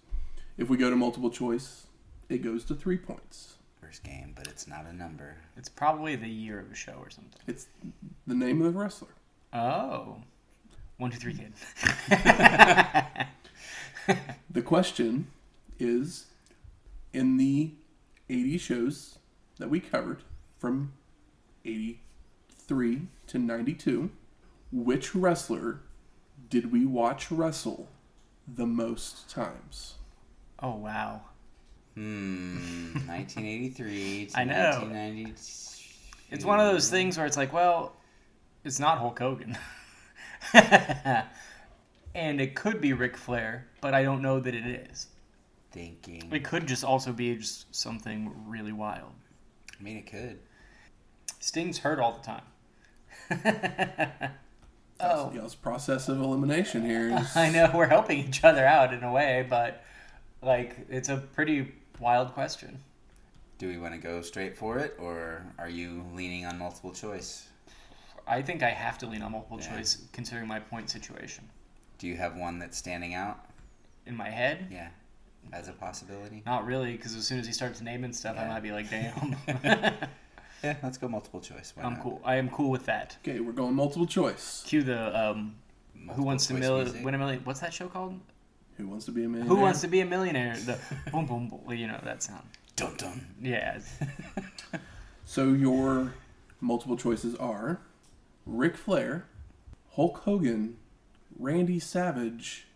If 0.57 0.69
we 0.69 0.77
go 0.77 0.89
to 0.89 0.95
multiple 0.95 1.31
choice, 1.31 1.87
it 2.29 2.39
goes 2.39 2.63
to 2.65 2.75
three 2.75 2.97
points. 2.97 3.55
First 3.81 4.03
game, 4.03 4.33
but 4.35 4.47
it's 4.47 4.67
not 4.67 4.85
a 4.85 4.93
number. 4.93 5.37
It's 5.57 5.69
probably 5.69 6.15
the 6.15 6.29
year 6.29 6.59
of 6.59 6.71
a 6.71 6.75
show 6.75 6.93
or 6.99 7.09
something. 7.09 7.41
It's 7.47 7.67
the 8.27 8.35
name 8.35 8.61
of 8.61 8.71
the 8.71 8.79
wrestler. 8.79 9.09
Oh. 9.53 10.17
One, 10.97 11.11
two, 11.11 11.17
three, 11.17 11.33
kid. 11.33 11.53
The 14.49 14.61
question 14.61 15.27
is 15.77 16.25
in 17.13 17.37
the 17.37 17.71
80 18.29 18.57
shows 18.57 19.19
that 19.59 19.69
we 19.69 19.79
covered 19.79 20.23
from 20.57 20.93
83 21.65 23.01
to 23.27 23.37
92, 23.37 24.09
which 24.71 25.15
wrestler 25.15 25.81
did 26.49 26.71
we 26.71 26.85
watch 26.85 27.31
wrestle 27.31 27.87
the 28.47 28.65
most 28.65 29.29
times? 29.29 29.95
Oh 30.61 30.75
wow. 30.75 31.21
Hmm. 31.95 32.57
1983 33.07 34.27
to 34.27 34.39
I 34.39 34.43
know. 34.43 34.79
1990. 34.81 35.31
It's 36.31 36.45
one 36.45 36.59
of 36.59 36.71
those 36.71 36.89
things 36.89 37.17
where 37.17 37.25
it's 37.25 37.37
like, 37.37 37.53
well, 37.53 37.93
it's 38.63 38.79
not 38.79 38.99
Hulk 38.99 39.19
Hogan. 39.19 39.57
and 42.15 42.39
it 42.41 42.55
could 42.55 42.81
be 42.81 42.93
Ric 42.93 43.17
Flair, 43.17 43.67
but 43.81 43.93
I 43.93 44.03
don't 44.03 44.21
know 44.21 44.39
that 44.39 44.53
it 44.55 44.65
is. 44.91 45.07
Thinking. 45.71 46.29
It 46.31 46.43
could 46.43 46.67
just 46.67 46.83
also 46.83 47.11
be 47.11 47.35
just 47.35 47.73
something 47.75 48.33
really 48.47 48.71
wild. 48.71 49.11
I 49.79 49.83
mean, 49.83 49.97
it 49.97 50.07
could. 50.07 50.39
Sting's 51.39 51.77
hurt 51.79 51.99
all 51.99 52.19
the 52.19 52.25
time. 52.25 52.43
oh, 54.99 55.31
Y'all's 55.33 55.55
process 55.55 56.09
of 56.09 56.19
elimination 56.21 56.83
here 56.83 57.09
is 57.17 57.35
I 57.35 57.49
know 57.49 57.71
we're 57.73 57.87
helping 57.87 58.19
each 58.27 58.43
other 58.43 58.65
out 58.65 58.93
in 58.93 59.03
a 59.03 59.11
way, 59.11 59.45
but 59.49 59.83
like 60.41 60.75
it's 60.89 61.09
a 61.09 61.17
pretty 61.17 61.71
wild 61.99 62.33
question. 62.33 62.79
Do 63.57 63.67
we 63.67 63.77
want 63.77 63.93
to 63.93 63.99
go 63.99 64.21
straight 64.21 64.57
for 64.57 64.77
it, 64.79 64.95
or 64.99 65.45
are 65.57 65.69
you 65.69 66.05
leaning 66.13 66.45
on 66.45 66.57
multiple 66.57 66.93
choice? 66.93 67.47
I 68.25 68.41
think 68.41 68.63
I 68.63 68.69
have 68.69 68.97
to 68.99 69.05
lean 69.07 69.21
on 69.21 69.33
multiple 69.33 69.59
Yeah. 69.59 69.75
choice 69.75 70.05
considering 70.13 70.47
my 70.47 70.59
point 70.59 70.89
situation. 70.89 71.49
Do 71.99 72.07
you 72.07 72.15
have 72.17 72.35
one 72.35 72.57
that's 72.59 72.77
standing 72.77 73.13
out? 73.13 73.45
In 74.05 74.15
my 74.15 74.29
head, 74.29 74.67
Yeah, 74.71 74.87
as 75.53 75.67
a 75.67 75.73
possibility. 75.73 76.41
not 76.45 76.65
really, 76.65 76.93
because 76.93 77.15
as 77.15 77.27
soon 77.27 77.37
as 77.39 77.45
he 77.45 77.53
starts 77.53 77.79
naming 77.81 78.11
stuff, 78.13 78.37
I 78.39 78.47
might 78.47 78.61
be 78.63 78.71
like, 78.71 78.89
damn. 78.89 79.35
Yeah, 80.61 80.75
let's 80.83 80.97
go 80.97 81.07
multiple 81.07 81.39
choice. 81.39 81.71
Why 81.73 81.83
I'm 81.83 81.93
not? 81.93 82.03
cool. 82.03 82.21
I 82.25 82.35
am 82.35 82.49
cool 82.49 82.69
with 82.69 82.85
that. 82.87 83.15
okay. 83.23 83.39
We're 83.39 83.53
going 83.53 83.75
multiple 83.75 84.05
choice. 84.05 84.61
Cue 84.67 84.83
the 84.83 85.17
um, 85.17 85.55
Who 86.15 86.23
wants 86.23 86.47
to 86.47 86.53
choice 86.55 86.93
mil- 86.93 87.03
win 87.03 87.15
a 87.15 87.17
million? 87.17 87.39
What's 87.45 87.61
that 87.61 87.73
show 87.73 87.87
called? 87.87 88.19
Who 88.77 88.85
wants 88.87 89.05
to 89.05 89.11
be 89.11 89.23
a 89.23 89.29
man? 89.29 89.43
Who 89.43 89.55
wants 89.55 89.79
to 89.81 89.87
be 89.87 90.01
a 90.01 90.05
millionaire? 90.05 90.57
The 90.57 90.77
boom 91.13 91.25
boom 91.27 91.47
boom. 91.47 91.61
You 91.77 91.87
know 91.87 92.01
that 92.03 92.21
sound. 92.23 92.43
Dun 92.75 92.93
dun. 92.97 93.25
Yeah. 93.41 93.79
So 95.25 95.49
your 95.53 96.13
multiple 96.59 96.97
choices 96.97 97.35
are 97.35 97.79
Ric 98.45 98.75
Flair, 98.75 99.27
Hulk 99.91 100.17
Hogan, 100.23 100.75
Randy 101.39 101.79
Savage, 101.79 102.67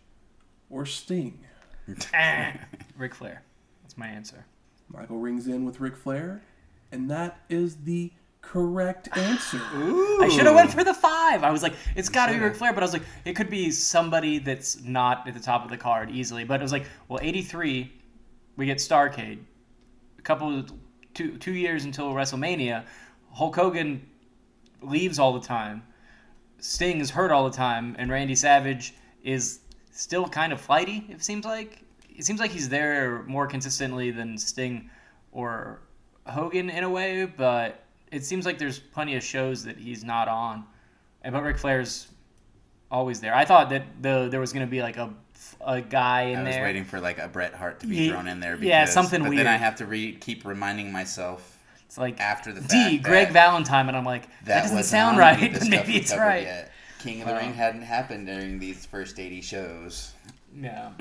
or 0.70 0.86
Sting. 0.86 1.40
Ah, 2.14 2.54
Ric 2.96 3.14
Flair. 3.14 3.42
That's 3.82 3.98
my 3.98 4.06
answer. 4.06 4.46
Michael 4.88 5.18
rings 5.18 5.46
in 5.46 5.66
with 5.66 5.80
Ric 5.80 5.96
Flair, 5.96 6.42
and 6.90 7.10
that 7.10 7.40
is 7.50 7.76
the 7.84 8.10
correct 8.40 9.08
answer. 9.16 9.60
I 9.60 10.30
should 10.34 10.46
have 10.46 10.54
went 10.54 10.72
for 10.72 10.82
the 10.82 10.94
five. 10.94 11.44
I 11.44 11.50
was 11.50 11.62
like, 11.62 11.74
it's 11.94 12.08
got 12.08 12.26
to 12.26 12.32
be. 12.32 12.38
Ric 12.38 12.56
Flair, 12.56 12.72
but 12.72 12.82
I 12.82 12.86
was 12.86 12.94
like, 12.94 13.02
it 13.26 13.34
could 13.34 13.50
be 13.50 13.70
somebody 13.70 14.38
that's 14.38 14.82
not 14.82 15.28
at 15.28 15.34
the 15.34 15.40
top 15.40 15.64
of 15.64 15.70
the 15.70 15.76
card 15.76 16.10
easily. 16.10 16.44
But 16.44 16.60
it 16.60 16.62
was 16.62 16.72
like, 16.72 16.86
well, 17.08 17.20
'83, 17.22 17.92
we 18.56 18.66
get 18.66 18.78
Starcade. 18.78 19.40
A 20.18 20.22
couple, 20.22 20.60
of, 20.60 20.72
two 21.12 21.36
two 21.36 21.52
years 21.52 21.84
until 21.84 22.12
WrestleMania, 22.12 22.84
Hulk 23.32 23.56
Hogan 23.56 24.06
leaves 24.82 25.18
all 25.18 25.32
the 25.32 25.46
time. 25.46 25.82
Sting 26.58 27.00
is 27.00 27.10
hurt 27.10 27.30
all 27.30 27.44
the 27.48 27.56
time, 27.56 27.94
and 27.98 28.10
Randy 28.10 28.34
Savage 28.34 28.94
is 29.22 29.60
still 29.92 30.26
kind 30.28 30.52
of 30.52 30.60
flighty. 30.60 31.06
It 31.08 31.22
seems 31.24 31.44
like 31.44 31.82
it 32.16 32.24
seems 32.24 32.40
like 32.40 32.50
he's 32.50 32.68
there 32.68 33.22
more 33.24 33.46
consistently 33.46 34.10
than 34.10 34.38
Sting 34.38 34.88
or 35.32 35.80
Hogan 36.26 36.70
in 36.70 36.84
a 36.84 36.90
way, 36.90 37.24
but 37.26 37.82
it 38.12 38.24
seems 38.24 38.46
like 38.46 38.58
there's 38.58 38.78
plenty 38.78 39.16
of 39.16 39.22
shows 39.22 39.64
that 39.64 39.76
he's 39.78 40.04
not 40.04 40.28
on. 40.28 40.64
And 41.22 41.32
but 41.32 41.42
Ric 41.42 41.58
Flair's 41.58 42.08
always 42.90 43.20
there. 43.20 43.34
I 43.34 43.44
thought 43.44 43.70
that 43.70 43.84
the 44.00 44.28
there 44.30 44.40
was 44.40 44.52
gonna 44.52 44.66
be 44.66 44.80
like 44.82 44.96
a 44.96 45.12
a 45.60 45.80
guy 45.80 46.22
in 46.22 46.38
I 46.40 46.42
was 46.44 46.54
there. 46.54 46.62
waiting 46.64 46.84
for 46.84 47.00
like 47.00 47.18
a 47.18 47.28
Bret 47.28 47.52
Hart 47.54 47.80
to 47.80 47.86
be 47.86 47.96
Ye- 47.96 48.08
thrown 48.10 48.28
in 48.28 48.40
there. 48.40 48.56
Because, 48.56 48.68
yeah, 48.68 48.84
something 48.84 49.20
but 49.22 49.30
weird. 49.30 49.40
then 49.40 49.46
I 49.46 49.56
have 49.56 49.76
to 49.76 49.86
re- 49.86 50.12
keep 50.14 50.44
reminding 50.44 50.92
myself 50.92 51.53
It's 51.86 51.98
like 51.98 52.20
after 52.20 52.52
the 52.52 52.60
D 52.60 52.66
fact 52.96 53.02
Greg 53.04 53.26
that- 53.28 53.32
Valentine, 53.32 53.88
and 53.88 53.96
I'm 53.96 54.04
like 54.04 54.22
that, 54.40 54.44
that 54.46 54.62
doesn't 54.62 54.82
sound 54.84 55.18
right, 55.18 55.36
any 55.38 55.46
of 55.48 55.54
the 55.54 55.58
but 55.60 55.68
maybe 55.68 55.96
it's 55.96 56.14
right. 56.16 56.42
Yet. 56.42 56.72
King 57.00 57.20
of 57.22 57.28
the 57.28 57.34
Ring 57.34 57.52
hadn't 57.52 57.82
happened 57.82 58.26
during 58.26 58.58
these 58.58 58.86
first 58.86 59.18
80 59.20 59.42
shows. 59.42 60.14
Yeah. 60.56 60.92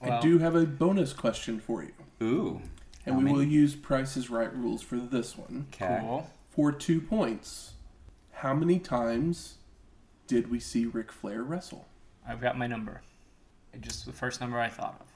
I 0.00 0.20
do 0.20 0.38
have 0.38 0.54
a 0.54 0.64
bonus 0.64 1.12
question 1.12 1.58
for 1.60 1.82
you, 1.82 1.92
Ooh. 2.22 2.62
and 3.04 3.14
How 3.16 3.20
we 3.20 3.24
will 3.32 3.38
many? 3.40 3.50
use 3.50 3.74
Price's 3.74 4.30
Right 4.30 4.54
rules 4.54 4.80
for 4.80 4.96
this 4.96 5.36
one. 5.36 5.66
Okay. 5.74 5.98
cool. 6.00 6.30
For 6.50 6.70
two 6.72 7.00
points, 7.00 7.72
how 8.32 8.54
many 8.54 8.78
times 8.78 9.56
did 10.26 10.50
we 10.50 10.60
see 10.60 10.86
Ric 10.86 11.10
Flair 11.12 11.42
wrestle? 11.42 11.86
I've 12.26 12.40
got 12.40 12.56
my 12.56 12.66
number. 12.68 13.02
It 13.74 13.80
just 13.82 14.06
the 14.06 14.12
first 14.12 14.40
number 14.40 14.58
I 14.60 14.68
thought 14.68 15.00
of. 15.00 15.06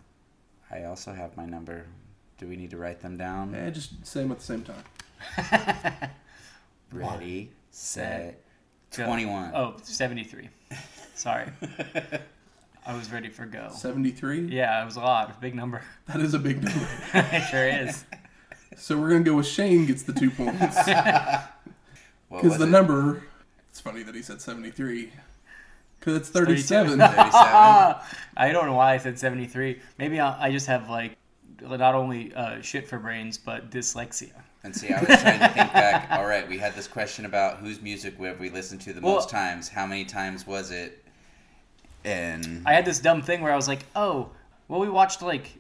I 0.77 0.85
also 0.85 1.13
have 1.13 1.37
my 1.37 1.47
number. 1.47 1.87
Do 2.39 2.49
we 2.49 2.57
need 2.57 2.71
to 2.71 2.77
write 2.77 3.01
them 3.01 3.17
down? 3.17 3.55
Eh, 3.55 3.71
just 3.71 4.05
say 4.05 4.23
them 4.23 4.33
at 4.33 4.39
the 4.39 4.45
same 4.45 4.63
time. 4.65 4.83
Ready, 6.93 7.51
set, 7.71 8.41
Go. 8.97 9.07
21. 9.07 9.53
Oh, 9.55 9.75
73. 9.83 10.49
Sorry. 11.15 11.49
I 12.87 12.95
was 12.95 13.11
ready 13.11 13.31
for 13.31 13.47
go. 13.47 13.71
73? 13.73 14.49
Yeah, 14.49 14.83
it 14.83 14.85
was 14.85 14.97
a 14.97 15.01
lot. 15.01 15.41
Big 15.41 15.55
number. 15.55 15.83
That 16.07 16.21
is 16.21 16.35
a 16.35 16.39
big 16.39 16.63
number. 16.63 16.87
it 17.15 17.49
sure 17.51 17.67
is. 17.67 18.05
so 18.77 18.99
we're 18.99 19.09
going 19.09 19.25
to 19.25 19.31
go 19.31 19.37
with 19.37 19.47
Shane 19.47 19.87
gets 19.87 20.03
the 20.03 20.13
two 20.13 20.31
points. 20.31 20.77
Because 22.31 22.59
the 22.59 22.67
it? 22.67 22.71
number, 22.71 23.23
it's 23.71 23.81
funny 23.81 24.03
that 24.03 24.15
he 24.15 24.23
said 24.23 24.41
73. 24.41 25.11
Because 25.99 26.17
it's 26.17 26.29
37. 26.29 26.99
37. 26.99 27.33
I 28.37 28.53
don't 28.53 28.67
know 28.67 28.75
why 28.75 28.93
I 28.95 28.99
said 28.99 29.19
73. 29.19 29.81
Maybe 29.99 30.21
I, 30.21 30.49
I 30.49 30.53
just 30.53 30.67
have 30.67 30.91
like 30.91 31.17
not 31.63 31.95
only 31.95 32.35
uh, 32.35 32.61
shit 32.61 32.87
for 32.87 32.99
brains, 32.99 33.39
but 33.39 33.71
dyslexia. 33.71 34.44
And 34.65 34.75
see, 34.75 34.89
I 34.93 34.99
was 34.99 35.21
trying 35.21 35.41
to 35.41 35.49
think 35.49 35.73
back. 35.75 36.11
All 36.11 36.25
right, 36.25 36.49
we 36.49 36.57
had 36.57 36.75
this 36.75 36.89
question 36.89 37.27
about 37.27 37.59
whose 37.59 37.83
music 37.83 38.19
have 38.19 38.41
we 38.41 38.49
listened 38.49 38.81
to 38.83 38.95
the 38.95 39.01
Well- 39.01 39.17
most 39.17 39.29
times? 39.29 39.69
How 39.69 39.87
many 39.87 40.07
times 40.07 40.47
was 40.47 40.71
it? 40.71 41.05
And 42.05 42.63
I 42.67 42.73
had 42.73 42.85
this 42.85 42.99
dumb 42.99 43.23
thing 43.23 43.41
where 43.41 43.53
I 43.53 43.57
was 43.57 43.69
like, 43.69 43.81
oh, 43.95 44.31
well, 44.69 44.81
we 44.81 44.89
watched 44.89 45.23
like 45.23 45.51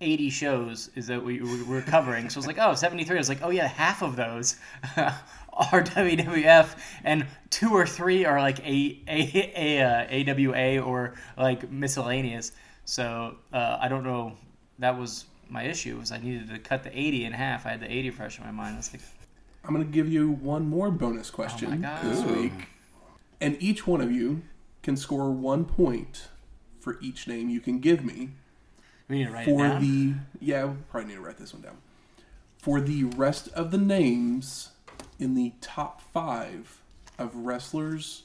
80 0.00 0.30
shows 0.30 0.90
is 0.94 1.06
that 1.06 1.22
we, 1.22 1.40
we 1.40 1.62
were 1.62 1.80
covering. 1.82 2.28
So 2.28 2.36
I 2.36 2.40
was 2.40 2.46
like, 2.46 2.58
oh, 2.58 2.74
73. 2.74 3.16
I 3.16 3.18
was 3.18 3.28
like, 3.28 3.42
oh, 3.42 3.50
yeah, 3.50 3.66
half 3.66 4.02
of 4.02 4.16
those 4.16 4.56
are 4.96 5.82
WWF, 5.82 6.76
and 7.04 7.26
two 7.48 7.70
or 7.70 7.86
three 7.86 8.24
are 8.26 8.38
like 8.40 8.58
a, 8.60 9.00
a, 9.08 9.52
a, 9.56 9.82
uh, 9.82 10.32
AWA 10.32 10.80
or 10.80 11.14
like 11.38 11.70
miscellaneous. 11.70 12.52
So 12.84 13.36
uh, 13.52 13.78
I 13.80 13.88
don't 13.88 14.04
know. 14.04 14.34
That 14.78 14.98
was 14.98 15.24
my 15.48 15.62
issue 15.64 15.98
was 15.98 16.10
I 16.12 16.18
needed 16.18 16.48
to 16.50 16.58
cut 16.58 16.82
the 16.82 16.96
80 16.98 17.24
in 17.24 17.32
half. 17.32 17.66
I 17.66 17.70
had 17.70 17.80
the 17.80 17.90
80 17.92 18.10
fresh 18.10 18.38
in 18.38 18.44
my 18.44 18.50
mind. 18.50 18.74
I 18.74 18.78
was 18.78 18.92
like, 18.92 19.02
I'm 19.64 19.74
going 19.74 19.86
to 19.86 19.92
give 19.92 20.08
you 20.12 20.30
one 20.30 20.66
more 20.68 20.90
bonus 20.90 21.30
question 21.30 21.72
Oh 21.72 21.76
God. 21.76 22.04
this 22.04 22.20
Ooh. 22.22 22.40
week. 22.42 22.68
And 23.40 23.56
each 23.60 23.86
one 23.86 24.00
of 24.00 24.10
you 24.10 24.42
can 24.82 24.96
score 24.96 25.30
one 25.30 25.64
point 25.64 26.28
for 26.80 26.98
each 27.00 27.26
name 27.26 27.48
you 27.48 27.60
can 27.60 27.80
give 27.80 28.04
me 28.04 28.30
we 29.08 29.18
need 29.18 29.26
to 29.26 29.32
write 29.32 29.46
it 29.48 29.50
for 29.50 29.58
down. 29.62 29.80
the. 29.82 30.14
Yeah, 30.44 30.64
we'll 30.64 30.76
probably 30.90 31.08
need 31.10 31.14
to 31.16 31.20
write 31.20 31.36
this 31.38 31.52
one 31.52 31.62
down. 31.62 31.76
For 32.58 32.80
the 32.80 33.04
rest 33.04 33.48
of 33.48 33.70
the 33.70 33.78
names 33.78 34.70
in 35.18 35.34
the 35.34 35.52
top 35.60 36.00
five 36.12 36.80
of 37.18 37.34
wrestlers 37.34 38.22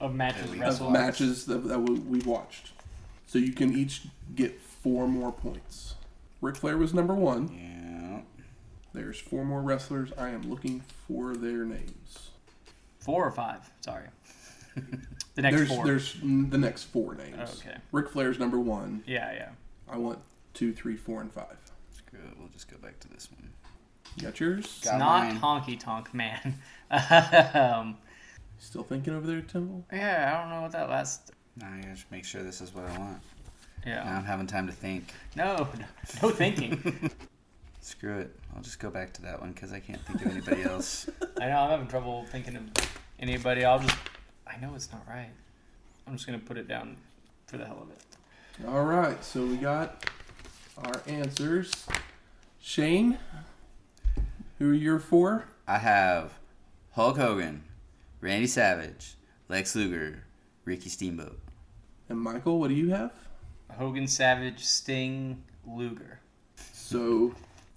of 0.00 0.14
matches 0.14 0.80
of 0.80 0.90
matches 0.90 1.44
that, 1.46 1.68
that 1.68 1.78
we- 1.80 1.98
we've 2.00 2.26
watched. 2.26 2.72
So 3.26 3.38
you 3.38 3.52
can 3.52 3.76
each 3.76 4.02
get 4.34 4.58
four 4.82 5.06
more 5.08 5.32
points. 5.32 5.94
Ric 6.40 6.56
Flair 6.56 6.76
was 6.76 6.92
number 6.92 7.14
one. 7.14 7.48
yeah, 7.54 8.20
There's 8.92 9.18
four 9.18 9.44
more 9.44 9.62
wrestlers. 9.62 10.10
I 10.18 10.30
am 10.30 10.42
looking 10.50 10.80
for 11.06 11.34
their 11.36 11.64
names. 11.64 12.30
Four 12.98 13.26
or 13.26 13.30
five. 13.30 13.70
Sorry. 13.80 14.06
The 15.34 15.40
next 15.40 15.56
There's 15.56 15.68
four. 15.68 15.84
there's 15.86 16.16
the 16.22 16.58
next 16.58 16.82
four 16.84 17.14
names. 17.14 17.62
Okay. 17.66 17.78
Ric 17.90 18.10
Flair's 18.10 18.38
number 18.38 18.60
one. 18.60 19.02
Yeah, 19.06 19.32
yeah. 19.32 19.48
I 19.88 19.96
want 19.96 20.18
two, 20.52 20.74
three, 20.74 20.94
four, 20.94 21.22
and 21.22 21.32
five. 21.32 21.56
good. 22.10 22.20
We'll 22.38 22.48
just 22.48 22.70
go 22.70 22.76
back 22.76 23.00
to 23.00 23.08
this 23.08 23.30
one. 23.32 23.48
You 24.16 24.24
got 24.24 24.38
yours? 24.40 24.80
Got 24.84 24.98
not 24.98 25.24
mine. 25.24 25.40
honky 25.40 25.80
tonk 25.80 26.12
man. 26.12 26.58
um, 27.54 27.96
Still 28.58 28.82
thinking 28.82 29.14
over 29.14 29.26
there, 29.26 29.40
Timble? 29.40 29.86
yeah, 29.90 30.34
I 30.36 30.40
don't 30.42 30.50
know 30.50 30.60
what 30.60 30.72
that 30.72 30.90
last. 30.90 31.30
Now 31.56 31.68
I 31.72 31.78
gotta 31.80 31.98
make 32.10 32.26
sure 32.26 32.42
this 32.42 32.60
is 32.60 32.74
what 32.74 32.84
I 32.84 32.98
want. 32.98 33.22
Now 33.84 33.92
Yeah. 33.92 34.16
I'm 34.16 34.24
having 34.24 34.46
time 34.46 34.66
to 34.66 34.72
think. 34.72 35.12
No, 35.36 35.68
no 36.22 36.30
thinking. 36.30 37.10
Screw 37.80 38.18
it. 38.18 38.36
I'll 38.54 38.62
just 38.62 38.78
go 38.78 38.90
back 38.90 39.12
to 39.14 39.22
that 39.22 39.40
one 39.40 39.52
because 39.52 39.72
I 39.72 39.80
can't 39.80 40.00
think 40.06 40.24
of 40.24 40.30
anybody 40.30 40.62
else. 40.70 41.08
I 41.40 41.46
know 41.46 41.56
I'm 41.58 41.70
having 41.70 41.86
trouble 41.88 42.24
thinking 42.30 42.56
of 42.56 42.62
anybody. 43.18 43.64
I'll 43.64 43.80
just. 43.80 43.96
I 44.46 44.56
know 44.60 44.72
it's 44.74 44.92
not 44.92 45.02
right. 45.08 45.30
I'm 46.06 46.12
just 46.14 46.26
gonna 46.26 46.38
put 46.38 46.56
it 46.58 46.68
down 46.68 46.96
for 47.46 47.56
the 47.56 47.64
hell 47.64 47.78
of 47.82 47.90
it. 47.90 48.68
All 48.68 48.84
right, 48.84 49.22
so 49.24 49.44
we 49.44 49.56
got 49.56 50.04
our 50.84 51.00
answers. 51.06 51.86
Shane, 52.60 53.18
who 54.58 54.70
are 54.70 54.74
your 54.74 54.98
four? 55.00 55.46
I 55.66 55.78
have 55.78 56.34
Hulk 56.92 57.16
Hogan, 57.16 57.62
Randy 58.20 58.46
Savage, 58.46 59.14
Lex 59.48 59.74
Luger, 59.74 60.24
Ricky 60.64 60.88
Steamboat. 60.88 61.38
And 62.08 62.20
Michael, 62.20 62.60
what 62.60 62.68
do 62.68 62.74
you 62.74 62.90
have? 62.90 63.12
Hogan, 63.78 64.06
Savage, 64.06 64.64
Sting, 64.64 65.42
Luger. 65.66 66.20
So, 66.72 67.34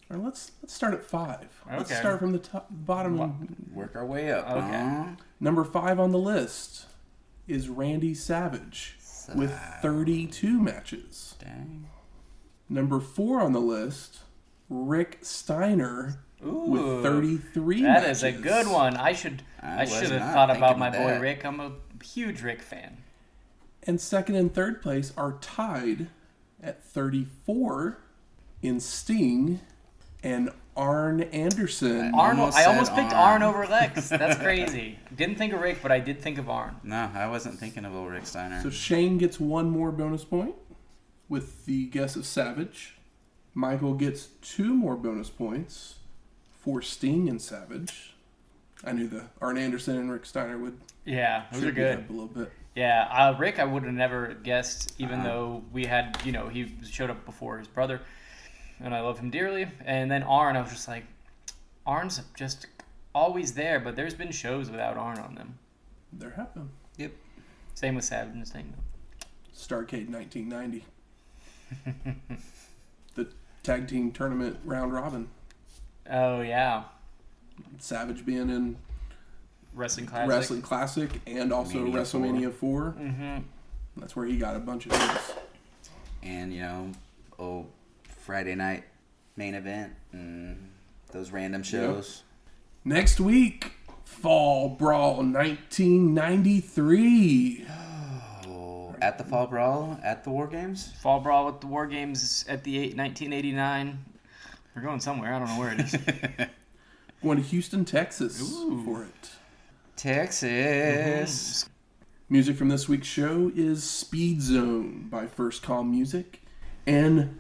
all 0.10 0.18
right, 0.18 0.24
let's 0.24 0.52
let's 0.62 0.74
start 0.74 0.94
at 0.94 1.04
five. 1.04 1.48
Let's 1.70 1.90
Okay. 1.92 2.00
start 2.00 2.20
from 2.20 2.32
the 2.32 2.40
top, 2.40 2.68
bottom. 2.70 3.20
and- 3.20 3.72
Work 3.74 3.96
our 3.96 4.06
way 4.06 4.32
up. 4.32 4.48
Okay. 4.50 4.60
huh? 4.80 5.06
Number 5.40 5.64
five 5.64 6.00
on 6.00 6.12
the 6.12 6.20
list 6.20 6.86
is 7.48 7.70
Randy 7.70 8.14
Savage 8.14 8.98
with 9.36 9.52
32 9.82 10.60
matches. 10.60 11.36
Dang. 11.40 11.88
Number 12.70 13.00
four 13.00 13.42
on 13.42 13.54
the 13.54 13.62
list, 13.62 14.20
Rick 14.70 15.20
Steiner 15.22 16.20
Ooh, 16.46 16.52
with 16.72 17.04
33 17.04 17.82
That 17.84 18.02
matches. 18.04 18.18
is 18.18 18.24
a 18.24 18.32
good 18.32 18.68
one. 18.68 18.98
I 18.98 19.14
should. 19.14 19.44
I 19.62 19.82
I, 19.82 19.86
should 19.86 20.10
have 20.12 20.34
thought 20.34 20.56
about 20.56 20.78
my 20.80 20.90
boy 20.90 20.98
that. 21.08 21.22
Rick. 21.22 21.46
I'm 21.46 21.60
a 21.60 21.72
huge 22.04 22.42
Rick 22.42 22.62
fan. 22.62 22.98
And 23.88 23.99
second 24.02 24.36
and 24.36 24.53
third 24.53 24.82
place 24.82 25.14
are 25.16 25.34
tied 25.41 26.07
at 26.62 26.84
34 26.84 27.98
in 28.62 28.80
Sting 28.80 29.60
and 30.24 30.49
Arn 30.76 31.22
Anderson. 31.22 32.14
Arn. 32.16 32.40
Almost 32.40 32.57
I 32.57 32.66
almost 32.66 32.94
picked 32.95 33.14
Arn. 33.14 33.41
Arn 33.41 33.44
over 33.44 33.66
Lex. 33.68 34.10
That's 34.10 34.38
crazy. 34.41 34.98
Didn't 35.16 35.38
think 35.38 35.53
of 35.53 35.62
Rick, 35.62 35.80
but 35.82 35.91
I 35.91 35.99
did 35.99 36.20
think 36.22 36.38
of 36.38 36.49
Arn. 36.49 36.76
No, 36.84 37.12
I 37.14 37.28
wasn't 37.28 37.60
thinking 37.60 37.86
of 37.86 37.95
old 37.95 38.12
Rick 38.12 38.26
Steiner. 38.26 38.62
So 38.62 38.70
Shane 38.70 39.18
gets 39.18 39.40
one 39.40 39.70
more 39.70 39.91
bonus 39.91 40.24
point 40.26 40.56
with 41.30 41.66
the 41.66 41.86
guess 41.86 42.16
of 42.16 42.26
Savage. 42.26 42.95
Michael 43.53 43.94
gets 43.94 44.26
two 44.41 44.74
more 44.74 44.95
bonus 44.98 45.30
points 45.30 45.95
for 46.60 46.82
Sting 46.82 47.30
and 47.30 47.41
Savage. 47.41 48.16
I 48.84 48.91
knew 48.91 49.07
the 49.07 49.26
Arn 49.41 49.57
Anderson 49.57 49.95
and 49.98 50.12
Rick 50.12 50.26
Steiner 50.26 50.57
would 50.57 50.78
Yeah, 51.06 51.44
those 51.53 51.64
are 51.64 51.72
good. 51.72 51.99
up 51.99 52.10
a 52.10 52.12
little 52.12 52.28
bit. 52.28 52.52
Yeah, 52.76 53.07
uh, 53.10 53.38
Rick, 53.39 53.57
I 53.60 53.64
would 53.64 53.84
have 53.84 53.93
never 53.93 54.34
guessed, 54.34 54.93
even 54.99 55.19
Uh-huh. 55.19 55.27
though 55.27 55.64
we 55.72 55.85
had, 55.85 56.18
you 56.26 56.31
know, 56.34 56.49
he 56.49 56.76
showed 56.84 57.10
up 57.10 57.26
before 57.26 57.57
his 57.57 57.68
brother, 57.69 58.02
and 58.81 58.93
I 58.93 58.99
love 58.99 59.19
him 59.19 59.30
dearly. 59.30 59.68
And 59.85 60.11
then 60.11 60.23
Arn, 60.23 60.57
I 60.57 60.61
was 60.61 60.72
just 60.72 60.88
like, 60.88 61.06
Arn's 61.85 62.22
just 62.35 62.68
always 63.14 63.53
there, 63.53 63.80
but 63.80 63.95
there's 63.95 64.14
been 64.14 64.31
shows 64.31 64.69
without 64.69 64.97
Arn 64.97 65.19
on 65.19 65.35
them. 65.35 65.57
There 66.11 66.31
happened. 66.31 66.69
Yep. 66.97 67.14
Same 67.76 67.95
with 67.95 68.03
Savage 68.03 68.34
and 68.35 68.45
Sting. 68.47 68.73
Starcade 69.56 70.10
1990. 70.10 70.85
the 73.15 73.27
tag 73.64 73.88
team 73.88 74.11
tournament 74.11 74.57
round 74.65 74.93
robin. 74.93 75.30
Oh 76.10 76.41
yeah, 76.41 76.84
Savage 77.80 78.26
being 78.26 78.49
in 78.49 78.77
wrestling 79.76 80.07
classic. 80.07 80.30
Wrestling 80.30 80.61
Classic 80.61 81.10
and 81.27 81.52
also 81.53 81.80
Mania 81.80 82.02
WrestleMania 82.02 82.53
4. 82.53 82.95
Mm-hmm. 82.97 83.38
That's 83.97 84.15
where 84.15 84.26
he 84.26 84.38
got 84.38 84.56
a 84.56 84.60
bunch 84.60 84.85
of 84.88 84.93
hits. 84.93 85.34
And, 86.23 86.53
you 86.53 86.61
know, 86.61 86.91
oh, 87.38 87.68
Friday 88.22 88.56
night 88.56 88.85
main 89.38 89.53
event 89.53 89.93
and 90.11 90.72
those 91.11 91.31
random 91.31 91.61
shows. 91.64 92.23
Next 92.84 93.19
week, 93.19 93.73
Fall 94.03 94.69
Brawl 94.69 95.18
1993. 95.18 97.68
Oh, 98.47 98.95
at 99.02 99.18
the 99.18 99.23
Fall 99.23 99.47
Brawl, 99.47 99.99
at 100.03 100.23
the 100.23 100.30
War 100.30 100.45
Games? 100.47 100.93
Fall 101.02 101.19
Brawl 101.19 101.47
with 101.47 101.61
the 101.61 101.68
War 101.68 101.88
Games 101.88 102.45
at 102.47 102.64
the 102.64 102.77
eight, 102.77 102.95
1989. 102.97 104.06
We're 104.76 104.81
going 104.81 104.99
somewhere. 104.99 105.34
I 105.34 105.39
don't 105.39 105.47
know 105.47 105.60
where 105.60 105.73
it 105.73 105.80
is. 105.80 105.95
Going 107.23 107.38
to 107.38 107.43
Houston, 107.43 107.85
Texas 107.85 108.41
Ooh. 108.41 108.84
for 108.84 109.03
it. 109.03 109.30
Texas. 109.96 111.70
Music 112.30 112.58
from 112.58 112.68
this 112.68 112.90
week's 112.90 113.08
show 113.08 113.52
is 113.56 113.84
Speed 113.84 114.42
Zone 114.42 115.08
by 115.10 115.26
First 115.26 115.64
Call 115.64 115.84
Music. 115.84 116.42
And 116.86 117.40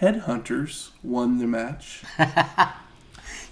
Headhunters 0.00 0.90
won 1.02 1.38
the 1.38 1.46
match. 1.46 2.02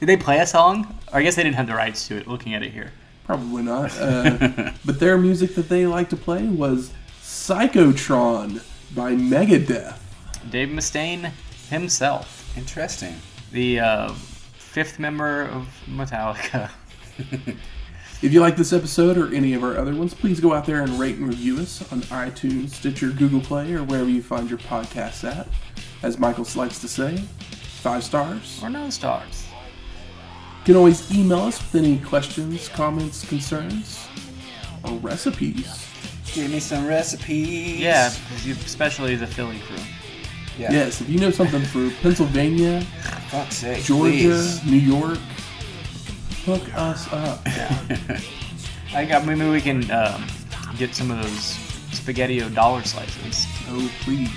Did 0.00 0.08
they 0.08 0.16
play 0.16 0.38
a 0.38 0.46
song? 0.46 0.98
Or 1.12 1.18
I 1.18 1.22
guess 1.22 1.36
they 1.36 1.42
didn't 1.42 1.56
have 1.56 1.66
the 1.66 1.74
rights 1.74 2.08
to 2.08 2.16
it. 2.16 2.26
Looking 2.26 2.54
at 2.54 2.62
it 2.62 2.72
here. 2.72 2.92
Probably 3.26 3.62
not. 3.62 3.96
Uh, 4.00 4.72
but 4.84 4.98
their 4.98 5.18
music 5.18 5.54
that 5.56 5.68
they 5.68 5.86
liked 5.86 6.10
to 6.10 6.16
play 6.16 6.44
was 6.44 6.92
Psychotron 7.20 8.62
by 8.94 9.12
Megadeth. 9.12 9.98
Dave 10.50 10.68
Mustaine 10.68 11.30
himself, 11.68 12.56
Interesting. 12.56 13.14
the 13.52 13.78
uh, 13.80 14.12
fifth 14.54 14.98
member 14.98 15.42
of 15.42 15.68
Metallica. 15.86 16.70
If 18.22 18.34
you 18.34 18.40
like 18.40 18.56
this 18.56 18.72
episode 18.74 19.16
or 19.16 19.34
any 19.34 19.54
of 19.54 19.64
our 19.64 19.78
other 19.78 19.94
ones, 19.94 20.12
please 20.12 20.40
go 20.40 20.52
out 20.52 20.66
there 20.66 20.82
and 20.82 20.98
rate 21.00 21.16
and 21.16 21.26
review 21.26 21.58
us 21.58 21.80
on 21.90 22.02
iTunes, 22.02 22.70
Stitcher, 22.70 23.08
Google 23.10 23.40
Play, 23.40 23.72
or 23.72 23.82
wherever 23.82 24.08
you 24.10 24.22
find 24.22 24.48
your 24.50 24.58
podcasts 24.58 25.24
at. 25.24 25.48
As 26.02 26.18
Michael 26.18 26.46
likes 26.54 26.78
to 26.80 26.88
say, 26.88 27.16
five 27.16 28.04
stars. 28.04 28.60
or 28.62 28.68
no 28.68 28.90
stars. 28.90 29.46
You 30.60 30.64
can 30.66 30.76
always 30.76 31.10
email 31.16 31.40
us 31.40 31.58
with 31.60 31.82
any 31.82 31.98
questions, 31.98 32.68
comments, 32.68 33.26
concerns, 33.26 34.06
or 34.84 34.92
recipes. 34.98 35.86
Give 36.34 36.50
me 36.50 36.60
some 36.60 36.86
recipes. 36.86 37.80
Yeah, 37.80 38.10
'cause 38.28 38.44
you- 38.46 38.54
especially 38.66 39.16
the 39.16 39.26
Philly 39.26 39.58
crew. 39.66 39.76
Yeah. 40.58 40.70
Yes, 40.72 41.00
if 41.00 41.08
you 41.08 41.18
know 41.18 41.30
something 41.30 41.62
for 41.62 41.88
Pennsylvania, 42.02 42.82
Fuck's 43.30 43.56
sake. 43.56 43.82
Georgia, 43.82 44.12
please. 44.12 44.64
New 44.66 44.76
York, 44.76 45.18
hook 46.50 46.74
us 46.74 47.06
up. 47.12 47.40
I 48.94 49.04
got 49.04 49.24
maybe 49.24 49.48
we 49.48 49.60
can 49.60 49.88
um, 49.92 50.26
get 50.76 50.96
some 50.96 51.12
of 51.12 51.22
those 51.22 51.56
spaghetti 51.96 52.42
o 52.42 52.48
dollar 52.48 52.82
slices. 52.82 53.46
Oh, 53.68 53.90
please. 54.00 54.28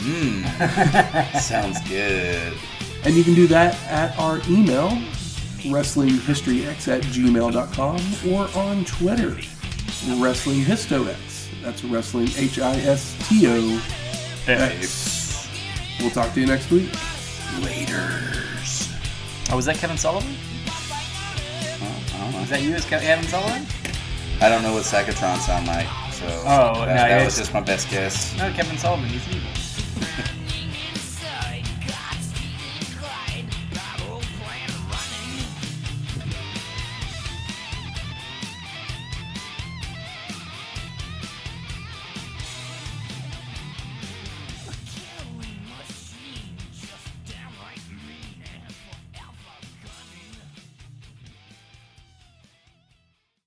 Mmm. 0.00 1.40
Sounds 1.40 1.80
good. 1.88 2.52
And 3.04 3.14
you 3.14 3.24
can 3.24 3.34
do 3.34 3.46
that 3.46 3.82
at 3.84 4.18
our 4.18 4.40
email, 4.46 4.90
wrestlinghistoryx 5.62 6.88
at 6.88 7.02
gmail.com, 7.04 8.32
or 8.32 8.48
on 8.58 8.84
Twitter, 8.84 9.30
wrestlinghistox. 10.20 11.62
That's 11.62 11.82
wrestling 11.84 12.28
H 12.36 12.58
I 12.58 12.74
S 12.80 13.16
T 13.26 13.46
O 13.46 13.82
X. 14.46 15.48
We'll 15.98 16.10
talk 16.10 16.34
to 16.34 16.40
you 16.40 16.46
next 16.46 16.70
week. 16.70 16.90
Later. 17.62 18.20
Oh, 19.50 19.56
was 19.56 19.64
that 19.64 19.76
Kevin 19.76 19.96
Sullivan? 19.96 20.34
Oh, 22.24 22.28
I 22.28 22.30
don't 22.30 22.32
know. 22.32 22.40
Is 22.42 22.50
that 22.50 22.62
you 22.62 22.74
as 22.74 22.84
Kevin 22.86 23.24
Sullivan? 23.26 23.66
I 24.40 24.48
don't 24.48 24.62
know 24.62 24.72
what 24.72 24.84
Psychotron 24.84 25.38
sound 25.38 25.66
like, 25.66 25.86
so 26.12 26.26
Oh, 26.46 26.84
that, 26.86 26.88
no, 26.88 26.94
that 26.94 27.24
was 27.24 27.36
just 27.36 27.52
my 27.54 27.60
best 27.60 27.90
guess. 27.90 28.36
No, 28.36 28.50
Kevin 28.52 28.76
Sullivan. 28.78 29.08
He's 29.08 29.28
evil. 29.28 29.50